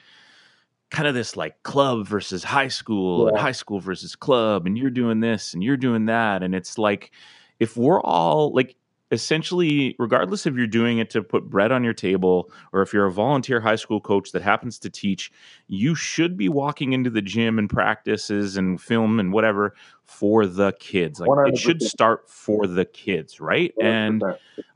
kind 0.91 1.07
of 1.07 1.15
this 1.15 1.37
like 1.37 1.63
club 1.63 2.07
versus 2.07 2.43
high 2.43 2.69
school 2.69 3.25
yeah. 3.25 3.29
and 3.29 3.39
high 3.39 3.53
school 3.53 3.81
versus 3.81 4.17
club, 4.17 4.67
and 4.67 4.79
you're 4.79 4.91
doing 4.91 5.21
this 5.21 5.55
and 5.55 5.63
you're 5.63 5.77
doing 5.77 6.07
that, 6.07 6.43
and 6.43 6.55
it's 6.55 6.79
like 6.79 7.13
if 7.61 7.77
we're 7.77 8.01
all 8.01 8.53
like 8.53 8.77
essentially, 9.11 9.97
regardless 9.99 10.47
if 10.47 10.55
you're 10.55 10.67
doing 10.67 10.99
it 10.99 11.11
to 11.11 11.23
put 11.23 11.51
bread 11.51 11.73
on 11.73 11.83
your 11.83 11.93
table 11.93 12.51
or 12.73 12.83
if 12.83 12.93
you're 12.93 13.07
a 13.07 13.13
volunteer 13.13 13.61
high 13.61 13.77
school 13.77 14.01
coach 14.01 14.33
that 14.33 14.43
happens 14.43 14.79
to 14.79 14.91
teach, 14.91 15.33
you 15.67 15.95
should 15.95 16.37
be 16.37 16.49
walking 16.49 16.93
into 16.93 17.11
the 17.11 17.23
gym 17.23 17.59
and 17.59 17.69
practices 17.69 18.57
and 18.57 18.81
film 18.81 19.19
and 19.19 19.33
whatever 19.33 19.75
for 20.05 20.47
the 20.47 20.73
kids. 20.79 21.21
Like 21.21 21.31
100%. 21.31 21.49
it 21.49 21.59
should 21.59 21.83
start 21.83 22.29
for 22.29 22.67
the 22.67 22.85
kids, 22.85 23.41
right? 23.41 23.75
100%. 23.81 23.85
And 23.85 24.25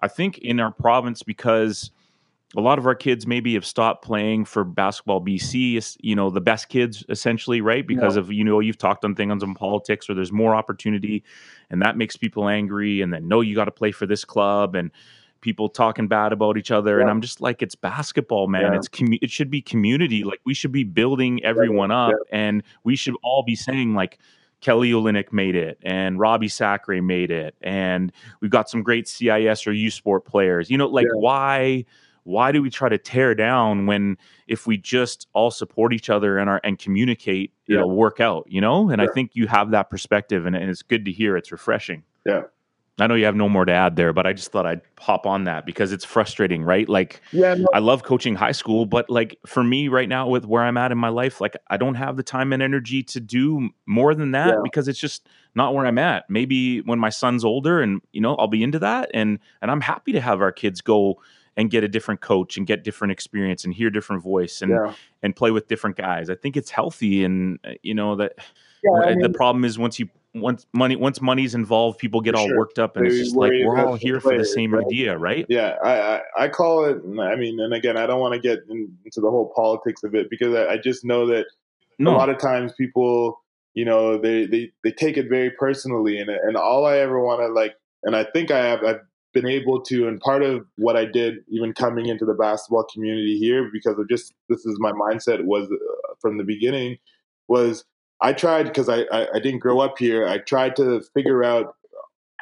I 0.01 0.09
think 0.09 0.39
in 0.39 0.61
our 0.61 0.73
province, 0.73 1.23
because 1.23 1.91
a 2.57 2.61
lot 2.61 2.79
of 2.79 2.87
our 2.87 2.95
kids 2.95 3.27
maybe 3.27 3.55
have 3.55 3.67
stopped 3.67 4.05
playing 4.05 4.45
for 4.45 4.65
basketball 4.65 5.21
BC, 5.21 5.97
you 6.01 6.15
know, 6.15 6.31
the 6.31 6.41
best 6.41 6.69
kids 6.69 7.05
essentially, 7.09 7.61
right? 7.61 7.87
Because 7.87 8.17
yeah. 8.17 8.21
of, 8.21 8.33
you 8.33 8.45
know, 8.45 8.61
you've 8.61 8.79
talked 8.79 9.05
on 9.05 9.15
things 9.15 9.31
on 9.31 9.41
some 9.41 9.55
politics 9.55 10.09
or 10.09 10.15
there's 10.15 10.33
more 10.33 10.55
opportunity 10.55 11.25
and 11.71 11.83
that 11.83 11.97
makes 11.97 12.17
people 12.17 12.49
angry. 12.49 13.01
And 13.01 13.13
then, 13.13 13.29
no, 13.29 13.41
you 13.41 13.55
got 13.55 13.65
to 13.65 13.71
play 13.71 13.93
for 13.93 14.07
this 14.07 14.25
club 14.25 14.75
and 14.75 14.91
people 15.41 15.69
talking 15.69 16.09
bad 16.09 16.33
about 16.33 16.57
each 16.57 16.71
other. 16.71 16.97
Yeah. 16.97 17.03
And 17.03 17.11
I'm 17.11 17.21
just 17.21 17.41
like, 17.41 17.61
it's 17.61 17.75
basketball, 17.75 18.47
man. 18.47 18.73
Yeah. 18.73 18.77
It's, 18.77 18.89
commu- 18.89 19.19
it 19.21 19.31
should 19.31 19.51
be 19.51 19.61
community. 19.61 20.25
Like 20.25 20.41
we 20.45 20.55
should 20.55 20.73
be 20.73 20.85
building 20.85 21.43
everyone 21.45 21.91
up 21.91 22.15
and 22.31 22.63
we 22.85 22.97
should 22.97 23.15
all 23.23 23.43
be 23.43 23.57
saying, 23.57 23.95
like, 23.95 24.19
Kelly 24.61 24.93
Olynyk 24.93 25.31
made 25.31 25.57
it, 25.57 25.79
and 25.83 26.19
Robbie 26.19 26.49
Sacre 26.49 27.03
made 27.03 27.31
it, 27.31 27.55
and 27.61 28.11
we've 28.41 28.51
got 28.51 28.71
some 28.71 28.83
great 28.83 29.07
CIS 29.07 29.67
or 29.67 29.75
U 29.75 29.91
Sport 29.91 30.25
players. 30.25 30.71
You 30.71 30.79
know, 30.79 30.87
like 30.87 31.07
why? 31.13 31.85
Why 32.25 32.53
do 32.53 32.61
we 32.61 32.71
try 32.71 32.89
to 32.89 32.99
tear 32.99 33.35
down 33.35 33.87
when 33.87 34.19
if 34.49 34.67
we 34.67 34.77
just 34.77 35.29
all 35.33 35.51
support 35.51 35.93
each 35.93 36.11
other 36.11 36.39
and 36.39 36.51
are 36.51 36.61
and 36.65 36.79
communicate 36.79 37.53
yeah. 37.67 37.79
it'll 37.79 37.95
work 37.95 38.21
out 38.21 38.45
you 38.49 38.61
know 38.61 38.91
and 38.91 39.01
yeah. 39.01 39.09
i 39.09 39.13
think 39.15 39.31
you 39.35 39.47
have 39.47 39.71
that 39.71 39.91
perspective 39.91 40.47
and, 40.47 40.57
and 40.57 40.69
it's 40.71 40.83
good 40.83 41.05
to 41.05 41.13
hear 41.13 41.37
it's 41.37 41.53
refreshing 41.53 42.03
yeah 42.27 42.43
I 42.99 43.09
know 43.09 43.15
you 43.15 43.25
have 43.25 43.35
no 43.35 43.49
more 43.49 43.65
to 43.65 43.73
add 43.73 43.97
there, 43.97 44.13
but 44.13 44.25
I 44.25 44.33
just 44.33 44.53
thought 44.53 44.67
I'd 44.67 44.81
pop 44.95 45.27
on 45.27 45.45
that 45.45 45.67
because 45.67 45.91
it's 45.91 46.05
frustrating, 46.05 46.63
right? 46.63 46.89
Like, 46.89 47.21
yeah, 47.33 47.55
no. 47.55 47.67
I 47.75 47.81
love 47.81 48.05
coaching 48.05 48.37
high 48.37 48.53
school, 48.53 48.87
but 48.87 49.11
like 49.11 49.37
for 49.47 49.65
me 49.65 49.89
right 49.89 50.09
now, 50.09 50.29
with 50.29 50.45
where 50.45 50.63
I'm 50.63 50.77
at 50.77 50.93
in 50.93 50.99
my 50.99 51.09
life, 51.09 51.41
like 51.41 51.57
I 51.69 51.77
don't 51.77 51.97
have 51.97 52.17
the 52.17 52.23
time 52.23 52.53
and 52.53 52.63
energy 52.63 53.03
to 53.03 53.19
do 53.19 53.71
more 53.87 54.15
than 54.15 54.31
that 54.31 54.49
yeah. 54.49 54.61
because 54.63 54.87
it's 54.87 55.01
just 55.01 55.29
not 55.57 55.75
where 55.75 55.87
I'm 55.87 55.99
at. 55.99 56.31
Maybe 56.31 56.83
when 56.83 57.01
my 57.01 57.11
son's 57.11 57.45
older, 57.45 57.83
and 57.83 58.01
you 58.13 58.21
know, 58.21 58.37
I'll 58.37 58.47
be 58.47 58.63
into 58.63 58.79
that, 58.79 59.11
and 59.13 59.41
and 59.61 59.73
I'm 59.73 59.81
happy 59.81 60.13
to 60.13 60.21
have 60.21 60.41
our 60.41 60.53
kids 60.53 60.81
go 60.81 61.21
and 61.57 61.71
get 61.71 61.85
a 61.85 61.89
different 61.89 62.21
coach 62.21 62.57
and 62.57 62.67
get 62.67 62.85
different 62.85 63.13
experience 63.13 63.65
and 63.65 63.75
hear 63.75 63.91
different 63.91 64.23
voice 64.23 64.63
and 64.63 64.73
yeah. 64.73 64.95
and 65.23 65.37
play 65.37 65.51
with 65.51 65.69
different 65.69 65.97
guys. 65.97 66.31
I 66.31 66.35
think 66.35 66.57
it's 66.57 66.71
healthy, 66.71 67.25
and 67.25 67.59
you 67.83 67.95
know 67.95 68.17
that. 68.17 68.35
Yeah, 68.83 69.07
I 69.07 69.11
mean, 69.11 69.21
the 69.21 69.31
problem 69.31 69.65
is 69.65 69.79
once 69.79 69.99
you 69.99 70.09
once 70.35 70.67
money 70.73 70.97
once 70.97 71.21
money's 71.21 71.55
involved, 71.55 71.99
people 71.99 72.21
get 72.21 72.35
all 72.35 72.47
sure. 72.47 72.59
worked 72.59 72.79
up, 72.79 72.97
and 72.97 73.07
it's 73.07 73.17
just 73.17 73.37
like 73.37 73.53
we're 73.65 73.79
all 73.79 73.95
here 73.95 74.21
for 74.21 74.37
the 74.37 74.45
same 74.45 74.75
right? 74.75 74.85
idea, 74.85 75.17
right? 75.17 75.47
Yeah, 75.49 75.77
I, 75.83 76.01
I, 76.01 76.21
I 76.39 76.49
call 76.49 76.85
it. 76.85 76.97
I 77.21 77.37
mean, 77.37 77.61
and 77.61 77.73
again, 77.73 77.97
I 77.97 78.07
don't 78.07 78.21
want 78.21 78.35
to 78.35 78.41
get 78.41 78.61
into 78.69 79.21
the 79.21 79.31
whole 79.31 79.53
politics 79.55 80.03
of 80.03 80.15
it 80.15 80.29
because 80.29 80.55
I, 80.55 80.73
I 80.75 80.77
just 80.77 81.05
know 81.05 81.27
that 81.29 81.47
no. 81.99 82.11
a 82.11 82.17
lot 82.17 82.29
of 82.29 82.39
times 82.39 82.73
people, 82.77 83.41
you 83.75 83.85
know, 83.85 84.19
they 84.19 84.47
they 84.47 84.73
they 84.83 84.91
take 84.91 85.17
it 85.17 85.29
very 85.29 85.51
personally, 85.51 86.19
and 86.19 86.29
and 86.29 86.57
all 86.57 86.85
I 86.85 86.99
ever 86.99 87.21
want 87.21 87.41
to 87.41 87.49
like, 87.49 87.77
and 88.03 88.17
I 88.17 88.25
think 88.25 88.51
I 88.51 88.67
have 88.67 88.83
I've 88.83 89.01
been 89.35 89.47
able 89.47 89.83
to, 89.83 90.09
and 90.09 90.21
part 90.21 90.43
of 90.43 90.65
what 90.77 90.97
I 90.97 91.05
did, 91.05 91.45
even 91.49 91.75
coming 91.75 92.07
into 92.07 92.25
the 92.25 92.35
basketball 92.35 92.87
community 92.93 93.39
here, 93.39 93.69
because 93.73 93.99
of 93.99 94.09
just 94.09 94.33
this 94.49 94.65
is 94.65 94.79
my 94.79 94.93
mindset 94.93 95.45
was 95.45 95.71
uh, 95.71 96.15
from 96.21 96.39
the 96.39 96.45
beginning, 96.45 96.97
was 97.49 97.85
I 98.21 98.33
tried 98.33 98.65
because 98.65 98.89
I, 98.89 99.03
I, 99.13 99.29
I 99.35 99.39
didn't 99.41 99.59
grow 99.59 99.81
up 99.81 99.99
here. 99.99 100.27
I 100.27 100.39
tried 100.39 100.77
to 100.77 101.03
figure 101.13 101.45
out 101.45 101.75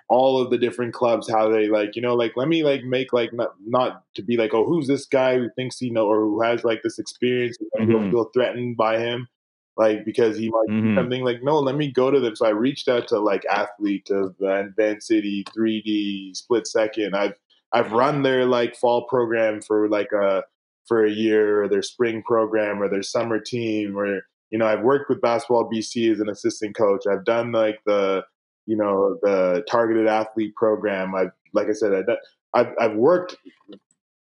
all 0.09 0.41
of 0.41 0.51
the 0.51 0.59
different 0.59 0.93
clubs 0.93 1.31
how 1.31 1.49
they 1.49 1.69
like 1.69 1.97
you 1.97 2.03
know 2.03 2.15
like 2.15 2.33
let 2.37 2.47
me 2.47 2.63
like 2.63 2.85
make 2.85 3.15
like 3.15 3.33
not 3.33 3.55
not 3.67 4.05
to 4.15 4.23
be 4.23 4.37
like 4.37 4.53
oh 4.53 4.67
who's 4.67 4.87
this 4.87 5.07
guy 5.07 5.39
who 5.39 5.49
thinks 5.57 5.79
he 5.79 5.89
know 5.89 6.07
or 6.07 6.21
who 6.21 6.43
has 6.43 6.65
like 6.65 6.83
this 6.83 6.99
experience 6.99 7.57
and 7.75 7.89
mm-hmm. 7.89 8.11
feel 8.11 8.31
threatened 8.35 8.77
by 8.77 8.99
him 8.99 9.27
like 9.77 10.05
because 10.05 10.37
he 10.37 10.51
might 10.51 10.69
mm-hmm. 10.69 10.89
do 10.89 10.95
something 10.95 11.25
like 11.25 11.43
no 11.43 11.59
let 11.59 11.77
me 11.77 11.91
go 11.91 12.11
to 12.11 12.21
them 12.21 12.37
so 12.37 12.47
i 12.47 12.51
reached 12.51 12.89
out 12.89 13.09
to 13.09 13.19
like 13.19 13.45
athlete 13.47 14.11
of 14.11 14.35
uh, 14.43 14.65
Vancity 14.77 15.45
3d 15.45 16.37
split 16.37 16.67
second. 16.67 17.15
I've 17.17 17.35
i've 17.73 17.93
run 17.93 18.23
their 18.23 18.45
like 18.45 18.77
fall 18.77 19.07
program 19.07 19.63
for 19.63 19.89
like 19.89 20.13
a 20.13 20.45
for 20.87 21.05
a 21.05 21.11
year 21.11 21.63
or 21.63 21.69
their 21.69 21.83
spring 21.83 22.23
program 22.23 22.83
or 22.83 22.89
their 22.89 23.03
summer 23.03 23.39
team 23.39 23.97
or 23.97 24.21
you 24.51 24.59
know 24.59 24.67
i've 24.67 24.83
worked 24.83 25.09
with 25.09 25.21
basketball 25.21 25.71
bc 25.71 26.13
as 26.13 26.21
an 26.21 26.29
assistant 26.29 26.77
coach. 26.77 27.05
I've 27.11 27.25
done 27.25 27.53
like 27.53 27.81
the 27.87 28.25
you 28.67 28.77
know 28.77 29.19
the 29.23 29.65
targeted 29.69 30.07
athlete 30.07 30.55
program. 30.55 31.15
I've 31.15 31.33
like 31.55 31.69
i 31.69 31.73
said 31.73 31.93
I, 31.93 32.61
I've, 32.61 32.75
I've 32.79 32.95
worked 32.95 33.37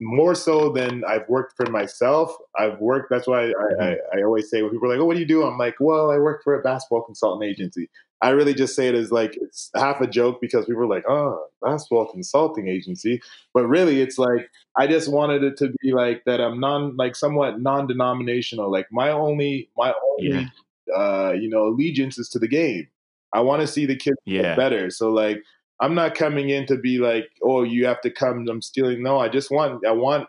more 0.01 0.35
so 0.35 0.71
than 0.71 1.05
I've 1.05 1.29
worked 1.29 1.55
for 1.57 1.71
myself. 1.71 2.35
I've 2.59 2.79
worked. 2.81 3.11
That's 3.11 3.27
why 3.27 3.45
I, 3.45 3.53
mm-hmm. 3.53 3.83
I, 3.83 4.19
I, 4.19 4.23
always 4.23 4.51
say 4.51 4.63
when 4.63 4.71
people 4.71 4.89
are 4.89 4.95
like, 4.95 5.01
"Oh, 5.01 5.05
what 5.05 5.15
do 5.15 5.21
you 5.21 5.27
do?" 5.27 5.45
I'm 5.45 5.59
like, 5.59 5.77
"Well, 5.79 6.11
I 6.11 6.19
work 6.19 6.43
for 6.43 6.59
a 6.59 6.63
basketball 6.63 7.03
consultant 7.03 7.49
agency." 7.49 7.91
I 8.23 8.31
really 8.31 8.53
just 8.53 8.77
say 8.77 8.89
it 8.89 8.95
as 8.95 9.11
like 9.11 9.37
it's 9.41 9.71
half 9.75 10.01
a 10.01 10.07
joke 10.07 10.41
because 10.41 10.67
people 10.67 10.83
are 10.83 10.89
like, 10.89 11.05
"Oh, 11.09 11.43
basketball 11.63 12.11
consulting 12.11 12.69
agency," 12.69 13.21
but 13.55 13.67
really, 13.67 14.01
it's 14.01 14.19
like 14.19 14.51
I 14.77 14.87
just 14.87 15.11
wanted 15.11 15.45
it 15.45 15.57
to 15.59 15.73
be 15.81 15.93
like 15.93 16.25
that. 16.25 16.41
I'm 16.41 16.61
non 16.61 16.97
like 16.97 17.15
somewhat 17.15 17.61
non-denominational. 17.61 18.71
Like 18.71 18.89
my 18.91 19.11
only 19.11 19.71
my 19.77 19.93
only 20.11 20.31
yeah. 20.31 20.97
uh, 20.97 21.33
you 21.33 21.49
know 21.49 21.69
allegiance 21.69 22.19
is 22.19 22.29
to 22.31 22.39
the 22.39 22.49
game. 22.49 22.89
I 23.33 23.41
want 23.41 23.61
to 23.61 23.67
see 23.67 23.87
the 23.87 23.97
kids 23.97 24.17
yeah. 24.25 24.43
get 24.43 24.57
better. 24.57 24.91
So 24.91 25.11
like 25.11 25.43
I'm 25.81 25.95
not 25.95 26.15
coming 26.15 26.51
in 26.51 26.67
to 26.67 26.77
be 26.77 26.99
like, 26.99 27.31
oh, 27.43 27.63
you 27.63 27.87
have 27.87 28.01
to 28.03 28.11
come. 28.11 28.47
I'm 28.49 28.63
stealing. 28.63 29.03
No, 29.03 29.19
I 29.19 29.29
just 29.29 29.51
want. 29.51 29.85
I 29.87 29.93
want. 29.93 30.29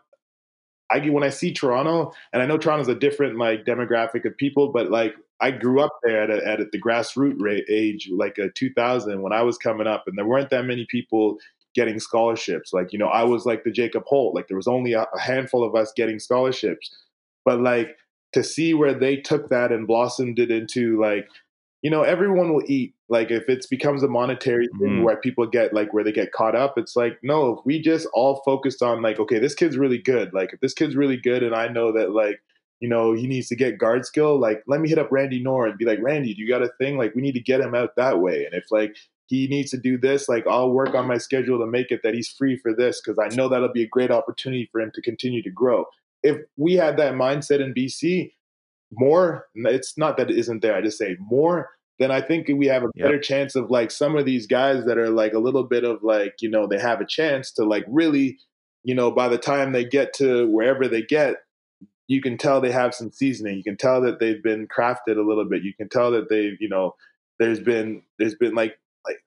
I 0.90 1.00
get 1.00 1.14
when 1.14 1.24
I 1.24 1.30
see 1.30 1.54
Toronto, 1.54 2.14
and 2.34 2.42
I 2.42 2.46
know 2.46 2.58
Toronto's 2.58 2.88
a 2.88 2.96
different 2.96 3.38
like 3.38 3.66
demographic 3.66 4.26
of 4.26 4.36
people, 4.38 4.72
but 4.72 4.90
like 4.90 5.16
I 5.40 5.52
grew 5.52 5.82
up 5.82 5.98
there 6.04 6.24
at, 6.24 6.30
a, 6.30 6.48
at 6.48 6.72
the 6.72 6.82
grassroots 6.82 7.62
age, 7.70 8.10
like 8.12 8.38
a 8.38 8.50
2000 8.50 9.22
when 9.22 9.34
I 9.34 9.42
was 9.42 9.58
coming 9.58 9.88
up, 9.88 10.04
and 10.08 10.18
there 10.18 10.26
weren't 10.26 10.50
that 10.50 10.66
many 10.66 10.86
people 10.90 11.38
getting 11.74 12.00
scholarships. 12.00 12.74
Like 12.74 12.94
you 12.94 13.00
know, 13.00 13.08
I 13.08 13.24
was 13.24 13.46
like 13.46 13.64
the 13.64 13.72
Jacob 13.72 14.04
Holt. 14.06 14.36
Like 14.36 14.48
there 14.48 14.58
was 14.58 14.68
only 14.68 14.94
a, 14.94 15.04
a 15.04 15.20
handful 15.20 15.64
of 15.64 15.76
us 15.76 15.94
getting 15.96 16.20
scholarships, 16.20 16.96
but 17.46 17.60
like 17.62 17.98
to 18.34 18.44
see 18.44 18.74
where 18.74 18.94
they 18.94 19.18
took 19.18 19.50
that 19.50 19.72
and 19.72 19.88
blossomed 19.88 20.40
it 20.40 20.52
into 20.52 21.00
like 21.00 21.28
you 21.82 21.90
know, 21.90 22.04
everyone 22.04 22.54
will 22.54 22.64
eat. 22.68 22.94
Like 23.12 23.30
if 23.30 23.50
it 23.50 23.66
becomes 23.70 24.04
a 24.04 24.08
monetary 24.08 24.70
thing 24.80 25.00
mm. 25.00 25.04
where 25.04 25.18
people 25.18 25.46
get 25.46 25.74
like 25.74 25.94
where 25.94 26.04
they 26.04 26.14
get 26.14 26.32
caught 26.32 26.56
up, 26.56 26.78
it's 26.78 26.96
like, 26.96 27.20
no, 27.22 27.58
if 27.58 27.66
we 27.66 27.82
just 27.82 28.08
all 28.14 28.42
focused 28.46 28.82
on 28.82 29.02
like, 29.02 29.20
okay, 29.20 29.38
this 29.38 29.54
kid's 29.54 29.78
really 29.78 29.98
good. 29.98 30.34
Like 30.34 30.54
if 30.54 30.62
this 30.62 30.74
kid's 30.74 30.96
really 30.96 31.18
good 31.18 31.44
and 31.44 31.54
I 31.54 31.68
know 31.68 31.92
that 31.92 32.12
like, 32.12 32.42
you 32.80 32.88
know, 32.88 33.12
he 33.12 33.28
needs 33.28 33.50
to 33.50 33.56
get 33.58 33.78
guard 33.78 34.06
skill, 34.06 34.40
like 34.40 34.64
let 34.66 34.80
me 34.80 34.88
hit 34.88 34.98
up 34.98 35.12
Randy 35.12 35.44
Knorr 35.44 35.68
and 35.68 35.78
be 35.78 35.84
like, 35.84 36.00
Randy, 36.02 36.34
do 36.34 36.42
you 36.42 36.48
got 36.48 36.64
a 36.64 36.72
thing? 36.80 36.98
Like 36.98 37.14
we 37.14 37.22
need 37.22 37.34
to 37.34 37.42
get 37.42 37.60
him 37.60 37.76
out 37.76 37.98
that 37.98 38.22
way. 38.22 38.46
And 38.46 38.54
if 38.54 38.72
like 38.72 38.96
he 39.28 39.46
needs 39.48 39.72
to 39.72 39.78
do 39.78 39.98
this, 39.98 40.30
like 40.30 40.48
I'll 40.48 40.72
work 40.72 40.96
on 40.96 41.06
my 41.06 41.18
schedule 41.18 41.60
to 41.60 41.68
make 41.68 41.92
it 41.92 42.00
that 42.04 42.14
he's 42.14 42.30
free 42.30 42.56
for 42.56 42.74
this 42.74 43.02
because 43.02 43.20
I 43.20 43.36
know 43.36 43.50
that'll 43.50 43.74
be 43.74 43.84
a 43.84 43.90
great 43.90 44.10
opportunity 44.10 44.70
for 44.72 44.80
him 44.80 44.92
to 44.96 45.02
continue 45.02 45.44
to 45.44 45.52
grow. 45.52 45.84
If 46.24 46.38
we 46.56 46.76
had 46.76 46.96
that 46.96 47.16
mindset 47.16 47.60
in 47.60 47.74
BC, 47.74 48.32
more, 48.94 49.48
it's 49.54 49.98
not 49.98 50.16
that 50.16 50.32
it 50.32 50.38
isn't 50.38 50.62
there. 50.62 50.76
I 50.76 50.82
just 50.82 50.98
say 50.98 51.18
more, 51.20 51.72
then 52.02 52.10
I 52.10 52.20
think 52.20 52.48
we 52.48 52.66
have 52.66 52.84
a 52.84 52.90
better 52.98 53.14
yep. 53.14 53.22
chance 53.22 53.56
of 53.56 53.70
like 53.70 53.92
some 53.92 54.18
of 54.18 54.26
these 54.26 54.48
guys 54.48 54.86
that 54.86 54.98
are 54.98 55.12
like 55.12 55.34
a 55.34 55.40
little 55.40 55.64
bit 55.64 55.84
of 55.84 56.02
like, 56.02 56.34
you 56.42 56.50
know, 56.50 56.66
they 56.66 56.80
have 56.80 57.00
a 57.00 57.06
chance 57.06 57.52
to 57.52 57.64
like 57.64 57.86
really, 57.88 58.40
you 58.84 58.96
know, 58.96 59.12
by 59.12 59.28
the 59.28 59.38
time 59.38 59.72
they 59.72 59.86
get 59.86 60.12
to 60.14 60.48
wherever 60.48 60.88
they 60.88 61.04
get, 61.04 61.36
you 62.08 62.20
can 62.20 62.40
tell 62.40 62.60
they 62.60 62.72
have 62.72 62.96
some 62.96 63.12
seasoning. 63.12 63.56
You 63.56 63.64
can 63.64 63.78
tell 63.78 64.02
that 64.02 64.20
they've 64.20 64.42
been 64.42 64.68
crafted 64.68 65.18
a 65.18 65.22
little 65.22 65.46
bit. 65.46 65.62
You 65.62 65.76
can 65.76 65.90
tell 65.90 66.10
that 66.12 66.28
they've, 66.28 66.58
you 66.60 66.68
know, 66.68 66.96
there's 67.38 67.60
been 67.60 68.02
there's 68.18 68.36
been 68.36 68.56
like 68.56 68.80
like 69.06 69.24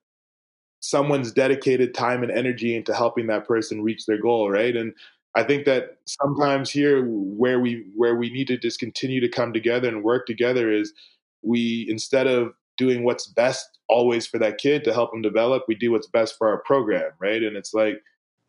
someone's 0.81 1.31
dedicated 1.31 1.93
time 1.93 2.23
and 2.23 2.31
energy 2.31 2.75
into 2.75 2.93
helping 2.93 3.27
that 3.27 3.47
person 3.47 3.83
reach 3.83 4.05
their 4.05 4.19
goal, 4.21 4.51
right? 4.51 4.75
And 4.75 4.93
I 5.33 5.43
think 5.43 5.63
that 5.63 5.97
sometimes 6.05 6.69
here 6.69 7.05
where 7.05 7.61
we 7.61 7.85
where 7.95 8.17
we 8.17 8.29
need 8.31 8.47
to 8.47 8.57
just 8.57 8.79
continue 8.79 9.21
to 9.21 9.29
come 9.29 9.53
together 9.53 9.87
and 9.87 10.03
work 10.03 10.25
together 10.27 10.69
is 10.69 10.91
we 11.41 11.87
instead 11.89 12.27
of 12.27 12.53
doing 12.77 13.03
what's 13.03 13.27
best 13.27 13.79
always 13.87 14.25
for 14.27 14.39
that 14.39 14.57
kid 14.57 14.83
to 14.83 14.93
help 14.93 15.13
him 15.13 15.21
develop, 15.21 15.63
we 15.67 15.75
do 15.75 15.91
what's 15.91 16.07
best 16.07 16.37
for 16.37 16.49
our 16.49 16.61
program, 16.63 17.11
right? 17.19 17.43
And 17.43 17.55
it's 17.55 17.73
like 17.73 18.01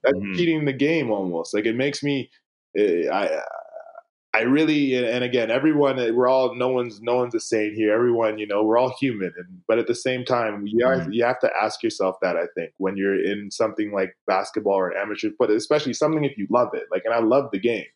That's 0.07 0.16
mm-hmm. 0.16 0.35
cheating 0.35 0.65
the 0.65 0.73
game 0.73 1.11
almost. 1.11 1.53
Like 1.53 1.66
it 1.66 1.77
makes 1.77 2.03
me, 2.03 2.31
eh, 2.77 3.09
I, 3.12 3.40
I 4.35 4.43
really, 4.43 4.94
and 4.94 5.24
again, 5.24 5.51
everyone, 5.51 5.97
we're 6.15 6.28
all, 6.28 6.55
no 6.55 6.69
one's, 6.69 7.01
no 7.01 7.16
one's 7.16 7.35
a 7.35 7.40
saint 7.40 7.74
here. 7.74 7.93
Everyone, 7.93 8.39
you 8.39 8.47
know, 8.47 8.62
we're 8.62 8.78
all 8.78 8.94
human. 9.01 9.32
And, 9.36 9.62
but 9.66 9.78
at 9.78 9.86
the 9.86 9.94
same 9.94 10.24
time, 10.24 10.66
you, 10.66 10.85
mm-hmm. 10.85 11.11
you 11.11 11.24
have 11.24 11.40
to 11.40 11.51
ask 11.61 11.82
yourself 11.82 12.16
that, 12.23 12.36
I 12.36 12.47
think, 12.55 12.73
when 12.77 12.97
you're 12.97 13.20
in 13.20 13.51
something 13.51 13.93
like 13.93 14.16
basketball 14.27 14.74
or 14.74 14.97
amateur, 14.97 15.31
but 15.39 15.51
especially 15.51 15.94
something 15.94 16.24
if 16.24 16.36
you 16.36 16.47
love 16.51 16.69
it. 16.74 16.85
Like, 16.90 17.03
and 17.05 17.15
I 17.15 17.20
love 17.20 17.51
the 17.51 17.59
game. 17.59 17.86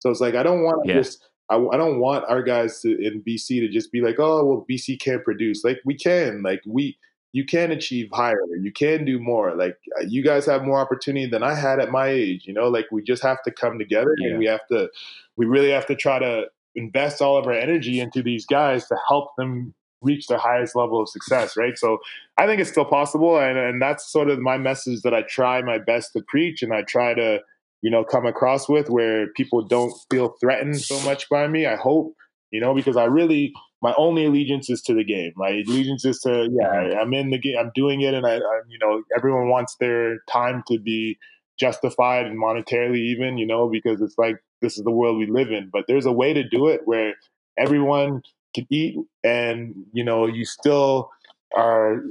So 0.00 0.10
it's 0.10 0.20
like, 0.20 0.34
I 0.34 0.42
don't 0.42 0.62
want 0.62 0.84
to 0.84 0.92
yeah. 0.92 0.98
just, 0.98 1.26
I, 1.50 1.56
I 1.56 1.76
don't 1.76 1.98
want 1.98 2.24
our 2.28 2.42
guys 2.42 2.80
to, 2.82 2.90
in 2.90 3.22
BC 3.22 3.60
to 3.60 3.68
just 3.68 3.90
be 3.90 4.00
like, 4.00 4.16
oh, 4.18 4.44
well, 4.44 4.66
BC 4.68 5.00
can't 5.00 5.24
produce. 5.24 5.64
Like, 5.64 5.80
we 5.84 5.94
can. 5.94 6.42
Like, 6.42 6.62
we, 6.66 6.98
you 7.32 7.44
can 7.44 7.70
achieve 7.70 8.08
higher. 8.12 8.38
You 8.60 8.72
can 8.72 9.04
do 9.04 9.18
more. 9.18 9.54
Like 9.54 9.78
uh, 9.98 10.04
you 10.08 10.24
guys 10.24 10.46
have 10.46 10.64
more 10.64 10.78
opportunity 10.78 11.26
than 11.26 11.42
I 11.42 11.54
had 11.54 11.78
at 11.78 11.90
my 11.90 12.08
age. 12.08 12.46
You 12.46 12.54
know, 12.54 12.68
like 12.68 12.86
we 12.90 13.02
just 13.02 13.22
have 13.22 13.42
to 13.42 13.50
come 13.50 13.78
together 13.78 14.14
yeah. 14.18 14.30
and 14.30 14.38
we 14.38 14.46
have 14.46 14.66
to, 14.68 14.88
we 15.36 15.46
really 15.46 15.70
have 15.70 15.86
to 15.86 15.94
try 15.94 16.18
to 16.18 16.46
invest 16.74 17.20
all 17.20 17.36
of 17.36 17.46
our 17.46 17.52
energy 17.52 18.00
into 18.00 18.22
these 18.22 18.46
guys 18.46 18.86
to 18.86 18.96
help 19.08 19.36
them 19.36 19.74
reach 20.00 20.28
their 20.28 20.38
highest 20.38 20.76
level 20.76 21.02
of 21.02 21.08
success. 21.08 21.56
Right. 21.56 21.76
So 21.76 21.98
I 22.38 22.46
think 22.46 22.60
it's 22.60 22.70
still 22.70 22.84
possible, 22.84 23.38
and 23.38 23.58
and 23.58 23.82
that's 23.82 24.10
sort 24.10 24.30
of 24.30 24.38
my 24.38 24.56
message 24.56 25.02
that 25.02 25.14
I 25.14 25.22
try 25.22 25.60
my 25.62 25.78
best 25.78 26.12
to 26.14 26.22
preach, 26.22 26.62
and 26.62 26.72
I 26.72 26.82
try 26.82 27.14
to 27.14 27.40
you 27.82 27.90
know 27.90 28.04
come 28.04 28.26
across 28.26 28.68
with 28.68 28.90
where 28.90 29.28
people 29.34 29.62
don't 29.62 29.92
feel 30.10 30.34
threatened 30.40 30.80
so 30.80 31.00
much 31.00 31.28
by 31.28 31.46
me. 31.48 31.66
I 31.66 31.76
hope 31.76 32.14
you 32.50 32.60
know 32.60 32.74
because 32.74 32.96
I 32.96 33.04
really 33.04 33.52
my 33.80 33.94
only 33.96 34.26
allegiance 34.26 34.68
is 34.68 34.82
to 34.82 34.94
the 34.94 35.04
game. 35.04 35.32
My 35.36 35.50
allegiance 35.50 36.04
is 36.04 36.18
to 36.20 36.48
yeah. 36.50 36.98
I'm 37.00 37.14
in 37.14 37.30
the 37.30 37.38
game. 37.38 37.56
I'm 37.58 37.70
doing 37.74 38.00
it, 38.00 38.14
and 38.14 38.26
I, 38.26 38.36
I, 38.36 38.60
you 38.68 38.78
know 38.80 39.02
everyone 39.16 39.48
wants 39.48 39.76
their 39.80 40.18
time 40.30 40.62
to 40.68 40.78
be 40.78 41.18
justified 41.58 42.26
and 42.26 42.40
monetarily 42.40 42.98
even, 42.98 43.36
you 43.36 43.46
know, 43.46 43.68
because 43.68 44.00
it's 44.00 44.16
like 44.16 44.36
this 44.62 44.78
is 44.78 44.84
the 44.84 44.90
world 44.90 45.18
we 45.18 45.26
live 45.26 45.50
in. 45.50 45.70
But 45.72 45.84
there's 45.88 46.06
a 46.06 46.12
way 46.12 46.32
to 46.32 46.48
do 46.48 46.68
it 46.68 46.82
where 46.84 47.14
everyone 47.58 48.22
can 48.54 48.66
eat, 48.70 48.96
and 49.22 49.74
you 49.92 50.04
know 50.04 50.26
you 50.26 50.44
still 50.44 51.10
are 51.54 52.02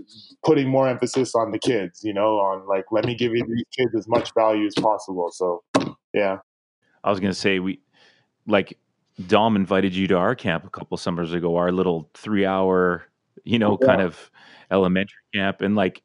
putting 0.43 0.68
more 0.68 0.88
emphasis 0.88 1.35
on 1.35 1.51
the 1.51 1.59
kids. 1.59 2.03
You 2.03 2.14
know, 2.14 2.38
on 2.39 2.68
like 2.68 2.85
let 2.91 3.05
me 3.05 3.15
give 3.15 3.35
you 3.35 3.43
these 3.45 3.65
kids 3.77 3.95
as 3.95 4.07
much 4.07 4.34
value 4.34 4.65
as 4.65 4.76
possible. 4.76 5.30
So 5.31 5.64
yeah, 6.14 6.38
I 7.03 7.09
was 7.09 7.19
gonna 7.19 7.34
say 7.34 7.59
we 7.59 7.80
like 8.47 8.77
Dom 9.26 9.55
invited 9.55 9.95
you 9.95 10.07
to 10.07 10.15
our 10.15 10.35
camp 10.35 10.65
a 10.65 10.69
couple 10.69 10.97
summers 10.97 11.34
ago, 11.34 11.55
our 11.55 11.72
little 11.72 12.09
three 12.14 12.45
hour, 12.45 13.07
you 13.43 13.57
know, 13.57 13.77
yeah. 13.81 13.88
kind 13.88 14.01
of 14.01 14.31
elementary 14.69 15.15
camp. 15.34 15.61
And 15.61 15.76
like 15.76 16.03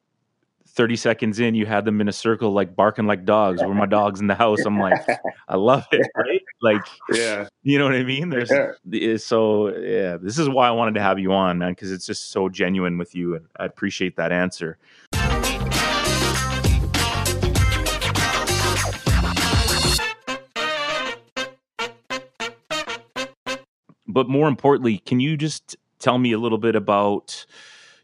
30 0.75 0.97
seconds 0.97 1.39
in, 1.39 1.55
you 1.55 1.67
had 1.67 1.85
them 1.85 2.01
in 2.01 2.09
a 2.09 2.13
circle, 2.13 2.51
like 2.53 2.75
barking 2.75 3.07
like 3.07 3.25
dogs. 3.25 3.63
Were 3.63 3.75
my 3.75 3.87
dogs 3.87 4.21
in 4.21 4.27
the 4.27 4.35
house? 4.35 4.65
I'm 4.65 4.79
like, 4.79 5.07
I 5.49 5.57
love 5.57 5.87
it. 5.93 6.07
Right? 6.17 6.43
Like, 6.63 6.83
yeah, 7.13 7.49
you 7.63 7.79
know 7.79 7.85
what 7.85 7.95
I 7.95 8.03
mean? 8.05 8.31
There's 8.31 8.51
yeah. 8.51 8.73
Eh, 8.93 9.17
so, 9.19 9.69
yeah, 9.77 10.17
this 10.17 10.39
is 10.39 10.49
why 10.49 10.69
I 10.69 10.71
wanted 10.71 10.95
to 10.95 11.03
have 11.03 11.19
you 11.19 11.33
on, 11.33 11.59
man, 11.59 11.73
because 11.73 11.93
it's 11.93 12.07
just 12.07 12.31
so 12.31 12.49
genuine 12.49 12.97
with 12.97 13.15
you. 13.15 13.35
And 13.35 13.47
I 13.59 13.67
appreciate 13.67 14.17
that 14.17 14.33
answer. 14.33 14.79
but 24.13 24.29
more 24.29 24.47
importantly, 24.47 24.99
can 24.99 25.21
you 25.21 25.39
just 25.39 25.75
tell 25.99 26.19
me 26.19 26.33
a 26.33 26.39
little 26.39 26.59
bit 26.59 26.77
about 26.77 27.47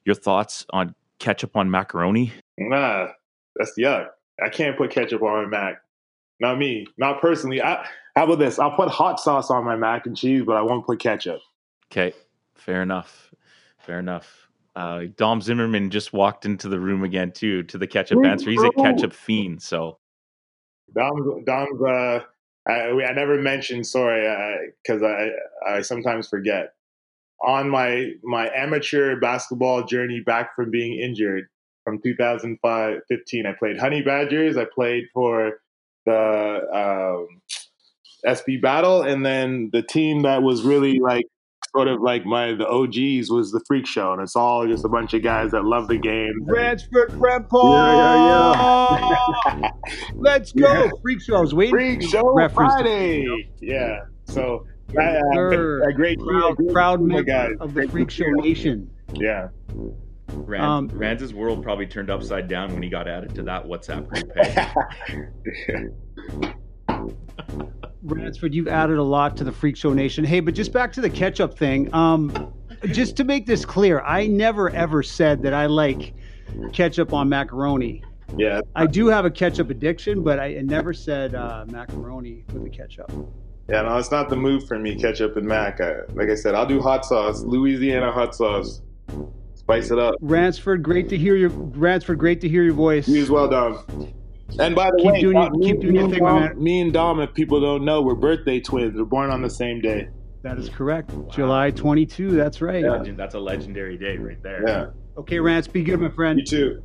your 0.07 0.15
thoughts 0.15 0.65
on 0.71 0.95
ketchup 1.19 1.57
on 1.57 1.71
macaroni? 1.71 2.33
Nah, 2.57 3.09
that's 3.57 3.73
yuck. 3.79 4.09
I 4.43 4.49
can't 4.49 4.77
put 4.77 4.91
ketchup 4.91 5.23
on 5.23 5.45
my 5.45 5.49
mac. 5.49 5.83
Not 6.41 6.59
me. 6.59 6.87
Not 6.97 7.21
personally. 7.21 7.61
I, 7.61 7.85
how 8.15 8.25
about 8.25 8.39
this? 8.39 8.59
I'll 8.59 8.77
put 8.77 8.89
hot 8.89 9.21
sauce 9.21 9.51
on 9.51 9.65
my 9.65 9.77
mac 9.77 10.07
and 10.07 10.17
cheese, 10.17 10.43
but 10.47 10.57
I 10.57 10.63
won't 10.63 10.87
put 10.87 11.01
ketchup. 11.01 11.41
Okay, 11.91 12.15
fair 12.55 12.83
enough. 12.83 13.35
Fair 13.79 13.99
enough. 13.99 14.49
Uh, 14.77 15.07
Dom 15.17 15.41
Zimmerman 15.41 15.91
just 15.91 16.13
walked 16.13 16.45
into 16.45 16.69
the 16.69 16.79
room 16.79 17.03
again 17.03 17.33
too 17.33 17.65
to 17.65 17.79
the 17.79 17.87
ketchup 17.87 18.25
answer. 18.25 18.51
He's 18.51 18.63
a 18.63 18.71
ketchup 18.71 19.13
fiend, 19.13 19.61
so 19.61 19.99
Dom's 20.95 21.45
Dom's 21.45 21.83
uh, 21.83 22.21
I, 22.69 22.91
I 22.91 23.13
never 23.13 23.41
mentioned 23.41 23.87
sorry 23.87 24.73
because 24.83 25.03
I, 25.03 25.31
I, 25.67 25.77
I 25.79 25.81
sometimes 25.81 26.29
forget. 26.29 26.75
On 27.45 27.71
my 27.71 28.11
my 28.25 28.51
amateur 28.55 29.19
basketball 29.21 29.85
journey 29.85 30.21
back 30.21 30.57
from 30.57 30.71
being 30.71 30.99
injured 31.01 31.47
from 31.85 32.01
2015 32.03 33.47
I 33.47 33.53
played 33.53 33.79
Honey 33.79 34.03
Badgers. 34.03 34.57
I 34.57 34.65
played 34.65 35.05
for 35.15 35.61
the 36.05 36.61
um, 36.75 37.41
SB 38.27 38.61
Battle, 38.61 39.03
and 39.03 39.25
then 39.25 39.71
the 39.73 39.83
team 39.83 40.23
that 40.23 40.43
was 40.43 40.63
really 40.63 40.99
like 40.99 41.27
sort 41.75 41.89
of 41.89 42.01
like 42.01 42.25
my 42.25 42.55
the 42.55 42.67
OGs 42.67 43.31
was 43.31 43.53
the 43.53 43.63
Freak 43.67 43.87
Show, 43.87 44.13
and 44.13 44.23
it's 44.23 44.37
all 44.37 44.67
just 44.67 44.85
a 44.85 44.89
bunch 44.89 45.15
of 45.15 45.23
guys 45.23 45.53
that 45.53 45.65
love 45.65 45.89
the 45.89 45.99
game. 45.99 46.45
Ransford 46.45 47.11
Brempong. 47.11 47.73
Yeah, 47.73 48.99
yeah, 48.99 49.61
yeah. 49.61 49.71
Let's 50.15 50.53
go. 50.53 50.73
Yeah. 50.73 50.91
Freak 51.03 51.23
Show. 51.23 51.37
I 51.37 51.41
was 51.41 51.55
waiting. 51.55 51.75
Freak 51.75 52.03
Show 52.03 52.33
reference 52.35 52.75
Friday. 52.75 53.49
Yeah. 53.61 54.01
So 54.25 54.67
uh, 54.97 55.03
a, 55.03 55.89
a, 55.89 55.93
great 55.93 56.19
proud, 56.19 56.57
team, 56.57 56.73
proud 56.73 57.01
member 57.01 57.57
of 57.61 57.75
the 57.75 57.89
Freak 57.89 58.11
Show 58.11 58.29
Nation. 58.31 58.91
Yeah. 59.15 59.49
Rand, 60.33 60.65
um, 60.65 60.89
Rand's 60.99 61.33
world 61.33 61.63
probably 61.63 61.87
turned 61.87 62.11
upside 62.11 62.49
down 62.49 62.73
when 62.73 62.83
he 62.83 62.89
got 62.89 63.09
added 63.09 63.35
to 63.35 63.43
that 63.45 63.65
WhatsApp 63.65 64.09
group. 64.09 64.33
Ransford, 68.03 68.55
you've 68.55 68.69
added 68.69 68.99
a 68.99 69.03
lot 69.03 69.37
to 69.39 69.45
the 69.45 69.53
Freak 69.53 69.77
Show 69.77 69.93
Nation. 69.93 70.25
Hey, 70.25 70.41
but 70.41 70.55
just 70.55 70.73
back 70.73 70.93
to 70.93 71.01
the 71.01 71.11
ketchup 71.11 71.59
thing. 71.59 71.93
Um, 71.95 72.53
just 72.87 73.17
to 73.17 73.25
make 73.25 73.47
this 73.47 73.65
clear, 73.65 74.01
I 74.01 74.27
never 74.27 74.71
ever 74.71 75.03
said 75.03 75.43
that 75.43 75.55
I 75.55 75.67
like 75.67 76.15
ketchup 76.73 77.13
on 77.13 77.29
macaroni. 77.29 78.03
Yeah. 78.37 78.61
I 78.77 78.87
do 78.87 79.07
have 79.07 79.25
a 79.25 79.31
ketchup 79.31 79.71
addiction, 79.71 80.23
but 80.23 80.39
I 80.39 80.53
never 80.63 80.93
said 80.93 81.35
uh, 81.35 81.65
macaroni 81.69 82.45
with 82.53 82.65
the 82.65 82.71
ketchup. 82.71 83.11
Yeah, 83.69 83.83
no, 83.83 83.99
it's 83.99 84.11
not 84.11 84.31
the 84.31 84.37
move 84.37 84.67
for 84.67 84.79
me, 84.79 84.95
ketchup 84.95 85.37
and 85.37 85.47
mac. 85.47 85.81
I, 85.81 86.01
like 86.15 86.31
I 86.31 86.35
said, 86.35 86.55
I'll 86.55 86.67
do 86.67 86.81
hot 86.81 87.05
sauce, 87.05 87.43
Louisiana 87.43 88.11
hot 88.11 88.35
sauce. 88.35 88.81
Spice 89.55 89.91
it 89.91 89.99
up. 89.99 90.15
Ransford, 90.23 90.83
great 90.83 91.11
to 91.11 91.19
hear 91.19 91.37
your 91.37 91.51
Ransford, 91.51 92.19
great 92.19 92.41
to 92.41 92.49
hear 92.49 92.63
your 92.63 92.73
voice. 92.73 93.07
You 93.07 93.21
as 93.21 93.31
well, 93.31 93.47
Dom. 93.47 93.85
And 94.59 94.75
by 94.75 94.91
the 94.91 94.97
keep 94.97 95.13
way, 95.13 95.21
doing 95.21 95.37
your, 95.37 95.51
keep 95.61 95.81
doing 95.81 95.95
your 95.95 96.09
thing, 96.09 96.21
Dom, 96.21 96.41
man. 96.41 96.63
Me 96.63 96.81
and 96.81 96.93
Dom, 96.93 97.21
if 97.21 97.35
people 97.35 97.61
don't 97.61 97.85
know, 97.85 98.01
we're 98.01 98.15
birthday 98.15 98.59
twins. 98.59 98.97
We're 98.97 99.05
born 99.05 99.31
on 99.31 99.43
the 99.43 99.51
same 99.51 99.83
day. 99.83 100.09
That 100.43 100.59
is 100.59 100.71
correct. 100.71 101.11
Wow. 101.11 101.29
July 101.31 101.71
22. 101.71 102.31
That's 102.31 102.63
right. 102.63 102.83
Yeah. 102.83 103.03
That's 103.15 103.35
a 103.35 103.41
legendary 103.41 103.99
day 103.99 104.17
right 104.17 104.43
there. 104.43 104.67
Yeah. 104.67 104.87
Okay, 105.19 105.41
Rance, 105.41 105.69
be 105.69 105.83
good, 105.83 106.01
my 106.01 106.09
friend. 106.09 106.39
You 106.39 106.47
too. 106.47 106.83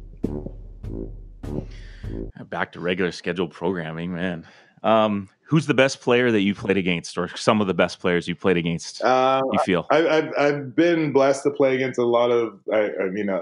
Back 2.50 2.74
to 2.74 2.82
regular 2.82 3.14
scheduled 3.14 3.52
programming, 3.52 4.14
man. 4.14 4.46
Um, 4.82 5.30
who's 5.54 5.68
the 5.68 5.74
best 5.76 6.02
player 6.02 6.32
that 6.32 6.42
you 6.42 6.56
played 6.56 6.78
against, 6.78 7.16
or 7.16 7.28
some 7.38 7.62
of 7.62 7.68
the 7.68 7.76
best 7.76 8.00
players 8.00 8.28
you 8.28 8.34
played 8.34 8.58
against? 8.58 9.04
Uh, 9.04 9.40
you 9.52 9.60
feel? 9.60 9.86
I, 9.92 9.98
have 9.98 10.34
I've 10.36 10.76
been 10.76 11.14
blessed 11.14 11.44
to 11.44 11.52
play 11.52 11.76
against 11.76 12.00
a 12.00 12.06
lot 12.06 12.32
of, 12.32 12.60
I, 12.74 12.90
I 13.04 13.10
mean, 13.12 13.30
uh, 13.30 13.40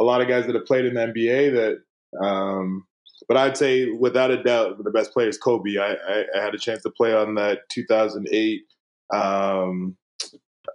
a 0.00 0.02
lot 0.02 0.20
of 0.20 0.26
guys 0.26 0.46
that 0.46 0.56
have 0.56 0.66
played 0.66 0.84
in 0.84 0.94
the 0.94 1.00
NBA 1.00 1.52
that 1.54 2.20
um, 2.20 2.88
but 3.28 3.36
I'd 3.36 3.56
say 3.56 3.88
without 3.88 4.32
a 4.32 4.42
doubt, 4.42 4.82
the 4.82 4.90
best 4.90 5.12
player 5.12 5.28
is 5.28 5.38
Kobe. 5.38 5.78
I, 5.78 5.92
I, 5.92 6.24
I 6.36 6.42
had 6.42 6.56
a 6.56 6.58
chance 6.58 6.82
to 6.82 6.90
play 6.90 7.14
on 7.14 7.36
that 7.36 7.68
2008 7.68 8.62
um, 9.14 9.96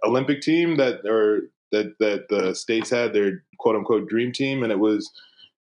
Olympic 0.02 0.40
team 0.40 0.78
that 0.78 1.04
or 1.04 1.42
that 1.72 1.94
that 1.98 2.28
the 2.30 2.54
states 2.54 2.88
had 2.88 3.12
their 3.12 3.44
quote 3.58 3.76
unquote 3.76 4.08
dream 4.08 4.32
team, 4.32 4.62
and 4.62 4.72
it 4.72 4.78
was 4.78 5.10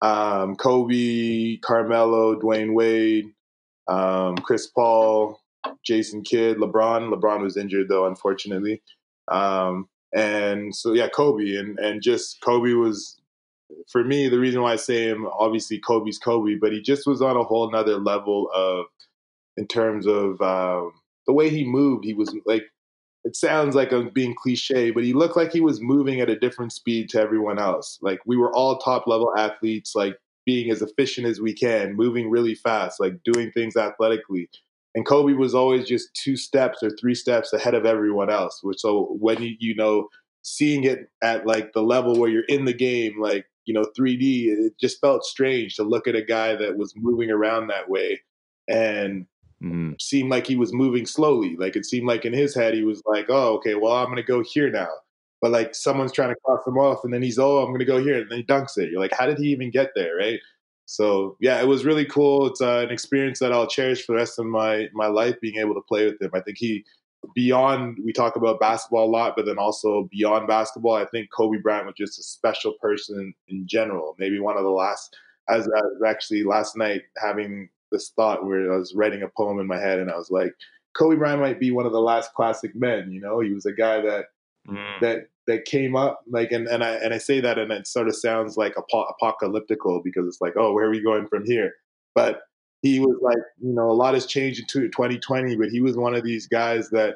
um, 0.01 0.57
Kobe, 0.57 1.55
Carmelo, 1.57 2.37
Dwyane 2.37 2.73
Wade, 2.73 3.31
um, 3.89 4.35
Chris 4.37 4.67
Paul, 4.67 5.39
Jason 5.83 6.23
Kidd, 6.23 6.57
LeBron. 6.57 7.13
LeBron 7.13 7.41
was 7.41 7.57
injured 7.57 7.89
though, 7.89 8.05
unfortunately. 8.05 8.81
Um, 9.29 9.87
and 10.15 10.75
so 10.75 10.93
yeah, 10.93 11.07
Kobe 11.07 11.55
and 11.55 11.77
and 11.79 12.01
just 12.01 12.41
Kobe 12.41 12.73
was 12.73 13.19
for 13.87 14.03
me, 14.03 14.27
the 14.27 14.39
reason 14.39 14.61
why 14.61 14.73
I 14.73 14.77
say 14.77 15.07
him, 15.07 15.27
obviously 15.27 15.79
Kobe's 15.79 16.17
Kobe, 16.17 16.55
but 16.55 16.71
he 16.71 16.81
just 16.81 17.05
was 17.05 17.21
on 17.21 17.37
a 17.37 17.43
whole 17.43 17.69
nother 17.71 17.97
level 17.97 18.49
of, 18.53 18.85
in 19.57 19.67
terms 19.67 20.07
of 20.07 20.41
um, 20.41 20.93
the 21.27 21.33
way 21.33 21.49
he 21.49 21.63
moved. 21.63 22.05
He 22.05 22.13
was 22.13 22.35
like, 22.45 22.63
it 23.23 23.35
sounds 23.35 23.75
like 23.75 23.91
I'm 23.91 24.09
being 24.09 24.35
cliche, 24.35 24.91
but 24.91 25.03
he 25.03 25.13
looked 25.13 25.35
like 25.35 25.51
he 25.51 25.61
was 25.61 25.81
moving 25.81 26.21
at 26.21 26.29
a 26.29 26.39
different 26.39 26.71
speed 26.71 27.09
to 27.09 27.21
everyone 27.21 27.59
else. 27.59 27.99
Like 28.01 28.19
we 28.25 28.37
were 28.37 28.53
all 28.55 28.77
top 28.77 29.07
level 29.07 29.33
athletes, 29.37 29.93
like 29.95 30.15
being 30.45 30.71
as 30.71 30.81
efficient 30.81 31.27
as 31.27 31.39
we 31.39 31.53
can, 31.53 31.95
moving 31.95 32.29
really 32.29 32.55
fast, 32.55 32.99
like 32.99 33.13
doing 33.23 33.51
things 33.51 33.75
athletically. 33.75 34.49
And 34.95 35.05
Kobe 35.05 35.33
was 35.33 35.53
always 35.53 35.87
just 35.87 36.09
two 36.15 36.35
steps 36.35 36.81
or 36.81 36.89
three 36.99 37.15
steps 37.15 37.53
ahead 37.53 37.75
of 37.75 37.85
everyone 37.85 38.29
else. 38.29 38.59
Which 38.63 38.79
so 38.79 39.15
when 39.19 39.41
you 39.41 39.55
you 39.59 39.75
know 39.75 40.07
seeing 40.41 40.83
it 40.83 41.09
at 41.21 41.45
like 41.45 41.73
the 41.73 41.83
level 41.83 42.17
where 42.17 42.29
you're 42.29 42.43
in 42.47 42.65
the 42.65 42.73
game, 42.73 43.19
like 43.19 43.45
you 43.65 43.73
know 43.73 43.85
3D, 43.97 44.45
it 44.47 44.73
just 44.79 44.99
felt 44.99 45.23
strange 45.23 45.75
to 45.75 45.83
look 45.83 46.07
at 46.07 46.15
a 46.15 46.25
guy 46.25 46.55
that 46.55 46.77
was 46.77 46.93
moving 46.95 47.29
around 47.29 47.67
that 47.67 47.89
way 47.89 48.19
and 48.67 49.25
mm. 49.63 49.99
seemed 50.01 50.29
like 50.31 50.47
he 50.47 50.55
was 50.55 50.73
moving 50.73 51.05
slowly. 51.05 51.55
Like 51.57 51.75
it 51.75 51.85
seemed 51.85 52.07
like 52.07 52.25
in 52.25 52.33
his 52.33 52.55
head 52.55 52.73
he 52.73 52.83
was 52.83 53.03
like, 53.05 53.27
"Oh, 53.29 53.55
okay, 53.57 53.75
well 53.75 53.93
I'm 53.93 54.09
gonna 54.09 54.23
go 54.23 54.43
here 54.43 54.71
now." 54.71 54.89
But 55.41 55.51
like 55.51 55.73
someone's 55.73 56.11
trying 56.11 56.29
to 56.29 56.39
cross 56.43 56.65
him 56.67 56.77
off, 56.77 57.03
and 57.03 57.13
then 57.13 57.21
he's, 57.21 57.39
"Oh, 57.39 57.59
I'm 57.59 57.71
gonna 57.71 57.85
go 57.85 58.01
here," 58.03 58.21
and 58.21 58.29
then 58.29 58.39
he 58.39 58.43
dunks 58.43 58.77
it. 58.77 58.91
You're 58.91 58.99
like, 58.99 59.13
"How 59.13 59.25
did 59.25 59.37
he 59.37 59.47
even 59.47 59.71
get 59.71 59.91
there?" 59.95 60.15
Right? 60.17 60.39
So 60.85 61.37
yeah, 61.39 61.61
it 61.61 61.67
was 61.67 61.85
really 61.85 62.05
cool. 62.05 62.47
It's 62.47 62.61
uh, 62.61 62.79
an 62.85 62.89
experience 62.89 63.39
that 63.39 63.53
I'll 63.53 63.67
cherish 63.67 64.05
for 64.05 64.13
the 64.13 64.17
rest 64.17 64.39
of 64.39 64.45
my 64.47 64.89
my 64.93 65.07
life. 65.07 65.39
Being 65.41 65.57
able 65.57 65.75
to 65.75 65.81
play 65.87 66.05
with 66.05 66.21
him, 66.21 66.31
I 66.33 66.41
think 66.41 66.57
he 66.57 66.83
beyond 67.35 67.99
we 68.03 68.13
talk 68.13 68.35
about 68.35 68.59
basketball 68.59 69.05
a 69.05 69.11
lot, 69.11 69.35
but 69.35 69.45
then 69.45 69.57
also 69.57 70.09
beyond 70.11 70.47
basketball, 70.47 70.95
I 70.95 71.05
think 71.05 71.29
Kobe 71.31 71.59
Bryant 71.59 71.85
was 71.85 71.95
just 71.97 72.19
a 72.19 72.23
special 72.23 72.73
person 72.81 73.33
in 73.47 73.67
general. 73.67 74.15
Maybe 74.19 74.39
one 74.39 74.57
of 74.57 74.63
the 74.63 74.69
last. 74.69 75.15
As 75.49 75.65
I 75.65 75.81
was 75.81 76.03
actually 76.07 76.43
last 76.43 76.77
night 76.77 77.01
having 77.17 77.69
this 77.91 78.09
thought 78.15 78.45
where 78.45 78.71
I 78.71 78.77
was 78.77 78.93
writing 78.93 79.23
a 79.23 79.29
poem 79.29 79.59
in 79.59 79.67
my 79.67 79.79
head, 79.79 79.99
and 79.99 80.11
I 80.11 80.17
was 80.17 80.29
like, 80.29 80.53
Kobe 80.95 81.15
Bryant 81.15 81.41
might 81.41 81.59
be 81.59 81.71
one 81.71 81.85
of 81.85 81.91
the 81.91 82.01
last 82.01 82.33
classic 82.33 82.75
men. 82.75 83.11
You 83.11 83.21
know, 83.21 83.39
he 83.39 83.53
was 83.53 83.65
a 83.65 83.73
guy 83.73 84.01
that 84.01 84.25
mm. 84.69 84.99
that 85.01 85.29
that 85.47 85.65
came 85.65 85.95
up 85.95 86.21
like, 86.29 86.51
and, 86.51 86.67
and 86.67 86.83
I 86.83 86.91
and 86.95 87.13
I 87.13 87.17
say 87.17 87.41
that, 87.41 87.57
and 87.57 87.71
it 87.71 87.87
sort 87.87 88.07
of 88.07 88.15
sounds 88.15 88.55
like 88.57 88.75
apocalyptical 88.75 90.03
because 90.03 90.27
it's 90.27 90.41
like, 90.41 90.53
oh, 90.57 90.73
where 90.73 90.85
are 90.85 90.91
we 90.91 91.01
going 91.01 91.27
from 91.27 91.43
here? 91.45 91.73
But 92.13 92.41
he 92.81 92.99
was 92.99 93.17
like, 93.21 93.37
you 93.59 93.73
know, 93.73 93.89
a 93.89 93.93
lot 93.93 94.13
has 94.13 94.25
changed 94.25 94.59
in 94.59 94.67
2020, 94.67 95.55
but 95.57 95.69
he 95.69 95.81
was 95.81 95.97
one 95.97 96.15
of 96.15 96.23
these 96.23 96.47
guys 96.47 96.89
that 96.91 97.15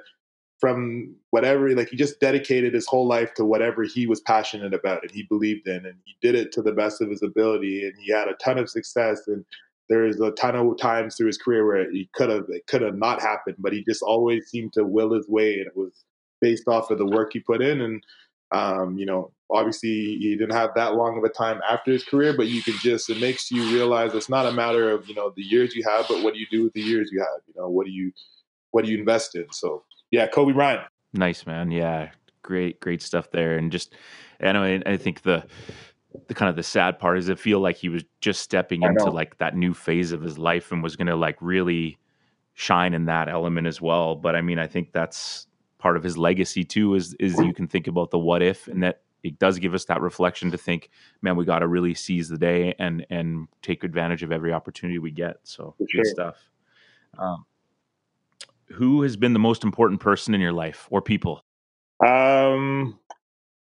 from 0.60 1.14
whatever, 1.32 1.76
like 1.76 1.90
he 1.90 1.98
just 1.98 2.20
dedicated 2.20 2.74
his 2.74 2.88
whole 2.88 3.06
life 3.06 3.34
to 3.34 3.46
whatever 3.46 3.84
he 3.84 4.08
was 4.08 4.22
passionate 4.22 4.74
about 4.74 5.02
and 5.02 5.12
he 5.12 5.24
believed 5.24 5.68
in, 5.68 5.86
and 5.86 5.96
he 6.06 6.16
did 6.22 6.36
it 6.36 6.52
to 6.54 6.62
the 6.62 6.72
best 6.72 7.02
of 7.02 7.10
his 7.10 7.22
ability, 7.22 7.86
and 7.86 7.94
he 8.00 8.12
had 8.12 8.28
a 8.28 8.36
ton 8.36 8.58
of 8.58 8.70
success. 8.70 9.22
And 9.28 9.46
there's 9.90 10.20
a 10.20 10.32
ton 10.32 10.56
of 10.56 10.78
times 10.78 11.16
through 11.16 11.28
his 11.28 11.38
career 11.38 11.66
where 11.66 11.92
he 11.92 12.10
could 12.14 12.30
have, 12.30 12.46
it 12.50 12.66
could 12.68 12.82
have 12.82 12.96
not 12.96 13.22
happened, 13.22 13.58
but 13.60 13.74
he 13.74 13.84
just 13.84 14.02
always 14.02 14.48
seemed 14.48 14.74
to 14.74 14.86
will 14.86 15.14
his 15.14 15.28
way, 15.28 15.56
and 15.56 15.68
it 15.68 15.76
was 15.76 16.06
based 16.44 16.68
off 16.68 16.92
of 16.92 16.98
the 16.98 17.06
work 17.06 17.32
he 17.34 17.40
put 17.40 17.62
in. 17.62 17.82
And 17.82 18.04
um, 18.52 18.98
you 18.98 19.06
know, 19.06 19.32
obviously 19.50 20.18
he 20.20 20.36
didn't 20.38 20.54
have 20.54 20.72
that 20.76 20.94
long 20.96 21.18
of 21.18 21.24
a 21.24 21.30
time 21.30 21.62
after 21.68 21.92
his 21.92 22.04
career, 22.04 22.36
but 22.36 22.48
you 22.48 22.62
can 22.62 22.76
just 22.82 23.10
it 23.10 23.20
makes 23.20 23.50
you 23.50 23.64
realize 23.74 24.14
it's 24.14 24.30
not 24.30 24.46
a 24.46 24.52
matter 24.52 24.92
of 24.92 25.08
you 25.08 25.16
know 25.16 25.34
the 25.36 25.42
years 25.42 25.74
you 25.74 25.84
have, 25.88 26.06
but 26.08 26.22
what 26.22 26.34
do 26.34 26.40
you 26.40 26.48
do 26.52 26.64
with 26.64 26.74
the 26.74 26.82
years 26.82 27.10
you 27.12 27.20
have? 27.20 27.42
You 27.48 27.54
know, 27.58 27.70
what 27.70 27.86
do 27.86 27.92
you 27.92 28.12
what 28.72 28.86
do 28.86 28.92
you 28.92 29.00
invest 29.00 29.36
in? 29.36 29.46
So 29.52 29.84
yeah, 30.12 30.28
Kobe 30.28 30.54
Bryant. 30.54 30.82
Nice 31.14 31.46
man. 31.46 31.72
Yeah, 31.72 32.10
great 32.42 32.80
great 32.80 33.02
stuff 33.02 33.32
there, 33.32 33.58
and 33.58 33.72
just 33.72 33.96
I, 34.42 34.82
I 34.86 34.98
think 34.98 35.22
the 35.22 35.46
the 36.28 36.34
kind 36.36 36.50
of 36.50 36.56
the 36.56 36.64
sad 36.64 37.00
part 37.00 37.18
is 37.18 37.30
I 37.30 37.36
feel 37.36 37.60
like 37.60 37.78
he 37.78 37.90
was 37.90 38.04
just 38.22 38.42
stepping 38.42 38.84
into 38.84 39.06
like 39.06 39.38
that 39.40 39.56
new 39.56 39.74
phase 39.74 40.12
of 40.12 40.22
his 40.22 40.38
life 40.38 40.72
and 40.72 40.84
was 40.84 40.96
going 40.96 41.08
to 41.08 41.16
like 41.16 41.38
really 41.42 41.98
shine 42.54 42.94
in 42.94 43.06
that 43.06 43.30
element 43.30 43.66
as 43.66 43.82
well. 43.82 44.16
But 44.16 44.36
I 44.36 44.42
mean, 44.42 44.60
I 44.60 44.68
think 44.68 44.92
that's 44.92 45.48
part 45.84 45.98
of 45.98 46.04
his 46.04 46.18
legacy 46.18 46.64
too 46.64 46.96
is 46.96 47.14
is 47.16 47.38
you 47.40 47.54
can 47.54 47.68
think 47.68 47.88
about 47.88 48.10
the 48.10 48.18
what 48.18 48.42
if 48.42 48.70
and 48.70 48.82
that 48.82 49.02
it 49.22 49.38
does 49.38 49.60
give 49.60 49.74
us 49.74 49.84
that 49.84 50.00
reflection 50.00 50.50
to 50.50 50.58
think 50.58 50.90
man 51.22 51.36
we 51.36 51.44
got 51.44 51.60
to 51.60 51.68
really 51.68 51.94
seize 51.94 52.30
the 52.30 52.38
day 52.38 52.74
and 52.80 53.06
and 53.10 53.50
take 53.62 53.84
advantage 53.84 54.24
of 54.24 54.32
every 54.32 54.54
opportunity 54.54 54.98
we 54.98 55.12
get. 55.12 55.36
So 55.44 55.76
For 55.78 55.84
good 55.84 56.06
sure. 56.06 56.06
stuff. 56.06 56.36
Um, 57.20 57.46
who 58.70 59.02
has 59.02 59.18
been 59.18 59.34
the 59.34 59.40
most 59.40 59.66
important 59.66 60.00
person 60.00 60.34
in 60.34 60.40
your 60.40 60.54
life 60.54 60.88
or 60.90 61.02
people? 61.02 61.44
Um 62.06 62.98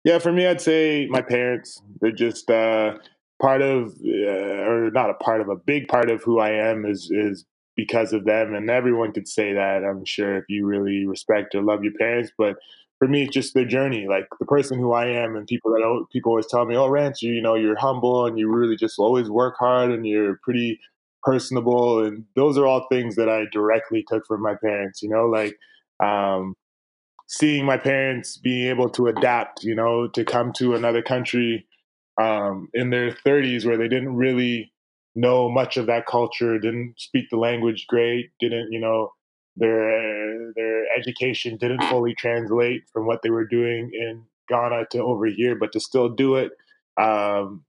yeah 0.04 0.20
for 0.20 0.34
me 0.34 0.46
i'd 0.48 0.60
say 0.60 1.08
my 1.10 1.22
parents. 1.22 1.82
They're 2.02 2.12
just 2.12 2.52
uh 2.52 2.98
part 3.42 3.62
of 3.62 3.94
uh, 4.06 4.70
or 4.70 4.92
not 4.92 5.10
a 5.10 5.14
part 5.14 5.40
of 5.40 5.48
a 5.48 5.56
big 5.56 5.88
part 5.88 6.12
of 6.12 6.22
who 6.24 6.40
i 6.40 6.50
am 6.50 6.86
is 6.86 7.10
is 7.10 7.46
because 7.82 8.14
of 8.14 8.26
them. 8.26 8.54
And 8.54 8.70
everyone 8.70 9.12
could 9.12 9.28
say 9.28 9.54
that, 9.54 9.84
I'm 9.84 10.06
sure, 10.06 10.38
if 10.38 10.46
you 10.50 10.68
really 10.68 11.08
respect 11.08 11.56
or 11.56 11.64
love 11.64 11.84
your 11.84 11.94
parents. 11.94 12.32
But 12.38 12.58
for 13.00 13.08
me, 13.08 13.24
it's 13.24 13.34
just 13.34 13.56
their 13.56 13.66
journey. 13.66 14.06
Like 14.08 14.28
the 14.40 14.46
person 14.46 14.78
who 14.78 14.92
I 14.94 15.08
am, 15.08 15.36
and 15.36 15.48
people 15.48 15.72
that 15.72 16.06
people 16.12 16.32
always 16.32 16.46
tell 16.46 16.66
me, 16.66 16.76
"Oh, 16.76 16.88
Rance, 16.90 17.24
you, 17.24 17.34
you 17.34 17.42
know, 17.42 17.56
you're 17.56 17.76
humble 17.76 18.28
and 18.28 18.38
you 18.38 18.52
really 18.52 18.76
just 18.76 19.00
always 19.00 19.32
work 19.32 19.56
hard 19.58 19.90
and 19.90 20.06
you're 20.06 20.40
pretty 20.44 20.80
personable." 21.24 22.06
And 22.06 22.26
those 22.36 22.56
are 22.60 22.68
all 22.68 22.86
things 22.92 23.16
that 23.16 23.30
I 23.30 23.46
directly 23.52 24.06
took 24.08 24.28
from 24.28 24.44
my 24.44 24.54
parents. 24.54 25.02
You 25.02 25.10
know, 25.10 25.26
like 25.26 25.58
um, 26.00 26.54
seeing 27.28 27.66
my 27.66 27.78
parents 27.78 28.38
being 28.38 28.68
able 28.68 28.90
to 28.92 29.08
adapt. 29.08 29.64
You 29.64 29.74
know, 29.74 30.08
to 30.10 30.24
come 30.24 30.54
to 30.58 30.76
another 30.76 31.02
country 31.02 31.66
um, 32.22 32.70
in 32.76 32.92
their 32.92 33.12
30s 33.26 33.66
where 33.66 33.78
they 33.78 33.88
didn't 33.88 34.16
really 34.16 34.72
know 35.16 35.50
much 35.50 35.78
of 35.78 35.88
that 35.88 36.06
culture, 36.06 36.58
didn't 36.60 36.96
speak 36.98 37.30
the 37.30 37.38
language 37.38 37.86
great, 37.88 38.32
didn't, 38.40 38.72
you 38.72 38.80
know, 38.80 39.12
their 39.58 40.54
their 40.54 40.86
education 40.98 41.58
didn't 41.58 41.84
fully 41.90 42.16
translate 42.16 42.84
from 42.92 43.06
what 43.06 43.22
they 43.22 43.30
were 43.30 43.46
doing 43.46 43.92
in 43.94 44.24
Ghana 44.50 44.88
to 44.92 45.00
over 45.00 45.26
here, 45.26 45.56
but 45.56 45.72
to 45.74 45.80
still 45.80 46.10
do 46.10 46.36
it 46.36 46.52
um, 46.98 47.64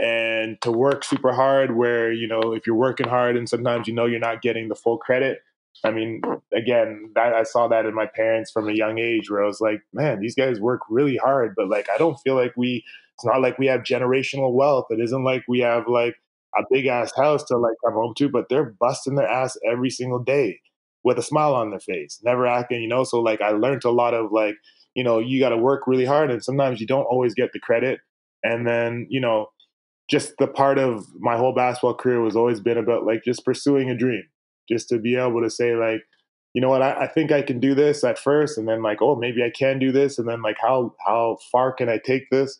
and 0.00 0.60
to 0.62 0.70
work 0.70 1.04
super 1.04 1.32
hard. 1.32 1.76
Where 1.76 2.12
you 2.12 2.26
know 2.26 2.52
if 2.54 2.66
you're 2.66 2.76
working 2.76 3.08
hard 3.08 3.36
and 3.36 3.48
sometimes 3.48 3.86
you 3.86 3.94
know 3.94 4.06
you're 4.06 4.20
not 4.20 4.42
getting 4.42 4.68
the 4.68 4.74
full 4.74 4.98
credit. 4.98 5.40
I 5.82 5.90
mean, 5.90 6.22
again, 6.54 7.10
that, 7.16 7.34
I 7.34 7.42
saw 7.42 7.66
that 7.66 7.84
in 7.84 7.94
my 7.94 8.06
parents 8.06 8.52
from 8.52 8.68
a 8.68 8.72
young 8.72 8.98
age, 8.98 9.28
where 9.28 9.42
I 9.42 9.46
was 9.46 9.60
like, 9.60 9.82
man, 9.92 10.20
these 10.20 10.36
guys 10.36 10.60
work 10.60 10.82
really 10.88 11.16
hard, 11.16 11.54
but 11.56 11.68
like 11.68 11.88
I 11.92 11.98
don't 11.98 12.16
feel 12.16 12.36
like 12.36 12.54
we 12.56 12.84
it's 13.16 13.24
not 13.24 13.40
like 13.42 13.58
we 13.58 13.66
have 13.66 13.80
generational 13.82 14.52
wealth. 14.52 14.86
It 14.90 15.00
isn't 15.00 15.24
like 15.24 15.44
we 15.48 15.60
have 15.60 15.84
like 15.88 16.14
a 16.58 16.62
big 16.70 16.86
ass 16.86 17.12
house 17.16 17.44
to 17.44 17.56
like 17.56 17.74
come 17.84 17.94
home 17.94 18.14
to, 18.18 18.28
but 18.28 18.46
they're 18.48 18.74
busting 18.80 19.16
their 19.16 19.28
ass 19.28 19.56
every 19.70 19.90
single 19.90 20.18
day 20.22 20.60
with 21.04 21.18
a 21.18 21.22
smile 21.22 21.54
on 21.54 21.70
their 21.70 21.80
face, 21.80 22.20
never 22.24 22.46
acting, 22.46 22.82
you 22.82 22.88
know. 22.88 23.04
So 23.04 23.20
like 23.20 23.40
I 23.40 23.50
learned 23.50 23.84
a 23.84 23.90
lot 23.90 24.14
of 24.14 24.32
like, 24.32 24.54
you 24.94 25.04
know, 25.04 25.18
you 25.18 25.40
got 25.40 25.50
to 25.50 25.56
work 25.58 25.86
really 25.86 26.04
hard, 26.04 26.30
and 26.30 26.42
sometimes 26.42 26.80
you 26.80 26.86
don't 26.86 27.04
always 27.04 27.34
get 27.34 27.52
the 27.52 27.60
credit. 27.60 28.00
And 28.42 28.66
then 28.66 29.06
you 29.10 29.20
know, 29.20 29.48
just 30.08 30.34
the 30.38 30.46
part 30.46 30.78
of 30.78 31.04
my 31.18 31.36
whole 31.36 31.54
basketball 31.54 31.94
career 31.94 32.20
was 32.20 32.36
always 32.36 32.60
been 32.60 32.78
about 32.78 33.06
like 33.06 33.24
just 33.24 33.44
pursuing 33.44 33.90
a 33.90 33.96
dream, 33.96 34.24
just 34.68 34.88
to 34.90 34.98
be 34.98 35.16
able 35.16 35.42
to 35.42 35.50
say 35.50 35.74
like, 35.74 36.02
you 36.52 36.60
know 36.60 36.68
what, 36.68 36.82
I, 36.82 37.04
I 37.04 37.08
think 37.08 37.32
I 37.32 37.42
can 37.42 37.58
do 37.58 37.74
this 37.74 38.04
at 38.04 38.18
first, 38.18 38.58
and 38.58 38.68
then 38.68 38.82
like, 38.82 38.98
oh, 39.02 39.16
maybe 39.16 39.42
I 39.42 39.50
can 39.50 39.78
do 39.78 39.92
this, 39.92 40.18
and 40.18 40.28
then 40.28 40.42
like, 40.42 40.56
how 40.60 40.94
how 41.06 41.38
far 41.50 41.72
can 41.72 41.88
I 41.88 41.98
take 41.98 42.30
this? 42.30 42.58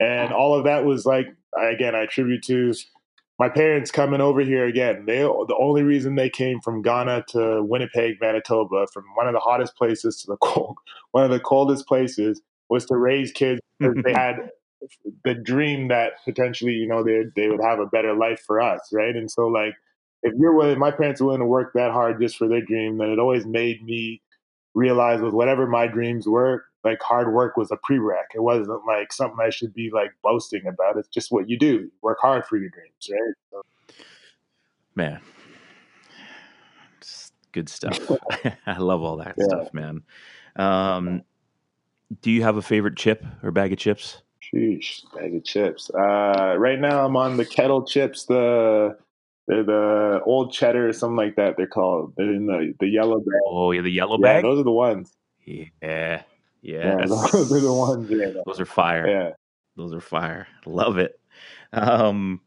And 0.00 0.32
all 0.32 0.54
of 0.54 0.64
that 0.64 0.84
was 0.84 1.06
like 1.06 1.26
again 1.56 1.94
i 1.94 2.02
attribute 2.02 2.42
to 2.42 2.72
my 3.38 3.48
parents 3.48 3.90
coming 3.90 4.20
over 4.20 4.40
here 4.42 4.66
again. 4.66 5.04
They 5.04 5.18
the 5.18 5.56
only 5.58 5.82
reason 5.82 6.14
they 6.14 6.30
came 6.30 6.60
from 6.60 6.80
ghana 6.80 7.24
to 7.30 7.62
winnipeg 7.64 8.20
manitoba 8.20 8.86
from 8.92 9.04
one 9.14 9.26
of 9.26 9.32
the 9.32 9.40
hottest 9.40 9.74
places 9.76 10.20
to 10.20 10.26
the 10.28 10.36
cold 10.42 10.76
one 11.10 11.24
of 11.24 11.30
the 11.30 11.40
coldest 11.40 11.86
places 11.86 12.40
was 12.68 12.84
to 12.86 12.96
raise 12.96 13.32
kids 13.32 13.60
they 13.80 14.12
had 14.14 14.50
the 15.24 15.34
dream 15.34 15.88
that 15.88 16.12
potentially 16.24 16.72
you 16.72 16.86
know 16.86 17.02
they, 17.02 17.24
they 17.34 17.48
would 17.48 17.60
have 17.60 17.80
a 17.80 17.86
better 17.86 18.14
life 18.14 18.40
for 18.46 18.60
us 18.60 18.80
right? 18.92 19.16
And 19.16 19.28
so 19.30 19.48
like 19.48 19.74
if 20.22 20.32
you're 20.38 20.54
willing 20.54 20.78
my 20.78 20.92
parents 20.92 21.20
are 21.20 21.24
willing 21.24 21.40
to 21.40 21.46
work 21.46 21.72
that 21.74 21.90
hard 21.90 22.20
just 22.20 22.36
for 22.36 22.46
their 22.46 22.64
dream 22.64 22.98
then 22.98 23.10
it 23.10 23.18
always 23.18 23.44
made 23.44 23.82
me 23.82 24.22
realize 24.74 25.20
with 25.20 25.34
whatever 25.34 25.66
my 25.66 25.88
dreams 25.88 26.28
were 26.28 26.64
like 26.84 27.00
hard 27.02 27.32
work 27.32 27.56
was 27.56 27.70
a 27.70 27.76
prereq. 27.76 28.34
It 28.34 28.42
wasn't 28.42 28.84
like 28.86 29.12
something 29.12 29.38
I 29.40 29.50
should 29.50 29.74
be 29.74 29.90
like 29.92 30.12
boasting 30.22 30.66
about. 30.66 30.96
It's 30.96 31.08
just 31.08 31.30
what 31.30 31.48
you 31.48 31.58
do. 31.58 31.90
Work 32.02 32.18
hard 32.20 32.44
for 32.44 32.56
your 32.56 32.70
dreams, 32.70 33.08
right? 33.10 33.34
So. 33.50 33.62
Man, 34.94 35.20
good 37.52 37.68
stuff. 37.68 37.98
I 38.66 38.78
love 38.78 39.02
all 39.02 39.18
that 39.18 39.34
yeah. 39.38 39.44
stuff, 39.46 39.74
man. 39.74 40.02
Um, 40.56 41.22
do 42.20 42.30
you 42.30 42.42
have 42.42 42.56
a 42.56 42.62
favorite 42.62 42.96
chip 42.96 43.24
or 43.42 43.50
bag 43.50 43.72
of 43.72 43.78
chips? 43.78 44.22
Sheesh, 44.42 45.02
bag 45.14 45.34
of 45.34 45.44
chips. 45.44 45.90
Uh, 45.90 46.56
right 46.58 46.78
now, 46.78 47.06
I'm 47.06 47.16
on 47.16 47.36
the 47.36 47.46
kettle 47.46 47.84
chips. 47.84 48.24
The 48.24 48.98
they're 49.46 49.64
the 49.64 50.20
old 50.24 50.52
cheddar 50.52 50.88
or 50.88 50.92
something 50.92 51.16
like 51.16 51.36
that. 51.36 51.56
They're 51.56 51.66
called. 51.66 52.14
They're 52.16 52.32
in 52.32 52.46
the 52.46 52.74
the 52.80 52.88
yellow 52.88 53.18
bag. 53.18 53.40
Oh 53.46 53.70
yeah, 53.70 53.82
the 53.82 53.90
yellow 53.90 54.18
yeah, 54.18 54.34
bag. 54.34 54.42
Those 54.42 54.60
are 54.60 54.64
the 54.64 54.72
ones. 54.72 55.16
Yeah. 55.44 56.22
Yeah, 56.62 56.96
yeah 56.98 57.06
those 57.06 57.52
are 57.52 57.60
the 57.60 57.72
ones. 57.72 58.10
Yeah. 58.10 58.42
Those 58.46 58.60
are 58.60 58.66
fire. 58.66 59.08
Yeah, 59.08 59.30
those 59.76 59.92
are 59.92 60.00
fire. 60.00 60.46
Love 60.64 60.98
it. 60.98 61.18
Um, 61.72 62.40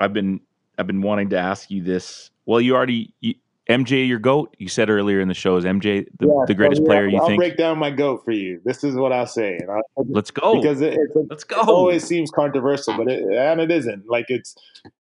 I've 0.00 0.12
been 0.12 0.40
I've 0.78 0.86
been 0.86 1.02
wanting 1.02 1.30
to 1.30 1.38
ask 1.38 1.70
you 1.70 1.82
this. 1.82 2.30
Well, 2.46 2.60
you 2.60 2.74
already 2.74 3.14
you, 3.20 3.34
MJ, 3.68 4.06
your 4.06 4.18
goat. 4.18 4.54
You 4.58 4.68
said 4.68 4.90
earlier 4.90 5.20
in 5.20 5.28
the 5.28 5.34
show 5.34 5.56
is 5.56 5.64
MJ 5.64 6.06
the, 6.18 6.26
yeah, 6.26 6.44
the 6.46 6.54
greatest 6.54 6.80
so, 6.80 6.84
yeah, 6.84 6.86
player. 6.86 7.08
You 7.08 7.18
I'll 7.18 7.26
think? 7.26 7.40
I'll 7.40 7.48
break 7.48 7.56
down 7.56 7.78
my 7.78 7.90
goat 7.90 8.22
for 8.24 8.32
you. 8.32 8.60
This 8.64 8.84
is 8.84 8.94
what 8.94 9.10
I'll 9.10 9.26
say. 9.26 9.56
And 9.56 9.70
I'll, 9.70 9.82
Let's 9.96 10.30
go 10.30 10.60
because 10.60 10.82
it, 10.82 10.98
let's 11.30 11.44
go. 11.44 11.60
It 11.60 11.68
always 11.68 12.04
seems 12.04 12.30
controversial, 12.30 12.94
but 12.96 13.10
it, 13.10 13.22
and 13.22 13.60
it 13.60 13.70
isn't. 13.70 14.06
Like 14.06 14.26
it's 14.28 14.54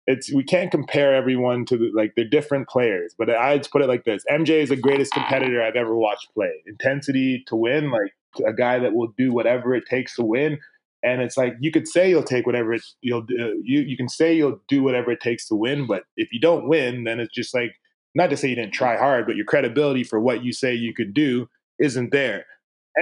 it's 0.07 0.33
we 0.33 0.43
can't 0.43 0.71
compare 0.71 1.13
everyone 1.13 1.65
to 1.65 1.77
the, 1.77 1.91
like 1.93 2.13
they're 2.15 2.23
different 2.23 2.69
players. 2.69 3.13
But 3.17 3.29
I 3.29 3.57
just 3.57 3.71
put 3.71 3.81
it 3.81 3.87
like 3.87 4.05
this: 4.05 4.23
MJ 4.31 4.61
is 4.61 4.69
the 4.69 4.77
greatest 4.77 5.11
competitor 5.11 5.61
I've 5.61 5.75
ever 5.75 5.95
watched 5.95 6.33
play. 6.33 6.63
Intensity 6.65 7.43
to 7.47 7.57
win, 7.57 7.91
like 7.91 8.13
a 8.45 8.53
guy 8.53 8.79
that 8.79 8.93
will 8.93 9.13
do 9.17 9.33
whatever 9.33 9.75
it 9.75 9.85
takes 9.85 10.15
to 10.15 10.23
win. 10.23 10.57
And 11.03 11.21
it's 11.21 11.35
like 11.35 11.55
you 11.59 11.69
could 11.69 11.87
say 11.87 12.09
you'll 12.09 12.23
take 12.23 12.45
whatever 12.45 12.73
it, 12.73 12.83
you'll 13.01 13.23
do. 13.23 13.61
You 13.61 13.81
you 13.81 13.97
can 13.97 14.07
say 14.07 14.33
you'll 14.33 14.61
do 14.69 14.83
whatever 14.83 15.11
it 15.11 15.19
takes 15.19 15.49
to 15.49 15.55
win, 15.55 15.85
but 15.85 16.03
if 16.15 16.31
you 16.31 16.39
don't 16.39 16.69
win, 16.69 17.03
then 17.03 17.19
it's 17.19 17.33
just 17.33 17.53
like 17.53 17.75
not 18.15 18.29
to 18.29 18.37
say 18.37 18.49
you 18.49 18.55
didn't 18.55 18.73
try 18.73 18.97
hard, 18.97 19.25
but 19.25 19.35
your 19.35 19.45
credibility 19.45 20.03
for 20.03 20.19
what 20.19 20.43
you 20.43 20.53
say 20.53 20.73
you 20.73 20.93
could 20.93 21.13
do 21.13 21.47
isn't 21.79 22.11
there. 22.11 22.45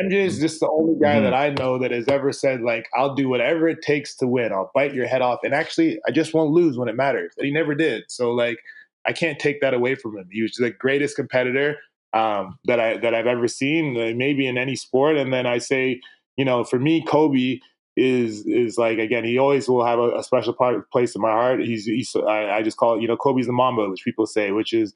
MJ 0.01 0.13
is 0.13 0.39
just 0.39 0.61
the 0.61 0.69
only 0.69 0.97
guy 1.01 1.15
mm-hmm. 1.15 1.25
that 1.25 1.33
I 1.33 1.49
know 1.49 1.77
that 1.79 1.91
has 1.91 2.07
ever 2.07 2.31
said 2.31 2.61
like, 2.61 2.88
"I'll 2.95 3.13
do 3.13 3.27
whatever 3.27 3.67
it 3.67 3.81
takes 3.81 4.15
to 4.17 4.27
win. 4.27 4.53
I'll 4.53 4.71
bite 4.73 4.93
your 4.93 5.07
head 5.07 5.21
off, 5.21 5.39
and 5.43 5.53
actually, 5.53 5.99
I 6.07 6.11
just 6.11 6.33
won't 6.33 6.51
lose 6.51 6.77
when 6.77 6.88
it 6.88 6.95
matters." 6.95 7.33
And 7.38 7.45
he 7.45 7.51
never 7.51 7.75
did. 7.75 8.03
So 8.07 8.31
like, 8.31 8.57
I 9.05 9.11
can't 9.11 9.39
take 9.39 9.59
that 9.61 9.73
away 9.73 9.95
from 9.95 10.17
him. 10.17 10.29
He 10.31 10.43
was 10.43 10.53
the 10.53 10.71
greatest 10.71 11.17
competitor 11.17 11.77
um, 12.13 12.57
that 12.65 12.79
I 12.79 12.97
that 12.97 13.13
I've 13.13 13.27
ever 13.27 13.47
seen, 13.47 13.97
uh, 13.97 14.13
maybe 14.15 14.47
in 14.47 14.57
any 14.57 14.77
sport. 14.77 15.17
And 15.17 15.33
then 15.33 15.45
I 15.45 15.57
say, 15.57 15.99
you 16.38 16.45
know, 16.45 16.63
for 16.63 16.79
me, 16.79 17.03
Kobe 17.03 17.59
is 17.97 18.45
is 18.45 18.77
like 18.77 18.99
again, 18.99 19.23
he 19.23 19.38
always 19.38 19.68
will 19.68 19.85
have 19.85 19.99
a, 19.99 20.19
a 20.19 20.23
special 20.23 20.53
part 20.53 20.89
place 20.91 21.15
in 21.15 21.22
my 21.22 21.31
heart. 21.31 21.61
He's, 21.61 21.85
he's 21.85 22.15
I, 22.15 22.49
I 22.49 22.61
just 22.61 22.77
call 22.77 22.95
it, 22.95 23.01
you 23.01 23.07
know, 23.07 23.18
Kobe's 23.18 23.47
the 23.47 23.53
Mamba, 23.53 23.89
which 23.89 24.03
people 24.03 24.26
say, 24.26 24.51
which 24.51 24.73
is 24.73 24.93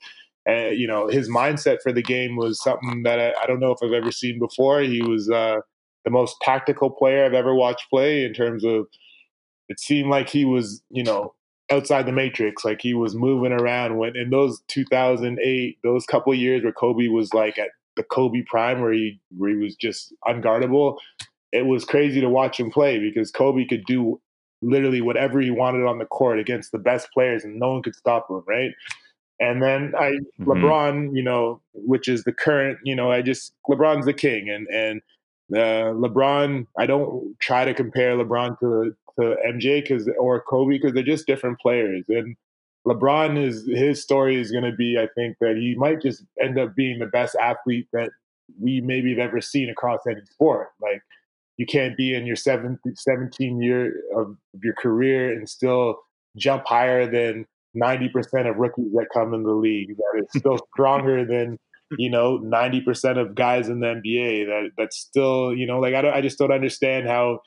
uh, 0.47 0.67
you 0.67 0.87
know, 0.87 1.07
his 1.07 1.27
mindset 1.27 1.81
for 1.81 1.91
the 1.91 2.03
game 2.03 2.35
was 2.35 2.61
something 2.61 3.03
that 3.03 3.19
I, 3.19 3.33
I, 3.41 3.47
don't 3.47 3.59
know 3.59 3.71
if 3.71 3.79
I've 3.81 3.93
ever 3.93 4.11
seen 4.11 4.37
before. 4.37 4.81
He 4.81 5.01
was 5.01 5.27
uh, 5.29 5.57
the 6.03 6.11
most 6.11 6.35
tactical 6.41 6.91
player 6.91 7.25
I've 7.25 7.33
ever 7.33 7.55
watched 7.55 7.89
play 7.89 8.23
in 8.23 8.33
terms 8.33 8.63
of. 8.63 8.87
It 9.67 9.79
seemed 9.79 10.11
like 10.11 10.29
he 10.29 10.45
was, 10.45 10.83
you 10.91 11.03
know, 11.03 11.33
outside 11.71 12.05
the 12.05 12.11
matrix. 12.11 12.63
Like 12.63 12.81
he 12.81 12.93
was 12.93 13.15
moving 13.15 13.51
around. 13.51 13.97
When 13.97 14.15
in 14.15 14.29
those 14.29 14.61
2008, 14.67 15.79
those 15.83 16.05
couple 16.05 16.35
years 16.35 16.63
where 16.63 16.71
Kobe 16.71 17.07
was 17.07 17.33
like 17.33 17.57
at 17.57 17.69
the 17.95 18.03
Kobe 18.03 18.43
prime, 18.45 18.81
where 18.81 18.93
he 18.93 19.19
where 19.35 19.49
he 19.49 19.55
was 19.55 19.75
just 19.75 20.13
unguardable. 20.27 20.97
It 21.55 21.65
was 21.65 21.85
crazy 21.85 22.21
to 22.21 22.29
watch 22.29 22.59
him 22.59 22.71
play 22.71 22.99
because 22.99 23.31
Kobe 23.31 23.65
could 23.65 23.85
do 23.85 24.19
literally 24.61 25.01
whatever 25.01 25.39
he 25.39 25.51
wanted 25.51 25.85
on 25.85 25.99
the 25.99 26.05
court 26.05 26.39
against 26.39 26.71
the 26.71 26.79
best 26.79 27.09
players, 27.13 27.43
and 27.43 27.59
no 27.59 27.73
one 27.73 27.83
could 27.83 27.95
stop 27.95 28.29
him. 28.29 28.43
Right. 28.47 28.71
And 29.39 29.61
then 29.61 29.93
I 29.97 30.11
mm-hmm. 30.11 30.49
LeBron, 30.49 31.15
you 31.15 31.23
know, 31.23 31.61
which 31.73 32.07
is 32.07 32.23
the 32.23 32.33
current, 32.33 32.79
you 32.83 32.95
know, 32.95 33.11
I 33.11 33.21
just 33.21 33.53
LeBron's 33.69 34.05
the 34.05 34.13
king, 34.13 34.49
and 34.49 34.67
and 34.67 35.01
uh, 35.53 35.93
LeBron. 35.93 36.67
I 36.77 36.85
don't 36.85 37.37
try 37.39 37.65
to 37.65 37.73
compare 37.73 38.15
LeBron 38.17 38.59
to 38.59 38.95
to 39.19 39.35
MJ 39.47 39.81
because 39.81 40.09
or 40.19 40.41
Kobe 40.41 40.77
because 40.77 40.93
they're 40.93 41.03
just 41.03 41.27
different 41.27 41.59
players. 41.59 42.05
And 42.07 42.35
LeBron 42.87 43.41
is 43.41 43.67
his 43.67 44.01
story 44.01 44.39
is 44.39 44.51
going 44.51 44.63
to 44.63 44.75
be, 44.75 44.97
I 44.97 45.07
think, 45.15 45.37
that 45.41 45.57
he 45.57 45.75
might 45.75 46.01
just 46.01 46.23
end 46.41 46.57
up 46.59 46.75
being 46.75 46.99
the 46.99 47.07
best 47.07 47.35
athlete 47.35 47.87
that 47.93 48.11
we 48.59 48.79
maybe 48.81 49.09
have 49.09 49.19
ever 49.19 49.41
seen 49.41 49.69
across 49.69 50.01
any 50.07 50.23
sport. 50.25 50.69
Like 50.81 51.01
you 51.57 51.65
can't 51.65 51.95
be 51.95 52.13
in 52.13 52.25
your 52.25 52.35
17, 52.35 52.79
17 52.95 53.61
year 53.61 53.93
of 54.15 54.35
your 54.61 54.73
career 54.73 55.31
and 55.31 55.47
still 55.49 55.97
jump 56.37 56.63
higher 56.65 57.09
than 57.09 57.45
90% 57.75 58.49
of 58.49 58.57
rookies 58.57 58.91
that 58.93 59.07
come 59.13 59.33
in 59.33 59.43
the 59.43 59.51
league 59.51 59.95
that 59.97 60.21
is 60.21 60.39
still 60.39 60.59
stronger 60.73 61.25
than 61.25 61.57
you 61.97 62.09
know 62.09 62.39
90% 62.39 63.19
of 63.19 63.35
guys 63.35 63.69
in 63.69 63.79
the 63.79 63.87
NBA 63.87 64.45
that 64.47 64.71
that's 64.77 64.97
still 64.97 65.53
you 65.53 65.67
know 65.67 65.79
like 65.79 65.93
I 65.93 66.01
don't 66.01 66.13
I 66.13 66.21
just 66.21 66.37
don't 66.37 66.51
understand 66.51 67.07
how 67.07 67.39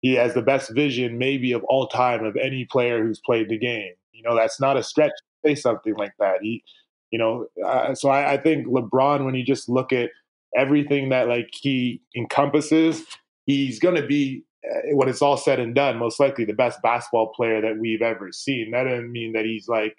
he 0.00 0.14
has 0.14 0.34
the 0.34 0.42
best 0.42 0.74
vision 0.74 1.18
maybe 1.18 1.52
of 1.52 1.64
all 1.64 1.86
time 1.86 2.24
of 2.24 2.36
any 2.36 2.66
player 2.66 3.02
who's 3.02 3.20
played 3.24 3.48
the 3.48 3.58
game. 3.58 3.92
You 4.12 4.22
know 4.22 4.36
that's 4.36 4.60
not 4.60 4.76
a 4.76 4.82
stretch 4.82 5.10
to 5.10 5.48
say 5.48 5.54
something 5.54 5.94
like 5.94 6.12
that. 6.18 6.38
He 6.42 6.62
you 7.10 7.18
know 7.18 7.46
uh, 7.64 7.94
so 7.94 8.10
I, 8.10 8.34
I 8.34 8.36
think 8.36 8.66
LeBron 8.66 9.24
when 9.24 9.34
you 9.34 9.44
just 9.44 9.68
look 9.68 9.92
at 9.92 10.10
everything 10.56 11.08
that 11.10 11.28
like 11.28 11.48
he 11.52 12.02
encompasses 12.16 13.04
he's 13.50 13.78
going 13.78 13.96
to 13.96 14.06
be 14.06 14.44
uh, 14.64 14.94
when 14.94 15.08
it's 15.08 15.22
all 15.22 15.36
said 15.36 15.58
and 15.58 15.74
done, 15.74 15.96
most 15.96 16.20
likely 16.20 16.44
the 16.44 16.52
best 16.52 16.82
basketball 16.82 17.32
player 17.34 17.60
that 17.60 17.78
we've 17.78 18.02
ever 18.02 18.30
seen. 18.32 18.70
That 18.72 18.84
doesn't 18.84 19.10
mean 19.10 19.32
that 19.32 19.44
he's 19.44 19.68
like 19.68 19.96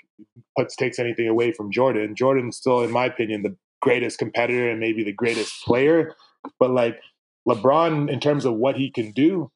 puts 0.57 0.76
takes 0.76 0.99
anything 0.99 1.28
away 1.28 1.52
from 1.52 1.72
Jordan. 1.72 2.15
Jordan's 2.15 2.57
still, 2.57 2.82
in 2.82 2.91
my 2.91 3.06
opinion, 3.06 3.44
the 3.44 3.56
greatest 3.82 4.19
competitor 4.19 4.69
and 4.69 4.80
maybe 4.80 5.03
the 5.03 5.14
greatest 5.14 5.64
player. 5.64 6.14
But 6.60 6.72
like 6.72 6.99
LeBron, 7.48 8.10
in 8.11 8.19
terms 8.19 8.45
of 8.45 8.53
what 8.53 8.78
he 8.78 8.91
can 8.91 9.11
do, 9.11 9.52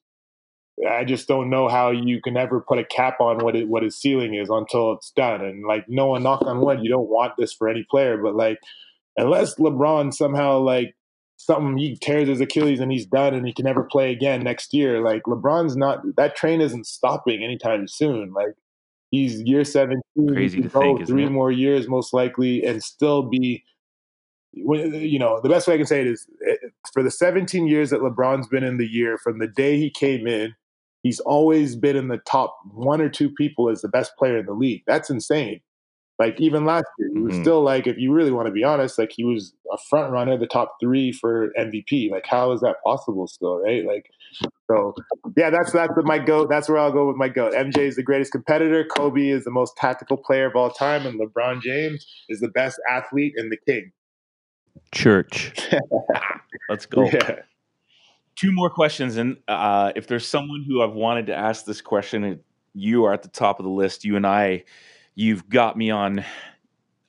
I 0.88 1.04
just 1.04 1.26
don't 1.26 1.48
know 1.48 1.68
how 1.68 1.90
you 1.90 2.20
can 2.20 2.36
ever 2.36 2.60
put 2.60 2.78
a 2.78 2.84
cap 2.84 3.20
on 3.20 3.38
what 3.38 3.56
it, 3.56 3.68
what 3.68 3.82
his 3.82 3.96
ceiling 3.96 4.34
is 4.34 4.50
until 4.50 4.92
it's 4.92 5.10
done. 5.12 5.42
And 5.42 5.64
like 5.66 5.88
no 5.88 6.06
one 6.06 6.22
knock 6.22 6.42
on 6.42 6.60
wood, 6.60 6.80
you 6.82 6.90
don't 6.90 7.08
want 7.08 7.34
this 7.38 7.52
for 7.52 7.68
any 7.68 7.86
player, 7.88 8.18
but 8.18 8.34
like 8.34 8.58
unless 9.16 9.54
LeBron 9.54 10.12
somehow 10.12 10.58
like 10.58 10.94
something 11.36 11.76
he 11.76 11.96
tears 11.96 12.28
his 12.28 12.40
Achilles 12.40 12.80
and 12.80 12.90
he's 12.90 13.06
done 13.06 13.34
and 13.34 13.46
he 13.46 13.52
can 13.52 13.64
never 13.64 13.84
play 13.84 14.10
again 14.10 14.42
next 14.42 14.72
year. 14.72 15.02
Like 15.02 15.22
LeBron's 15.24 15.76
not 15.76 16.00
that 16.16 16.36
train 16.36 16.60
isn't 16.60 16.86
stopping 16.86 17.42
anytime 17.42 17.86
soon. 17.88 18.32
Like 18.32 18.54
he's 19.10 19.40
year 19.42 19.64
seventeen, 19.64 20.28
crazy 20.28 20.62
to 20.62 20.68
think, 20.68 21.06
three 21.06 21.28
more 21.28 21.50
years 21.50 21.88
most 21.88 22.12
likely 22.12 22.64
and 22.64 22.82
still 22.82 23.22
be. 23.22 23.64
You 24.58 25.18
know, 25.18 25.38
the 25.42 25.50
best 25.50 25.68
way 25.68 25.74
I 25.74 25.76
can 25.76 25.86
say 25.86 26.00
it 26.00 26.06
is 26.06 26.26
eh, 26.48 26.54
for 26.94 27.02
the 27.02 27.10
17 27.10 27.66
years 27.66 27.90
that 27.90 28.00
LeBron's 28.00 28.48
been 28.48 28.64
in 28.64 28.78
the 28.78 28.86
year, 28.86 29.18
from 29.18 29.38
the 29.38 29.46
day 29.46 29.76
he 29.76 29.90
came 29.90 30.26
in, 30.26 30.54
he's 31.02 31.20
always 31.20 31.76
been 31.76 31.94
in 31.94 32.08
the 32.08 32.16
top 32.26 32.56
one 32.72 33.02
or 33.02 33.10
two 33.10 33.28
people 33.28 33.68
as 33.68 33.82
the 33.82 33.88
best 33.88 34.12
player 34.18 34.38
in 34.38 34.46
the 34.46 34.54
league. 34.54 34.82
That's 34.86 35.10
insane. 35.10 35.60
Like 36.18 36.40
even 36.40 36.64
last 36.64 36.86
year, 36.98 37.10
he 37.12 37.20
was 37.20 37.34
mm-hmm. 37.34 37.42
still 37.42 37.62
like, 37.62 37.86
if 37.86 37.98
you 37.98 38.12
really 38.12 38.30
want 38.30 38.46
to 38.46 38.52
be 38.52 38.64
honest, 38.64 38.98
like 38.98 39.12
he 39.12 39.24
was 39.24 39.52
a 39.70 39.76
front 39.76 40.12
runner, 40.12 40.38
the 40.38 40.46
top 40.46 40.76
three 40.80 41.12
for 41.12 41.52
MVP. 41.58 42.10
Like, 42.10 42.24
how 42.26 42.52
is 42.52 42.60
that 42.62 42.76
possible 42.84 43.26
still, 43.26 43.58
right? 43.58 43.84
Like, 43.84 44.10
so 44.70 44.94
yeah, 45.36 45.50
that's 45.50 45.72
that's 45.72 45.92
my 46.04 46.18
goat. 46.18 46.48
That's 46.48 46.68
where 46.68 46.78
I'll 46.78 46.92
go 46.92 47.06
with 47.06 47.16
my 47.16 47.28
goat. 47.28 47.52
MJ 47.52 47.78
is 47.78 47.96
the 47.96 48.02
greatest 48.02 48.32
competitor. 48.32 48.84
Kobe 48.84 49.28
is 49.28 49.44
the 49.44 49.50
most 49.50 49.76
tactical 49.76 50.16
player 50.16 50.46
of 50.46 50.56
all 50.56 50.70
time, 50.70 51.06
and 51.06 51.20
LeBron 51.20 51.60
James 51.60 52.06
is 52.28 52.40
the 52.40 52.48
best 52.48 52.80
athlete 52.90 53.34
and 53.36 53.52
the 53.52 53.58
king. 53.58 53.92
Church. 54.92 55.52
Let's 56.68 56.86
go. 56.86 57.04
Yeah. 57.04 57.40
Two 58.36 58.52
more 58.52 58.70
questions, 58.70 59.16
and 59.16 59.36
uh, 59.48 59.92
if 59.96 60.06
there's 60.06 60.26
someone 60.26 60.64
who 60.66 60.82
I've 60.82 60.92
wanted 60.92 61.26
to 61.26 61.34
ask 61.34 61.64
this 61.64 61.80
question, 61.80 62.40
you 62.74 63.04
are 63.04 63.12
at 63.12 63.22
the 63.22 63.28
top 63.28 63.58
of 63.58 63.64
the 63.64 63.70
list. 63.70 64.04
You 64.04 64.16
and 64.16 64.26
I 64.26 64.64
You've 65.16 65.48
got 65.48 65.76
me 65.76 65.90
on. 65.90 66.24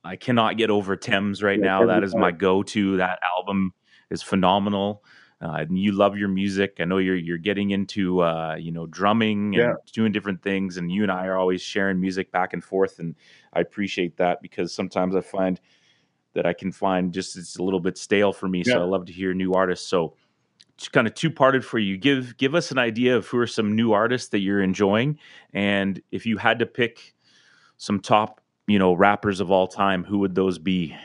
I 0.04 0.16
cannot 0.16 0.58
get 0.58 0.70
over 0.70 0.96
Tems 0.96 1.44
right 1.44 1.60
now. 1.60 1.86
That 1.86 2.04
is 2.04 2.16
my 2.16 2.32
go-to. 2.32 2.98
That 2.98 3.20
album 3.38 3.74
is 4.10 4.24
phenomenal. 4.24 5.04
Uh, 5.40 5.58
and 5.58 5.78
you 5.78 5.92
love 5.92 6.18
your 6.18 6.30
music. 6.30 6.78
I 6.80 6.86
know 6.86 6.98
you're 6.98 7.16
you're 7.16 7.38
getting 7.38 7.70
into 7.70 8.24
uh, 8.24 8.56
you 8.56 8.72
know 8.72 8.88
drumming 8.88 9.54
and 9.54 9.56
yeah. 9.56 9.74
doing 9.94 10.12
different 10.12 10.42
things, 10.42 10.78
and 10.78 10.92
you 10.92 11.04
and 11.04 11.12
I 11.12 11.28
are 11.28 11.38
always 11.38 11.62
sharing 11.62 12.02
music 12.02 12.32
back 12.32 12.54
and 12.54 12.64
forth, 12.64 12.98
and 12.98 13.14
I 13.54 13.60
appreciate 13.60 14.18
that 14.18 14.42
because 14.42 14.74
sometimes 14.74 15.16
I 15.16 15.22
find 15.22 15.60
that 16.34 16.48
I 16.48 16.54
can 16.54 16.72
find 16.72 17.14
just 17.14 17.38
it's 17.38 17.58
a 17.58 17.64
little 17.64 17.80
bit 17.80 18.00
stale 18.00 18.34
for 18.34 18.48
me. 18.48 18.64
Yeah. 18.66 18.74
So 18.74 18.82
I 18.82 18.86
love 18.86 19.06
to 19.08 19.14
hear 19.14 19.36
new 19.36 19.54
artists. 19.54 19.88
So 19.88 20.16
it's 20.76 20.88
kind 20.88 21.06
of 21.06 21.14
two 21.14 21.30
parted 21.30 21.64
for 21.64 21.78
you. 21.78 21.98
Give 21.98 22.36
give 22.38 22.56
us 22.56 22.72
an 22.72 22.80
idea 22.80 23.16
of 23.16 23.28
who 23.28 23.38
are 23.38 23.48
some 23.48 23.76
new 23.76 23.92
artists 23.92 24.30
that 24.30 24.40
you're 24.40 24.64
enjoying, 24.64 25.20
and 25.54 26.02
if 26.12 26.26
you 26.26 26.38
had 26.38 26.58
to 26.60 26.66
pick 26.66 27.14
some 27.78 28.00
top 28.00 28.42
you 28.68 28.80
know 28.80 28.94
rappers 28.94 29.40
of 29.40 29.50
all 29.52 29.68
time 29.68 30.04
who 30.04 30.20
would 30.20 30.36
those 30.36 30.60
be? 30.60 30.96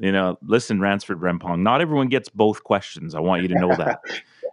You 0.00 0.12
know 0.12 0.38
listen 0.42 0.80
Ransford 0.80 1.20
Brempong 1.20 1.60
not 1.60 1.80
everyone 1.80 2.08
gets 2.08 2.28
both 2.28 2.64
questions. 2.64 3.14
I 3.14 3.20
want 3.20 3.42
you 3.42 3.48
to 3.48 3.54
know 3.54 3.74
that. 3.76 4.00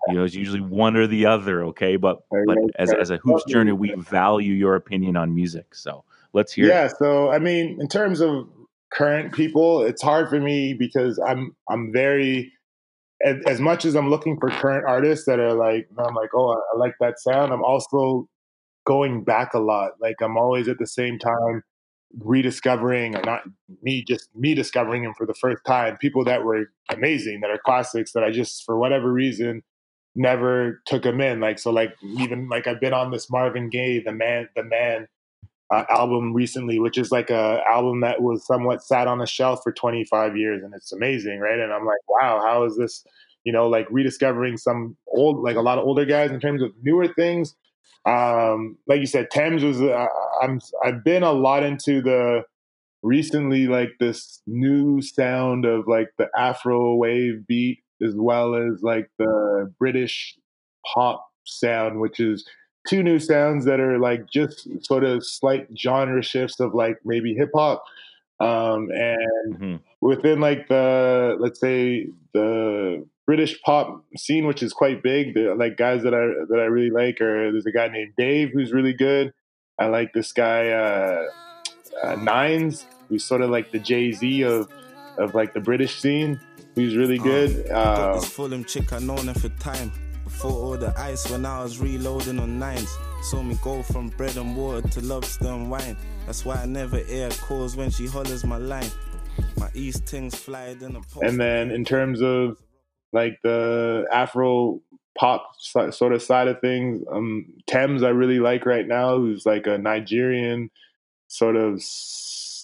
You 0.07 0.15
know 0.15 0.23
it's 0.23 0.33
usually 0.33 0.61
one 0.61 0.95
or 0.95 1.05
the 1.07 1.25
other 1.25 1.65
okay? 1.65 1.97
But 1.97 2.23
but 2.31 2.57
as, 2.79 2.91
as 2.93 3.11
a 3.11 3.17
hoops 3.17 3.43
journey 3.43 3.73
we 3.73 3.93
value 3.95 4.53
your 4.53 4.75
opinion 4.75 5.17
on 5.17 5.35
music. 5.35 5.75
So 5.75 6.03
let's 6.33 6.53
hear 6.53 6.67
yeah 6.67 6.85
it. 6.85 6.93
so 6.97 7.29
i 7.31 7.39
mean 7.39 7.77
in 7.79 7.87
terms 7.87 8.21
of 8.21 8.47
current 8.91 9.33
people 9.33 9.83
it's 9.83 10.01
hard 10.01 10.29
for 10.29 10.39
me 10.39 10.73
because 10.73 11.19
i'm 11.27 11.55
i'm 11.69 11.91
very 11.91 12.51
as 13.23 13.59
much 13.59 13.85
as 13.85 13.95
i'm 13.95 14.09
looking 14.09 14.39
for 14.39 14.49
current 14.49 14.85
artists 14.87 15.25
that 15.25 15.39
are 15.39 15.53
like 15.53 15.87
i'm 15.97 16.15
like 16.15 16.29
oh 16.33 16.53
i 16.73 16.77
like 16.77 16.95
that 16.99 17.19
sound 17.19 17.51
i'm 17.51 17.63
also 17.63 18.27
going 18.89 19.23
back 19.23 19.53
a 19.53 19.59
lot. 19.59 19.91
Like 20.01 20.15
I'm 20.19 20.35
always 20.35 20.67
at 20.67 20.79
the 20.79 20.87
same 20.87 21.19
time 21.19 21.61
rediscovering 22.17 23.15
or 23.15 23.21
not 23.21 23.41
me 23.83 24.03
just 24.03 24.29
me 24.35 24.55
discovering 24.55 25.03
him 25.03 25.13
for 25.15 25.27
the 25.27 25.33
first 25.35 25.63
time 25.63 25.95
people 25.97 26.25
that 26.25 26.43
were 26.43 26.65
amazing 26.91 27.39
that 27.39 27.51
are 27.51 27.59
classics 27.63 28.13
that 28.13 28.23
i 28.23 28.31
just 28.31 28.65
for 28.65 28.79
whatever 28.79 29.13
reason 29.13 29.61
never 30.15 30.81
took 30.87 31.03
them 31.03 31.21
in 31.21 31.39
like 31.39 31.59
so 31.59 31.69
like 31.69 31.93
even 32.17 32.49
like 32.49 32.65
i've 32.65 32.81
been 32.81 32.93
on 32.93 33.11
this 33.11 33.29
marvin 33.29 33.69
gaye 33.69 34.01
the 34.03 34.11
man 34.11 34.49
the 34.55 34.63
man 34.63 35.07
uh, 35.71 35.83
album 35.91 36.33
recently 36.33 36.79
which 36.79 36.97
is 36.97 37.11
like 37.11 37.29
a 37.29 37.61
album 37.71 38.01
that 38.01 38.23
was 38.23 38.43
somewhat 38.43 38.81
sat 38.81 39.07
on 39.07 39.21
a 39.21 39.27
shelf 39.27 39.59
for 39.63 39.71
25 39.71 40.35
years 40.35 40.63
and 40.63 40.73
it's 40.73 40.91
amazing 40.91 41.37
right 41.37 41.59
and 41.59 41.71
i'm 41.71 41.85
like 41.85 42.01
wow 42.07 42.41
how 42.43 42.63
is 42.63 42.75
this 42.75 43.05
you 43.43 43.53
know 43.53 43.69
like 43.69 43.85
rediscovering 43.91 44.57
some 44.57 44.97
old 45.09 45.43
like 45.43 45.57
a 45.57 45.61
lot 45.61 45.77
of 45.77 45.85
older 45.85 46.05
guys 46.05 46.31
in 46.31 46.39
terms 46.39 46.63
of 46.63 46.71
newer 46.81 47.07
things 47.07 47.53
um, 48.05 48.77
like 48.87 48.99
you 48.99 49.05
said, 49.05 49.29
Tems 49.31 49.63
was. 49.63 49.81
Uh, 49.81 50.07
I'm. 50.41 50.59
I've 50.83 51.03
been 51.03 51.23
a 51.23 51.31
lot 51.31 51.63
into 51.63 52.01
the 52.01 52.43
recently, 53.03 53.67
like 53.67 53.89
this 53.99 54.41
new 54.47 55.01
sound 55.01 55.65
of 55.65 55.87
like 55.87 56.09
the 56.17 56.27
Afro 56.37 56.95
wave 56.95 57.45
beat, 57.47 57.79
as 58.01 58.15
well 58.15 58.55
as 58.55 58.81
like 58.81 59.09
the 59.17 59.71
British 59.77 60.35
pop 60.93 61.27
sound, 61.45 61.99
which 61.99 62.19
is 62.19 62.47
two 62.87 63.03
new 63.03 63.19
sounds 63.19 63.65
that 63.65 63.79
are 63.79 63.99
like 63.99 64.29
just 64.31 64.67
sort 64.83 65.03
of 65.03 65.25
slight 65.25 65.67
genre 65.77 66.23
shifts 66.23 66.59
of 66.59 66.73
like 66.73 66.97
maybe 67.03 67.33
hip 67.33 67.51
hop. 67.53 67.83
Um, 68.39 68.87
and 68.91 69.55
mm-hmm. 69.55 69.75
within 69.99 70.39
like 70.39 70.69
the 70.69 71.35
let's 71.39 71.59
say 71.59 72.07
the 72.33 73.05
British 73.29 73.61
pop 73.61 74.03
scene, 74.17 74.47
which 74.47 74.63
is 74.63 74.73
quite 74.73 75.03
big, 75.03 75.35
the 75.35 75.53
like 75.53 75.77
guys 75.77 76.01
that 76.01 76.15
I 76.15 76.25
that 76.49 76.59
I 76.59 76.65
really 76.65 76.89
like 76.89 77.21
are 77.21 77.51
there's 77.51 77.67
a 77.67 77.71
guy 77.71 77.87
named 77.87 78.13
Dave 78.17 78.49
who's 78.51 78.71
really 78.71 78.91
good. 78.91 79.33
I 79.77 79.85
like 79.85 80.13
this 80.13 80.31
guy 80.31 80.69
uh, 80.69 81.27
uh, 82.03 82.15
Nines, 82.15 82.87
who's 83.07 83.23
sort 83.23 83.41
of 83.41 83.51
like 83.51 83.69
the 83.69 83.77
Jay 83.77 84.11
Z 84.13 84.41
of 84.41 84.67
of 85.19 85.35
like 85.35 85.53
the 85.53 85.59
British 85.59 86.01
scene. 86.01 86.39
Who's 86.73 86.95
really 86.95 87.19
uh, 87.19 87.23
good. 87.23 87.69
Uh, 87.69 87.95
got 87.95 88.13
this 88.15 88.25
Fulham 88.25 88.65
chick 88.65 88.91
I 88.93 88.97
known 88.97 89.27
her 89.27 89.35
for 89.35 89.49
time. 89.59 89.91
Before 90.23 90.51
all 90.51 90.77
the 90.77 90.91
ice 90.99 91.29
when 91.29 91.45
I 91.45 91.61
was 91.61 91.77
reloading 91.77 92.39
on 92.39 92.57
nines. 92.57 92.97
Saw 93.21 93.43
me 93.43 93.59
go 93.63 93.83
from 93.83 94.09
bread 94.09 94.37
and 94.37 94.57
water 94.57 94.87
to 94.87 95.01
lobster 95.01 95.49
and 95.49 95.69
wine. 95.69 95.97
That's 96.25 96.45
why 96.45 96.55
I 96.55 96.65
never 96.65 96.99
air 97.07 97.29
calls 97.29 97.75
when 97.75 97.91
she 97.91 98.07
hollers 98.07 98.43
my 98.43 98.57
line. 98.57 98.89
My 99.55 99.69
East 99.75 100.07
things 100.07 100.33
fly 100.33 100.69
in 100.81 100.95
a 100.95 101.01
post. 101.01 101.21
And 101.21 101.39
then 101.39 101.69
in 101.69 101.85
terms 101.85 102.23
of 102.23 102.57
like 103.13 103.39
the 103.43 104.05
Afro 104.11 104.81
pop 105.17 105.51
sort 105.57 106.13
of 106.13 106.21
side 106.21 106.47
of 106.47 106.61
things, 106.61 107.03
um, 107.11 107.45
Tems 107.67 108.03
I 108.03 108.09
really 108.09 108.39
like 108.39 108.65
right 108.65 108.87
now, 108.87 109.17
who's 109.17 109.45
like 109.45 109.67
a 109.67 109.77
Nigerian 109.77 110.69
sort 111.27 111.55
of 111.55 111.81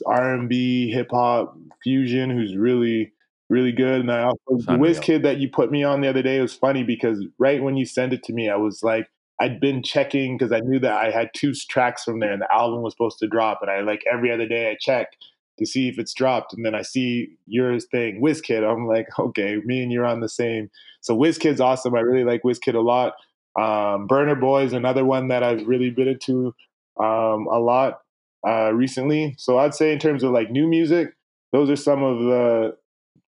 R 0.05 0.33
and 0.33 0.49
B 0.49 0.91
hip 0.91 1.09
hop 1.11 1.57
fusion, 1.83 2.29
who's 2.29 2.55
really 2.55 3.11
really 3.49 3.71
good. 3.71 4.01
And 4.01 4.11
I 4.11 4.23
also 4.23 4.63
the 4.65 4.73
Wizkid 4.73 5.23
that 5.23 5.37
you 5.37 5.49
put 5.49 5.71
me 5.71 5.83
on 5.83 6.01
the 6.01 6.07
other 6.07 6.23
day 6.23 6.39
was 6.41 6.53
funny 6.53 6.83
because 6.83 7.23
right 7.37 7.61
when 7.61 7.77
you 7.77 7.85
sent 7.85 8.13
it 8.13 8.23
to 8.23 8.33
me, 8.33 8.49
I 8.49 8.55
was 8.55 8.83
like, 8.83 9.07
I'd 9.39 9.59
been 9.59 9.83
checking 9.83 10.37
because 10.37 10.51
I 10.51 10.61
knew 10.61 10.79
that 10.79 10.93
I 10.93 11.11
had 11.11 11.29
two 11.33 11.53
tracks 11.53 12.03
from 12.03 12.19
there 12.19 12.31
and 12.31 12.41
the 12.41 12.51
album 12.51 12.81
was 12.81 12.93
supposed 12.93 13.19
to 13.19 13.27
drop. 13.27 13.59
And 13.61 13.69
I 13.69 13.81
like 13.81 14.03
every 14.11 14.31
other 14.31 14.47
day 14.47 14.71
I 14.71 14.77
check 14.79 15.09
to 15.57 15.65
see 15.65 15.87
if 15.87 15.97
it's 15.97 16.13
dropped. 16.13 16.53
And 16.53 16.65
then 16.65 16.75
I 16.75 16.81
see 16.81 17.37
your 17.47 17.79
thing, 17.79 18.21
Wizkid. 18.21 18.63
I'm 18.63 18.87
like, 18.87 19.07
okay, 19.19 19.57
me 19.65 19.81
and 19.81 19.91
you're 19.91 20.05
on 20.05 20.19
the 20.19 20.29
same. 20.29 20.69
So 21.01 21.15
Wizkid's 21.17 21.61
awesome. 21.61 21.95
I 21.95 21.99
really 21.99 22.23
like 22.23 22.43
Wizkid 22.43 22.75
a 22.75 22.79
lot. 22.79 23.13
Um, 23.57 24.07
Burna 24.07 24.39
Boy 24.39 24.63
is 24.63 24.73
another 24.73 25.05
one 25.05 25.29
that 25.29 25.43
I've 25.43 25.65
really 25.65 25.89
been 25.89 26.09
into 26.09 26.53
um, 26.99 27.47
a 27.47 27.59
lot 27.59 28.01
uh, 28.45 28.73
recently. 28.73 29.35
So 29.37 29.57
I'd 29.57 29.73
say 29.73 29.93
in 29.93 29.99
terms 29.99 30.23
of 30.23 30.31
like 30.31 30.51
new 30.51 30.67
music, 30.67 31.13
those 31.51 31.69
are 31.69 31.75
some 31.75 32.03
of 32.03 32.19
the 32.19 32.75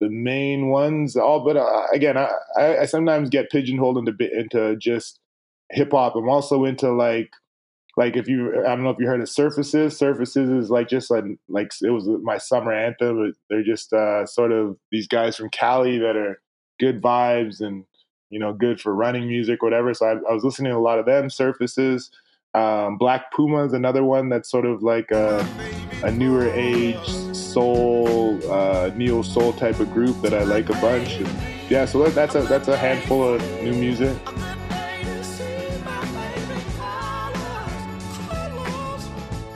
the 0.00 0.08
main 0.08 0.68
ones. 0.68 1.16
All 1.16 1.44
but 1.44 1.56
uh, 1.56 1.86
again, 1.92 2.16
I, 2.16 2.28
I, 2.56 2.84
sometimes 2.84 3.30
get 3.30 3.50
pigeonholed 3.50 3.98
into 3.98 4.12
into 4.38 4.76
just 4.76 5.18
hip 5.70 5.90
hop. 5.92 6.14
I'm 6.14 6.28
also 6.28 6.64
into 6.64 6.92
like 6.92 7.30
like 7.98 8.16
if 8.16 8.28
you 8.28 8.60
I 8.64 8.68
don't 8.68 8.84
know 8.84 8.90
if 8.90 9.00
you 9.00 9.08
heard 9.08 9.20
of 9.20 9.28
Surfaces. 9.28 9.98
Surfaces 9.98 10.48
is 10.48 10.70
like 10.70 10.88
just 10.88 11.10
like 11.10 11.24
like 11.48 11.72
it 11.82 11.90
was 11.90 12.08
my 12.22 12.38
summer 12.38 12.72
anthem. 12.72 13.34
They're 13.50 13.64
just 13.64 13.92
uh, 13.92 14.24
sort 14.24 14.52
of 14.52 14.76
these 14.92 15.08
guys 15.08 15.34
from 15.34 15.50
Cali 15.50 15.98
that 15.98 16.14
are 16.14 16.40
good 16.78 17.02
vibes 17.02 17.60
and 17.60 17.84
you 18.30 18.38
know 18.38 18.52
good 18.52 18.80
for 18.80 18.94
running 18.94 19.26
music, 19.26 19.64
whatever. 19.64 19.92
So 19.94 20.06
I, 20.06 20.12
I 20.30 20.32
was 20.32 20.44
listening 20.44 20.70
to 20.70 20.78
a 20.78 20.80
lot 20.80 21.00
of 21.00 21.06
them. 21.06 21.28
Surfaces. 21.28 22.12
Um, 22.54 22.98
Black 22.98 23.32
Puma 23.32 23.64
is 23.64 23.72
another 23.72 24.04
one 24.04 24.28
that's 24.28 24.48
sort 24.48 24.64
of 24.64 24.80
like 24.80 25.10
a, 25.10 25.44
a 26.04 26.12
newer 26.12 26.48
age 26.48 27.04
soul, 27.34 28.38
uh, 28.50 28.92
neo 28.94 29.22
soul 29.22 29.52
type 29.52 29.80
of 29.80 29.92
group 29.92 30.22
that 30.22 30.32
I 30.32 30.44
like 30.44 30.70
a 30.70 30.74
bunch. 30.74 31.16
And 31.16 31.28
yeah, 31.68 31.84
so 31.84 32.08
that's 32.10 32.36
a 32.36 32.42
that's 32.42 32.68
a 32.68 32.76
handful 32.76 33.34
of 33.34 33.42
new 33.60 33.74
music. 33.74 34.16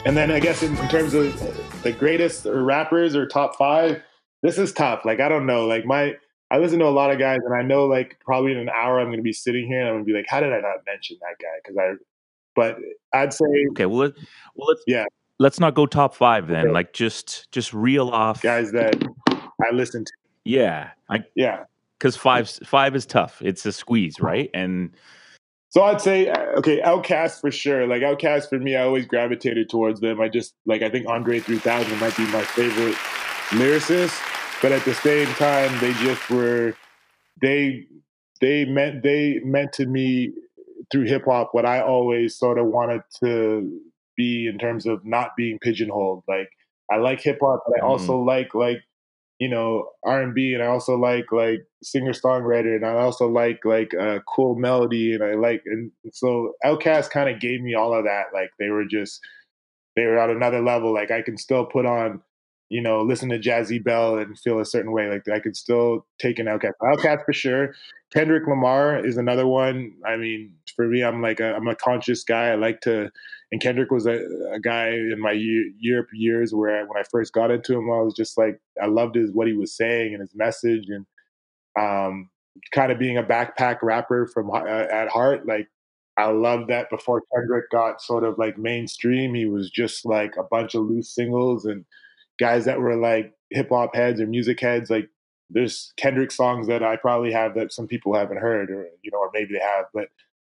And 0.05 0.17
then 0.17 0.33
I 0.33 0.41
guess 0.41 0.63
in, 0.63 0.77
in 0.79 0.89
terms 0.89 1.15
of 1.15 1.33
the 1.83 1.93
greatest 1.93 2.45
rappers 2.47 3.15
or 3.15 3.27
top 3.27 3.57
five, 3.57 4.03
this 4.43 4.59
is 4.59 4.73
tough. 4.73 5.05
Like 5.05 5.21
I 5.21 5.29
don't 5.29 5.47
know. 5.47 5.67
Like 5.67 5.85
my 5.85 6.17
I 6.51 6.59
listen 6.59 6.81
to 6.81 6.87
a 6.87 6.91
lot 6.91 7.13
of 7.13 7.19
guys, 7.19 7.39
and 7.45 7.55
I 7.55 7.63
know 7.63 7.87
like 7.87 8.19
probably 8.25 8.53
in 8.53 8.59
an 8.59 8.69
hour 8.69 8.99
I'm 8.99 9.07
going 9.07 9.19
to 9.19 9.23
be 9.23 9.33
sitting 9.33 9.67
here 9.67 9.81
and 9.81 9.89
I'm 9.89 9.95
going 9.95 10.05
to 10.05 10.13
be 10.13 10.17
like, 10.17 10.27
how 10.29 10.41
did 10.41 10.53
I 10.53 10.61
not 10.61 10.85
mention 10.87 11.17
that 11.21 11.37
guy? 11.41 11.49
Because 11.63 11.79
I, 11.79 11.93
but 12.55 12.79
I'd 13.13 13.33
say 13.33 13.47
okay. 13.71 13.87
Well, 13.87 14.01
let, 14.01 14.13
well 14.57 14.69
let's 14.69 14.83
yeah 14.87 15.05
let's 15.39 15.61
not 15.61 15.75
go 15.75 15.87
top 15.87 16.15
five 16.15 16.49
then. 16.49 16.67
Okay. 16.67 16.73
Like 16.73 16.93
just 16.93 17.51
just 17.53 17.73
reel 17.73 18.09
off 18.09 18.43
guys 18.43 18.73
that 18.73 19.01
I 19.29 19.73
listen 19.73 20.05
to. 20.05 20.13
Yeah, 20.45 20.91
I 21.09 21.21
yeah, 21.37 21.65
because 21.99 22.17
five 22.17 22.51
five 22.65 22.97
is 22.97 23.07
tough. 23.07 23.41
It's 23.41 23.65
a 23.65 23.73
squeeze, 23.73 24.21
right? 24.21 24.51
And 24.53 24.91
so 25.73 25.83
I'd 25.83 26.03
say 26.03 26.29
uh, 26.29 26.59
okay, 26.59 26.83
OutKast 26.83 27.41
for 27.41 27.51
sure. 27.51 27.87
Like 27.87 28.03
OutKast 28.03 28.51
for 28.51 28.59
me, 28.59 28.77
I 28.77 28.83
always 28.83 29.07
gravitated 29.07 29.71
towards 29.71 30.01
them. 30.01 30.21
I 30.21 30.29
just 30.29 30.55
like 30.67 30.83
I 30.83 30.91
think 30.91 31.09
Andre 31.09 31.41
3000 31.41 31.99
might 31.99 32.15
be 32.15 32.27
my 32.27 32.43
favorite 32.43 32.95
lyricist, 33.53 34.21
but 34.61 34.71
at 34.71 34.85
the 34.85 34.93
same 34.93 35.29
time, 35.29 35.79
they 35.81 35.95
just 35.95 36.29
were 36.29 36.75
they 37.41 37.87
they 38.43 38.67
meant 38.67 39.03
they 39.03 39.41
meant 39.45 39.73
to 39.75 39.87
me 39.87 40.35
through 40.91 41.05
hip 41.05 41.25
hop 41.25 41.49
what 41.53 41.65
I 41.65 41.81
always 41.81 42.37
sort 42.37 42.59
of 42.59 42.67
wanted 42.67 43.01
to 43.25 43.81
be 44.15 44.47
in 44.47 44.59
terms 44.59 44.85
of 44.85 45.03
not 45.07 45.31
being 45.39 45.59
pigeonholed. 45.59 46.23
Like 46.29 46.51
I 46.91 46.99
like 46.99 47.23
hip 47.23 47.39
hop, 47.41 47.63
but 47.67 47.77
I 47.77 47.81
mm-hmm. 47.81 47.89
also 47.89 48.19
like 48.19 48.55
like 48.55 48.83
you 49.43 49.49
know 49.49 49.89
R 50.05 50.23
and 50.23 50.35
B, 50.35 50.55
and 50.55 50.63
I 50.63 50.67
also 50.67 50.97
like 50.97 51.33
like 51.33 51.67
singer 51.83 52.13
songwriter, 52.13 52.77
and 52.77 52.87
I 52.87 52.93
also 52.93 53.29
like 53.29 53.65
like 53.65 53.93
a 53.93 54.21
cool 54.33 54.55
melody, 54.57 55.15
and 55.15 55.25
I 55.25 55.35
like 55.35 55.63
and 55.67 55.91
so 56.13 56.53
OutKast 56.65 57.11
kind 57.11 57.29
of 57.29 57.41
gave 57.41 57.61
me 57.61 57.75
all 57.75 57.93
of 57.93 58.05
that. 58.05 58.27
Like 58.33 58.51
they 58.61 58.69
were 58.69 58.85
just 58.85 59.19
they 59.97 60.07
were 60.07 60.19
at 60.19 60.31
another 60.31 60.63
level. 60.63 60.95
Like 60.95 61.11
I 61.11 61.23
can 61.23 61.37
still 61.37 61.67
put 61.67 61.87
on 61.87 62.23
you 62.73 62.81
know, 62.81 63.03
listen 63.03 63.29
to 63.29 63.39
Jazzy 63.39 63.85
Belle 63.85 64.17
and 64.17 64.39
feel 64.39 64.59
a 64.59 64.65
certain 64.65 64.93
way. 64.93 65.07
Like 65.07 65.29
I 65.29 65.41
could 65.41 65.57
still 65.57 66.07
take 66.19 66.39
an 66.39 66.47
OutKast. 66.47 66.73
OutKast 66.83 67.25
for 67.27 67.35
sure. 67.35 67.75
Kendrick 68.15 68.47
Lamar 68.47 69.05
is 69.05 69.19
another 69.19 69.47
one. 69.47 69.93
I 70.07 70.17
mean, 70.17 70.55
for 70.75 70.87
me, 70.87 71.03
I'm 71.03 71.21
like 71.21 71.39
a, 71.39 71.55
I'm 71.55 71.69
a 71.69 71.77
conscious 71.77 72.25
guy. 72.25 72.47
I 72.49 72.55
like 72.55 72.81
to, 72.83 73.11
and 73.53 73.61
Kendrick 73.61 73.91
was 73.91 74.07
a, 74.07 74.19
a 74.51 74.59
guy 74.59 74.89
in 74.89 75.21
my 75.21 75.33
Europe 75.79 76.09
years 76.15 76.55
where 76.55 76.87
when 76.87 76.99
I 76.99 77.05
first 77.11 77.35
got 77.35 77.51
into 77.51 77.75
him, 77.75 77.91
I 77.91 78.01
was 78.01 78.15
just 78.15 78.39
like 78.39 78.59
I 78.83 78.87
loved 78.87 79.15
his 79.15 79.31
what 79.31 79.47
he 79.47 79.53
was 79.53 79.77
saying 79.77 80.15
and 80.15 80.23
his 80.23 80.35
message, 80.35 80.87
and 80.89 81.05
um, 81.79 82.31
kind 82.75 82.91
of 82.91 82.99
being 82.99 83.19
a 83.19 83.23
backpack 83.23 83.83
rapper 83.83 84.27
from 84.27 84.51
uh, 84.51 84.65
at 84.65 85.11
heart. 85.11 85.47
Like 85.47 85.69
I 86.17 86.31
loved 86.31 86.71
that 86.71 86.89
before 86.89 87.23
Kendrick 87.35 87.71
got 87.71 88.01
sort 88.01 88.25
of 88.25 88.39
like 88.39 88.57
mainstream, 88.57 89.35
he 89.35 89.45
was 89.45 89.71
just 89.71 90.07
like 90.07 90.35
a 90.39 90.45
bunch 90.45 90.75
of 90.75 90.85
loose 90.85 91.15
singles 91.15 91.67
and 91.67 91.85
guys 92.41 92.65
that 92.65 92.81
were 92.81 92.97
like 92.97 93.35
hip 93.51 93.69
hop 93.69 93.95
heads 93.95 94.19
or 94.19 94.27
music 94.27 94.61
heads. 94.61 94.89
Like 94.89 95.11
there's 95.51 95.93
Kendrick 95.99 96.31
songs 96.31 96.69
that 96.69 96.83
I 96.83 96.97
probably 96.97 97.33
have 97.33 97.55
that 97.57 97.71
some 97.71 97.87
people 97.87 98.15
haven't 98.15 98.39
heard, 98.39 98.71
or 98.71 98.87
you 99.03 99.11
know, 99.11 99.19
or 99.19 99.31
maybe 99.35 99.53
they 99.53 99.61
have. 99.61 99.85
But 99.93 100.09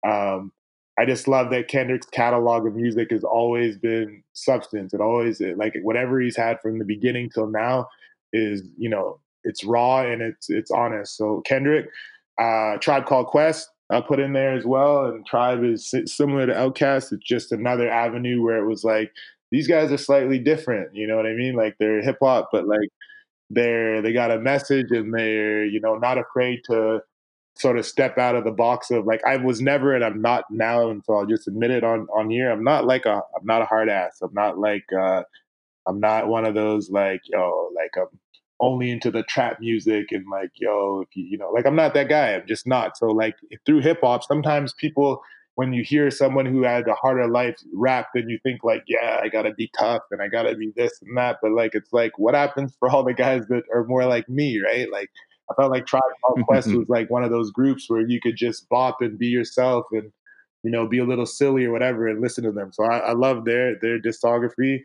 um, 0.07 0.52
I 0.98 1.06
just 1.06 1.28
love 1.28 1.49
that 1.52 1.68
Kendrick's 1.68 2.07
catalog 2.07 2.68
of 2.68 2.76
music 2.76 3.10
has 3.11 3.24
always 3.24 3.78
been 3.78 4.24
substance. 4.34 4.94
It 4.94 5.02
always 5.02 5.41
like 5.56 5.76
whatever 5.82 6.20
he's 6.20 6.38
had 6.38 6.61
from 6.61 6.80
the 6.80 6.86
beginning 6.86 7.30
till 7.34 7.48
now 7.48 7.88
is 8.32 8.64
you 8.78 8.90
know 8.90 9.20
it's 9.44 9.64
raw 9.64 10.02
and 10.02 10.22
it's 10.22 10.49
it's 10.49 10.72
honest. 10.72 11.18
So 11.18 11.41
Kendrick, 11.45 11.88
uh, 12.40 12.78
Tribe 12.78 13.06
Called 13.06 13.28
Quest, 13.28 13.70
I'll 13.90 14.03
put 14.03 14.20
in 14.20 14.34
there 14.34 14.53
as 14.53 14.65
well. 14.65 15.06
And 15.06 15.26
Tribe 15.26 15.64
is 15.64 15.94
similar 16.06 16.45
to 16.45 16.53
OutKast. 16.53 17.11
It's 17.11 17.26
just 17.26 17.52
another 17.52 17.90
avenue 17.90 18.41
where 18.44 18.57
it 18.57 18.68
was 18.68 18.84
like 18.84 19.11
these 19.52 19.68
guys 19.68 19.91
are 19.91 19.98
slightly 19.98 20.40
different. 20.40 20.95
You 20.95 21.07
know 21.07 21.15
what 21.15 21.26
I 21.28 21.34
mean? 21.34 21.56
Like 21.56 21.76
they're 21.80 22.02
hip 22.02 22.18
hop, 22.22 22.49
but 22.52 22.68
like 22.68 22.90
they're 23.49 24.02
they 24.02 24.14
got 24.14 24.32
a 24.32 24.40
message 24.40 24.88
and 24.91 25.14
they're 25.14 25.65
you 25.65 25.80
know 25.80 25.95
not 25.98 26.18
afraid 26.18 26.61
to 26.65 27.02
sort 27.55 27.77
of 27.77 27.85
step 27.85 28.17
out 28.17 28.35
of 28.35 28.43
the 28.43 28.51
box 28.51 28.89
of 28.91 29.05
like 29.05 29.21
I 29.25 29.38
was 29.38 29.61
never 29.61 29.93
and 29.93 30.03
I'm 30.03 30.21
not 30.21 30.45
now, 30.49 30.89
and 30.89 31.03
so 31.05 31.15
I'll 31.15 31.25
just 31.25 31.47
admit 31.47 31.71
it 31.71 31.84
on 31.84 32.07
on 32.15 32.30
here. 32.30 32.51
I'm 32.51 32.63
not 32.63 32.85
like 32.85 33.05
a 33.05 33.21
I'm 33.35 33.45
not 33.45 33.61
a 33.61 33.65
hard 33.65 33.89
ass. 33.89 34.19
I'm 34.21 34.34
not 34.34 34.57
like 34.57 34.85
uh 34.97 35.23
I'm 35.88 35.99
not 35.99 36.27
one 36.27 36.45
of 36.45 36.55
those 36.55 36.89
like 36.89 37.21
yo 37.25 37.69
like 37.75 37.91
I'm 37.97 38.19
only 38.59 38.91
into 38.91 39.11
the 39.11 39.23
trap 39.23 39.59
music 39.59 40.11
and 40.11 40.25
like 40.31 40.51
yo 40.55 41.01
if 41.01 41.09
you 41.15 41.25
you 41.25 41.38
know 41.38 41.49
like 41.49 41.65
I'm 41.65 41.75
not 41.75 41.93
that 41.93 42.09
guy. 42.09 42.34
I'm 42.34 42.47
just 42.47 42.67
not. 42.67 42.97
So 42.97 43.07
like 43.07 43.35
through 43.65 43.81
hip 43.81 43.99
hop, 44.01 44.23
sometimes 44.23 44.73
people 44.73 45.21
when 45.55 45.73
you 45.73 45.84
hear 45.84 46.09
someone 46.09 46.45
who 46.45 46.63
had 46.63 46.88
a 46.88 46.95
harder 46.95 47.27
life 47.27 47.55
rap, 47.73 48.07
then 48.13 48.27
you 48.27 48.39
think 48.41 48.63
like, 48.63 48.84
yeah, 48.88 49.19
I 49.21 49.30
gotta 49.30 49.53
be 49.53 49.69
tough 49.77 50.01
and 50.09 50.21
I 50.21 50.27
gotta 50.27 50.55
be 50.55 50.71
this 50.75 50.99
and 51.01 51.15
that. 51.17 51.38
But 51.41 51.51
like, 51.51 51.75
it's 51.75 51.93
like, 51.93 52.17
what 52.17 52.34
happens 52.34 52.75
for 52.80 52.89
all 52.89 53.03
the 53.03 53.13
guys 53.13 53.45
that 53.47 53.63
are 53.73 53.85
more 53.85 54.05
like 54.05 54.27
me, 54.27 54.59
right? 54.59 54.91
Like, 54.91 55.11
I 55.53 55.61
felt 55.61 55.71
like 55.71 55.85
Tribe 55.85 56.01
Called 56.23 56.43
Quest 56.45 56.67
was 56.73 56.89
like 56.89 57.09
one 57.09 57.23
of 57.23 57.31
those 57.31 57.51
groups 57.51 57.89
where 57.89 58.01
you 58.01 58.19
could 58.21 58.35
just 58.35 58.67
bop 58.69 59.01
and 59.01 59.17
be 59.17 59.27
yourself 59.27 59.85
and 59.91 60.11
you 60.63 60.71
know 60.71 60.88
be 60.88 60.99
a 60.99 61.05
little 61.05 61.25
silly 61.25 61.65
or 61.65 61.71
whatever 61.71 62.07
and 62.07 62.21
listen 62.21 62.43
to 62.45 62.51
them. 62.51 62.71
So 62.73 62.84
I, 62.85 62.97
I 62.99 63.11
love 63.13 63.45
their 63.45 63.77
their 63.80 63.99
discography. 63.99 64.81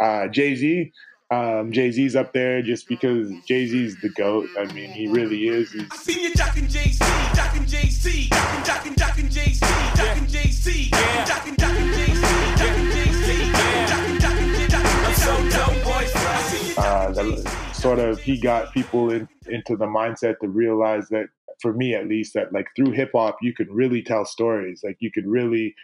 Uh, 0.00 0.28
Jay 0.28 0.54
Z, 0.56 0.92
Um, 1.30 1.72
Jay 1.72 1.90
Z's 1.90 2.16
up 2.16 2.32
there 2.32 2.62
just 2.62 2.88
because 2.88 3.30
Jay 3.46 3.66
Z's 3.66 4.00
the 4.00 4.10
goat. 4.10 4.48
I 4.58 4.64
mean, 4.72 4.90
he 4.90 5.08
really 5.08 5.48
is. 5.48 5.70
He's, 5.72 5.84
I 5.90 5.96
see 5.96 6.22
you 6.22 6.32
jocking 6.32 6.68
Jay-Z, 6.68 6.98
jocking 7.34 7.66
Jay-Z, 7.68 8.28
jocking, 8.30 8.64
jocking, 8.64 8.94
jocking 8.94 9.01
sort 17.82 17.98
of 17.98 18.20
he 18.20 18.38
got 18.38 18.72
people 18.72 19.10
in, 19.10 19.28
into 19.48 19.76
the 19.76 19.86
mindset 19.86 20.38
to 20.38 20.46
realize 20.46 21.08
that 21.08 21.26
for 21.60 21.72
me 21.72 21.94
at 21.94 22.06
least 22.06 22.32
that 22.32 22.52
like 22.52 22.68
through 22.76 22.92
hip 22.92 23.10
hop 23.12 23.38
you 23.42 23.52
could 23.52 23.68
really 23.70 24.00
tell 24.00 24.24
stories. 24.24 24.82
Like 24.84 24.98
you 25.00 25.10
could 25.10 25.26
really 25.26 25.74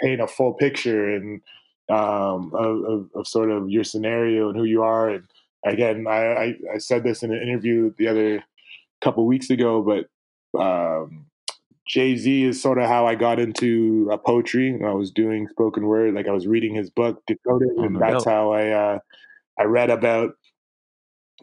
paint 0.00 0.20
a 0.20 0.28
full 0.28 0.54
picture 0.54 1.12
and 1.12 1.40
um, 1.90 2.52
of, 2.54 3.10
of, 3.16 3.26
sort 3.26 3.50
of 3.50 3.68
your 3.68 3.82
scenario 3.82 4.48
and 4.48 4.56
who 4.56 4.62
you 4.64 4.82
are. 4.84 5.10
And 5.10 5.24
again 5.66 6.06
I, 6.06 6.20
I, 6.22 6.54
I 6.74 6.78
said 6.78 7.02
this 7.02 7.24
in 7.24 7.32
an 7.32 7.42
interview 7.42 7.92
the 7.98 8.06
other 8.06 8.44
couple 9.02 9.26
weeks 9.26 9.50
ago 9.50 9.82
but 9.82 10.60
um, 10.60 11.26
Jay-Z 11.88 12.44
is 12.44 12.62
sort 12.62 12.78
of 12.78 12.86
how 12.86 13.06
I 13.06 13.16
got 13.16 13.40
into 13.40 14.08
uh, 14.12 14.18
poetry. 14.18 14.80
I 14.86 14.92
was 14.92 15.10
doing 15.10 15.48
spoken 15.48 15.86
word 15.86 16.14
like 16.14 16.28
I 16.28 16.32
was 16.32 16.46
reading 16.46 16.76
his 16.76 16.90
book 16.90 17.20
Decoded 17.26 17.70
Oh, 17.76 17.82
and 17.82 18.00
that's 18.00 18.24
how 18.24 18.52
I 18.52 18.68
uh, 18.68 18.98
I 19.58 19.64
read 19.64 19.90
about 19.90 20.36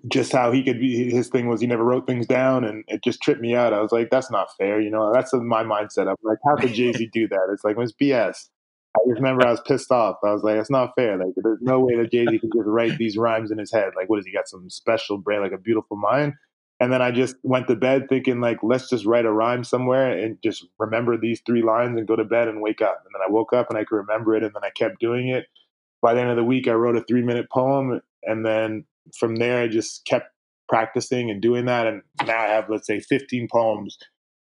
just 0.08 0.32
how 0.32 0.52
he 0.52 0.64
could 0.64 0.80
be 0.80 1.10
his 1.10 1.30
thing 1.30 1.48
was 1.48 1.62
he 1.62 1.68
never 1.68 1.84
wrote 1.84 2.06
things 2.06 2.28
down 2.28 2.64
and 2.64 2.84
it 2.88 3.04
just 3.04 3.22
tripped 3.22 3.42
me 3.42 3.56
out. 3.56 3.74
I 3.74 3.82
was 3.82 3.92
like, 3.92 4.10
that's 4.10 4.30
not 4.30 4.50
fair, 4.58 4.80
you 4.80 4.90
know. 4.90 5.12
That's 5.14 5.34
my 5.34 5.64
mindset. 5.64 6.08
I'm 6.08 6.16
like, 6.24 6.38
how 6.46 6.56
could 6.56 6.74
Jay 6.74 6.94
Z 6.94 7.10
do 7.12 7.28
that? 7.28 7.48
It's 7.52 7.64
like 7.64 7.78
it's 7.78 7.94
BS. 7.94 8.50
I 8.96 9.00
just 9.10 9.20
remember 9.20 9.46
I 9.46 9.52
was 9.52 9.62
pissed 9.62 9.92
off. 9.92 10.18
I 10.24 10.34
was 10.34 10.44
like, 10.44 10.58
it's 10.58 10.70
not 10.70 10.94
fair. 10.96 11.18
Like 11.18 11.34
there's 11.38 11.62
no 11.62 11.80
way 11.80 11.96
that 11.98 12.12
Jay 12.12 12.26
Z 12.26 12.40
can 12.40 12.50
just 12.54 12.68
write 12.68 12.98
these 12.98 13.18
rhymes 13.18 13.52
in 13.52 13.58
his 13.58 13.72
head. 13.72 13.94
Like 13.96 14.10
what 14.10 14.18
has 14.18 14.26
he 14.26 14.32
got 14.32 14.48
some 14.48 14.70
special 14.70 15.18
brain, 15.18 15.42
like 15.42 15.52
a 15.52 15.58
beautiful 15.58 15.98
mind? 15.98 16.34
And 16.80 16.94
then 16.94 17.02
I 17.02 17.12
just 17.12 17.36
went 17.42 17.68
to 17.68 17.76
bed 17.76 18.08
thinking 18.08 18.40
like, 18.40 18.60
let's 18.62 18.90
just 18.90 19.06
write 19.06 19.26
a 19.26 19.32
rhyme 19.32 19.64
somewhere 19.64 20.16
and 20.16 20.38
just 20.44 20.66
remember 20.78 21.18
these 21.18 21.42
three 21.44 21.64
lines 21.64 21.98
and 21.98 22.08
go 22.08 22.16
to 22.16 22.24
bed 22.24 22.48
and 22.48 22.62
wake 22.62 22.82
up. 22.82 23.02
And 23.04 23.14
then 23.16 23.22
I 23.28 23.32
woke 23.32 23.52
up 23.52 23.70
and 23.70 23.80
I 23.80 23.84
could 23.84 23.96
remember 23.96 24.36
it 24.36 24.44
and 24.44 24.54
then 24.54 24.64
I 24.64 24.70
kept 24.70 25.00
doing 25.00 25.30
it. 25.30 25.46
By 26.04 26.14
the 26.14 26.22
end 26.22 26.30
of 26.30 26.36
the 26.36 26.44
week 26.44 26.68
I 26.68 26.74
wrote 26.74 26.96
a 26.96 27.04
three 27.04 27.24
minute 27.24 27.50
poem 27.52 28.00
and 28.24 28.46
then 28.46 28.86
from 29.20 29.36
there 29.38 29.62
I 29.62 29.68
just 29.68 30.06
kept 30.06 30.32
practicing 30.70 31.30
and 31.32 31.42
doing 31.42 31.66
that 31.66 31.88
and 31.88 32.02
now 32.26 32.38
I 32.40 32.48
have 32.48 32.70
let's 32.70 32.88
say 32.88 33.00
15 33.00 33.48
poems 33.52 33.98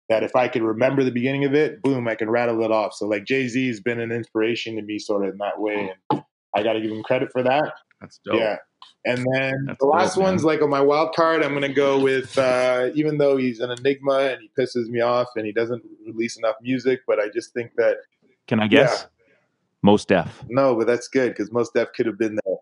that 0.09 0.23
if 0.23 0.35
I 0.35 0.47
could 0.47 0.61
remember 0.61 1.03
the 1.03 1.11
beginning 1.11 1.43
of 1.43 1.53
it, 1.53 1.81
boom, 1.81 2.07
I 2.07 2.15
can 2.15 2.29
rattle 2.29 2.63
it 2.63 2.71
off. 2.71 2.93
So 2.93 3.07
like 3.07 3.25
Jay-Z 3.25 3.67
has 3.67 3.81
been 3.81 3.99
an 3.99 4.11
inspiration 4.11 4.77
to 4.77 4.81
me 4.81 4.99
sort 4.99 5.25
of 5.25 5.33
in 5.33 5.37
that 5.39 5.59
way 5.59 5.93
and 6.11 6.23
I 6.55 6.63
got 6.63 6.73
to 6.73 6.81
give 6.81 6.91
him 6.91 7.03
credit 7.03 7.29
for 7.31 7.43
that. 7.43 7.73
That's 8.01 8.19
dope. 8.25 8.39
Yeah. 8.39 8.57
And 9.05 9.25
then 9.33 9.65
That's 9.67 9.79
the 9.79 9.85
last 9.85 10.15
dope, 10.15 10.23
one's 10.23 10.43
like 10.43 10.61
on 10.61 10.69
my 10.69 10.81
wild 10.81 11.15
card, 11.15 11.43
I'm 11.43 11.53
gonna 11.53 11.69
go 11.69 11.99
with 11.99 12.37
uh, 12.37 12.89
even 12.93 13.17
though 13.17 13.37
he's 13.37 13.59
an 13.59 13.71
enigma 13.71 14.19
and 14.31 14.41
he 14.41 14.51
pisses 14.59 14.87
me 14.87 15.01
off 15.01 15.27
and 15.35 15.45
he 15.45 15.51
doesn't 15.51 15.83
release 16.05 16.37
enough 16.37 16.55
music, 16.61 17.01
but 17.07 17.19
I 17.19 17.29
just 17.29 17.53
think 17.53 17.71
that 17.77 17.97
Can 18.47 18.59
I 18.59 18.67
guess? 18.67 19.07
Mos 19.81 20.03
Def. 20.05 20.43
no, 20.49 20.75
but 20.75 20.87
that's 20.87 21.07
good 21.07 21.29
because 21.29 21.51
Mos 21.51 21.69
Def 21.71 21.93
could 21.93 22.05
have 22.05 22.17
been 22.17 22.37
there. 22.45 22.56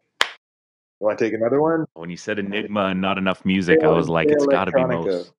You 0.99 1.07
want 1.07 1.19
to 1.19 1.25
take 1.25 1.33
another 1.33 1.61
one? 1.61 1.85
When 1.93 2.09
you 2.09 2.17
said 2.17 2.39
Enigma 2.39 2.85
and 2.85 3.01
not 3.01 3.17
enough 3.17 3.43
music, 3.45 3.83
I 3.83 3.89
was 3.89 4.07
like, 4.07 4.27
Jay 4.27 4.33
it's 4.33 4.45
got 4.45 4.65
to 4.65 4.71
be 4.71 4.83
most. 4.85 5.33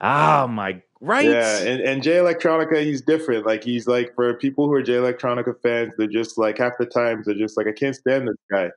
Ah, 0.00 0.46
my 0.46 0.82
right. 1.00 1.26
Yeah, 1.26 1.58
and, 1.58 1.80
and 1.80 2.02
Jay 2.02 2.16
Electronica, 2.16 2.82
he's 2.82 3.02
different. 3.02 3.46
Like 3.46 3.64
he's 3.64 3.86
like 3.86 4.14
for 4.14 4.34
people 4.34 4.66
who 4.66 4.74
are 4.74 4.82
Jay 4.82 4.94
Electronica 4.94 5.54
fans, 5.62 5.94
they're 5.96 6.06
just 6.06 6.38
like 6.38 6.58
half 6.58 6.72
the 6.78 6.86
times 6.86 7.26
they're 7.26 7.34
just 7.34 7.56
like 7.56 7.66
I 7.66 7.72
can't 7.72 7.96
stand 7.96 8.28
this 8.28 8.36
guy. 8.50 8.70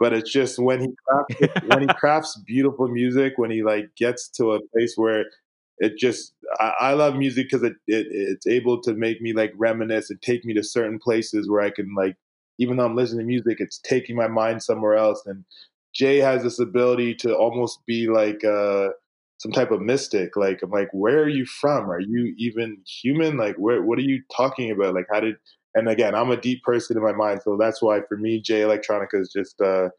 But 0.00 0.12
it's 0.12 0.30
just 0.30 0.58
when 0.58 0.80
he 0.80 0.88
crafts 1.06 1.64
when 1.66 1.82
he 1.82 1.88
crafts 1.98 2.40
beautiful 2.46 2.88
music, 2.88 3.34
when 3.36 3.50
he 3.50 3.62
like 3.62 3.90
gets 3.96 4.28
to 4.30 4.52
a 4.52 4.60
place 4.68 4.94
where 4.96 5.24
it 5.78 5.96
just 5.96 6.34
I, 6.58 6.72
I 6.80 6.92
love 6.92 7.16
music 7.16 7.48
because 7.50 7.62
it, 7.62 7.74
it 7.86 8.06
it's 8.10 8.46
able 8.46 8.80
to 8.82 8.94
make 8.94 9.20
me 9.20 9.32
like 9.32 9.52
reminisce 9.56 10.10
and 10.10 10.20
take 10.22 10.44
me 10.44 10.54
to 10.54 10.62
certain 10.62 10.98
places 10.98 11.48
where 11.48 11.62
I 11.62 11.70
can 11.70 11.94
like 11.94 12.16
even 12.58 12.76
though 12.76 12.84
I'm 12.86 12.96
listening 12.96 13.20
to 13.20 13.26
music, 13.26 13.58
it's 13.60 13.78
taking 13.78 14.16
my 14.16 14.28
mind 14.28 14.62
somewhere 14.62 14.94
else. 14.96 15.22
And 15.26 15.44
Jay 15.94 16.18
has 16.18 16.42
this 16.42 16.58
ability 16.60 17.14
to 17.16 17.34
almost 17.36 17.80
be 17.86 18.08
like 18.08 18.44
uh 18.44 18.90
some 19.38 19.52
type 19.52 19.70
of 19.70 19.80
mystic. 19.80 20.36
Like 20.36 20.62
I'm 20.62 20.70
like, 20.70 20.88
where 20.92 21.20
are 21.22 21.28
you 21.28 21.46
from? 21.46 21.90
Are 21.90 22.00
you 22.00 22.34
even 22.38 22.78
human? 23.02 23.36
Like 23.36 23.56
where 23.56 23.82
what 23.82 23.98
are 23.98 24.02
you 24.02 24.22
talking 24.34 24.70
about? 24.70 24.94
Like 24.94 25.06
how 25.12 25.20
did 25.20 25.36
and 25.74 25.88
again, 25.88 26.14
I'm 26.14 26.30
a 26.30 26.36
deep 26.40 26.62
person 26.64 26.96
in 26.96 27.02
my 27.02 27.12
mind, 27.12 27.42
so 27.44 27.56
that's 27.56 27.82
why 27.82 28.00
for 28.08 28.16
me, 28.16 28.40
Jay 28.40 28.60
Electronica 28.62 29.14
is 29.20 29.30
just 29.32 29.60
uh 29.60 29.90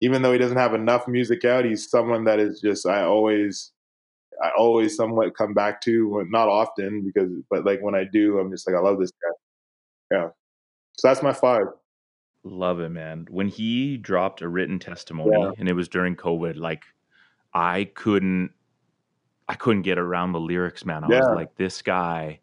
even 0.00 0.22
though 0.22 0.32
he 0.32 0.38
doesn't 0.38 0.56
have 0.58 0.74
enough 0.74 1.06
music 1.08 1.44
out, 1.44 1.64
he's 1.64 1.88
someone 1.90 2.24
that 2.24 2.40
is 2.40 2.60
just 2.60 2.86
I 2.86 3.02
always 3.04 3.72
I 4.42 4.50
always 4.58 4.96
somewhat 4.96 5.36
come 5.36 5.54
back 5.54 5.80
to 5.82 6.26
not 6.30 6.48
often 6.48 7.02
because 7.04 7.30
but 7.50 7.64
like 7.66 7.80
when 7.82 7.94
I 7.94 8.04
do, 8.12 8.38
I'm 8.38 8.50
just 8.50 8.66
like 8.68 8.76
I 8.76 8.80
love 8.80 8.98
this 9.00 9.12
guy. 9.12 9.30
Yeah. 10.18 10.28
So 10.98 11.08
that's 11.08 11.22
my 11.22 11.32
five. 11.32 11.64
Love 12.44 12.80
it, 12.80 12.88
man. 12.90 13.26
When 13.30 13.48
he 13.48 13.96
dropped 13.96 14.42
a 14.42 14.48
written 14.48 14.78
testimony 14.78 15.30
Yeah. 15.38 15.52
and 15.58 15.68
it 15.68 15.74
was 15.74 15.88
during 15.88 16.16
COVID, 16.16 16.56
like 16.56 16.84
I 17.54 17.84
couldn't 17.94 18.50
I 19.48 19.54
couldn't 19.54 19.82
get 19.82 19.98
around 19.98 20.32
the 20.32 20.40
lyrics, 20.40 20.84
man. 20.86 21.04
I 21.04 21.08
Yeah. 21.10 21.18
was 21.18 21.28
like, 21.34 21.54
this 21.56 21.82
guy. 21.82 22.40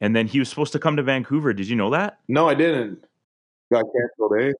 And 0.00 0.16
then 0.16 0.26
he 0.26 0.38
was 0.40 0.48
supposed 0.48 0.72
to 0.72 0.78
come 0.80 0.96
to 0.96 1.02
Vancouver. 1.02 1.52
Did 1.52 1.68
you 1.68 1.76
know 1.76 1.90
that? 1.90 2.18
No, 2.26 2.48
I 2.48 2.54
didn't. 2.54 3.04
Got 3.72 3.84
canceled, 3.84 4.32
eh? 4.40 4.52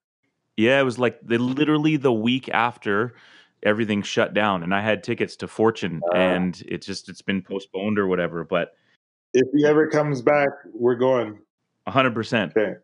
Yeah, 0.56 0.78
it 0.80 0.84
was 0.84 0.98
like 0.98 1.18
the 1.22 1.38
literally 1.38 1.96
the 1.96 2.12
week 2.12 2.48
after 2.50 3.14
everything 3.64 4.02
shut 4.02 4.34
down 4.34 4.62
and 4.62 4.74
I 4.74 4.80
had 4.80 5.02
tickets 5.02 5.34
to 5.36 5.48
Fortune 5.48 6.02
Ah. 6.12 6.16
and 6.16 6.62
it 6.68 6.82
just 6.82 7.08
it's 7.08 7.22
been 7.22 7.42
postponed 7.42 7.98
or 7.98 8.06
whatever, 8.06 8.44
but 8.44 8.76
If 9.34 9.48
he 9.54 9.64
ever 9.66 9.88
comes 9.88 10.20
back, 10.22 10.48
we're 10.74 10.94
going. 10.94 11.38
100%. 11.88 12.50
Okay. 12.56 12.74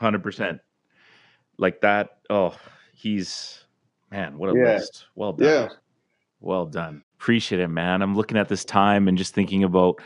100%. 0.00 0.60
Like 1.58 1.80
that. 1.82 2.18
Oh, 2.30 2.56
he's 2.94 3.64
man, 4.10 4.38
what 4.38 4.50
a 4.50 4.58
Yeah. 4.58 4.74
list. 4.74 5.06
Well 5.14 5.32
done. 5.32 5.48
Yeah. 5.48 5.68
Well 6.40 6.66
done. 6.66 7.02
Appreciate 7.18 7.60
it, 7.60 7.68
man. 7.68 8.02
I'm 8.02 8.14
looking 8.14 8.36
at 8.36 8.48
this 8.48 8.64
time 8.64 9.08
and 9.08 9.16
just 9.16 9.34
thinking 9.34 9.64
about, 9.64 10.00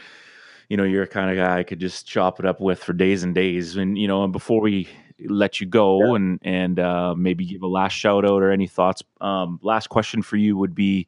you 0.68 0.76
know, 0.76 0.84
you're 0.84 1.02
a 1.02 1.08
kind 1.08 1.30
of 1.30 1.36
guy 1.36 1.58
I 1.58 1.62
could 1.62 1.80
just 1.80 2.06
chop 2.06 2.38
it 2.38 2.46
up 2.46 2.60
with 2.60 2.82
for 2.82 2.92
days 2.92 3.22
and 3.22 3.34
days. 3.34 3.76
And, 3.76 3.98
you 3.98 4.06
know, 4.06 4.24
and 4.24 4.32
before 4.32 4.60
we 4.60 4.88
let 5.26 5.60
you 5.60 5.66
go 5.66 6.14
and 6.14 6.38
and 6.42 6.78
uh, 6.78 7.14
maybe 7.16 7.44
give 7.44 7.62
a 7.62 7.66
last 7.66 7.92
shout 7.92 8.24
out 8.24 8.42
or 8.42 8.50
any 8.52 8.66
thoughts, 8.68 9.02
um, 9.20 9.58
last 9.62 9.88
question 9.88 10.22
for 10.22 10.36
you 10.36 10.56
would 10.56 10.74
be, 10.74 11.06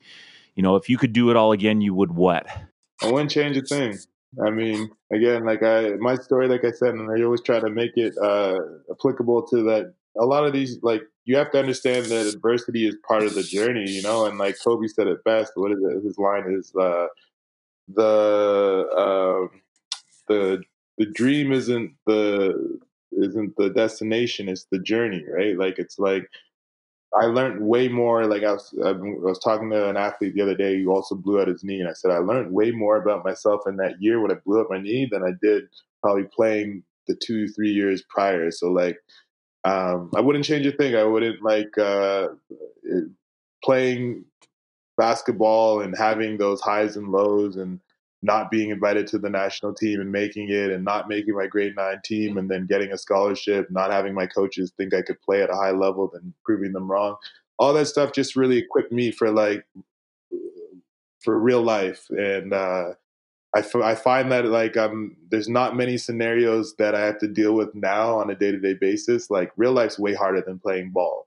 you 0.57 0.63
know, 0.63 0.77
if 0.77 0.89
you 0.89 0.99
could 0.99 1.13
do 1.13 1.31
it 1.31 1.37
all 1.37 1.53
again, 1.53 1.81
you 1.81 1.95
would 1.95 2.13
what? 2.13 2.47
I 3.03 3.11
wouldn't 3.11 3.31
change 3.31 3.57
a 3.57 3.63
thing. 3.63 3.97
I 4.45 4.51
mean, 4.51 4.91
again, 5.13 5.45
like 5.45 5.63
I, 5.63 5.91
my 5.99 6.15
story, 6.15 6.47
like 6.49 6.65
I 6.65 6.71
said, 6.71 6.95
and 6.95 7.11
I 7.11 7.23
always 7.25 7.43
try 7.43 7.59
to 7.59 7.69
make 7.69 7.97
it 7.97 8.15
uh, 8.23 8.61
applicable 8.91 9.47
to 9.49 9.63
that. 9.65 9.95
A 10.21 10.25
lot 10.25 10.45
of 10.45 10.53
these, 10.53 10.79
like, 10.83 11.03
you 11.25 11.37
have 11.37 11.51
to 11.53 11.59
understand 11.59 12.07
that 12.07 12.27
adversity 12.27 12.87
is 12.87 12.97
part 13.07 13.23
of 13.25 13.35
the 13.35 13.43
journey, 13.43 13.89
you 13.91 14.03
know. 14.03 14.27
And 14.27 14.39
like 14.39 14.57
Kobe 14.63 14.87
said 14.87 15.07
it 15.09 15.23
best. 15.25 15.53
What 15.57 15.73
is 15.73 15.79
it? 15.83 16.05
His 16.05 16.19
line 16.19 16.45
is 16.49 16.73
uh, 16.75 17.07
the 17.89 18.89
uh, 18.97 19.57
the 20.29 20.63
the 20.99 21.07
dream 21.07 21.53
isn't 21.53 21.93
the 22.07 22.79
isn't 23.13 23.57
the 23.57 23.71
destination; 23.71 24.49
it's 24.49 24.67
the 24.73 24.79
journey, 24.81 25.25
right? 25.33 25.57
Like 25.59 25.79
it's 25.79 25.99
like 25.99 26.29
I 27.15 27.27
learned 27.27 27.61
way 27.61 27.89
more. 27.89 28.27
Like 28.27 28.45
I 28.45 28.53
was, 28.53 28.73
I 28.85 28.93
was 28.93 29.39
talking 29.39 29.71
to 29.71 29.89
an 29.89 29.97
athlete 29.97 30.35
the 30.35 30.43
other 30.43 30.55
day 30.55 30.83
who 30.83 30.91
also 30.91 31.15
blew 31.15 31.41
out 31.41 31.49
his 31.49 31.65
knee, 31.65 31.81
and 31.81 31.89
I 31.89 31.93
said 31.93 32.11
I 32.11 32.19
learned 32.19 32.53
way 32.53 32.71
more 32.71 32.97
about 32.97 33.25
myself 33.25 33.63
in 33.67 33.77
that 33.77 34.01
year 34.01 34.21
when 34.21 34.31
I 34.31 34.37
blew 34.45 34.61
up 34.61 34.69
my 34.71 34.81
knee 34.81 35.09
than 35.11 35.23
I 35.23 35.33
did 35.43 35.65
probably 36.03 36.25
playing 36.25 36.83
the 37.09 37.17
two, 37.17 37.49
three 37.49 37.73
years 37.73 38.03
prior. 38.09 38.51
So 38.51 38.71
like, 38.71 38.99
um, 39.65 40.11
I 40.15 40.21
wouldn't 40.21 40.45
change 40.45 40.67
a 40.67 40.73
thing. 40.73 40.95
I 40.95 41.05
wouldn't 41.05 41.43
like 41.43 41.77
uh, 41.77 42.29
playing 43.65 44.25
basketball 44.97 45.81
and 45.81 45.97
having 45.97 46.39
those 46.39 46.61
highs 46.61 46.97
and 46.97 47.09
lows 47.09 47.57
and 47.57 47.81
not 48.23 48.51
being 48.51 48.71
invited 48.71 49.07
to 49.07 49.19
the 49.19 49.31
national 49.31 49.75
team 49.75 50.01
and 50.01 50.13
making 50.13 50.51
it 50.51 50.71
and 50.71 50.85
not 50.85 51.09
making 51.09 51.35
my 51.35 51.47
grade 51.47 51.75
nine 51.77 52.01
team 52.05 52.37
and 52.37 52.51
then 52.51 52.67
getting 52.67 52.93
a 52.93 52.99
scholarship, 52.99 53.71
not 53.71 53.91
having 53.91 54.15
my 54.15 54.27
coaches 54.27 54.73
think 54.77 54.93
I 54.95 55.03
could 55.03 55.21
play 55.23 55.43
at 55.43 55.51
a 55.51 55.57
high 55.57 55.71
level, 55.71 56.11
then 56.13 56.35
proving 56.45 56.73
them 56.73 56.91
wrong. 56.91 57.17
All 57.59 57.73
that 57.73 57.87
stuff 57.87 58.13
just 58.13 58.37
really 58.37 58.59
equipped 58.59 58.93
me 58.93 59.11
for 59.11 59.31
like 59.31 59.65
for 61.23 61.39
real 61.39 61.63
life. 61.63 62.07
And 62.11 62.53
uh, 62.53 62.93
I, 63.55 63.61
f- 63.61 63.75
I 63.77 63.95
find 63.95 64.31
that 64.33 64.47
like 64.47 64.77
um, 64.77 65.17
there's 65.31 65.49
not 65.49 65.77
many 65.77 65.97
scenarios 65.97 66.75
that 66.77 66.95
I 66.95 67.01
have 67.01 67.19
to 67.19 67.29
deal 67.29 67.55
with 67.55 67.75
now 67.75 68.19
on 68.19 68.31
a 68.31 68.35
day 68.35 68.53
to 68.53 68.59
day 68.59 68.75
basis. 68.75 69.31
Like 69.31 69.53
real 69.57 69.73
life's 69.73 69.99
way 69.99 70.15
harder 70.15 70.43
than 70.43 70.59
playing 70.59 70.91
ball. 70.91 71.27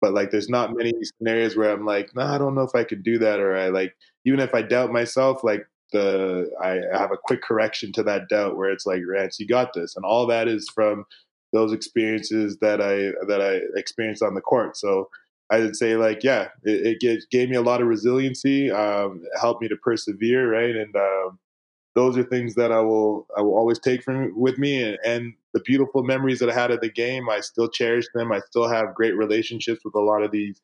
But 0.00 0.12
like, 0.12 0.30
there's 0.30 0.50
not 0.50 0.76
many 0.76 0.92
scenarios 1.02 1.56
where 1.56 1.72
I'm 1.72 1.86
like, 1.86 2.14
nah, 2.14 2.34
I 2.34 2.36
don't 2.36 2.54
know 2.54 2.62
if 2.62 2.74
I 2.74 2.84
could 2.84 3.02
do 3.02 3.18
that, 3.20 3.40
or 3.40 3.56
I 3.56 3.68
like, 3.68 3.96
even 4.26 4.38
if 4.38 4.54
I 4.54 4.60
doubt 4.60 4.92
myself, 4.92 5.42
like 5.42 5.66
the 5.94 6.50
I 6.62 6.80
have 6.92 7.12
a 7.12 7.16
quick 7.16 7.42
correction 7.42 7.92
to 7.92 8.02
that 8.02 8.28
doubt 8.28 8.56
where 8.56 8.70
it's 8.70 8.84
like, 8.84 9.00
Rance, 9.08 9.40
you 9.40 9.46
got 9.46 9.72
this, 9.72 9.96
and 9.96 10.04
all 10.04 10.26
that 10.26 10.46
is 10.48 10.68
from 10.74 11.06
those 11.54 11.72
experiences 11.72 12.58
that 12.60 12.82
I 12.82 13.12
that 13.28 13.40
I 13.40 13.60
experienced 13.78 14.22
on 14.22 14.34
the 14.34 14.42
court. 14.42 14.76
So 14.76 15.08
I 15.50 15.60
would 15.60 15.76
say 15.76 15.96
like, 15.96 16.24
yeah, 16.24 16.48
it, 16.64 16.86
it 16.86 17.00
gave, 17.00 17.20
gave 17.30 17.50
me 17.50 17.56
a 17.56 17.62
lot 17.62 17.80
of 17.80 17.86
resiliency, 17.86 18.70
um, 18.70 19.22
helped 19.40 19.62
me 19.62 19.68
to 19.68 19.76
persevere, 19.76 20.50
right? 20.50 20.74
And 20.74 20.94
um, 20.96 21.38
those 21.94 22.16
are 22.18 22.24
things 22.24 22.54
that 22.56 22.72
I 22.72 22.80
will 22.80 23.26
I 23.36 23.40
will 23.42 23.56
always 23.56 23.78
take 23.78 24.02
from 24.02 24.32
with 24.38 24.58
me, 24.58 24.82
and, 24.82 24.98
and 25.04 25.34
the 25.52 25.60
beautiful 25.60 26.02
memories 26.02 26.40
that 26.40 26.50
I 26.50 26.54
had 26.54 26.70
of 26.72 26.80
the 26.80 26.90
game, 26.90 27.30
I 27.30 27.40
still 27.40 27.68
cherish 27.68 28.06
them. 28.14 28.32
I 28.32 28.40
still 28.40 28.68
have 28.68 28.94
great 28.94 29.16
relationships 29.16 29.82
with 29.84 29.94
a 29.94 30.00
lot 30.00 30.22
of 30.22 30.32
these 30.32 30.60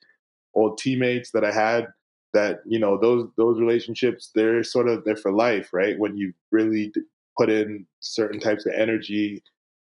old 0.55 0.79
teammates 0.79 1.31
that 1.31 1.45
I 1.45 1.53
had. 1.53 1.87
That 2.33 2.61
you 2.65 2.79
know 2.79 2.97
those 2.97 3.29
those 3.37 3.59
relationships 3.59 4.31
they're 4.35 4.63
sort 4.63 4.89
of 4.89 5.05
they're 5.05 5.17
for 5.17 5.33
life, 5.33 5.73
right? 5.73 5.99
When 5.99 6.17
you 6.17 6.33
really 6.51 6.93
put 7.37 7.51
in 7.51 7.87
certain 8.01 8.41
types 8.41 8.67
of 8.67 8.73
energy 8.75 9.43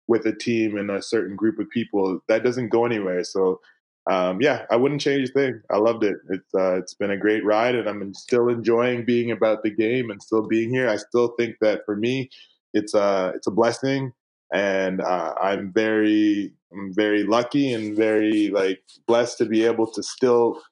with 0.09 0.27
a 0.27 0.33
team 0.33 0.77
and 0.77 0.91
a 0.91 1.03
certain 1.03 1.35
group 1.35 1.59
of 1.59 1.69
people, 1.71 2.21
that 2.29 2.45
doesn't 2.45 2.69
go 2.69 2.85
anywhere. 2.85 3.25
So 3.25 3.61
um, 4.09 4.41
yeah, 4.41 4.67
I 4.71 4.77
wouldn't 4.77 5.01
change 5.01 5.31
a 5.31 5.33
thing. 5.33 5.61
I 5.71 5.79
loved 5.79 6.05
it. 6.05 6.19
It's 6.31 6.55
uh, 6.55 6.77
it's 6.77 6.95
been 6.95 7.11
a 7.11 7.17
great 7.17 7.45
ride, 7.45 7.75
and 7.75 7.89
I'm 7.89 8.15
still 8.15 8.49
enjoying 8.49 9.05
being 9.05 9.33
about 9.33 9.63
the 9.63 9.71
game 9.71 10.11
and 10.11 10.23
still 10.23 10.47
being 10.47 10.71
here. 10.71 10.89
I 10.89 10.97
still 10.97 11.29
think 11.37 11.57
that 11.61 11.85
for 11.85 11.97
me, 11.97 12.31
it's 12.73 12.95
a 12.95 13.33
it's 13.35 13.49
a 13.49 13.51
blessing, 13.51 14.13
and 14.53 15.01
uh, 15.01 15.35
I'm 15.41 15.73
very 15.73 16.53
I'm 16.73 16.95
very 16.95 17.25
lucky 17.25 17.73
and 17.73 17.97
very 17.97 18.49
like 18.49 18.81
blessed 19.09 19.39
to 19.39 19.45
be 19.45 19.65
able 19.65 19.89
to 19.89 20.03
still 20.05 20.63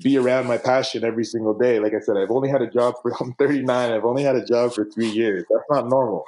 be 0.00 0.18
around 0.18 0.46
my 0.46 0.58
passion 0.58 1.04
every 1.04 1.24
single 1.24 1.56
day. 1.56 1.78
Like 1.78 1.94
I 1.94 2.00
said, 2.00 2.16
I've 2.16 2.30
only 2.30 2.48
had 2.48 2.62
a 2.62 2.70
job 2.70 2.94
for 3.02 3.12
I'm 3.20 3.32
39. 3.34 3.92
I've 3.92 4.04
only 4.04 4.22
had 4.22 4.36
a 4.36 4.44
job 4.44 4.74
for 4.74 4.84
three 4.84 5.10
years. 5.10 5.44
That's 5.50 5.64
not 5.70 5.88
normal. 5.88 6.24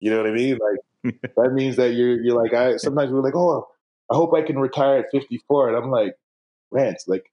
You 0.00 0.10
know 0.10 0.18
what 0.18 0.26
I 0.26 0.32
mean? 0.32 0.58
Like 1.04 1.14
that 1.36 1.52
means 1.52 1.76
that 1.76 1.94
you're 1.94 2.20
you're 2.20 2.40
like 2.40 2.54
I 2.54 2.76
sometimes 2.76 3.12
we're 3.12 3.22
like 3.22 3.36
oh 3.36 3.66
I 4.12 4.14
hope 4.14 4.34
I 4.34 4.42
can 4.42 4.58
retire 4.58 4.98
at 4.98 5.10
54. 5.10 5.68
And 5.68 5.76
I'm 5.76 5.90
like, 5.90 6.16
Rance, 6.70 7.04
like, 7.06 7.30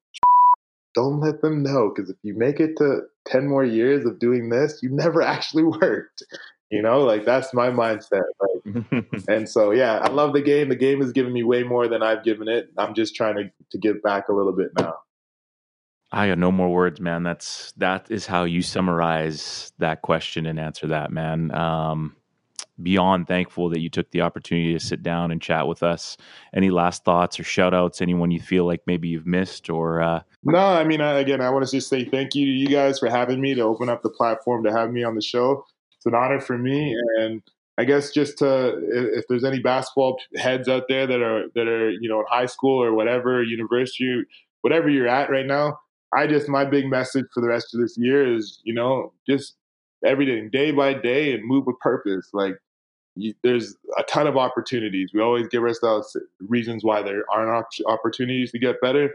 don't 0.96 1.20
let 1.20 1.42
them 1.42 1.62
know 1.62 1.92
because 1.94 2.10
if 2.10 2.18
you 2.24 2.34
make 2.36 2.60
it 2.60 2.78
to 2.78 3.02
10 3.28 3.48
more 3.48 3.66
years 3.66 4.06
of 4.06 4.20
doing 4.20 4.50
this, 4.50 4.80
you 4.82 4.90
never 4.90 5.22
actually 5.22 5.64
worked. 5.64 6.24
You 6.72 6.82
know, 6.84 7.00
like 7.00 7.26
that's 7.26 7.54
my 7.54 7.70
mindset. 7.70 8.22
Like, 8.40 9.06
and 9.28 9.50
so, 9.50 9.72
yeah, 9.72 9.98
I 9.98 10.10
love 10.10 10.34
the 10.34 10.42
game. 10.42 10.70
The 10.70 10.76
game 10.76 11.02
has 11.02 11.12
given 11.12 11.34
me 11.34 11.44
way 11.44 11.64
more 11.64 11.88
than 11.88 12.04
I've 12.04 12.24
given 12.24 12.48
it. 12.48 12.70
I'm 12.78 12.94
just 12.94 13.16
trying 13.16 13.36
to, 13.36 13.52
to 13.72 13.78
give 13.78 14.04
back 14.04 14.30
a 14.30 14.34
little 14.34 14.54
bit 14.54 14.70
now. 14.78 14.96
I 16.12 16.28
got 16.28 16.38
no 16.40 16.52
more 16.52 16.70
words, 16.70 17.00
man. 17.00 17.24
That's 17.24 17.72
that 17.78 18.10
is 18.10 18.26
how 18.26 18.44
you 18.44 18.62
summarize 18.62 19.72
that 19.78 20.02
question 20.02 20.46
and 20.46 20.60
answer 20.60 20.88
that, 20.88 21.12
man. 21.12 21.54
Um, 21.54 22.16
beyond 22.82 23.28
thankful 23.28 23.70
that 23.70 23.80
you 23.80 23.90
took 23.90 24.10
the 24.12 24.22
opportunity 24.22 24.74
to 24.74 24.80
sit 24.80 25.04
down 25.04 25.32
and 25.32 25.42
chat 25.42 25.68
with 25.68 25.84
us. 25.84 26.18
Any 26.54 26.70
last 26.70 27.04
thoughts 27.04 27.40
or 27.40 27.44
shout 27.44 27.74
outs? 27.74 28.02
Anyone 28.02 28.32
you 28.32 28.40
feel 28.40 28.66
like 28.66 28.82
maybe 28.88 29.08
you've 29.08 29.28
missed 29.28 29.70
or? 29.70 30.02
Uh... 30.02 30.22
No, 30.44 30.58
I 30.58 30.84
mean, 30.84 31.02
again, 31.02 31.42
I 31.42 31.50
want 31.50 31.66
to 31.66 31.72
just 31.72 31.90
say 31.90 32.06
thank 32.06 32.36
you 32.36 32.46
to 32.46 32.52
you 32.52 32.68
guys 32.68 33.00
for 33.00 33.10
having 33.10 33.42
me 33.42 33.54
to 33.56 33.62
open 33.62 33.90
up 33.90 34.02
the 34.02 34.10
platform 34.10 34.64
to 34.64 34.72
have 34.72 34.92
me 34.92 35.04
on 35.04 35.16
the 35.16 35.22
show. 35.22 35.66
It's 35.98 36.06
an 36.06 36.16
honor 36.16 36.40
for 36.40 36.58
me. 36.58 36.96
And 37.20 37.42
I 37.78 37.84
guess 37.84 38.12
just 38.12 38.38
to, 38.40 38.80
if 38.92 39.26
there's 39.28 39.44
any 39.44 39.60
basketball 39.60 40.18
heads 40.38 40.68
out 40.68 40.84
there 40.88 41.06
that 41.06 41.22
are, 41.22 41.44
that 41.56 41.68
are, 41.68 41.92
you 41.92 42.10
know, 42.10 42.22
in 42.22 42.26
high 42.30 42.46
school 42.46 42.82
or 42.82 42.94
whatever, 42.94 43.44
university, 43.44 44.24
whatever 44.62 44.90
you're 44.90 45.08
at 45.08 45.30
right 45.30 45.46
now, 45.46 45.80
I 46.14 46.28
just, 46.28 46.50
my 46.50 46.66
big 46.66 46.88
message 46.88 47.26
for 47.34 47.42
the 47.42 47.48
rest 47.48 47.74
of 47.74 47.82
this 47.82 47.98
year 47.98 48.36
is, 48.36 48.60
you 48.64 48.74
know, 48.74 49.14
just 49.28 49.56
everything 50.06 50.50
day 50.50 50.72
by 50.72 50.94
day 50.94 51.34
and 51.34 51.46
move 51.46 51.66
with 51.66 51.80
purpose. 51.80 52.30
Like 52.34 52.56
you, 53.16 53.34
there's 53.44 53.76
a 53.98 54.04
ton 54.04 54.28
of 54.28 54.38
opportunities. 54.38 55.12
We 55.14 55.22
always 55.22 55.48
give 55.48 55.64
ourselves 55.64 56.16
reasons 56.48 56.84
why 56.84 57.02
there 57.02 57.24
aren't 57.32 57.66
opportunities 57.86 58.52
to 58.52 58.60
get 58.60 58.82
better. 58.82 59.14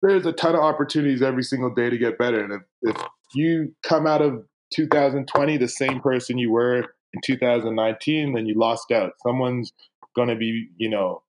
There's 0.00 0.26
a 0.26 0.32
ton 0.32 0.54
of 0.54 0.60
opportunities 0.60 1.22
every 1.22 1.42
single 1.42 1.74
day 1.74 1.90
to 1.90 1.98
get 1.98 2.18
better. 2.18 2.42
And 2.42 2.52
if, 2.52 2.96
if 2.96 3.06
you 3.34 3.74
come 3.82 4.06
out 4.06 4.22
of 4.22 4.44
2020 4.72 5.56
the 5.56 5.68
same 5.68 6.00
person 6.00 6.38
you 6.38 6.52
were 6.52 6.78
in 7.12 7.20
2019, 7.24 8.34
then 8.34 8.46
you 8.46 8.54
lost 8.54 8.90
out. 8.92 9.12
Someone's 9.22 9.72
going 10.14 10.28
to 10.28 10.36
be, 10.36 10.68
you 10.76 10.88
know, 10.88 11.22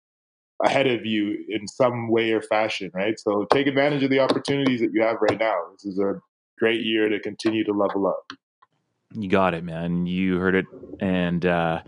ahead 0.63 0.87
of 0.87 1.05
you 1.05 1.37
in 1.47 1.67
some 1.67 2.09
way 2.09 2.31
or 2.31 2.41
fashion, 2.41 2.91
right? 2.93 3.19
So 3.19 3.45
take 3.51 3.67
advantage 3.67 4.03
of 4.03 4.09
the 4.09 4.19
opportunities 4.19 4.81
that 4.81 4.91
you 4.93 5.01
have 5.01 5.17
right 5.21 5.39
now. 5.39 5.55
This 5.73 5.85
is 5.85 5.99
a 5.99 6.19
great 6.57 6.81
year 6.81 7.09
to 7.09 7.19
continue 7.19 7.63
to 7.63 7.71
level 7.71 8.07
up. 8.07 8.33
You 9.13 9.29
got 9.29 9.53
it, 9.53 9.63
man. 9.63 10.05
You 10.05 10.37
heard 10.37 10.55
it, 10.55 10.65
and 10.99 11.43
uh, 11.43 11.81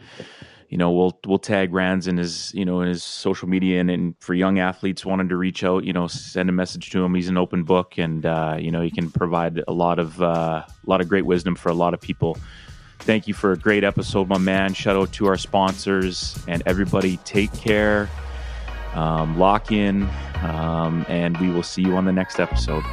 you 0.69 0.77
know 0.77 0.91
we'll 0.91 1.19
we'll 1.27 1.37
tag 1.37 1.71
Rance 1.71 2.07
in 2.07 2.17
his 2.17 2.51
you 2.55 2.65
know 2.65 2.81
in 2.81 2.87
his 2.87 3.03
social 3.03 3.47
media, 3.47 3.79
and, 3.79 3.91
and 3.91 4.15
for 4.19 4.33
young 4.33 4.57
athletes 4.57 5.05
wanting 5.05 5.29
to 5.29 5.37
reach 5.37 5.63
out, 5.63 5.83
you 5.83 5.93
know, 5.93 6.07
send 6.07 6.49
a 6.49 6.51
message 6.51 6.89
to 6.91 7.03
him. 7.03 7.13
He's 7.13 7.29
an 7.29 7.37
open 7.37 7.63
book, 7.63 7.99
and 7.99 8.25
uh, 8.25 8.57
you 8.59 8.71
know 8.71 8.81
he 8.81 8.89
can 8.89 9.11
provide 9.11 9.61
a 9.67 9.71
lot 9.71 9.99
of 9.99 10.19
uh, 10.19 10.63
a 10.65 10.89
lot 10.89 10.99
of 10.99 11.09
great 11.09 11.25
wisdom 11.25 11.55
for 11.55 11.69
a 11.69 11.75
lot 11.75 11.93
of 11.93 12.01
people. 12.01 12.37
Thank 13.01 13.27
you 13.27 13.33
for 13.33 13.51
a 13.51 13.57
great 13.57 13.83
episode, 13.83 14.27
my 14.27 14.37
man. 14.37 14.73
Shout 14.73 14.95
out 14.95 15.11
to 15.13 15.27
our 15.27 15.37
sponsors 15.37 16.37
and 16.47 16.63
everybody. 16.65 17.17
Take 17.17 17.53
care, 17.53 18.09
um, 18.95 19.37
lock 19.37 19.71
in, 19.71 20.03
um, 20.43 21.05
and 21.07 21.37
we 21.37 21.49
will 21.49 21.63
see 21.63 21.81
you 21.81 21.95
on 21.95 22.05
the 22.05 22.11
next 22.11 22.39
episode. 22.39 22.83